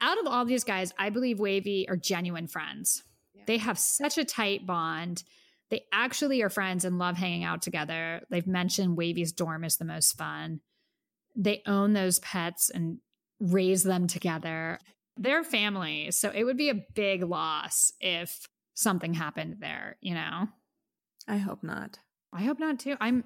Out 0.00 0.18
of 0.18 0.26
all 0.26 0.44
these 0.44 0.64
guys, 0.64 0.92
I 0.98 1.10
believe 1.10 1.38
WayV 1.38 1.88
are 1.90 1.96
genuine 1.96 2.46
friends. 2.46 3.02
Yeah. 3.46 3.54
They 3.54 3.58
have 3.58 3.78
such 3.78 4.18
a 4.18 4.24
tight 4.24 4.66
bond. 4.66 5.24
They 5.70 5.84
actually 5.92 6.42
are 6.42 6.50
friends 6.50 6.84
and 6.84 6.98
love 6.98 7.16
hanging 7.16 7.44
out 7.44 7.62
together. 7.62 8.22
They've 8.30 8.46
mentioned 8.46 8.96
WayV's 8.96 9.32
dorm 9.32 9.64
is 9.64 9.76
the 9.76 9.84
most 9.84 10.16
fun. 10.16 10.60
They 11.36 11.62
own 11.66 11.92
those 11.92 12.18
pets 12.20 12.70
and 12.70 12.98
raise 13.40 13.82
them 13.82 14.06
together. 14.06 14.78
They're 15.16 15.44
family. 15.44 16.10
So 16.10 16.30
it 16.30 16.44
would 16.44 16.56
be 16.56 16.70
a 16.70 16.84
big 16.94 17.22
loss 17.22 17.92
if 18.00 18.46
something 18.74 19.14
happened 19.14 19.56
there, 19.60 19.96
you 20.00 20.14
know? 20.14 20.48
I 21.26 21.38
hope 21.38 21.62
not. 21.62 21.98
I 22.32 22.42
hope 22.42 22.58
not 22.58 22.78
too. 22.78 22.96
I'm 23.00 23.24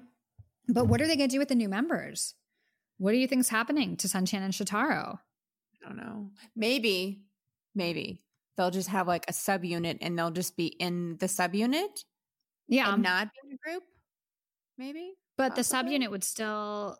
but 0.67 0.87
what 0.87 1.01
are 1.01 1.07
they 1.07 1.15
gonna 1.15 1.27
do 1.27 1.39
with 1.39 1.47
the 1.47 1.55
new 1.55 1.69
members? 1.69 2.35
What 2.97 3.11
do 3.11 3.17
you 3.17 3.27
think's 3.27 3.49
happening 3.49 3.97
to 3.97 4.07
Sungchan 4.07 4.41
and 4.41 4.53
Shotaro? 4.53 5.17
I 5.17 5.87
don't 5.87 5.97
know. 5.97 6.29
Maybe, 6.55 7.23
maybe 7.73 8.21
they'll 8.59 8.69
just 8.71 8.89
have 8.89 9.07
like 9.07 9.25
a 9.29 9.31
subunit 9.31 9.99
and 10.01 10.19
they'll 10.19 10.31
just 10.31 10.57
be 10.57 10.67
in 10.67 11.15
the 11.19 11.27
subunit 11.27 12.03
Yeah, 12.67 12.87
and 12.87 12.95
um 12.95 13.01
not 13.01 13.29
in 13.43 13.53
a 13.53 13.57
group. 13.57 13.83
Maybe. 14.77 15.13
but 15.37 15.55
the 15.55 15.63
possibly. 15.63 15.97
subunit 15.97 16.11
would 16.11 16.25
still 16.25 16.99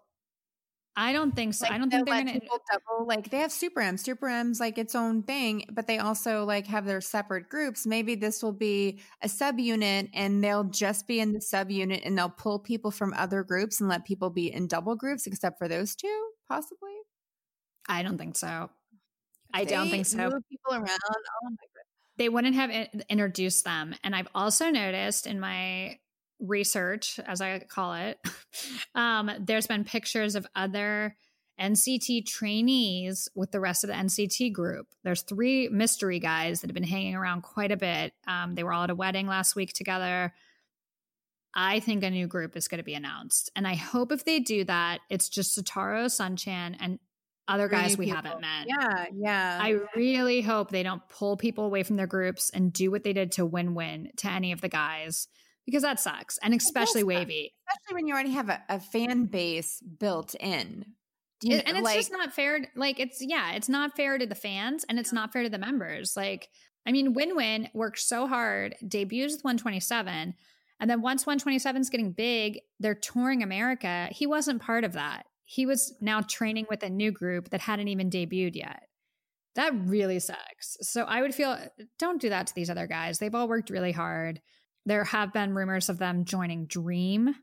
I 0.95 1.13
don't 1.13 1.33
think 1.33 1.53
so. 1.53 1.65
Like, 1.65 1.73
I 1.73 1.77
don't 1.77 1.89
think 1.89 2.05
they're 2.05 2.23
gonna 2.25 2.39
double. 2.39 3.07
Like 3.07 3.29
they 3.29 3.37
have 3.39 3.51
Super 3.53 3.79
M. 3.79 3.95
Super 3.97 4.27
M's 4.27 4.59
like 4.59 4.77
its 4.77 4.95
own 4.95 5.23
thing, 5.23 5.63
but 5.71 5.87
they 5.87 5.97
also 5.97 6.43
like 6.43 6.67
have 6.67 6.85
their 6.85 6.99
separate 6.99 7.47
groups. 7.47 7.85
Maybe 7.85 8.15
this 8.15 8.43
will 8.43 8.51
be 8.51 8.99
a 9.21 9.27
subunit, 9.27 10.09
and 10.13 10.43
they'll 10.43 10.65
just 10.65 11.07
be 11.07 11.21
in 11.21 11.31
the 11.31 11.39
subunit, 11.39 12.01
and 12.05 12.17
they'll 12.17 12.29
pull 12.29 12.59
people 12.59 12.91
from 12.91 13.13
other 13.13 13.43
groups 13.43 13.79
and 13.79 13.87
let 13.87 14.03
people 14.03 14.29
be 14.29 14.51
in 14.51 14.67
double 14.67 14.95
groups, 14.95 15.25
except 15.25 15.57
for 15.57 15.69
those 15.69 15.95
two, 15.95 16.31
possibly. 16.49 16.95
I 17.87 18.03
don't 18.03 18.17
think 18.17 18.35
so. 18.35 18.69
I 19.53 19.65
don't 19.65 19.89
think 19.89 20.05
so. 20.05 20.17
Move 20.17 20.43
people 20.49 20.73
around. 20.73 20.89
Oh 20.89 21.49
my 21.49 21.49
god. 21.49 21.83
they 22.17 22.29
wouldn't 22.29 22.55
have 22.55 22.69
in- 22.69 23.03
introduced 23.09 23.65
them. 23.65 23.95
And 24.03 24.15
I've 24.15 24.27
also 24.35 24.69
noticed 24.69 25.27
in 25.27 25.39
my 25.39 25.97
research, 26.39 27.19
as 27.25 27.41
I 27.41 27.59
call 27.59 27.95
it, 27.95 28.17
um, 28.95 29.31
there's 29.39 29.67
been 29.67 29.83
pictures 29.83 30.35
of 30.35 30.47
other 30.55 31.15
NCT 31.59 32.25
trainees 32.25 33.27
with 33.35 33.51
the 33.51 33.59
rest 33.59 33.83
of 33.83 33.89
the 33.89 33.93
NCT 33.93 34.53
group. 34.53 34.87
There's 35.03 35.23
three 35.23 35.67
mystery 35.67 36.19
guys 36.19 36.61
that 36.61 36.69
have 36.69 36.73
been 36.73 36.83
hanging 36.83 37.15
around 37.15 37.41
quite 37.41 37.71
a 37.71 37.77
bit. 37.77 38.13
Um, 38.27 38.55
they 38.55 38.63
were 38.63 38.71
all 38.71 38.83
at 38.83 38.89
a 38.89 38.95
wedding 38.95 39.27
last 39.27 39.55
week 39.55 39.73
together. 39.73 40.33
I 41.53 41.79
think 41.79 42.03
a 42.03 42.09
new 42.09 42.27
group 42.27 42.55
is 42.55 42.67
going 42.67 42.77
to 42.77 42.83
be 42.83 42.93
announced. 42.93 43.51
And 43.55 43.67
I 43.67 43.75
hope 43.75 44.11
if 44.11 44.23
they 44.23 44.39
do 44.39 44.63
that, 44.65 44.99
it's 45.09 45.27
just 45.27 45.57
Shotaro, 45.57 46.05
Sungchan, 46.05 46.75
and 46.79 46.99
other 47.49 47.67
guys 47.67 47.97
we 47.97 48.05
people. 48.05 48.21
haven't 48.21 48.41
met. 48.41 48.67
Yeah, 48.67 49.05
yeah. 49.13 49.59
I 49.61 49.79
really 49.95 50.41
hope 50.41 50.69
they 50.69 50.83
don't 50.83 51.01
pull 51.09 51.35
people 51.37 51.65
away 51.65 51.83
from 51.83 51.95
their 51.95 52.07
groups 52.07 52.49
and 52.49 52.71
do 52.71 52.91
what 52.91 53.03
they 53.03 53.13
did 53.13 53.31
to 53.33 53.45
Win 53.45 53.75
Win 53.75 54.11
to 54.17 54.29
any 54.31 54.51
of 54.51 54.61
the 54.61 54.69
guys 54.69 55.27
because 55.65 55.83
that 55.83 55.99
sucks. 55.99 56.37
And 56.41 56.53
especially. 56.53 57.03
WayV. 57.03 57.51
Especially 57.67 57.93
when 57.93 58.07
you 58.07 58.13
already 58.13 58.31
have 58.31 58.49
a, 58.49 58.61
a 58.69 58.79
fan 58.79 59.25
base 59.25 59.81
built 59.81 60.35
in. 60.35 60.85
Do 61.41 61.47
you- 61.49 61.57
And, 61.57 61.67
and 61.69 61.77
it's 61.77 61.85
like, 61.85 61.97
just 61.97 62.11
not 62.11 62.33
fair. 62.33 62.59
Like, 62.75 62.99
it's, 62.99 63.17
yeah, 63.21 63.53
it's 63.53 63.69
not 63.69 63.95
fair 63.95 64.17
to 64.17 64.25
the 64.25 64.35
fans 64.35 64.85
and 64.89 64.97
it's 64.99 65.13
not 65.13 65.31
fair 65.33 65.43
to 65.43 65.49
the 65.49 65.57
members. 65.59 66.15
Like, 66.17 66.49
I 66.85 66.91
mean, 66.91 67.13
Win 67.13 67.35
Win 67.35 67.69
worked 67.73 67.99
so 67.99 68.25
hard, 68.27 68.75
debuts 68.87 69.33
with 69.33 69.43
127. 69.43 70.33
And 70.81 70.89
then 70.89 71.01
once 71.01 71.25
127 71.25 71.81
is 71.81 71.89
getting 71.89 72.13
big, 72.13 72.59
they're 72.79 72.95
touring 72.95 73.43
America. 73.43 74.07
He 74.11 74.25
wasn't 74.25 74.61
part 74.61 74.83
of 74.85 74.93
that. 74.93 75.25
He 75.51 75.65
was 75.65 75.95
now 75.99 76.21
training 76.21 76.67
with 76.69 76.83
a 76.83 76.91
new 76.91 77.11
group 77.11 77.49
that 77.49 77.61
hadn't 77.61 77.87
even 77.87 78.11
debuted 78.11 78.55
yet. 78.55 78.83
That 79.55 79.73
really 79.73 80.19
sucks. 80.19 80.77
So 80.81 81.05
I 81.05 81.23
would 81.23 81.33
feel 81.33 81.57
don't 81.97 82.21
do 82.21 82.29
that 82.29 82.45
to 82.47 82.53
these 82.55 82.69
other 82.69 82.85
guys. 82.85 83.17
They've 83.17 83.33
all 83.33 83.47
worked 83.47 83.71
really 83.71 83.91
hard. 83.91 84.41
There 84.85 85.03
have 85.05 85.33
been 85.33 85.55
rumors 85.55 85.89
of 85.89 85.97
them 85.97 86.23
joining 86.23 86.67
Dream. 86.67 87.33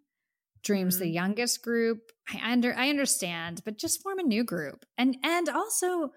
Dream's 0.63 1.01
the 1.01 1.07
Mhm. 1.07 1.15
youngest 1.15 1.63
group. 1.63 2.13
I 2.33 2.53
under 2.53 2.73
I 2.77 2.91
understand, 2.91 3.63
but 3.65 3.77
just 3.77 4.01
form 4.03 4.21
a 4.21 4.23
new 4.23 4.45
group. 4.45 4.87
And 4.97 5.17
and 5.25 5.49
also 5.49 6.13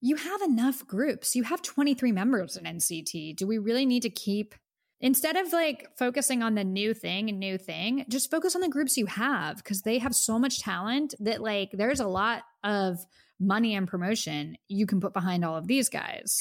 you 0.00 0.16
have 0.16 0.42
enough 0.42 0.84
groups. 0.84 1.36
You 1.36 1.44
have 1.44 1.62
23 1.62 2.10
members 2.10 2.56
in 2.56 2.66
NCT. 2.66 3.32
Do 3.32 3.46
we 3.46 3.58
really 3.58 3.86
need 3.86 4.02
to 4.02 4.10
keep 4.10 4.56
instead 5.04 5.36
of 5.36 5.52
like 5.52 5.86
focusing 5.98 6.42
on 6.42 6.54
the 6.54 6.64
new 6.64 6.94
thing 6.94 7.28
and 7.28 7.38
new 7.38 7.58
thing, 7.58 8.06
just 8.08 8.30
focus 8.30 8.54
on 8.56 8.62
the 8.62 8.68
groups 8.70 8.96
you 8.96 9.04
have 9.04 9.58
because 9.58 9.82
they 9.82 9.98
have 9.98 10.14
so 10.14 10.38
much 10.38 10.60
talent 10.60 11.14
that 11.20 11.42
like 11.42 11.70
there's 11.72 12.00
a 12.00 12.08
lot 12.08 12.42
of 12.64 12.96
money 13.38 13.74
and 13.74 13.86
promotion 13.86 14.56
you 14.66 14.86
can 14.86 15.00
put 15.00 15.12
behind 15.12 15.44
all 15.44 15.56
of 15.56 15.66
these 15.66 15.90
guys. 15.90 16.38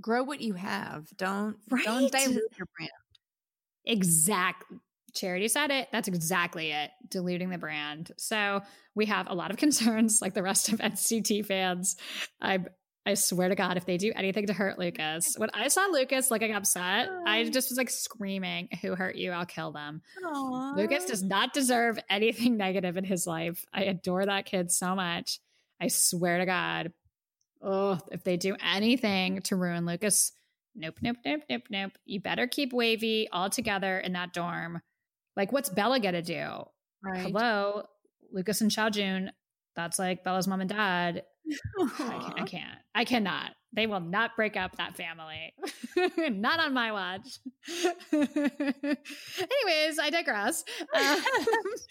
grow 0.00 0.22
what 0.22 0.40
you 0.40 0.54
have. 0.54 1.06
Don't 1.16 1.56
Right? 1.70 1.84
don't 1.84 2.10
dilute 2.10 2.42
your 2.58 2.66
brand. 2.76 2.90
Exact. 3.84 4.64
Charity 5.14 5.48
said 5.48 5.70
it. 5.70 5.88
That's 5.92 6.08
exactly 6.08 6.70
it. 6.72 6.90
Diluting 7.08 7.50
the 7.50 7.58
brand. 7.58 8.12
So 8.16 8.62
we 8.94 9.06
have 9.06 9.28
a 9.28 9.34
lot 9.34 9.50
of 9.50 9.56
concerns, 9.64 10.20
like 10.22 10.32
the 10.34 10.42
rest 10.42 10.72
of 10.72 10.80
NCT 10.80 11.44
fans. 11.44 11.96
I 12.40 12.60
I 13.06 13.14
swear 13.14 13.48
to 13.48 13.54
God, 13.54 13.76
if 13.76 13.86
they 13.86 13.96
do 13.96 14.12
anything 14.16 14.46
to 14.48 14.52
hurt 14.52 14.78
Lucas, 14.80 15.36
when 15.38 15.48
I 15.54 15.68
saw 15.68 15.86
Lucas 15.86 16.30
looking 16.30 16.52
upset, 16.52 17.08
I 17.24 17.44
just 17.44 17.70
was 17.70 17.78
like 17.78 17.88
screaming, 17.88 18.68
"Who 18.82 18.96
hurt 18.96 19.14
you? 19.14 19.30
I'll 19.30 19.46
kill 19.46 19.70
them." 19.70 20.02
Lucas 20.76 21.04
does 21.04 21.22
not 21.22 21.52
deserve 21.54 21.98
anything 22.10 22.56
negative 22.58 22.96
in 22.96 23.04
his 23.04 23.26
life. 23.26 23.64
I 23.72 23.84
adore 23.84 24.26
that 24.26 24.44
kid 24.44 24.72
so 24.72 24.96
much. 24.96 25.38
I 25.80 25.86
swear 25.88 26.38
to 26.38 26.46
God. 26.46 26.92
Oh, 27.62 27.98
if 28.10 28.24
they 28.24 28.36
do 28.36 28.56
anything 28.60 29.40
to 29.42 29.56
ruin 29.56 29.86
Lucas, 29.86 30.32
nope, 30.74 30.96
nope, 31.00 31.16
nope, 31.24 31.42
nope, 31.48 31.62
nope. 31.70 31.92
You 32.04 32.20
better 32.20 32.46
keep 32.46 32.72
WayV 32.72 33.28
all 33.32 33.50
together 33.50 33.98
in 33.98 34.14
that 34.14 34.32
dorm. 34.32 34.82
Like, 35.36 35.52
what's 35.52 35.68
Bella 35.68 36.00
gonna 36.00 36.22
do? 36.22 36.64
right. 37.02 37.18
Hello, 37.18 37.84
Lucas 38.32 38.60
and 38.60 38.70
Xiaojun. 38.70 39.30
That's 39.76 39.98
like 39.98 40.24
Bella's 40.24 40.48
mom 40.48 40.60
and 40.60 40.70
dad. 40.70 41.22
I, 41.80 41.88
can't, 41.98 42.40
I 42.40 42.44
can't. 42.44 42.78
I 42.94 43.04
cannot. 43.04 43.52
They 43.72 43.86
will 43.86 44.00
not 44.00 44.36
break 44.36 44.56
up 44.56 44.76
that 44.76 44.96
family. 44.96 45.52
not 46.30 46.60
on 46.60 46.72
my 46.72 46.92
watch. 46.92 47.28
Anyways, 48.12 49.98
I 50.00 50.10
digress. 50.10 50.64
Uh, 50.94 51.20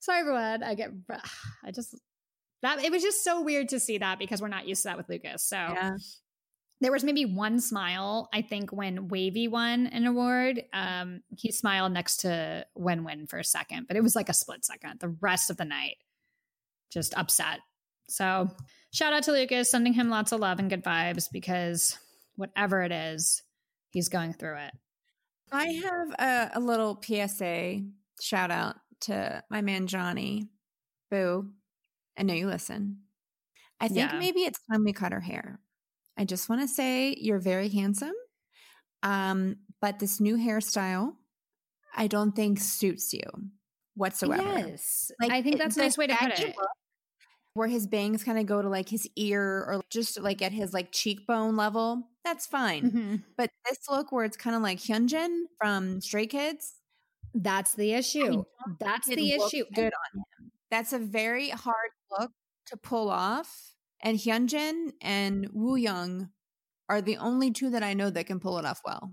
sorry, 0.00 0.20
everyone. 0.20 0.62
I 0.62 0.74
get. 0.74 0.90
I 1.64 1.70
just 1.72 1.94
that 2.62 2.82
it 2.82 2.90
was 2.90 3.02
just 3.02 3.22
so 3.22 3.42
weird 3.42 3.68
to 3.70 3.78
see 3.80 3.98
that 3.98 4.18
because 4.18 4.40
we're 4.40 4.48
not 4.48 4.66
used 4.66 4.82
to 4.82 4.88
that 4.88 4.96
with 4.96 5.08
Lucas. 5.08 5.42
So 5.42 5.56
Yeah. 5.56 5.96
there 6.80 6.90
was 6.90 7.04
maybe 7.04 7.24
one 7.24 7.60
smile 7.60 8.28
i 8.32 8.40
think 8.42 8.70
when 8.72 9.08
WayV 9.08 9.50
won 9.50 9.86
an 9.88 10.06
award 10.06 10.62
um 10.72 11.20
he 11.36 11.52
smiled 11.52 11.92
next 11.92 12.18
to 12.18 12.66
win 12.74 13.04
win 13.04 13.26
for 13.26 13.38
a 13.38 13.44
second 13.44 13.86
but 13.88 13.96
it 13.96 14.02
was 14.02 14.16
like 14.16 14.28
a 14.28 14.34
split 14.34 14.64
second 14.64 15.00
the 15.00 15.08
rest 15.20 15.50
of 15.50 15.56
the 15.58 15.64
night 15.64 15.96
just 16.90 17.14
upset 17.16 17.60
so 18.08 18.48
shout 18.92 19.12
out 19.12 19.22
to 19.24 19.32
lucas 19.32 19.70
sending 19.70 19.92
him 19.92 20.08
lots 20.08 20.32
of 20.32 20.40
love 20.40 20.58
and 20.58 20.70
good 20.70 20.84
vibes 20.84 21.28
because 21.32 21.98
whatever 22.36 22.82
it 22.82 22.92
is 22.92 23.42
he's 23.90 24.08
going 24.08 24.32
through 24.32 24.56
it 24.58 24.72
I 25.52 25.66
have 25.66 26.10
a, 26.18 26.58
a 26.58 26.60
little 26.60 27.00
PSA 27.02 27.80
shout 28.20 28.50
out 28.50 28.76
to 29.02 29.44
my 29.48 29.60
man 29.62 29.86
Johnny. 29.86 30.48
Boo. 31.08 31.50
I 32.18 32.24
know 32.24 32.34
you 32.34 32.48
listen. 32.48 33.02
I 33.80 33.86
think 33.86 34.10
Yeah. 34.10 34.18
maybe 34.18 34.40
it's 34.40 34.58
time 34.70 34.82
we 34.84 34.92
cut 34.92 35.12
her 35.12 35.20
hair. 35.20 35.60
I 36.18 36.24
just 36.24 36.48
want 36.48 36.62
to 36.62 36.68
say 36.68 37.14
you're 37.20 37.38
very 37.38 37.68
handsome. 37.68 38.14
Um, 39.04 39.58
but 39.80 40.00
this 40.00 40.18
new 40.18 40.36
hairstyle, 40.36 41.12
I 41.94 42.08
don't 42.08 42.34
think 42.34 42.58
suits 42.58 43.12
you 43.12 43.22
whatsoever. 43.94 44.42
yes 44.42 45.10
Like, 45.20 45.30
i 45.30 45.40
think 45.42 45.58
that's 45.58 45.76
a 45.76 45.80
nice 45.80 45.96
way 45.96 46.06
to 46.08 46.14
put 46.16 46.32
it 46.38 46.54
look, 46.58 46.68
Where 47.56 47.68
his 47.68 47.86
bangs 47.86 48.22
kind 48.22 48.38
of 48.38 48.44
go 48.44 48.60
to 48.60 48.68
like 48.68 48.88
his 48.90 49.08
ear 49.16 49.42
or 49.42 49.80
just 49.88 50.20
like 50.20 50.42
at 50.42 50.52
his 50.52 50.74
like 50.74 50.92
cheekbone 50.92 51.56
level. 51.56 52.10
That's 52.22 52.46
fine. 52.46 52.90
Mhm. 52.90 53.22
But 53.36 53.50
this 53.66 53.78
look 53.88 54.12
where 54.12 54.26
it's 54.26 54.36
kind 54.36 54.54
of 54.54 54.60
like 54.60 54.78
Hyunjin 54.78 55.44
from 55.58 56.02
Stray 56.02 56.26
Kids, 56.26 56.74
that's 57.34 57.74
the 57.74 57.94
issue 57.94 58.44
that's 58.78 59.06
the 59.08 59.32
issue 59.32 59.64
good 59.74 59.92
on 59.92 60.20
him. 60.20 60.52
That's 60.70 60.92
a 60.92 60.98
very 60.98 61.48
hard 61.48 61.90
look 62.10 62.32
to 62.66 62.76
pull 62.76 63.08
off. 63.08 63.74
And 64.02 64.18
Hyunjin 64.18 64.92
and 65.00 65.48
Woo 65.52 65.76
Young 65.76 66.28
are 66.90 67.00
the 67.00 67.16
only 67.16 67.52
two 67.52 67.70
that 67.70 67.82
I 67.82 67.94
know 67.94 68.10
that 68.10 68.26
can 68.26 68.38
pull 68.38 68.58
it 68.58 68.66
off 68.66 68.80
well. 68.84 69.12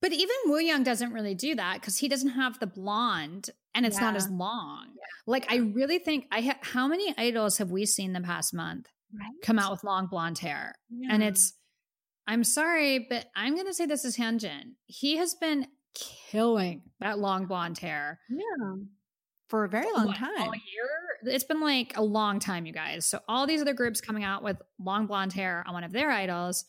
But 0.00 0.12
even 0.12 0.36
Woo 0.46 0.60
Young 0.60 0.82
doesn't 0.82 1.12
really 1.12 1.34
do 1.34 1.54
that 1.56 1.80
because 1.80 1.98
he 1.98 2.08
doesn't 2.08 2.30
have 2.30 2.58
the 2.58 2.66
blonde 2.66 3.50
and 3.76 3.86
it's 3.86 4.00
not 4.00 4.16
as 4.16 4.28
long. 4.28 4.88
Like 5.26 5.46
I 5.52 5.56
really 5.56 5.98
think 5.98 6.26
I 6.32 6.40
ha- 6.40 6.58
how 6.62 6.88
many 6.88 7.14
idols 7.16 7.58
have 7.58 7.70
we 7.70 7.86
seen 7.86 8.12
the 8.12 8.20
past 8.20 8.54
month 8.54 8.86
come 9.42 9.58
out 9.58 9.70
with 9.70 9.84
long 9.84 10.06
blonde 10.06 10.38
hair? 10.38 10.74
And 11.10 11.22
it's 11.22 11.52
I'm 12.26 12.42
sorry, 12.42 13.06
but 13.08 13.26
I'm 13.36 13.54
going 13.54 13.66
to 13.66 13.74
say 13.74 13.86
this 13.86 14.04
is 14.04 14.16
Hyunjin. 14.16 14.72
He 14.86 15.16
has 15.18 15.34
been 15.34 15.68
killing 15.94 16.82
that 17.00 17.18
long 17.18 17.46
blonde 17.46 17.78
hair 17.78 18.18
yeah. 18.28 18.74
For 19.48 19.64
a 19.64 19.68
very 19.68 19.86
long 19.92 20.06
what, 20.06 20.16
time. 20.16 20.30
Year? 20.38 21.34
It's 21.34 21.44
been 21.44 21.60
like 21.60 21.96
a 21.96 22.02
long 22.02 22.40
time, 22.40 22.66
you 22.66 22.72
guys. 22.72 23.06
So 23.06 23.20
all 23.28 23.46
these 23.46 23.62
other 23.62 23.74
groups 23.74 24.00
coming 24.00 24.24
out 24.24 24.42
with 24.42 24.56
long 24.80 25.06
blonde 25.06 25.32
hair 25.32 25.62
on 25.68 25.72
one 25.72 25.84
of 25.84 25.92
their 25.92 26.10
idols. 26.10 26.64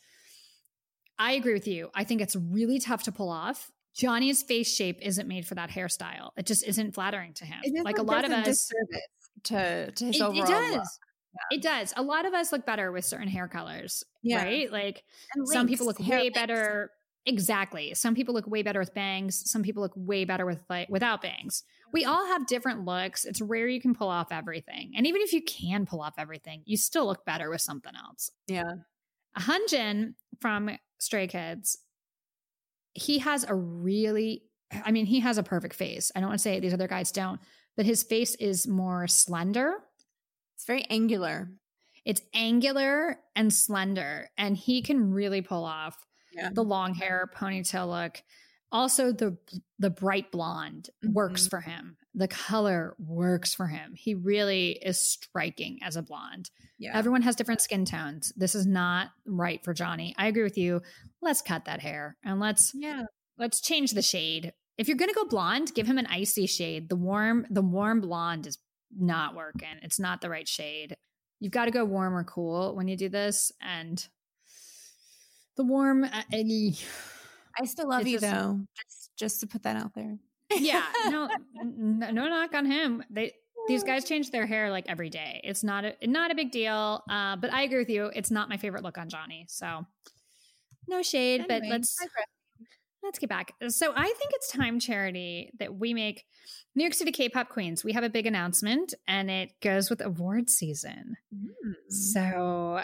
I 1.18 1.32
agree 1.32 1.54
with 1.54 1.66
you. 1.66 1.90
I 1.92 2.04
think 2.04 2.20
it's 2.20 2.36
really 2.36 2.78
tough 2.78 3.02
to 3.04 3.12
pull 3.12 3.30
off. 3.30 3.72
Johnny's 3.98 4.42
face 4.42 4.72
shape 4.72 4.98
isn't 5.02 5.26
made 5.26 5.44
for 5.46 5.56
that 5.56 5.70
hairstyle. 5.70 6.30
It 6.36 6.46
just 6.46 6.64
isn't 6.66 6.94
flattering 6.94 7.32
to 7.34 7.44
him. 7.44 7.60
Like 7.82 7.98
a 7.98 8.02
lot 8.02 8.24
of 8.24 8.30
us, 8.30 8.70
to, 9.44 9.90
to 9.90 10.04
his 10.04 10.16
it, 10.16 10.22
overall 10.22 10.42
it 10.44 10.46
does. 10.46 10.72
look. 10.74 10.86
It 11.50 11.62
does. 11.62 11.92
A 11.96 12.02
lot 12.02 12.24
of 12.24 12.32
us 12.32 12.52
look 12.52 12.64
better 12.64 12.90
with 12.92 13.04
certain 13.04 13.28
hair 13.28 13.48
colors, 13.48 14.04
Yeah. 14.22 14.42
right? 14.44 14.70
Like 14.72 15.04
some 15.46 15.66
people 15.66 15.86
look 15.86 15.98
way 15.98 16.20
links. 16.22 16.38
better. 16.38 16.90
Exactly. 17.26 17.92
Some 17.94 18.14
people 18.14 18.34
look 18.34 18.46
way 18.46 18.62
better 18.62 18.78
with 18.80 18.94
bangs. 18.94 19.50
Some 19.50 19.62
people 19.62 19.82
look 19.82 19.92
way 19.94 20.24
better 20.24 20.46
with 20.46 20.64
like 20.70 20.88
without 20.88 21.20
bangs. 21.20 21.62
We 21.92 22.04
all 22.04 22.26
have 22.26 22.46
different 22.46 22.84
looks. 22.84 23.24
It's 23.24 23.40
rare 23.40 23.68
you 23.68 23.80
can 23.80 23.94
pull 23.94 24.08
off 24.08 24.28
everything. 24.30 24.92
And 24.96 25.06
even 25.06 25.20
if 25.22 25.32
you 25.32 25.42
can 25.42 25.86
pull 25.86 26.00
off 26.00 26.14
everything, 26.18 26.62
you 26.64 26.76
still 26.76 27.06
look 27.06 27.24
better 27.26 27.50
with 27.50 27.60
something 27.60 27.92
else. 27.94 28.30
Yeah. 28.46 28.72
Hyunjin 29.38 30.14
from 30.40 30.70
Stray 30.98 31.26
Kids, 31.26 31.78
he 32.94 33.18
has 33.18 33.44
a 33.44 33.54
really, 33.54 34.42
I 34.84 34.90
mean, 34.90 35.06
he 35.06 35.20
has 35.20 35.38
a 35.38 35.42
perfect 35.42 35.74
face. 35.74 36.10
I 36.14 36.20
don't 36.20 36.28
want 36.28 36.38
to 36.38 36.42
say 36.42 36.58
these 36.60 36.74
other 36.74 36.88
guys 36.88 37.12
don't, 37.12 37.40
but 37.76 37.86
his 37.86 38.02
face 38.02 38.34
is 38.36 38.66
more 38.66 39.06
slender. 39.06 39.74
It's 40.56 40.64
very 40.64 40.84
angular. 40.90 41.50
It's 42.04 42.22
angular 42.34 43.18
and 43.36 43.52
slender, 43.52 44.30
and 44.38 44.56
he 44.56 44.82
can 44.82 45.12
really 45.12 45.42
pull 45.42 45.64
off 45.64 46.06
Yeah. 46.32 46.50
the 46.52 46.64
long 46.64 46.94
hair 46.94 47.30
ponytail 47.36 47.88
look. 47.88 48.22
Also, 48.70 49.12
the 49.12 49.36
the 49.78 49.90
bright 49.90 50.30
blonde 50.32 50.90
works 51.04 51.46
Mhm. 51.46 51.50
for 51.50 51.60
him. 51.60 51.96
The 52.14 52.28
color 52.28 52.96
works 52.98 53.54
for 53.54 53.68
him. 53.68 53.94
He 53.94 54.14
really 54.14 54.72
is 54.72 55.00
striking 55.00 55.78
as 55.82 55.96
a 55.96 56.02
blonde. 56.02 56.50
Yeah. 56.78 56.96
Everyone 56.96 57.22
has 57.22 57.36
different 57.36 57.60
skin 57.60 57.84
tones. 57.84 58.32
This 58.36 58.54
is 58.54 58.66
not 58.66 59.08
right 59.26 59.62
for 59.64 59.74
Johnny. 59.74 60.14
I 60.16 60.28
agree 60.28 60.44
with 60.44 60.56
you. 60.56 60.80
Let's 61.20 61.42
cut 61.42 61.64
that 61.64 61.80
hair 61.80 62.16
and 62.24 62.38
let's 62.38 62.72
yeah. 62.74 63.04
let's 63.36 63.60
change 63.60 63.92
the 63.92 64.02
shade. 64.02 64.52
If 64.76 64.86
you're 64.86 64.96
gonna 64.96 65.12
go 65.12 65.24
blonde, 65.24 65.72
give 65.74 65.86
him 65.86 65.98
an 65.98 66.06
icy 66.06 66.46
shade. 66.46 66.88
The 66.88 66.96
warm 66.96 67.46
the 67.50 67.62
warm 67.62 68.00
blonde 68.00 68.46
is 68.46 68.58
not 68.96 69.34
working. 69.34 69.68
It's 69.82 69.98
not 69.98 70.20
the 70.20 70.30
right 70.30 70.48
shade. 70.48 70.96
You've 71.40 71.52
got 71.52 71.66
to 71.66 71.70
go 71.70 71.84
warm 71.84 72.16
or 72.16 72.24
cool 72.24 72.74
when 72.74 72.88
you 72.88 72.96
do 72.96 73.08
this, 73.08 73.52
and 73.60 74.04
the 75.56 75.64
warm. 75.64 76.04
Uh, 76.04 76.22
eh, 76.32 76.72
I 77.60 77.64
still 77.64 77.88
love 77.88 78.06
you 78.06 78.18
just- 78.18 78.32
though. 78.32 78.60
Just 78.76 79.10
just 79.16 79.40
to 79.40 79.46
put 79.46 79.62
that 79.64 79.76
out 79.76 79.94
there. 79.94 80.18
yeah, 80.50 80.84
no, 81.06 81.28
no 81.62 82.28
knock 82.28 82.54
on 82.54 82.66
him. 82.66 83.04
They 83.10 83.34
these 83.68 83.84
guys 83.84 84.04
change 84.04 84.30
their 84.30 84.46
hair 84.46 84.70
like 84.70 84.86
every 84.88 85.10
day. 85.10 85.40
It's 85.44 85.62
not 85.62 85.84
a 85.84 85.94
not 86.02 86.30
a 86.30 86.34
big 86.34 86.50
deal. 86.50 87.02
Uh, 87.08 87.36
but 87.36 87.52
I 87.52 87.62
agree 87.62 87.78
with 87.78 87.90
you. 87.90 88.10
It's 88.14 88.30
not 88.30 88.48
my 88.48 88.56
favorite 88.56 88.82
look 88.82 88.98
on 88.98 89.08
Johnny. 89.08 89.46
So 89.48 89.86
no 90.88 91.02
shade, 91.02 91.44
but 91.46 91.62
let's 91.68 91.96
let's 93.02 93.18
get 93.18 93.28
back. 93.28 93.52
So 93.68 93.92
I 93.94 94.04
think 94.04 94.30
it's 94.34 94.50
time, 94.50 94.80
Charity, 94.80 95.52
that 95.58 95.74
we 95.74 95.94
make 95.94 96.24
New 96.74 96.84
York 96.84 96.94
City 96.94 97.12
K-pop 97.12 97.48
queens. 97.48 97.84
We 97.84 97.92
have 97.92 98.04
a 98.04 98.10
big 98.10 98.26
announcement, 98.26 98.94
and 99.06 99.30
it 99.30 99.52
goes 99.60 99.90
with 99.90 100.00
award 100.00 100.50
season. 100.50 101.16
Mm-hmm. 101.34 101.72
So 101.90 102.80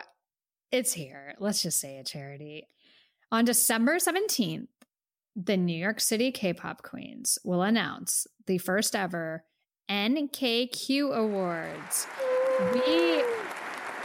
it's 0.71 0.93
here. 0.93 1.35
Let's 1.39 1.63
just 1.63 1.81
say 1.81 1.99
a 1.99 2.05
Charity. 2.05 2.69
On 3.33 3.45
December 3.45 3.97
17th, 3.97 4.69
the 5.37 5.57
New 5.57 5.77
York 5.77 6.01
City 6.01 6.31
K 6.31 6.53
pop 6.53 6.83
queens 6.83 7.39
will 7.45 7.63
announce 7.63 8.27
the 8.47 8.59
first 8.59 8.95
ever 8.95 9.45
NKQ 9.91 11.15
Awards. 11.15 12.07
We. 12.73 13.25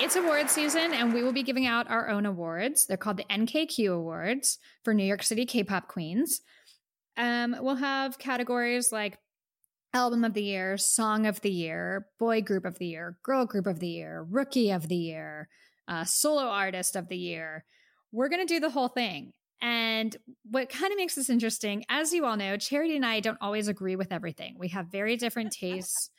It's 0.02 0.16
award 0.16 0.50
season, 0.50 0.94
and 0.94 1.14
we 1.14 1.24
will 1.24 1.34
be 1.34 1.44
giving 1.44 1.66
out 1.66 1.90
our 1.90 2.10
own 2.10 2.26
awards. 2.26 2.86
They're 2.86 2.96
called 2.96 3.18
the 3.18 3.26
NKQ 3.26 3.94
Awards 3.94 4.58
for 4.86 4.94
New 4.94 5.04
York 5.04 5.24
City 5.24 5.46
K 5.46 5.64
pop 5.64 5.90
queens. 5.90 6.42
Um, 7.18 7.56
we'll 7.60 7.76
have 7.76 8.18
categories 8.18 8.94
like 8.94 9.20
Album 9.94 10.24
of 10.24 10.34
the 10.34 10.44
Year, 10.44 10.78
Song 10.78 11.26
of 11.26 11.42
the 11.42 11.52
Year, 11.52 12.08
Boy 12.18 12.42
Group 12.42 12.64
of 12.64 12.80
the 12.80 12.88
Year, 12.88 13.18
Girl 13.24 13.46
Group 13.46 13.68
of 13.68 13.80
the 13.80 13.90
Year, 13.90 14.26
Rookie 14.30 14.72
of 14.72 14.88
the 14.88 14.96
Year, 14.96 15.50
uh, 15.88 16.06
Solo 16.06 16.44
Artist 16.44 16.96
of 16.96 17.10
the 17.10 17.18
Year. 17.18 17.66
We're 18.12 18.30
going 18.30 18.46
to 18.46 18.54
do 18.54 18.62
the 18.62 18.70
whole 18.70 18.88
thing. 18.88 19.34
And 19.62 20.16
what 20.50 20.70
kind 20.70 20.92
of 20.92 20.98
makes 20.98 21.16
this 21.16 21.30
interesting, 21.30 21.84
as 21.90 22.14
you 22.14 22.26
all 22.26 22.38
know, 22.38 22.58
Charity 22.58 22.96
and 22.96 23.06
I 23.06 23.20
don't 23.20 23.38
always 23.42 23.68
agree 23.68 23.96
with 23.96 24.12
everything. 24.12 24.56
We 24.58 24.70
have 24.70 24.88
very 24.88 25.18
different 25.18 25.52
tastes. 25.52 26.10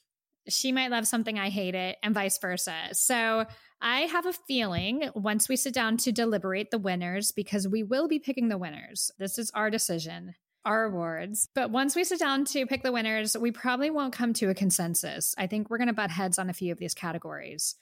she 0.48 0.72
might 0.72 0.90
love 0.90 1.06
something, 1.06 1.38
I 1.38 1.48
hate 1.48 1.74
it, 1.74 1.96
and 2.02 2.14
vice 2.14 2.38
versa. 2.38 2.74
So 2.92 3.46
I 3.80 4.00
have 4.00 4.26
a 4.26 4.32
feeling 4.32 5.08
once 5.14 5.48
we 5.48 5.56
sit 5.56 5.72
down 5.72 5.96
to 5.98 6.12
deliberate 6.12 6.70
the 6.70 6.78
winners, 6.78 7.32
because 7.32 7.66
we 7.66 7.82
will 7.82 8.08
be 8.08 8.18
picking 8.18 8.48
the 8.48 8.58
winners, 8.58 9.10
this 9.18 9.38
is 9.38 9.50
our 9.54 9.70
decision 9.70 10.34
our 10.64 10.84
awards. 10.84 11.48
But 11.54 11.70
once 11.70 11.96
we 11.96 12.04
sit 12.04 12.18
down 12.18 12.44
to 12.46 12.66
pick 12.66 12.82
the 12.82 12.92
winners, 12.92 13.36
we 13.36 13.50
probably 13.50 13.90
won't 13.90 14.12
come 14.12 14.32
to 14.34 14.50
a 14.50 14.54
consensus. 14.54 15.34
I 15.38 15.46
think 15.46 15.70
we're 15.70 15.78
going 15.78 15.88
to 15.88 15.94
butt 15.94 16.10
heads 16.10 16.38
on 16.38 16.50
a 16.50 16.54
few 16.54 16.72
of 16.72 16.78
these 16.78 16.94
categories. 16.94 17.76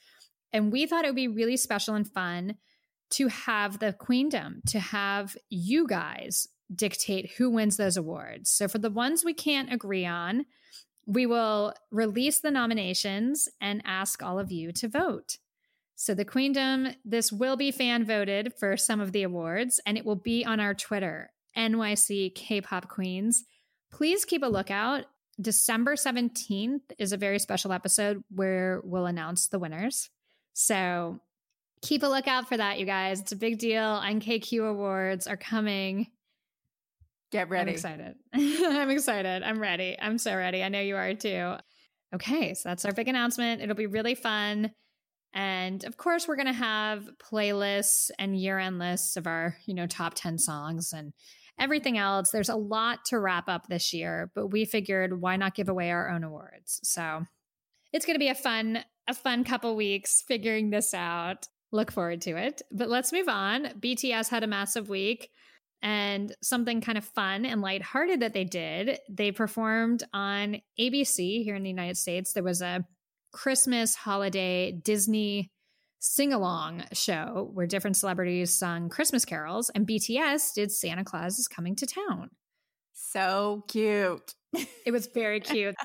And 0.53 0.71
we 0.71 0.85
thought 0.85 1.05
it 1.05 1.09
would 1.09 1.15
be 1.15 1.27
really 1.27 1.57
special 1.57 1.95
and 1.95 2.07
fun 2.07 2.55
to 3.11 3.27
have 3.27 3.79
the 3.79 3.93
queendom, 3.93 4.61
to 4.67 4.79
have 4.79 5.35
you 5.49 5.87
guys 5.87 6.47
dictate 6.73 7.31
who 7.37 7.49
wins 7.49 7.77
those 7.77 7.97
awards. 7.97 8.49
So 8.49 8.67
for 8.67 8.77
the 8.77 8.91
ones 8.91 9.25
we 9.25 9.33
can't 9.33 9.73
agree 9.73 10.05
on, 10.05 10.45
we 11.07 11.25
will 11.25 11.73
release 11.91 12.39
the 12.39 12.51
nominations 12.51 13.49
and 13.59 13.81
ask 13.85 14.21
all 14.21 14.37
of 14.37 14.51
you 14.51 14.71
to 14.73 14.87
vote. 14.87 15.37
So 15.95 16.13
the 16.13 16.23
queendom, 16.23 16.89
this 17.03 17.31
will 17.31 17.57
be 17.57 17.71
fan 17.71 18.05
voted 18.05 18.53
for 18.59 18.77
some 18.77 19.01
of 19.01 19.11
the 19.11 19.23
awards, 19.23 19.81
and 19.85 19.97
it 19.97 20.05
will 20.05 20.15
be 20.15 20.45
on 20.45 20.59
our 20.59 20.73
Twitter 20.73 21.31
NYC 21.57 22.35
K-pop 22.35 22.87
Queens. 22.87 23.43
Please 23.91 24.23
keep 24.23 24.43
a 24.43 24.47
lookout. 24.47 25.05
December 25.41 25.95
17th 25.95 26.81
is 26.99 27.11
a 27.11 27.17
very 27.17 27.39
special 27.39 27.73
episode 27.73 28.23
where 28.29 28.81
we'll 28.83 29.07
announce 29.07 29.47
the 29.47 29.59
winners. 29.59 30.09
So 30.53 31.21
keep 31.81 32.03
a 32.03 32.07
lookout 32.07 32.47
for 32.47 32.57
that, 32.57 32.79
you 32.79 32.85
guys. 32.85 33.21
It's 33.21 33.31
a 33.31 33.37
big 33.37 33.59
deal. 33.59 33.81
NKQ 33.81 34.69
Awards 34.69 35.27
are 35.27 35.37
coming. 35.37 36.07
Get 37.31 37.49
ready. 37.49 37.71
I'm 37.71 37.75
excited. 37.75 38.15
I'm 38.33 38.89
excited. 38.89 39.43
I'm 39.43 39.59
ready. 39.59 39.97
I'm 40.01 40.17
so 40.17 40.35
ready. 40.35 40.63
I 40.63 40.69
know 40.69 40.81
you 40.81 40.95
are 40.95 41.13
too. 41.13 41.55
Okay, 42.13 42.55
so 42.55 42.69
that's 42.69 42.85
our 42.85 42.91
big 42.91 43.07
announcement. 43.07 43.61
It'll 43.61 43.75
be 43.75 43.85
really 43.85 44.15
fun. 44.15 44.71
And 45.33 45.83
of 45.83 45.95
course, 45.95 46.27
we're 46.27 46.37
going 46.37 46.47
to 46.47 46.53
have 46.53 47.07
playlists 47.19 48.09
and 48.17 48.39
year 48.39 48.57
end 48.57 48.79
lists 48.79 49.15
of 49.15 49.27
our, 49.27 49.57
you 49.67 49.75
know, 49.75 49.85
top 49.85 50.15
10 50.15 50.39
songs 50.39 50.91
and 50.91 51.13
everything 51.59 51.99
else. 51.99 52.31
There's 52.31 52.49
a 52.49 52.55
lot 52.55 53.05
to 53.05 53.19
wrap 53.19 53.47
up 53.47 53.67
this 53.67 53.93
year, 53.93 54.31
but 54.33 54.47
we 54.47 54.65
figured 54.65 55.21
why 55.21 55.35
not 55.35 55.53
give 55.53 55.69
away 55.69 55.91
our 55.91 56.09
own 56.09 56.23
awards? 56.23 56.79
So 56.83 57.25
it's 57.93 58.07
going 58.07 58.15
to 58.15 58.19
be 58.19 58.29
a 58.29 58.35
fun, 58.35 58.83
a 59.07 59.13
fun 59.13 59.43
couple 59.43 59.75
weeks 59.75 60.23
figuring 60.27 60.71
this 60.71 60.95
out. 60.95 61.47
Look 61.71 61.91
forward 61.91 62.21
to 62.21 62.35
it. 62.35 62.61
But 62.71 62.89
let's 62.89 63.13
move 63.13 63.27
on. 63.29 63.65
BTS 63.79 64.29
had 64.29 64.43
a 64.43 64.47
massive 64.47 64.89
week 64.89 65.29
and 65.81 66.35
something 66.41 66.81
kind 66.81 66.97
of 66.97 67.05
fun 67.05 67.45
and 67.45 67.61
lighthearted 67.61 68.21
that 68.21 68.33
they 68.33 68.43
did. 68.43 68.99
They 69.09 69.31
performed 69.31 70.03
on 70.13 70.61
ABC 70.79 71.43
here 71.43 71.55
in 71.55 71.63
the 71.63 71.69
United 71.69 71.97
States. 71.97 72.33
There 72.33 72.43
was 72.43 72.61
a 72.61 72.85
Christmas 73.31 73.95
holiday 73.95 74.71
Disney 74.71 75.51
sing 75.99 76.33
along 76.33 76.83
show 76.93 77.49
where 77.53 77.67
different 77.67 77.97
celebrities 77.97 78.57
sung 78.57 78.89
Christmas 78.89 79.25
carols, 79.25 79.69
and 79.69 79.87
BTS 79.87 80.53
did 80.55 80.71
Santa 80.71 81.03
Claus 81.03 81.37
is 81.37 81.47
Coming 81.47 81.75
to 81.75 81.85
Town. 81.85 82.29
So 82.93 83.63
cute. 83.67 84.33
It 84.85 84.91
was 84.91 85.07
very 85.07 85.39
cute. 85.41 85.75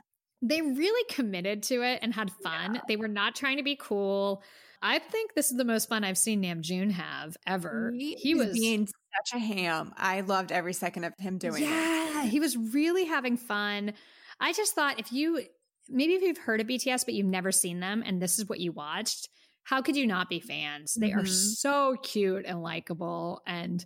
they 0.41 0.63
really 0.63 1.05
committed 1.11 1.63
to 1.65 1.83
it 1.83 2.01
and 2.03 2.15
had 2.15 2.31
fun. 2.43 2.81
They 2.89 2.97
were 2.97 3.09
not 3.09 3.35
trying 3.35 3.59
to 3.59 3.63
be 3.63 3.77
cool. 3.77 4.43
I 4.87 4.99
think 4.99 5.33
this 5.35 5.51
is 5.51 5.57
the 5.57 5.65
most 5.65 5.89
fun 5.89 6.05
I've 6.05 6.19
seen 6.19 6.43
Namjoon 6.43 6.91
have 6.93 7.37
ever. 7.47 7.91
He, 7.97 8.35
was 8.35 8.53
being 8.53 8.87
such 8.87 9.35
a 9.35 9.39
ham. 9.39 9.93
I 9.97 10.21
loved 10.21 10.53
every 10.53 10.75
second 10.75 11.05
of 11.05 11.15
him 11.19 11.39
doing 11.39 11.63
it. 11.63 11.67
yeah, 11.71 12.25
he 12.27 12.39
was 12.39 12.55
really 12.57 13.07
having 13.07 13.39
fun. 13.39 13.95
I 14.41 14.53
just 14.53 14.75
thought 14.75 15.01
if 15.01 15.11
you 15.11 15.41
maybe 15.89 16.13
if 16.15 16.23
you've 16.23 16.37
heard 16.39 16.61
of 16.61 16.67
BTS 16.67 17.07
but 17.07 17.15
you've 17.15 17.27
never 17.27 17.51
seen 17.51 17.81
them 17.81 18.03
and 18.05 18.21
this 18.21 18.39
is 18.39 18.47
what 18.49 18.61
you 18.61 18.73
watched, 18.73 19.29
how 19.63 19.81
could 19.81 19.97
you 19.97 20.07
not 20.07 20.29
be 20.29 20.39
fans? 20.41 20.93
They 20.95 21.13
are 21.13 21.23
Mhm. 21.23 21.57
so 21.57 21.97
cute 22.03 22.45
and 22.47 22.63
likable 22.63 23.41
and 23.47 23.83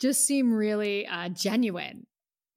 just 0.00 0.26
seem 0.26 0.52
really 0.52 1.06
uh, 1.06 1.30
genuine. 1.30 2.06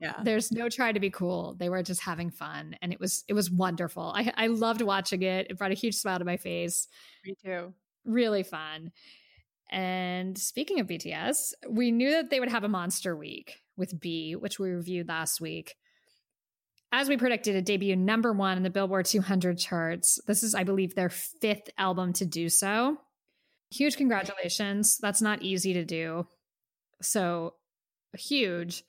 Yeah. 0.02 0.16
There's 0.22 0.52
no 0.52 0.68
try 0.68 0.92
to 0.92 1.00
be 1.00 1.10
cool. 1.10 1.56
They 1.58 1.70
were 1.70 1.82
just 1.82 2.02
having 2.02 2.30
fun, 2.30 2.76
and 2.82 2.92
it 2.92 3.00
was 3.00 3.24
it 3.30 3.34
was 3.34 3.50
wonderful. 3.50 4.12
I 4.14 4.34
I 4.36 4.48
loved 4.48 4.82
watching 4.82 5.22
it. 5.22 5.48
It 5.50 5.58
brought 5.58 5.72
a 5.72 5.76
huge 5.76 5.96
smile 5.96 6.20
to 6.20 6.26
my 6.26 6.36
face. 6.36 6.90
Me 7.26 7.36
too. 7.42 7.74
Really 8.06 8.44
fun. 8.44 8.92
And 9.72 10.38
speaking 10.38 10.80
of 10.80 10.88
BTS, 10.88 11.54
we 11.70 11.92
knew 11.92 12.12
that 12.12 12.30
they 12.30 12.40
would 12.40 12.52
have 12.52 12.64
a 12.64 12.70
monster 12.70 13.16
week 13.16 13.62
with 13.78 14.00
BE, 14.00 14.36
which 14.36 14.60
we 14.60 14.70
reviewed 14.70 15.08
last 15.08 15.42
week. 15.42 15.76
As 16.92 17.10
we 17.10 17.18
predicted, 17.18 17.56
it 17.56 17.66
debuted 17.66 17.98
number 17.98 18.32
one 18.32 18.58
in 18.58 18.64
the 18.64 18.70
Billboard 18.70 19.06
200 19.06 19.58
charts. 19.58 20.20
This 20.28 20.44
is, 20.44 20.56
I 20.56 20.64
believe, 20.64 20.96
their 20.96 21.10
fifth 21.10 21.70
album 21.78 22.14
to 22.14 22.26
do 22.26 22.48
so. 22.48 22.98
Huge 23.72 23.98
congratulations. 23.98 24.98
That's 25.02 25.22
not 25.22 25.42
easy 25.42 25.74
to 25.74 25.84
do. 25.84 26.28
So 27.02 27.56
huge. 28.18 28.84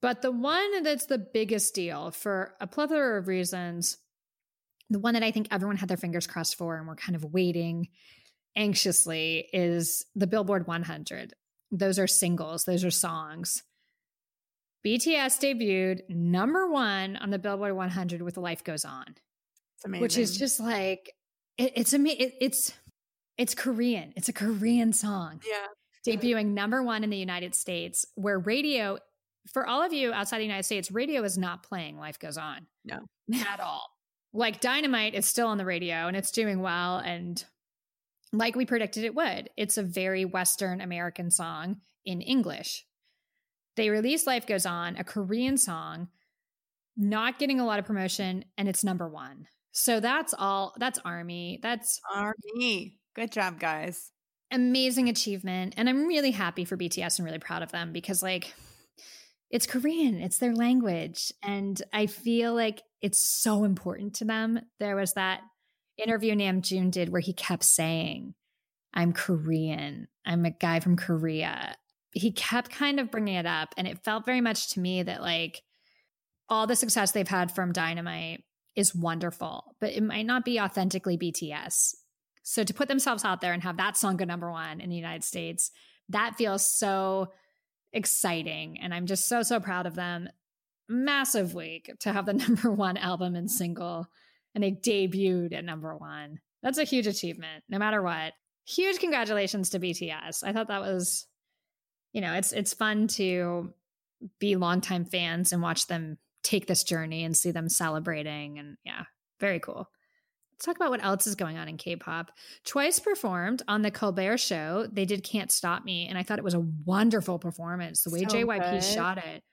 But 0.00 0.22
the 0.22 0.32
one 0.32 0.82
that's 0.82 1.06
the 1.06 1.18
biggest 1.18 1.74
deal 1.74 2.10
for 2.10 2.54
a 2.60 2.66
plethora 2.66 3.18
of 3.18 3.28
reasons, 3.28 3.98
the 4.90 4.98
one 4.98 5.14
that 5.14 5.22
I 5.22 5.30
think 5.30 5.48
everyone 5.50 5.76
had 5.76 5.88
their 5.88 5.96
fingers 5.96 6.26
crossed 6.26 6.56
for 6.56 6.76
and 6.76 6.86
we're 6.88 6.96
kind 6.96 7.14
of 7.14 7.24
waiting 7.24 7.88
anxiously 8.56 9.48
is 9.52 10.04
the 10.14 10.26
Billboard 10.26 10.66
100. 10.66 11.34
Those 11.70 11.98
are 11.98 12.06
singles, 12.06 12.64
those 12.64 12.84
are 12.84 12.90
songs. 12.90 13.62
BTS 14.86 15.40
debuted 15.40 16.08
number 16.08 16.70
one 16.70 17.16
on 17.16 17.30
the 17.30 17.38
Billboard 17.38 17.74
100 17.74 18.22
with 18.22 18.36
Life 18.36 18.64
Goes 18.64 18.84
On, 18.84 19.04
It's 19.76 19.84
amazing. 19.84 20.02
which 20.02 20.16
is 20.18 20.36
just 20.38 20.60
like 20.60 21.12
it, 21.58 21.72
it's 21.76 21.92
ama- 21.92 22.10
it, 22.10 22.34
it's 22.40 22.72
it's 23.36 23.54
Korean. 23.54 24.12
It's 24.16 24.28
a 24.28 24.32
Korean 24.32 24.92
song 24.92 25.40
yeah. 25.46 25.66
debuting 26.12 26.54
number 26.54 26.82
one 26.82 27.04
in 27.04 27.10
the 27.10 27.16
United 27.16 27.54
States, 27.54 28.04
where 28.16 28.38
radio, 28.38 28.98
for 29.52 29.66
all 29.66 29.82
of 29.82 29.92
you 29.92 30.12
outside 30.12 30.38
the 30.38 30.44
United 30.44 30.64
States, 30.64 30.90
radio 30.90 31.22
is 31.22 31.38
not 31.38 31.62
playing 31.62 31.98
Life 31.98 32.18
Goes 32.18 32.36
On. 32.36 32.66
No. 32.84 33.00
at 33.34 33.60
all. 33.60 33.82
Like 34.32 34.60
Dynamite 34.60 35.14
is 35.14 35.26
still 35.26 35.48
on 35.48 35.58
the 35.58 35.64
radio 35.64 36.06
and 36.08 36.16
it's 36.16 36.30
doing 36.30 36.60
well. 36.60 36.98
And 36.98 37.42
like 38.32 38.56
we 38.56 38.66
predicted 38.66 39.04
it 39.04 39.14
would, 39.14 39.50
it's 39.56 39.78
a 39.78 39.82
very 39.82 40.24
Western 40.24 40.80
American 40.80 41.30
song 41.30 41.78
in 42.04 42.20
English. 42.20 42.84
They 43.76 43.90
released 43.90 44.26
Life 44.26 44.46
Goes 44.46 44.66
On, 44.66 44.96
a 44.96 45.04
Korean 45.04 45.56
song, 45.56 46.08
not 46.96 47.38
getting 47.38 47.60
a 47.60 47.64
lot 47.66 47.78
of 47.78 47.84
promotion, 47.84 48.44
and 48.56 48.68
it's 48.68 48.84
number 48.84 49.08
one. 49.08 49.46
So 49.72 50.00
that's 50.00 50.34
all. 50.36 50.74
That's 50.78 50.98
Army. 51.04 51.60
That's 51.62 52.00
Army. 52.14 52.98
Good 53.14 53.32
job, 53.32 53.60
guys. 53.60 54.10
amazing 54.50 55.10
achievement 55.10 55.74
and 55.76 55.88
i'm 55.90 56.06
really 56.06 56.30
happy 56.30 56.64
for 56.64 56.74
bts 56.76 57.18
and 57.18 57.26
really 57.26 57.38
proud 57.38 57.62
of 57.62 57.70
them 57.70 57.92
because 57.92 58.22
like 58.22 58.54
it's 59.50 59.66
korean 59.66 60.20
it's 60.20 60.38
their 60.38 60.54
language 60.54 61.30
and 61.42 61.82
i 61.92 62.06
feel 62.06 62.54
like 62.54 62.82
it's 63.02 63.18
so 63.18 63.64
important 63.64 64.14
to 64.14 64.24
them 64.24 64.58
there 64.80 64.96
was 64.96 65.12
that 65.12 65.40
interview 65.98 66.34
Nam 66.34 66.62
namjoon 66.62 66.90
did 66.90 67.10
where 67.10 67.20
he 67.20 67.32
kept 67.32 67.64
saying 67.64 68.34
i'm 68.94 69.12
korean 69.12 70.08
i'm 70.24 70.44
a 70.44 70.50
guy 70.50 70.80
from 70.80 70.96
korea 70.96 71.76
he 72.12 72.32
kept 72.32 72.70
kind 72.70 72.98
of 72.98 73.10
bringing 73.10 73.34
it 73.34 73.46
up 73.46 73.74
and 73.76 73.86
it 73.86 74.04
felt 74.04 74.24
very 74.24 74.40
much 74.40 74.70
to 74.70 74.80
me 74.80 75.02
that 75.02 75.20
like 75.20 75.62
all 76.48 76.66
the 76.66 76.76
success 76.76 77.12
they've 77.12 77.28
had 77.28 77.52
from 77.52 77.72
dynamite 77.72 78.44
is 78.74 78.94
wonderful 78.94 79.76
but 79.80 79.90
it 79.90 80.02
might 80.02 80.26
not 80.26 80.44
be 80.44 80.60
authentically 80.60 81.18
bts 81.18 81.94
so 82.48 82.64
to 82.64 82.72
put 82.72 82.88
themselves 82.88 83.26
out 83.26 83.42
there 83.42 83.52
and 83.52 83.62
have 83.62 83.76
that 83.76 83.98
song 83.98 84.16
go 84.16 84.24
number 84.24 84.50
one 84.50 84.80
in 84.80 84.88
the 84.88 84.96
United 84.96 85.22
States, 85.22 85.70
that 86.08 86.36
feels 86.38 86.66
so 86.66 87.28
exciting. 87.92 88.78
And 88.80 88.94
I'm 88.94 89.04
just 89.04 89.28
so, 89.28 89.42
so 89.42 89.60
proud 89.60 89.84
of 89.84 89.94
them. 89.94 90.30
Massive 90.88 91.52
week 91.52 91.90
to 92.00 92.10
have 92.10 92.24
the 92.24 92.32
number 92.48 92.72
one 92.72 92.96
album 92.96 93.34
and 93.34 93.50
single. 93.50 94.06
And 94.58 94.64
they 94.64 94.72
debuted 94.72 95.54
at 95.54 95.64
number 95.64 95.96
one. 95.96 96.40
That's 96.64 96.78
a 96.78 96.84
huge 96.84 97.06
achievement, 97.06 97.62
no 97.68 97.78
matter 97.78 98.02
what. 98.02 98.32
Huge 98.66 98.98
congratulations 98.98 99.70
to 99.70 99.78
BTS. 99.78 100.42
I 100.42 100.52
thought 100.52 100.66
that 100.66 100.80
was, 100.80 101.28
you 102.12 102.20
know, 102.20 102.34
it's 102.34 102.50
it's 102.50 102.74
fun 102.74 103.06
to 103.08 103.72
be 104.40 104.56
longtime 104.56 105.04
fans 105.04 105.52
and 105.52 105.62
watch 105.62 105.86
them 105.86 106.18
take 106.42 106.66
this 106.66 106.82
journey 106.82 107.22
and 107.22 107.36
see 107.36 107.52
them 107.52 107.68
celebrating. 107.68 108.58
And 108.58 108.76
yeah, 108.84 109.04
very 109.38 109.60
cool. 109.60 109.88
Let's 110.52 110.64
talk 110.64 110.74
about 110.74 110.90
what 110.90 111.04
else 111.04 111.28
is 111.28 111.36
going 111.36 111.56
on 111.56 111.68
in 111.68 111.76
K-pop. 111.76 112.32
Twice 112.64 112.98
performed 112.98 113.62
on 113.68 113.82
the 113.82 113.92
Colbert 113.92 114.38
Show. 114.38 114.88
They 114.90 115.04
did 115.04 115.22
"Can't 115.22 115.52
Stop 115.52 115.84
Me," 115.84 116.08
and 116.08 116.18
I 116.18 116.24
thought 116.24 116.38
it 116.38 116.44
was 116.44 116.54
a 116.54 116.66
wonderful 116.84 117.38
performance. 117.38 118.02
The 118.02 118.10
way 118.10 118.24
So 118.24 118.26
JYP 118.26 118.72
good. 118.72 118.82
shot 118.82 119.18
it, 119.18 119.44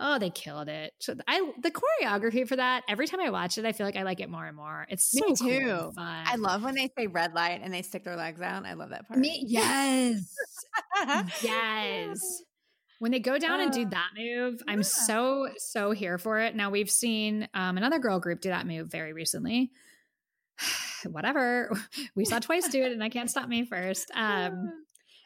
oh, 0.00 0.18
they 0.18 0.30
killed 0.30 0.68
it. 0.68 0.94
So 0.98 1.14
I 1.28 1.52
the 1.62 1.70
choreography 1.70 2.48
for 2.48 2.56
that. 2.56 2.82
Every 2.88 3.06
time 3.06 3.20
I 3.20 3.30
watch 3.30 3.58
it, 3.58 3.64
I 3.64 3.72
feel 3.72 3.86
like 3.86 3.96
I 3.96 4.02
like 4.02 4.18
it 4.20 4.28
more 4.30 4.46
and 4.46 4.56
more. 4.56 4.86
It's 4.88 5.04
so 5.10 5.24
Me 5.28 5.36
cool 5.36 5.48
too. 5.48 5.92
fun. 5.94 6.24
I 6.26 6.36
love 6.36 6.62
when 6.64 6.74
they 6.74 6.90
say 6.98 7.06
red 7.06 7.34
light 7.34 7.60
and 7.62 7.72
they 7.72 7.82
stick 7.82 8.02
their 8.04 8.16
legs 8.16 8.40
out. 8.40 8.64
I 8.66 8.72
love 8.72 8.90
that 8.90 9.06
part. 9.06 9.20
me. 9.20 9.44
Yes, 9.46 10.34
yes. 11.42 12.42
When 12.98 13.12
they 13.12 13.18
go 13.20 13.38
down 13.38 13.60
and 13.60 13.72
do 13.72 13.86
Uh, 13.86 13.88
that 13.90 14.10
move, 14.14 14.60
I'm 14.68 14.80
yeah. 14.80 14.84
so 14.84 15.48
so 15.56 15.90
here 15.92 16.18
for 16.18 16.38
it. 16.38 16.54
Now 16.54 16.68
we've 16.68 16.90
seen 16.90 17.48
um, 17.54 17.78
another 17.78 17.98
girl 17.98 18.20
group 18.20 18.42
do 18.42 18.50
that 18.50 18.66
move 18.66 18.88
very 18.88 19.14
recently. 19.14 19.70
Whatever, 21.06 21.72
we 22.14 22.26
saw 22.26 22.40
Twice 22.40 22.68
do 22.68 22.82
it, 22.82 22.92
and 22.92 23.02
I 23.02 23.08
can't 23.08 23.30
stop 23.30 23.48
me 23.48 23.64
first. 23.64 24.10
Um, 24.14 24.84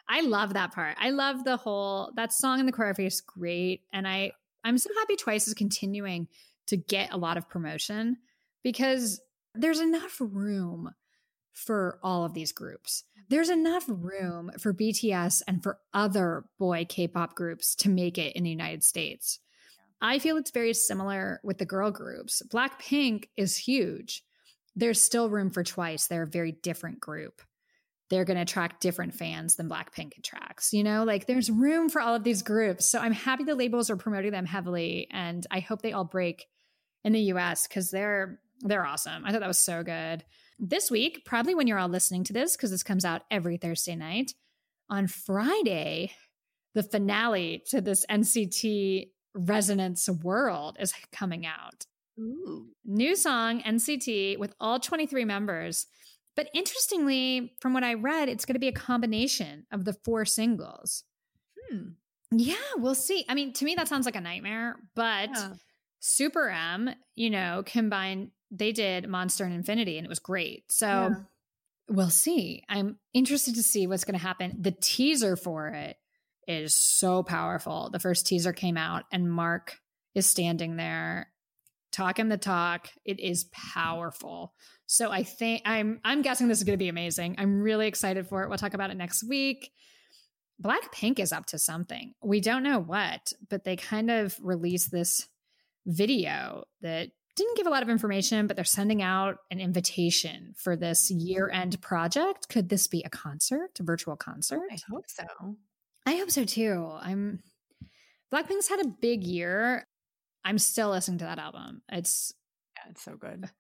I 0.09 0.21
love 0.21 0.55
that 0.55 0.73
part. 0.73 0.97
I 1.01 1.11
love 1.11 1.43
the 1.43 1.57
whole 1.57 2.13
that 2.15 2.33
song 2.33 2.61
and 2.61 2.69
the 2.69 2.73
choreography 2.73 3.07
is 3.09 3.21
great, 3.21 3.81
and 3.93 4.07
I 4.07 4.31
I'm 4.65 4.79
so 4.79 4.91
happy 4.99 5.17
Twice 5.17 5.47
is 5.47 5.55
continuing 5.55 6.27
to 6.67 6.77
get 6.77 7.13
a 7.13 7.19
lot 7.19 7.37
of 7.37 7.49
promotion 7.49 8.17
because 8.63 9.21
there's 9.55 9.81
enough 9.81 10.17
room 10.19 10.91
for 11.53 11.99
all 12.03 12.25
of 12.25 12.35
these 12.35 12.53
groups. 12.53 13.05
There's 13.29 13.51
enough 13.51 13.85
room 13.87 14.51
for 14.59 14.75
BTS 14.75 15.43
and 15.47 15.63
for 15.63 15.79
other 15.93 16.45
boy 16.59 16.87
K-pop 16.89 17.35
groups 17.35 17.75
to 17.77 17.89
make 17.89 18.19
it 18.19 18.35
in 18.35 18.43
the 18.43 18.51
United 18.51 18.83
States. 18.83 19.39
I 20.01 20.19
feel 20.19 20.37
it's 20.37 20.51
very 20.51 20.75
similar 20.75 21.41
with 21.45 21.59
the 21.59 21.65
girl 21.65 21.91
groups. 21.91 22.43
Blackpink 22.49 23.27
is 23.37 23.57
huge. 23.57 24.25
There's 24.75 25.01
still 25.01 25.31
room 25.31 25.51
for 25.51 25.63
Twice. 25.63 26.07
They're 26.07 26.25
a 26.25 26.27
very 26.27 26.53
different 26.53 27.01
group 27.01 27.41
they're 28.11 28.25
going 28.25 28.37
to 28.37 28.43
attract 28.43 28.83
different 28.83 29.15
fans 29.15 29.57
than 29.57 29.69
Blackpink 29.69 30.19
attracts. 30.19 30.73
You 30.73 30.85
know, 30.85 31.05
like 31.05 31.27
there's 31.27 31.51
room 31.51 31.89
for 31.89 32.01
all 32.01 32.15
of 32.15 32.25
these 32.25 32.43
groups. 32.43 32.91
So 32.91 32.99
I'm 32.99 33.13
happy 33.13 33.45
the 33.45 33.55
labels 33.55 33.91
are 33.91 33.97
promoting 33.97 34.33
them 34.33 34.47
heavily, 34.47 35.09
and 35.11 35.47
I 35.51 35.61
hope 35.61 35.83
they 35.83 35.93
all 35.93 36.05
break 36.05 36.47
in 37.05 37.13
the 37.13 37.21
US 37.33 37.67
because 37.67 37.91
they're 37.91 38.41
they're 38.61 38.87
awesome. 38.87 39.25
I 39.25 39.33
thought 39.33 39.41
that 39.41 39.49
was 39.49 39.59
so 39.59 39.83
good. 39.83 40.25
This 40.59 40.91
week, 40.91 41.25
probably 41.25 41.55
when 41.55 41.67
you're 41.67 41.79
all 41.79 41.89
listening 41.89 42.25
to 42.25 42.33
this, 42.33 42.57
because 42.57 42.71
this 42.71 42.85
comes 42.85 43.05
out 43.05 43.23
every 43.31 43.57
Thursday 43.57 43.97
night, 43.97 44.33
on 44.89 45.07
Friday, 45.09 46.13
the 46.75 46.83
finale 46.83 47.63
to 47.71 47.81
this 47.81 48.07
NCT 48.11 49.11
Resonance 49.35 50.09
World 50.09 50.77
is 50.79 50.95
coming 51.13 51.45
out 51.45 51.87
Ooh. 52.19 52.69
new 52.85 53.17
song 53.17 53.63
NCT 53.63 54.39
with 54.39 54.55
all 54.61 54.79
23 54.79 55.25
members. 55.25 55.87
But 56.37 56.49
interestingly, 56.55 57.53
from 57.61 57.75
what 57.75 57.85
I 57.85 57.95
read, 57.95 58.29
it's 58.29 58.45
going 58.45 58.55
to 58.55 58.61
be 58.61 58.69
a 58.69 58.73
combination 58.73 59.67
of 59.71 59.85
the 59.85 59.93
four 60.05 60.25
singles. 60.25 61.05
Hmm. 61.71 61.91
Yeah, 62.33 62.57
we'll 62.77 62.95
see. 62.97 63.25
I 63.29 63.35
mean, 63.35 63.53
to 63.55 63.65
me, 63.65 63.75
that 63.77 63.89
sounds 63.89 64.07
like 64.07 64.17
a 64.17 64.21
nightmare, 64.21 64.77
but 64.95 65.31
Yeah. 65.31 65.53
Super 66.01 66.51
M, 66.51 66.91
you 67.15 67.31
know, 67.31 67.63
combined, 67.65 68.31
they 68.51 68.73
did 68.73 69.09
Monster 69.09 69.45
and 69.45 69.55
Infinity 69.55 69.97
and 69.97 70.05
it 70.05 70.09
was 70.09 70.19
great. 70.19 70.71
So 70.71 70.87
Yeah. 70.87 71.15
we'll 71.89 72.11
see. 72.11 72.63
I'm 72.69 72.99
interested 73.13 73.55
to 73.55 73.63
see 73.63 73.87
what's 73.87 74.05
going 74.05 74.19
to 74.19 74.23
happen. 74.25 74.57
The 74.61 74.73
teaser 74.73 75.37
for 75.37 75.69
it 75.69 75.97
is 76.47 76.75
so 76.75 77.23
powerful. 77.23 77.89
The 77.91 78.01
first 78.01 78.27
teaser 78.27 78.53
came 78.53 78.77
out 78.77 79.05
and 79.13 79.31
Mark 79.31 79.79
is 80.15 80.27
standing 80.27 80.77
there 80.77 81.33
talking 81.91 82.29
the 82.29 82.37
talk. 82.37 82.91
It 83.05 83.21
is 83.21 83.45
powerful. 83.53 84.53
So 84.87 85.11
I 85.11 85.23
think 85.23 85.63
I'm 85.65 86.01
I'm 86.05 86.23
guessing 86.23 86.49
this 86.49 86.59
is 86.59 86.65
going 86.65 86.79
to 86.79 86.83
be 86.83 86.89
amazing. 86.89 87.37
I'm 87.39 87.61
really 87.61 87.87
excited 87.87 88.27
for 88.27 88.43
it. 88.43 88.49
We'll 88.49 88.59
talk 88.59 88.75
about 88.75 88.91
it 88.91 88.97
next 88.97 89.25
week. 89.25 89.71
Blackpink 90.63 91.19
is 91.19 91.33
up 91.33 91.47
to 91.47 91.59
something. 91.59 92.15
We 92.23 92.41
don't 92.41 92.63
know 92.63 92.79
what, 92.79 93.33
but 93.49 93.65
they 93.65 93.77
kind 93.77 94.11
of 94.11 94.37
released 94.41 94.93
this 94.93 95.29
video 95.87 96.65
that 96.81 97.11
didn't 97.37 97.57
give 97.57 97.67
a 97.67 97.71
lot 97.71 97.83
of 97.83 97.89
information, 97.89 98.47
but 98.47 98.55
they're 98.55 98.65
sending 98.65 99.03
out 99.03 99.39
an 99.51 99.59
invitation 99.59 100.55
for 100.57 100.77
this 100.77 101.11
year 101.11 101.51
end 101.51 101.81
project. 101.81 102.49
Could 102.49 102.69
this 102.69 102.87
be 102.87 103.03
a 103.05 103.11
concert, 103.11 103.71
a 103.81 103.83
virtual 103.83 104.17
concert? 104.17 104.63
I 104.71 104.79
hope 104.89 105.07
so. 105.09 105.57
I 106.07 106.17
hope 106.17 106.31
so 106.31 106.45
too. 106.45 106.89
I'm 107.01 107.41
Blackpink's 108.33 108.69
had 108.69 108.81
a 108.81 108.89
big 108.89 109.25
year. 109.25 109.87
I'm 110.45 110.59
still 110.59 110.91
listening 110.91 111.19
to 111.19 111.25
that 111.25 111.39
album. 111.39 111.83
It's 111.91 112.33
Yeah, 112.77 112.91
it's 112.91 113.03
so 113.03 113.17
good. 113.17 113.51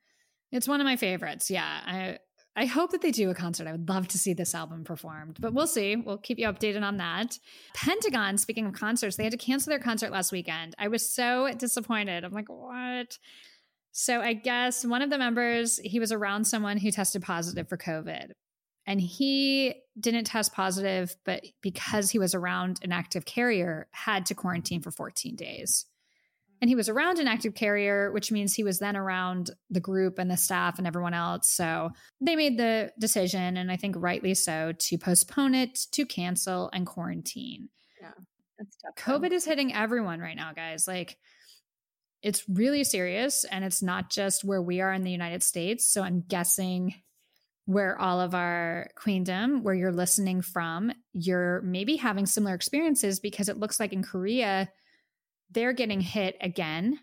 It's 0.54 0.68
one 0.68 0.80
of 0.80 0.84
my 0.84 0.96
favorites. 0.96 1.50
Yeah. 1.50 1.80
I 1.84 2.18
I 2.56 2.66
hope 2.66 2.92
that 2.92 3.02
they 3.02 3.10
do 3.10 3.30
a 3.30 3.34
concert. 3.34 3.66
I 3.66 3.72
would 3.72 3.88
love 3.88 4.06
to 4.08 4.18
see 4.18 4.32
this 4.32 4.54
album 4.54 4.84
performed, 4.84 5.38
but 5.40 5.52
we'll 5.52 5.66
see. 5.66 5.96
We'll 5.96 6.18
keep 6.18 6.38
you 6.38 6.46
updated 6.46 6.82
on 6.82 6.98
that. 6.98 7.36
Pentagon, 7.74 8.38
speaking 8.38 8.64
of 8.66 8.72
concerts, 8.74 9.16
they 9.16 9.24
had 9.24 9.32
to 9.32 9.38
cancel 9.38 9.70
their 9.70 9.80
concert 9.80 10.12
last 10.12 10.30
weekend. 10.30 10.72
I 10.78 10.86
was 10.86 11.12
so 11.12 11.50
disappointed. 11.58 12.24
I'm 12.24 12.32
like, 12.32 12.48
what? 12.48 13.18
So 13.90 14.20
I 14.20 14.34
guess 14.34 14.84
one 14.84 15.02
of 15.02 15.10
the 15.10 15.18
members, 15.18 15.78
he 15.78 15.98
was 15.98 16.12
around 16.12 16.44
someone 16.44 16.76
who 16.76 16.92
tested 16.92 17.22
positive 17.22 17.68
for 17.68 17.76
COVID. 17.76 18.30
And 18.86 19.00
he 19.00 19.74
didn't 19.98 20.24
test 20.24 20.52
positive, 20.52 21.16
but 21.24 21.44
because 21.60 22.10
he 22.10 22.20
was 22.20 22.36
around 22.36 22.78
an 22.82 22.92
active 22.92 23.24
carrier, 23.24 23.88
had 23.90 24.26
to 24.26 24.34
quarantine 24.34 24.80
for 24.80 24.92
14 24.92 25.34
days. 25.34 25.86
And 26.60 26.70
he 26.70 26.76
was 26.76 26.88
around 26.88 27.18
an 27.18 27.28
active 27.28 27.54
carrier, 27.54 28.10
which 28.12 28.32
means 28.32 28.54
he 28.54 28.64
was 28.64 28.78
then 28.78 28.96
around 28.96 29.50
the 29.70 29.80
group 29.80 30.18
and 30.18 30.30
the 30.30 30.36
staff 30.36 30.78
and 30.78 30.86
everyone 30.86 31.12
else. 31.12 31.50
So 31.50 31.90
they 32.20 32.36
made 32.36 32.58
the 32.58 32.92
decision, 32.98 33.56
and 33.56 33.70
I 33.70 33.76
think 33.76 33.96
rightly 33.98 34.34
so, 34.34 34.72
to 34.72 34.98
postpone 34.98 35.54
it, 35.54 35.78
to 35.92 36.06
cancel, 36.06 36.70
and 36.72 36.86
quarantine. 36.86 37.68
Yeah, 38.00 38.12
that's 38.58 38.76
tough. 38.76 38.94
though. 39.06 39.18
COVID 39.18 39.32
is 39.32 39.44
hitting 39.44 39.74
everyone 39.74 40.20
right 40.20 40.36
now, 40.36 40.52
guys. 40.54 40.88
Like, 40.88 41.18
it's 42.22 42.48
really 42.48 42.84
serious, 42.84 43.44
and 43.44 43.64
it's 43.64 43.82
not 43.82 44.10
just 44.10 44.44
where 44.44 44.62
we 44.62 44.80
are 44.80 44.92
in 44.94 45.04
the 45.04 45.10
United 45.10 45.42
States. 45.42 45.92
So 45.92 46.02
I'm 46.02 46.24
guessing 46.26 46.94
where 47.66 47.98
all 47.98 48.20
of 48.20 48.34
our 48.34 48.88
queendom, 48.96 49.62
where 49.62 49.74
you're 49.74 49.92
listening 49.92 50.40
from, 50.40 50.92
you're 51.12 51.60
maybe 51.62 51.96
having 51.96 52.26
similar 52.26 52.54
experiences 52.54 53.20
because 53.20 53.48
it 53.48 53.58
looks 53.58 53.80
like 53.80 53.92
in 53.92 54.02
Korea, 54.02 54.70
they're 55.50 55.72
getting 55.72 56.00
hit 56.00 56.36
again. 56.40 56.98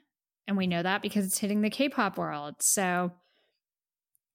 And 0.48 0.58
we 0.58 0.68
know 0.68 0.84
that 0.84 1.02
because 1.02 1.26
it's 1.26 1.38
hitting 1.38 1.62
the 1.62 1.70
K 1.70 1.90
pop 1.90 2.18
world. 2.18 2.56
So 2.60 3.12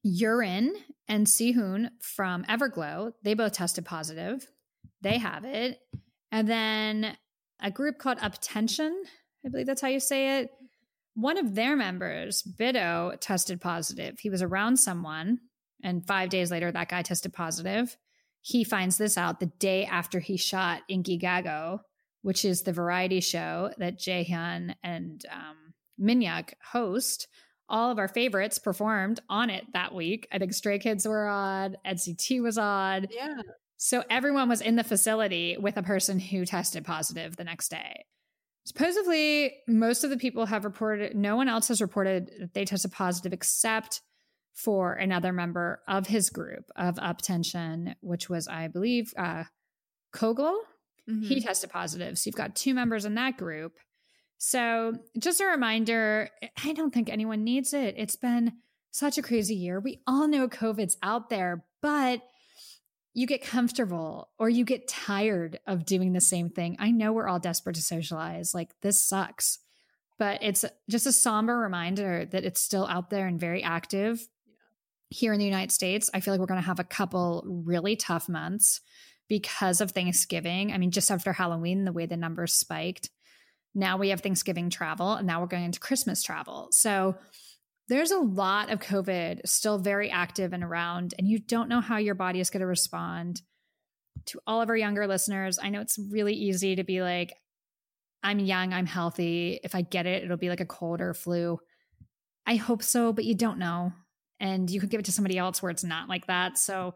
Yiren 0.07 0.71
and 1.09 1.27
Sihyeon 1.27 1.91
from 2.01 2.45
Everglow, 2.45 3.13
they 3.23 3.35
both 3.35 3.53
tested 3.53 3.85
positive. 3.85 4.47
They 5.01 5.19
have 5.19 5.45
it. 5.45 5.79
And 6.31 6.49
then 6.49 7.17
a 7.61 7.71
group 7.71 7.99
called 7.99 8.19
UP10TION, 8.19 8.93
I 9.45 9.49
believe 9.49 9.67
that's 9.67 9.81
how 9.81 9.89
you 9.89 10.01
say 10.01 10.41
it. 10.41 10.51
One 11.15 11.39
of 11.39 11.55
their 11.55 11.77
members, 11.77 12.43
Bitto, 12.43 13.17
tested 13.21 13.61
positive. 13.61 14.19
He 14.19 14.29
was 14.29 14.43
around 14.43 14.77
someone, 14.77 15.39
and 15.83 16.07
five 16.07 16.29
days 16.29 16.51
later, 16.51 16.71
that 16.71 16.91
guy 16.91 17.03
tested 17.03 17.33
positive. 17.33 17.97
He 18.43 18.65
finds 18.65 18.99
this 18.99 19.17
out 19.17 19.41
the 19.41 19.47
day 19.59 19.87
after 19.87 20.21
he 20.21 20.37
shot 20.37 20.83
Inkigayo, 20.91 21.81
which 22.27 22.45
is 22.45 22.63
the 22.63 22.73
variety 22.73 23.21
show 23.21 23.71
that 23.79 24.01
Jaehyun 24.01 24.75
and 24.83 25.25
um, 25.31 25.75
host. 26.73 27.29
All 27.69 27.93
of 27.93 28.01
our 28.01 28.09
favorites 28.09 28.59
performed 28.59 29.21
on 29.31 29.49
it 29.49 29.63
that 29.75 29.95
week. 29.95 30.27
I 30.33 30.39
think 30.39 30.53
Stray 30.53 30.81
Kids 30.81 31.07
were 31.07 31.29
on, 31.29 31.77
NCT 31.87 32.43
was 32.43 32.59
on. 32.59 33.07
Yeah. 33.13 33.43
So 33.77 34.03
everyone 34.11 34.49
was 34.49 34.61
in 34.61 34.75
the 34.75 34.83
facility 34.83 35.57
with 35.57 35.77
a 35.77 35.85
person 35.85 36.19
who 36.19 36.45
tested 36.45 36.85
positive 36.85 37.37
the 37.37 37.45
next 37.45 37.69
day. 37.69 38.05
Supposedly, 38.65 39.59
most 39.69 40.03
of 40.03 40.11
the 40.11 40.17
people 40.17 40.47
have 40.47 40.65
reported, 40.65 41.15
no 41.15 41.37
one 41.37 41.49
else 41.49 41.69
has 41.69 41.81
reported 41.81 42.33
that 42.41 42.55
they 42.55 42.65
tested 42.65 42.91
positive 42.91 43.35
except 43.35 44.01
for 44.53 44.95
another 44.95 45.33
member 45.33 45.81
of 45.87 46.09
his 46.09 46.31
group 46.31 46.73
of 46.75 46.97
UP10TION, 46.97 47.95
which 48.01 48.29
was, 48.29 48.49
I 48.49 48.67
believe, 48.67 49.15
uh, 49.17 49.45
Kogyeol. 50.13 50.57
He 51.07 51.13
Mhm. 51.37 51.43
tested 51.45 51.71
positive. 51.71 52.19
So 52.19 52.29
you've 52.29 52.35
got 52.37 52.57
two 52.57 52.75
members 52.75 53.05
in 53.05 53.15
that 53.15 53.37
group. 53.37 53.77
So 54.39 54.99
just 55.19 55.41
a 55.41 55.47
reminder 55.47 56.31
I 56.65 56.73
don't 56.73 56.93
think 56.93 57.09
anyone 57.09 57.45
needs 57.45 57.73
it. 57.73 57.95
It's 57.97 58.17
been 58.17 58.59
such 58.91 59.17
a 59.19 59.23
crazy 59.23 59.55
year. 59.55 59.79
We 59.81 60.03
all 60.07 60.27
know 60.29 60.49
COVID's 60.49 60.97
out 61.03 61.31
there, 61.31 61.65
but 61.81 62.23
you 63.15 63.27
get 63.27 63.43
comfortable 63.43 64.29
or 64.39 64.49
you 64.51 64.65
get 64.65 64.89
tired 64.89 65.59
of 65.67 65.87
doing 65.87 66.13
the 66.13 66.21
same 66.21 66.51
thing. 66.51 66.77
I 66.79 66.91
know 66.91 67.13
we're 67.13 67.29
all 67.29 67.39
desperate 67.39 67.77
to 67.77 67.83
socialize. 67.83 68.53
Like 68.53 68.79
this 68.83 69.01
sucks, 69.03 69.59
but 70.19 70.43
it's 70.43 70.65
just 70.91 71.07
a 71.07 71.13
somber 71.13 71.57
reminder 71.57 72.27
that 72.27 72.45
it's 72.45 72.61
still 72.61 72.87
out 72.87 73.09
there 73.11 73.27
and 73.27 73.41
very 73.41 73.63
active. 73.63 74.29
Here 75.09 75.33
in 75.33 75.39
the 75.39 75.45
United 75.47 75.73
States, 75.73 76.11
I 76.13 76.21
feel 76.21 76.35
like 76.35 76.41
we're 76.41 76.47
going 76.47 76.61
to 76.61 76.67
have 76.67 76.81
a 76.81 76.85
couple 76.85 77.45
really 77.47 77.95
tough 77.97 78.29
months 78.29 78.81
because 79.29 79.81
of 79.81 79.91
Thanksgiving. 79.91 80.73
I 80.73 80.79
mean, 80.79 80.91
just 80.91 81.11
after 81.11 81.33
Halloween, 81.33 81.85
the 81.85 81.93
way 81.93 82.07
the 82.07 82.17
numbers 82.17 82.53
spiked. 82.53 83.11
Now 83.75 83.97
we 83.97 84.09
have 84.09 84.21
Thanksgiving 84.21 84.71
travel, 84.71 85.15
and 85.15 85.27
now 85.27 85.41
we're 85.41 85.49
going 85.49 85.65
into 85.65 85.81
Christmas 85.81 86.23
travel. 86.23 86.69
So 86.71 87.17
there's 87.89 88.11
a 88.11 88.19
lot 88.19 88.71
of 88.71 88.81
COVID 88.81 89.41
still 89.47 89.79
very 89.79 90.11
active 90.11 90.53
and 90.53 90.65
around, 90.65 91.15
and 91.19 91.29
you 91.29 91.39
don't 91.39 91.69
know 91.69 91.81
how 91.81 91.99
your 91.99 92.15
body 92.15 92.41
is 92.41 92.51
going 92.51 92.61
to 92.61 92.67
respond. 92.67 93.43
To 94.27 94.41
all 94.47 94.63
of 94.63 94.71
our 94.71 94.77
younger 94.77 95.07
listeners, 95.07 95.59
I 95.63 95.69
know 95.69 95.81
it's 95.81 95.99
really 96.11 96.35
easy 96.35 96.77
to 96.77 96.85
be 96.85 97.03
like, 97.03 97.35
I'm 98.23 98.39
young, 98.41 98.73
I'm 98.73 98.87
healthy. 98.87 99.61
If 99.63 99.75
I 99.75 99.83
get 99.83 100.07
it, 100.07 100.25
it'll 100.25 100.37
be 100.37 100.49
like 100.49 100.61
a 100.61 100.67
cold 100.67 101.01
or 101.01 101.15
flu. 101.15 101.61
I 102.47 102.57
hope 102.57 102.83
so, 102.83 103.13
but 103.13 103.25
you 103.25 103.35
don't 103.35 103.59
know. 103.59 103.93
And 104.41 104.69
you 104.71 104.81
could 104.81 104.91
give 104.91 105.01
it 105.01 105.07
to 105.07 105.13
somebody 105.13 105.39
else 105.39 105.63
where 105.63 105.71
it's 105.71 105.85
not 105.85 106.09
like 106.09 106.27
that. 106.27 106.59
So, 106.59 106.95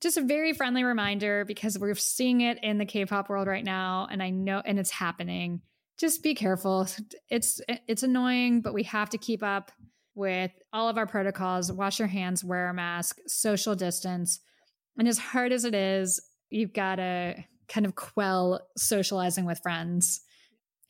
just 0.00 0.16
a 0.16 0.22
very 0.22 0.52
friendly 0.52 0.84
reminder 0.84 1.44
because 1.44 1.78
we're 1.78 1.94
seeing 1.94 2.40
it 2.40 2.58
in 2.62 2.78
the 2.78 2.84
K-pop 2.84 3.28
world 3.28 3.48
right 3.48 3.64
now 3.64 4.06
and 4.10 4.22
I 4.22 4.30
know 4.30 4.62
and 4.64 4.78
it's 4.78 4.90
happening. 4.90 5.62
Just 5.98 6.22
be 6.22 6.34
careful. 6.34 6.86
It's 7.28 7.60
it's 7.88 8.04
annoying, 8.04 8.60
but 8.60 8.74
we 8.74 8.84
have 8.84 9.10
to 9.10 9.18
keep 9.18 9.42
up 9.42 9.72
with 10.14 10.52
all 10.72 10.88
of 10.88 10.98
our 10.98 11.06
protocols. 11.06 11.72
Wash 11.72 11.98
your 11.98 12.08
hands, 12.08 12.44
wear 12.44 12.68
a 12.68 12.74
mask, 12.74 13.18
social 13.26 13.74
distance. 13.74 14.40
And 14.96 15.08
as 15.08 15.18
hard 15.18 15.52
as 15.52 15.64
it 15.64 15.74
is, 15.74 16.20
you've 16.50 16.72
got 16.72 16.96
to 16.96 17.44
kind 17.68 17.86
of 17.86 17.94
quell 17.94 18.60
socializing 18.76 19.44
with 19.44 19.60
friends 19.60 20.20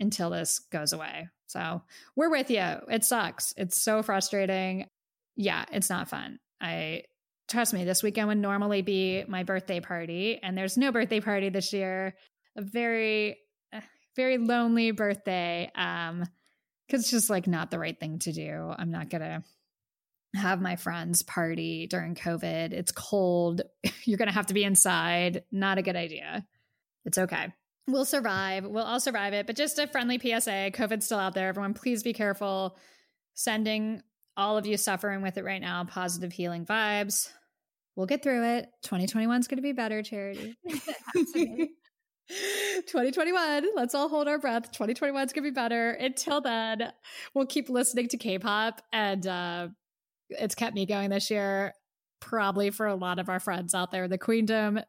until 0.00 0.30
this 0.30 0.58
goes 0.58 0.92
away. 0.92 1.28
So, 1.46 1.82
we're 2.14 2.30
with 2.30 2.50
you. 2.50 2.64
It 2.88 3.04
sucks. 3.04 3.54
It's 3.56 3.82
so 3.82 4.02
frustrating. 4.02 4.86
Yeah, 5.36 5.64
it's 5.72 5.90
not 5.90 6.08
fun. 6.08 6.38
I 6.60 7.04
trust 7.48 7.72
me, 7.72 7.84
this 7.84 8.02
weekend 8.02 8.28
would 8.28 8.38
normally 8.38 8.82
be 8.82 9.24
my 9.26 9.42
birthday 9.42 9.80
party, 9.80 10.38
and 10.42 10.56
there's 10.56 10.76
no 10.76 10.92
birthday 10.92 11.20
party 11.20 11.48
this 11.48 11.72
year. 11.72 12.14
A 12.56 12.62
very, 12.62 13.38
uh, 13.72 13.80
very 14.16 14.38
lonely 14.38 14.90
birthday. 14.90 15.70
Um, 15.74 16.24
because 16.86 17.02
it's 17.02 17.10
just 17.10 17.30
like 17.30 17.46
not 17.46 17.70
the 17.70 17.78
right 17.78 17.98
thing 17.98 18.18
to 18.20 18.32
do. 18.32 18.72
I'm 18.76 18.90
not 18.90 19.10
gonna 19.10 19.44
have 20.34 20.60
my 20.60 20.76
friends 20.76 21.22
party 21.22 21.86
during 21.86 22.14
COVID. 22.14 22.72
It's 22.72 22.92
cold. 22.92 23.62
You're 24.04 24.18
gonna 24.18 24.32
have 24.32 24.46
to 24.46 24.54
be 24.54 24.64
inside. 24.64 25.44
Not 25.52 25.78
a 25.78 25.82
good 25.82 25.96
idea. 25.96 26.46
It's 27.04 27.18
okay. 27.18 27.52
We'll 27.86 28.04
survive. 28.04 28.66
We'll 28.66 28.84
all 28.84 29.00
survive 29.00 29.32
it. 29.32 29.46
But 29.46 29.56
just 29.56 29.78
a 29.78 29.86
friendly 29.86 30.18
PSA 30.18 30.72
COVID's 30.74 31.06
still 31.06 31.18
out 31.18 31.34
there. 31.34 31.48
Everyone, 31.48 31.74
please 31.74 32.02
be 32.02 32.12
careful. 32.12 32.76
Sending 33.34 34.02
all 34.36 34.56
of 34.56 34.66
you 34.66 34.76
suffering 34.76 35.22
with 35.22 35.36
it 35.38 35.44
right 35.44 35.60
now 35.60 35.84
positive 35.84 36.32
healing 36.32 36.64
vibes. 36.66 37.30
We'll 37.98 38.06
get 38.06 38.22
through 38.22 38.44
it. 38.44 38.70
2021 38.84 39.40
is 39.40 39.48
going 39.48 39.58
to 39.58 39.62
be 39.62 39.72
better, 39.72 40.04
Charity. 40.04 40.56
2021. 41.18 43.64
Let's 43.74 43.92
all 43.92 44.08
hold 44.08 44.28
our 44.28 44.38
breath. 44.38 44.70
2021 44.70 45.26
is 45.26 45.32
going 45.32 45.42
to 45.42 45.50
be 45.50 45.54
better. 45.54 45.90
Until 45.90 46.40
then, 46.40 46.92
we'll 47.34 47.46
keep 47.46 47.68
listening 47.68 48.06
to 48.10 48.16
K-pop, 48.16 48.82
and 48.92 49.26
uh, 49.26 49.66
it's 50.30 50.54
kept 50.54 50.76
me 50.76 50.86
going 50.86 51.10
this 51.10 51.28
year. 51.28 51.72
Probably 52.20 52.70
for 52.70 52.86
a 52.86 52.94
lot 52.94 53.18
of 53.18 53.28
our 53.28 53.40
friends 53.40 53.74
out 53.74 53.90
there 53.90 54.04
in 54.04 54.10
the 54.10 54.18
Queendom, 54.18 54.80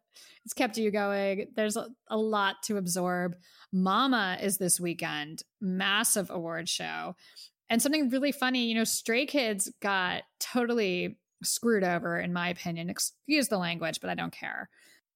it's 0.46 0.54
kept 0.54 0.78
you 0.78 0.92
going. 0.92 1.48
There's 1.56 1.78
a, 1.78 1.88
a 2.10 2.18
lot 2.18 2.58
to 2.66 2.78
absorb. 2.78 3.38
Mama 3.74 4.38
is 4.40 4.60
this 4.60 4.80
weekend, 4.80 5.42
massive 5.60 6.30
award 6.30 6.70
show. 6.70 7.16
And 7.72 7.82
something 7.82 8.10
really 8.10 8.32
funny, 8.32 8.66
you 8.66 8.76
know, 8.76 8.84
Stray 8.84 9.26
Kids 9.26 9.72
got 9.82 10.22
totally 10.40 11.18
screwed 11.44 11.84
over, 11.84 12.20
in 12.20 12.34
my 12.34 12.50
opinion. 12.50 12.90
Excuse 12.90 13.48
the 13.48 13.58
language, 13.58 14.00
but 14.02 14.10
I 14.10 14.16
don't 14.16 14.32
care. 14.34 14.70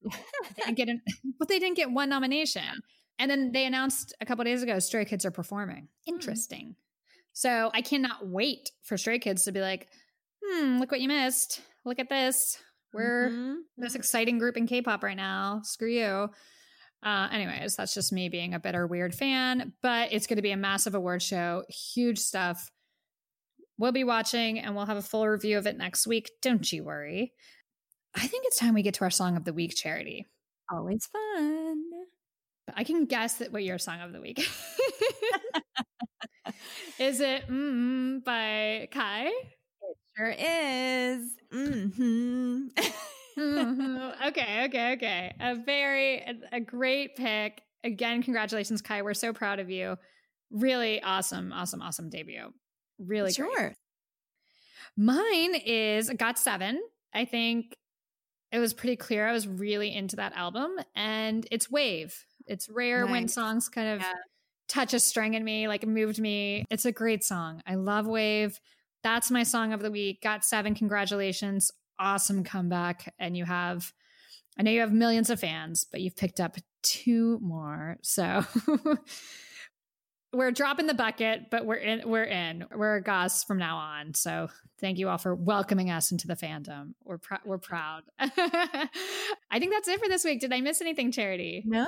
they 0.03 0.11
didn't 0.57 0.75
get 0.75 0.89
an, 0.89 1.01
but 1.39 1.47
they 1.47 1.59
didn't 1.59 1.77
get 1.77 1.91
one 1.91 2.09
nomination. 2.09 2.81
And 3.19 3.29
then 3.29 3.51
they 3.51 3.65
announced 3.65 4.13
a 4.21 4.25
couple 4.25 4.43
days 4.43 4.63
ago 4.63 4.79
Stray 4.79 5.05
Kids 5.05 5.25
are 5.25 5.31
performing. 5.31 5.87
Interesting. 6.07 6.75
So 7.33 7.71
I 7.73 7.81
cannot 7.81 8.27
wait 8.27 8.71
for 8.83 8.97
Stray 8.97 9.19
Kids 9.19 9.43
to 9.43 9.51
be 9.51 9.61
like, 9.61 9.87
hmm, 10.43 10.79
look 10.79 10.91
what 10.91 11.01
you 11.01 11.07
missed. 11.07 11.61
Look 11.85 11.99
at 11.99 12.09
this. 12.09 12.57
We're 12.93 13.29
Mhm. 13.29 13.55
this 13.77 13.95
exciting 13.95 14.37
group 14.37 14.55
in 14.55 14.67
K-pop 14.67 15.03
right 15.03 15.17
now. 15.17 15.61
Screw 15.63 15.89
you. 15.89 16.29
Uh, 17.03 17.27
anyways, 17.31 17.75
that's 17.75 17.93
just 17.93 18.13
me 18.13 18.29
being 18.29 18.53
a 18.53 18.59
bitter, 18.59 18.85
weird 18.87 19.13
fan. 19.15 19.73
But 19.81 20.13
it's 20.13 20.27
going 20.27 20.37
to 20.37 20.43
be 20.43 20.51
a 20.51 20.57
massive 20.57 20.95
award 20.95 21.21
show, 21.21 21.63
huge 21.69 22.19
stuff. 22.19 22.71
We'll 23.83 23.91
be 23.91 24.05
watching, 24.05 24.59
and 24.59 24.77
we'll 24.77 24.85
have 24.85 24.95
a 24.95 25.01
full 25.01 25.27
review 25.27 25.57
of 25.57 25.67
it 25.67 25.75
next 25.77 26.07
week. 26.07 26.31
Don't 26.41 26.71
you 26.71 26.85
worry. 26.85 27.33
I 28.15 28.27
think 28.27 28.45
it's 28.47 28.57
time 28.57 28.73
we 28.75 28.81
get 28.81 28.93
to 28.93 29.03
our 29.03 29.09
song 29.09 29.35
of 29.35 29.43
the 29.43 29.51
week, 29.51 29.75
Charity. 29.75 30.25
Always 30.71 31.05
fun. 31.07 31.83
But 32.65 32.75
I 32.77 32.85
can 32.85 33.07
guess 33.07 33.33
that 33.39 33.51
what 33.51 33.61
your 33.61 33.77
song 33.77 33.99
of 33.99 34.13
the 34.13 34.21
week 34.21 34.39
is. 36.97 37.19
it 37.19 37.45
mm, 37.49 38.23
by 38.23 38.87
Kai? 38.89 39.25
It 39.25 39.97
Sure 40.15 40.29
is. 40.31 41.33
hmm 41.51 42.67
Mhm. 43.37 44.27
okay, 44.27 44.63
okay, 44.67 44.93
okay. 44.93 45.35
A 45.41 45.55
very 45.55 46.19
a, 46.19 46.35
a 46.53 46.59
great 46.61 47.17
pick. 47.17 47.61
Again, 47.83 48.23
congratulations, 48.23 48.81
Kai. 48.81 49.01
We're 49.01 49.13
so 49.13 49.33
proud 49.33 49.59
of 49.59 49.69
you. 49.69 49.97
Really 50.51 51.03
awesome, 51.03 51.51
awesome, 51.51 51.81
awesome 51.81 52.09
debut. 52.09 52.53
Really 52.99 53.33
great. 53.33 53.35
Sure. 53.55 53.73
Mine 54.95 55.55
is 55.55 56.09
Got 56.09 56.37
Seven. 56.37 56.81
I 57.13 57.25
think 57.25 57.75
it 58.51 58.59
was 58.59 58.73
pretty 58.73 58.95
clear 58.95 59.27
I 59.27 59.33
was 59.33 59.47
really 59.47 59.93
into 59.93 60.15
that 60.17 60.33
album, 60.35 60.71
and 60.95 61.47
it's 61.51 61.69
Wave. 61.71 62.15
It's 62.45 62.69
rare 62.69 63.07
when 63.07 63.27
songs 63.27 63.69
kind 63.69 63.87
of 63.89 64.01
Yeah. 64.01 64.13
touch 64.67 64.93
a 64.93 64.99
string 64.99 65.33
in 65.33 65.43
me, 65.43 65.67
like 65.67 65.83
it 65.83 65.89
moved 65.89 66.19
me. 66.19 66.65
It's 66.69 66.85
a 66.85 66.91
great 66.91 67.23
song. 67.23 67.61
I 67.65 67.75
love 67.75 68.05
Wave. 68.05 68.59
That's 69.01 69.31
my 69.31 69.43
song 69.43 69.73
of 69.73 69.81
the 69.81 69.91
week. 69.91 70.21
Got 70.21 70.45
Seven. 70.45 70.75
Congratulations. 70.75 71.71
Awesome 71.99 72.43
comeback. 72.43 73.13
And 73.19 73.35
you 73.35 73.45
have, 73.45 73.91
I 74.57 74.63
know 74.63 74.71
you 74.71 74.81
have 74.81 74.93
millions 74.93 75.29
of 75.29 75.39
fans, 75.39 75.85
but 75.89 76.01
you've 76.01 76.15
picked 76.15 76.39
up 76.39 76.57
two 76.83 77.39
more. 77.41 77.97
So 78.01 78.43
we're 80.33 80.51
dropping 80.51 80.87
the 80.87 80.93
bucket, 80.93 81.49
but 81.51 81.65
we're 81.65 81.75
in, 81.75 82.09
we're 82.09 82.23
in, 82.23 82.65
we're 82.75 83.01
Ahgase 83.01 83.45
from 83.45 83.59
now 83.59 83.77
on. 83.77 84.13
So 84.15 84.49
thank 84.81 84.97
you 84.97 85.07
all 85.09 85.17
for 85.19 85.35
welcoming 85.35 85.91
us 85.91 86.11
into 86.11 86.27
the 86.27 86.35
fandom. 86.35 86.93
We're 87.03 87.19
pr- 87.19 87.35
we're 87.45 87.59
proud. 87.59 88.01
I 88.19 88.89
think 89.59 89.71
that's 89.71 89.87
it 89.87 89.99
for 90.01 90.09
this 90.09 90.23
week. 90.23 90.41
Did 90.41 90.51
I 90.53 90.61
miss 90.61 90.81
anything, 90.81 91.11
Charity? 91.11 91.63
No. 91.65 91.87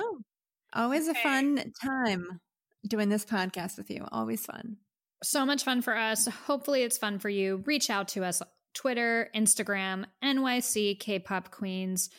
Always 0.72 1.08
Okay. 1.08 1.18
a 1.18 1.22
fun 1.22 1.72
time 1.82 2.40
doing 2.86 3.08
this 3.08 3.24
podcast 3.24 3.76
with 3.78 3.90
you. 3.90 4.04
Always 4.12 4.44
fun. 4.44 4.76
So 5.22 5.44
much 5.46 5.64
fun 5.64 5.82
for 5.82 5.96
us. 5.96 6.26
Hopefully, 6.46 6.82
it's 6.82 6.98
fun 6.98 7.18
for 7.18 7.28
you. 7.28 7.62
Reach 7.66 7.90
out 7.90 8.08
to 8.08 8.24
us 8.24 8.42
Twitter, 8.74 9.30
Instagram, 9.34 10.04
NYC 10.22 11.00
K 11.00 11.18
pop 11.18 11.50
queens. 11.50 12.10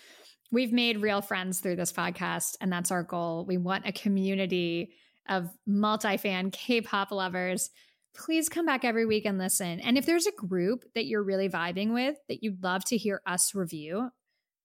We've 0.52 0.74
made 0.74 1.02
real 1.02 1.22
friends 1.22 1.60
through 1.60 1.76
this 1.76 1.92
podcast, 1.94 2.56
and 2.60 2.72
that's 2.72 2.90
our 2.92 3.04
goal. 3.04 3.46
We 3.46 3.58
want 3.58 3.86
a 3.88 3.92
community 3.92 4.94
of 5.30 5.50
multi 5.66 6.18
fan 6.18 6.52
K 6.52 6.82
pop 6.82 7.12
lovers. 7.12 7.70
Please 8.16 8.50
come 8.50 8.66
back 8.66 8.84
every 8.84 9.06
week 9.06 9.26
and 9.26 9.38
listen. 9.38 9.80
And 9.80 9.98
if 9.98 10.06
there's 10.06 10.26
a 10.26 10.32
group 10.32 10.86
that 10.96 11.06
you're 11.06 11.24
really 11.24 11.50
vibing 11.50 11.94
with 11.94 12.18
that 12.28 12.44
you'd 12.44 12.64
love 12.64 12.84
to 12.86 12.98
hear 12.98 13.22
us 13.28 13.54
review, 13.54 14.10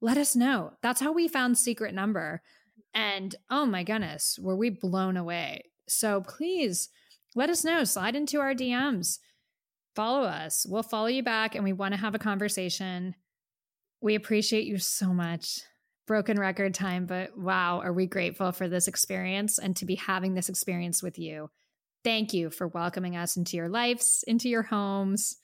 let 0.01 0.17
us 0.17 0.35
know. 0.35 0.73
That's 0.83 1.01
how 1.01 1.13
we 1.13 1.29
found 1.29 1.59
Secret 1.59 1.95
Number. 1.95 2.43
And 2.95 3.35
oh 3.51 3.67
my 3.67 3.85
goodness, 3.85 4.39
were 4.41 4.57
we 4.57 4.71
blown 4.71 5.17
away. 5.17 5.65
So 5.89 6.23
please 6.23 6.89
let 7.35 7.51
us 7.51 7.65
know. 7.65 7.85
Slide 7.85 8.17
into 8.17 8.41
our 8.41 8.55
DMs. 8.55 9.19
Follow 9.95 10.23
us. 10.23 10.67
We'll 10.69 10.83
follow 10.83 11.07
you 11.07 11.23
back 11.23 11.55
and 11.55 11.65
we 11.65 11.73
want 11.73 11.95
to 11.95 12.01
have 12.01 12.15
a 12.15 12.19
conversation. 12.19 13.15
We 14.01 14.15
appreciate 14.15 14.65
you 14.65 14.79
so 14.79 15.13
much. 15.13 15.61
Broken 16.07 16.39
record 16.39 16.75
time, 16.75 17.07
but 17.07 17.39
wow, 17.39 17.81
are 17.81 17.93
we 17.93 18.07
grateful 18.07 18.53
for 18.53 18.69
this 18.69 18.89
experience 18.89 19.59
and 19.59 19.77
to 19.77 19.87
be 19.87 19.95
having 19.95 20.35
this 20.35 20.49
experience 20.49 21.03
with 21.03 21.19
you. 21.19 21.49
Thank 22.05 22.35
you 22.35 22.51
for 22.51 22.67
welcoming 22.67 23.17
us 23.17 23.37
into 23.37 23.57
your 23.57 23.69
lives, 23.69 24.25
into 24.27 24.49
your 24.49 24.63
homes, 24.63 25.37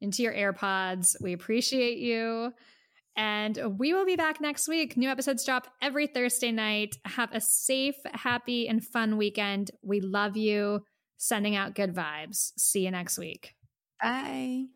into 0.00 0.22
your 0.22 0.32
AirPods. 0.32 1.16
We 1.20 1.34
appreciate 1.34 1.98
you. 1.98 2.52
And 3.16 3.78
we 3.78 3.92
will 3.92 4.06
be 4.06 4.16
back 4.16 4.40
next 4.40 4.68
week. 4.68 4.96
New 4.96 5.10
episodes 5.10 5.44
drop 5.44 5.66
every 5.82 6.06
Thursday 6.06 6.52
night. 6.52 6.96
Have 7.04 7.32
a 7.32 7.40
safe, 7.40 7.96
happy, 8.12 8.68
and 8.68 8.82
fun 8.82 9.16
weekend. 9.16 9.72
We 9.82 10.00
love 10.00 10.36
you. 10.36 10.84
Sending 11.16 11.56
out 11.56 11.74
good 11.74 11.94
vibes. 11.94 12.52
See 12.56 12.84
you 12.84 12.92
next 12.92 13.18
week. 13.18 13.56
Bye. 14.00 14.66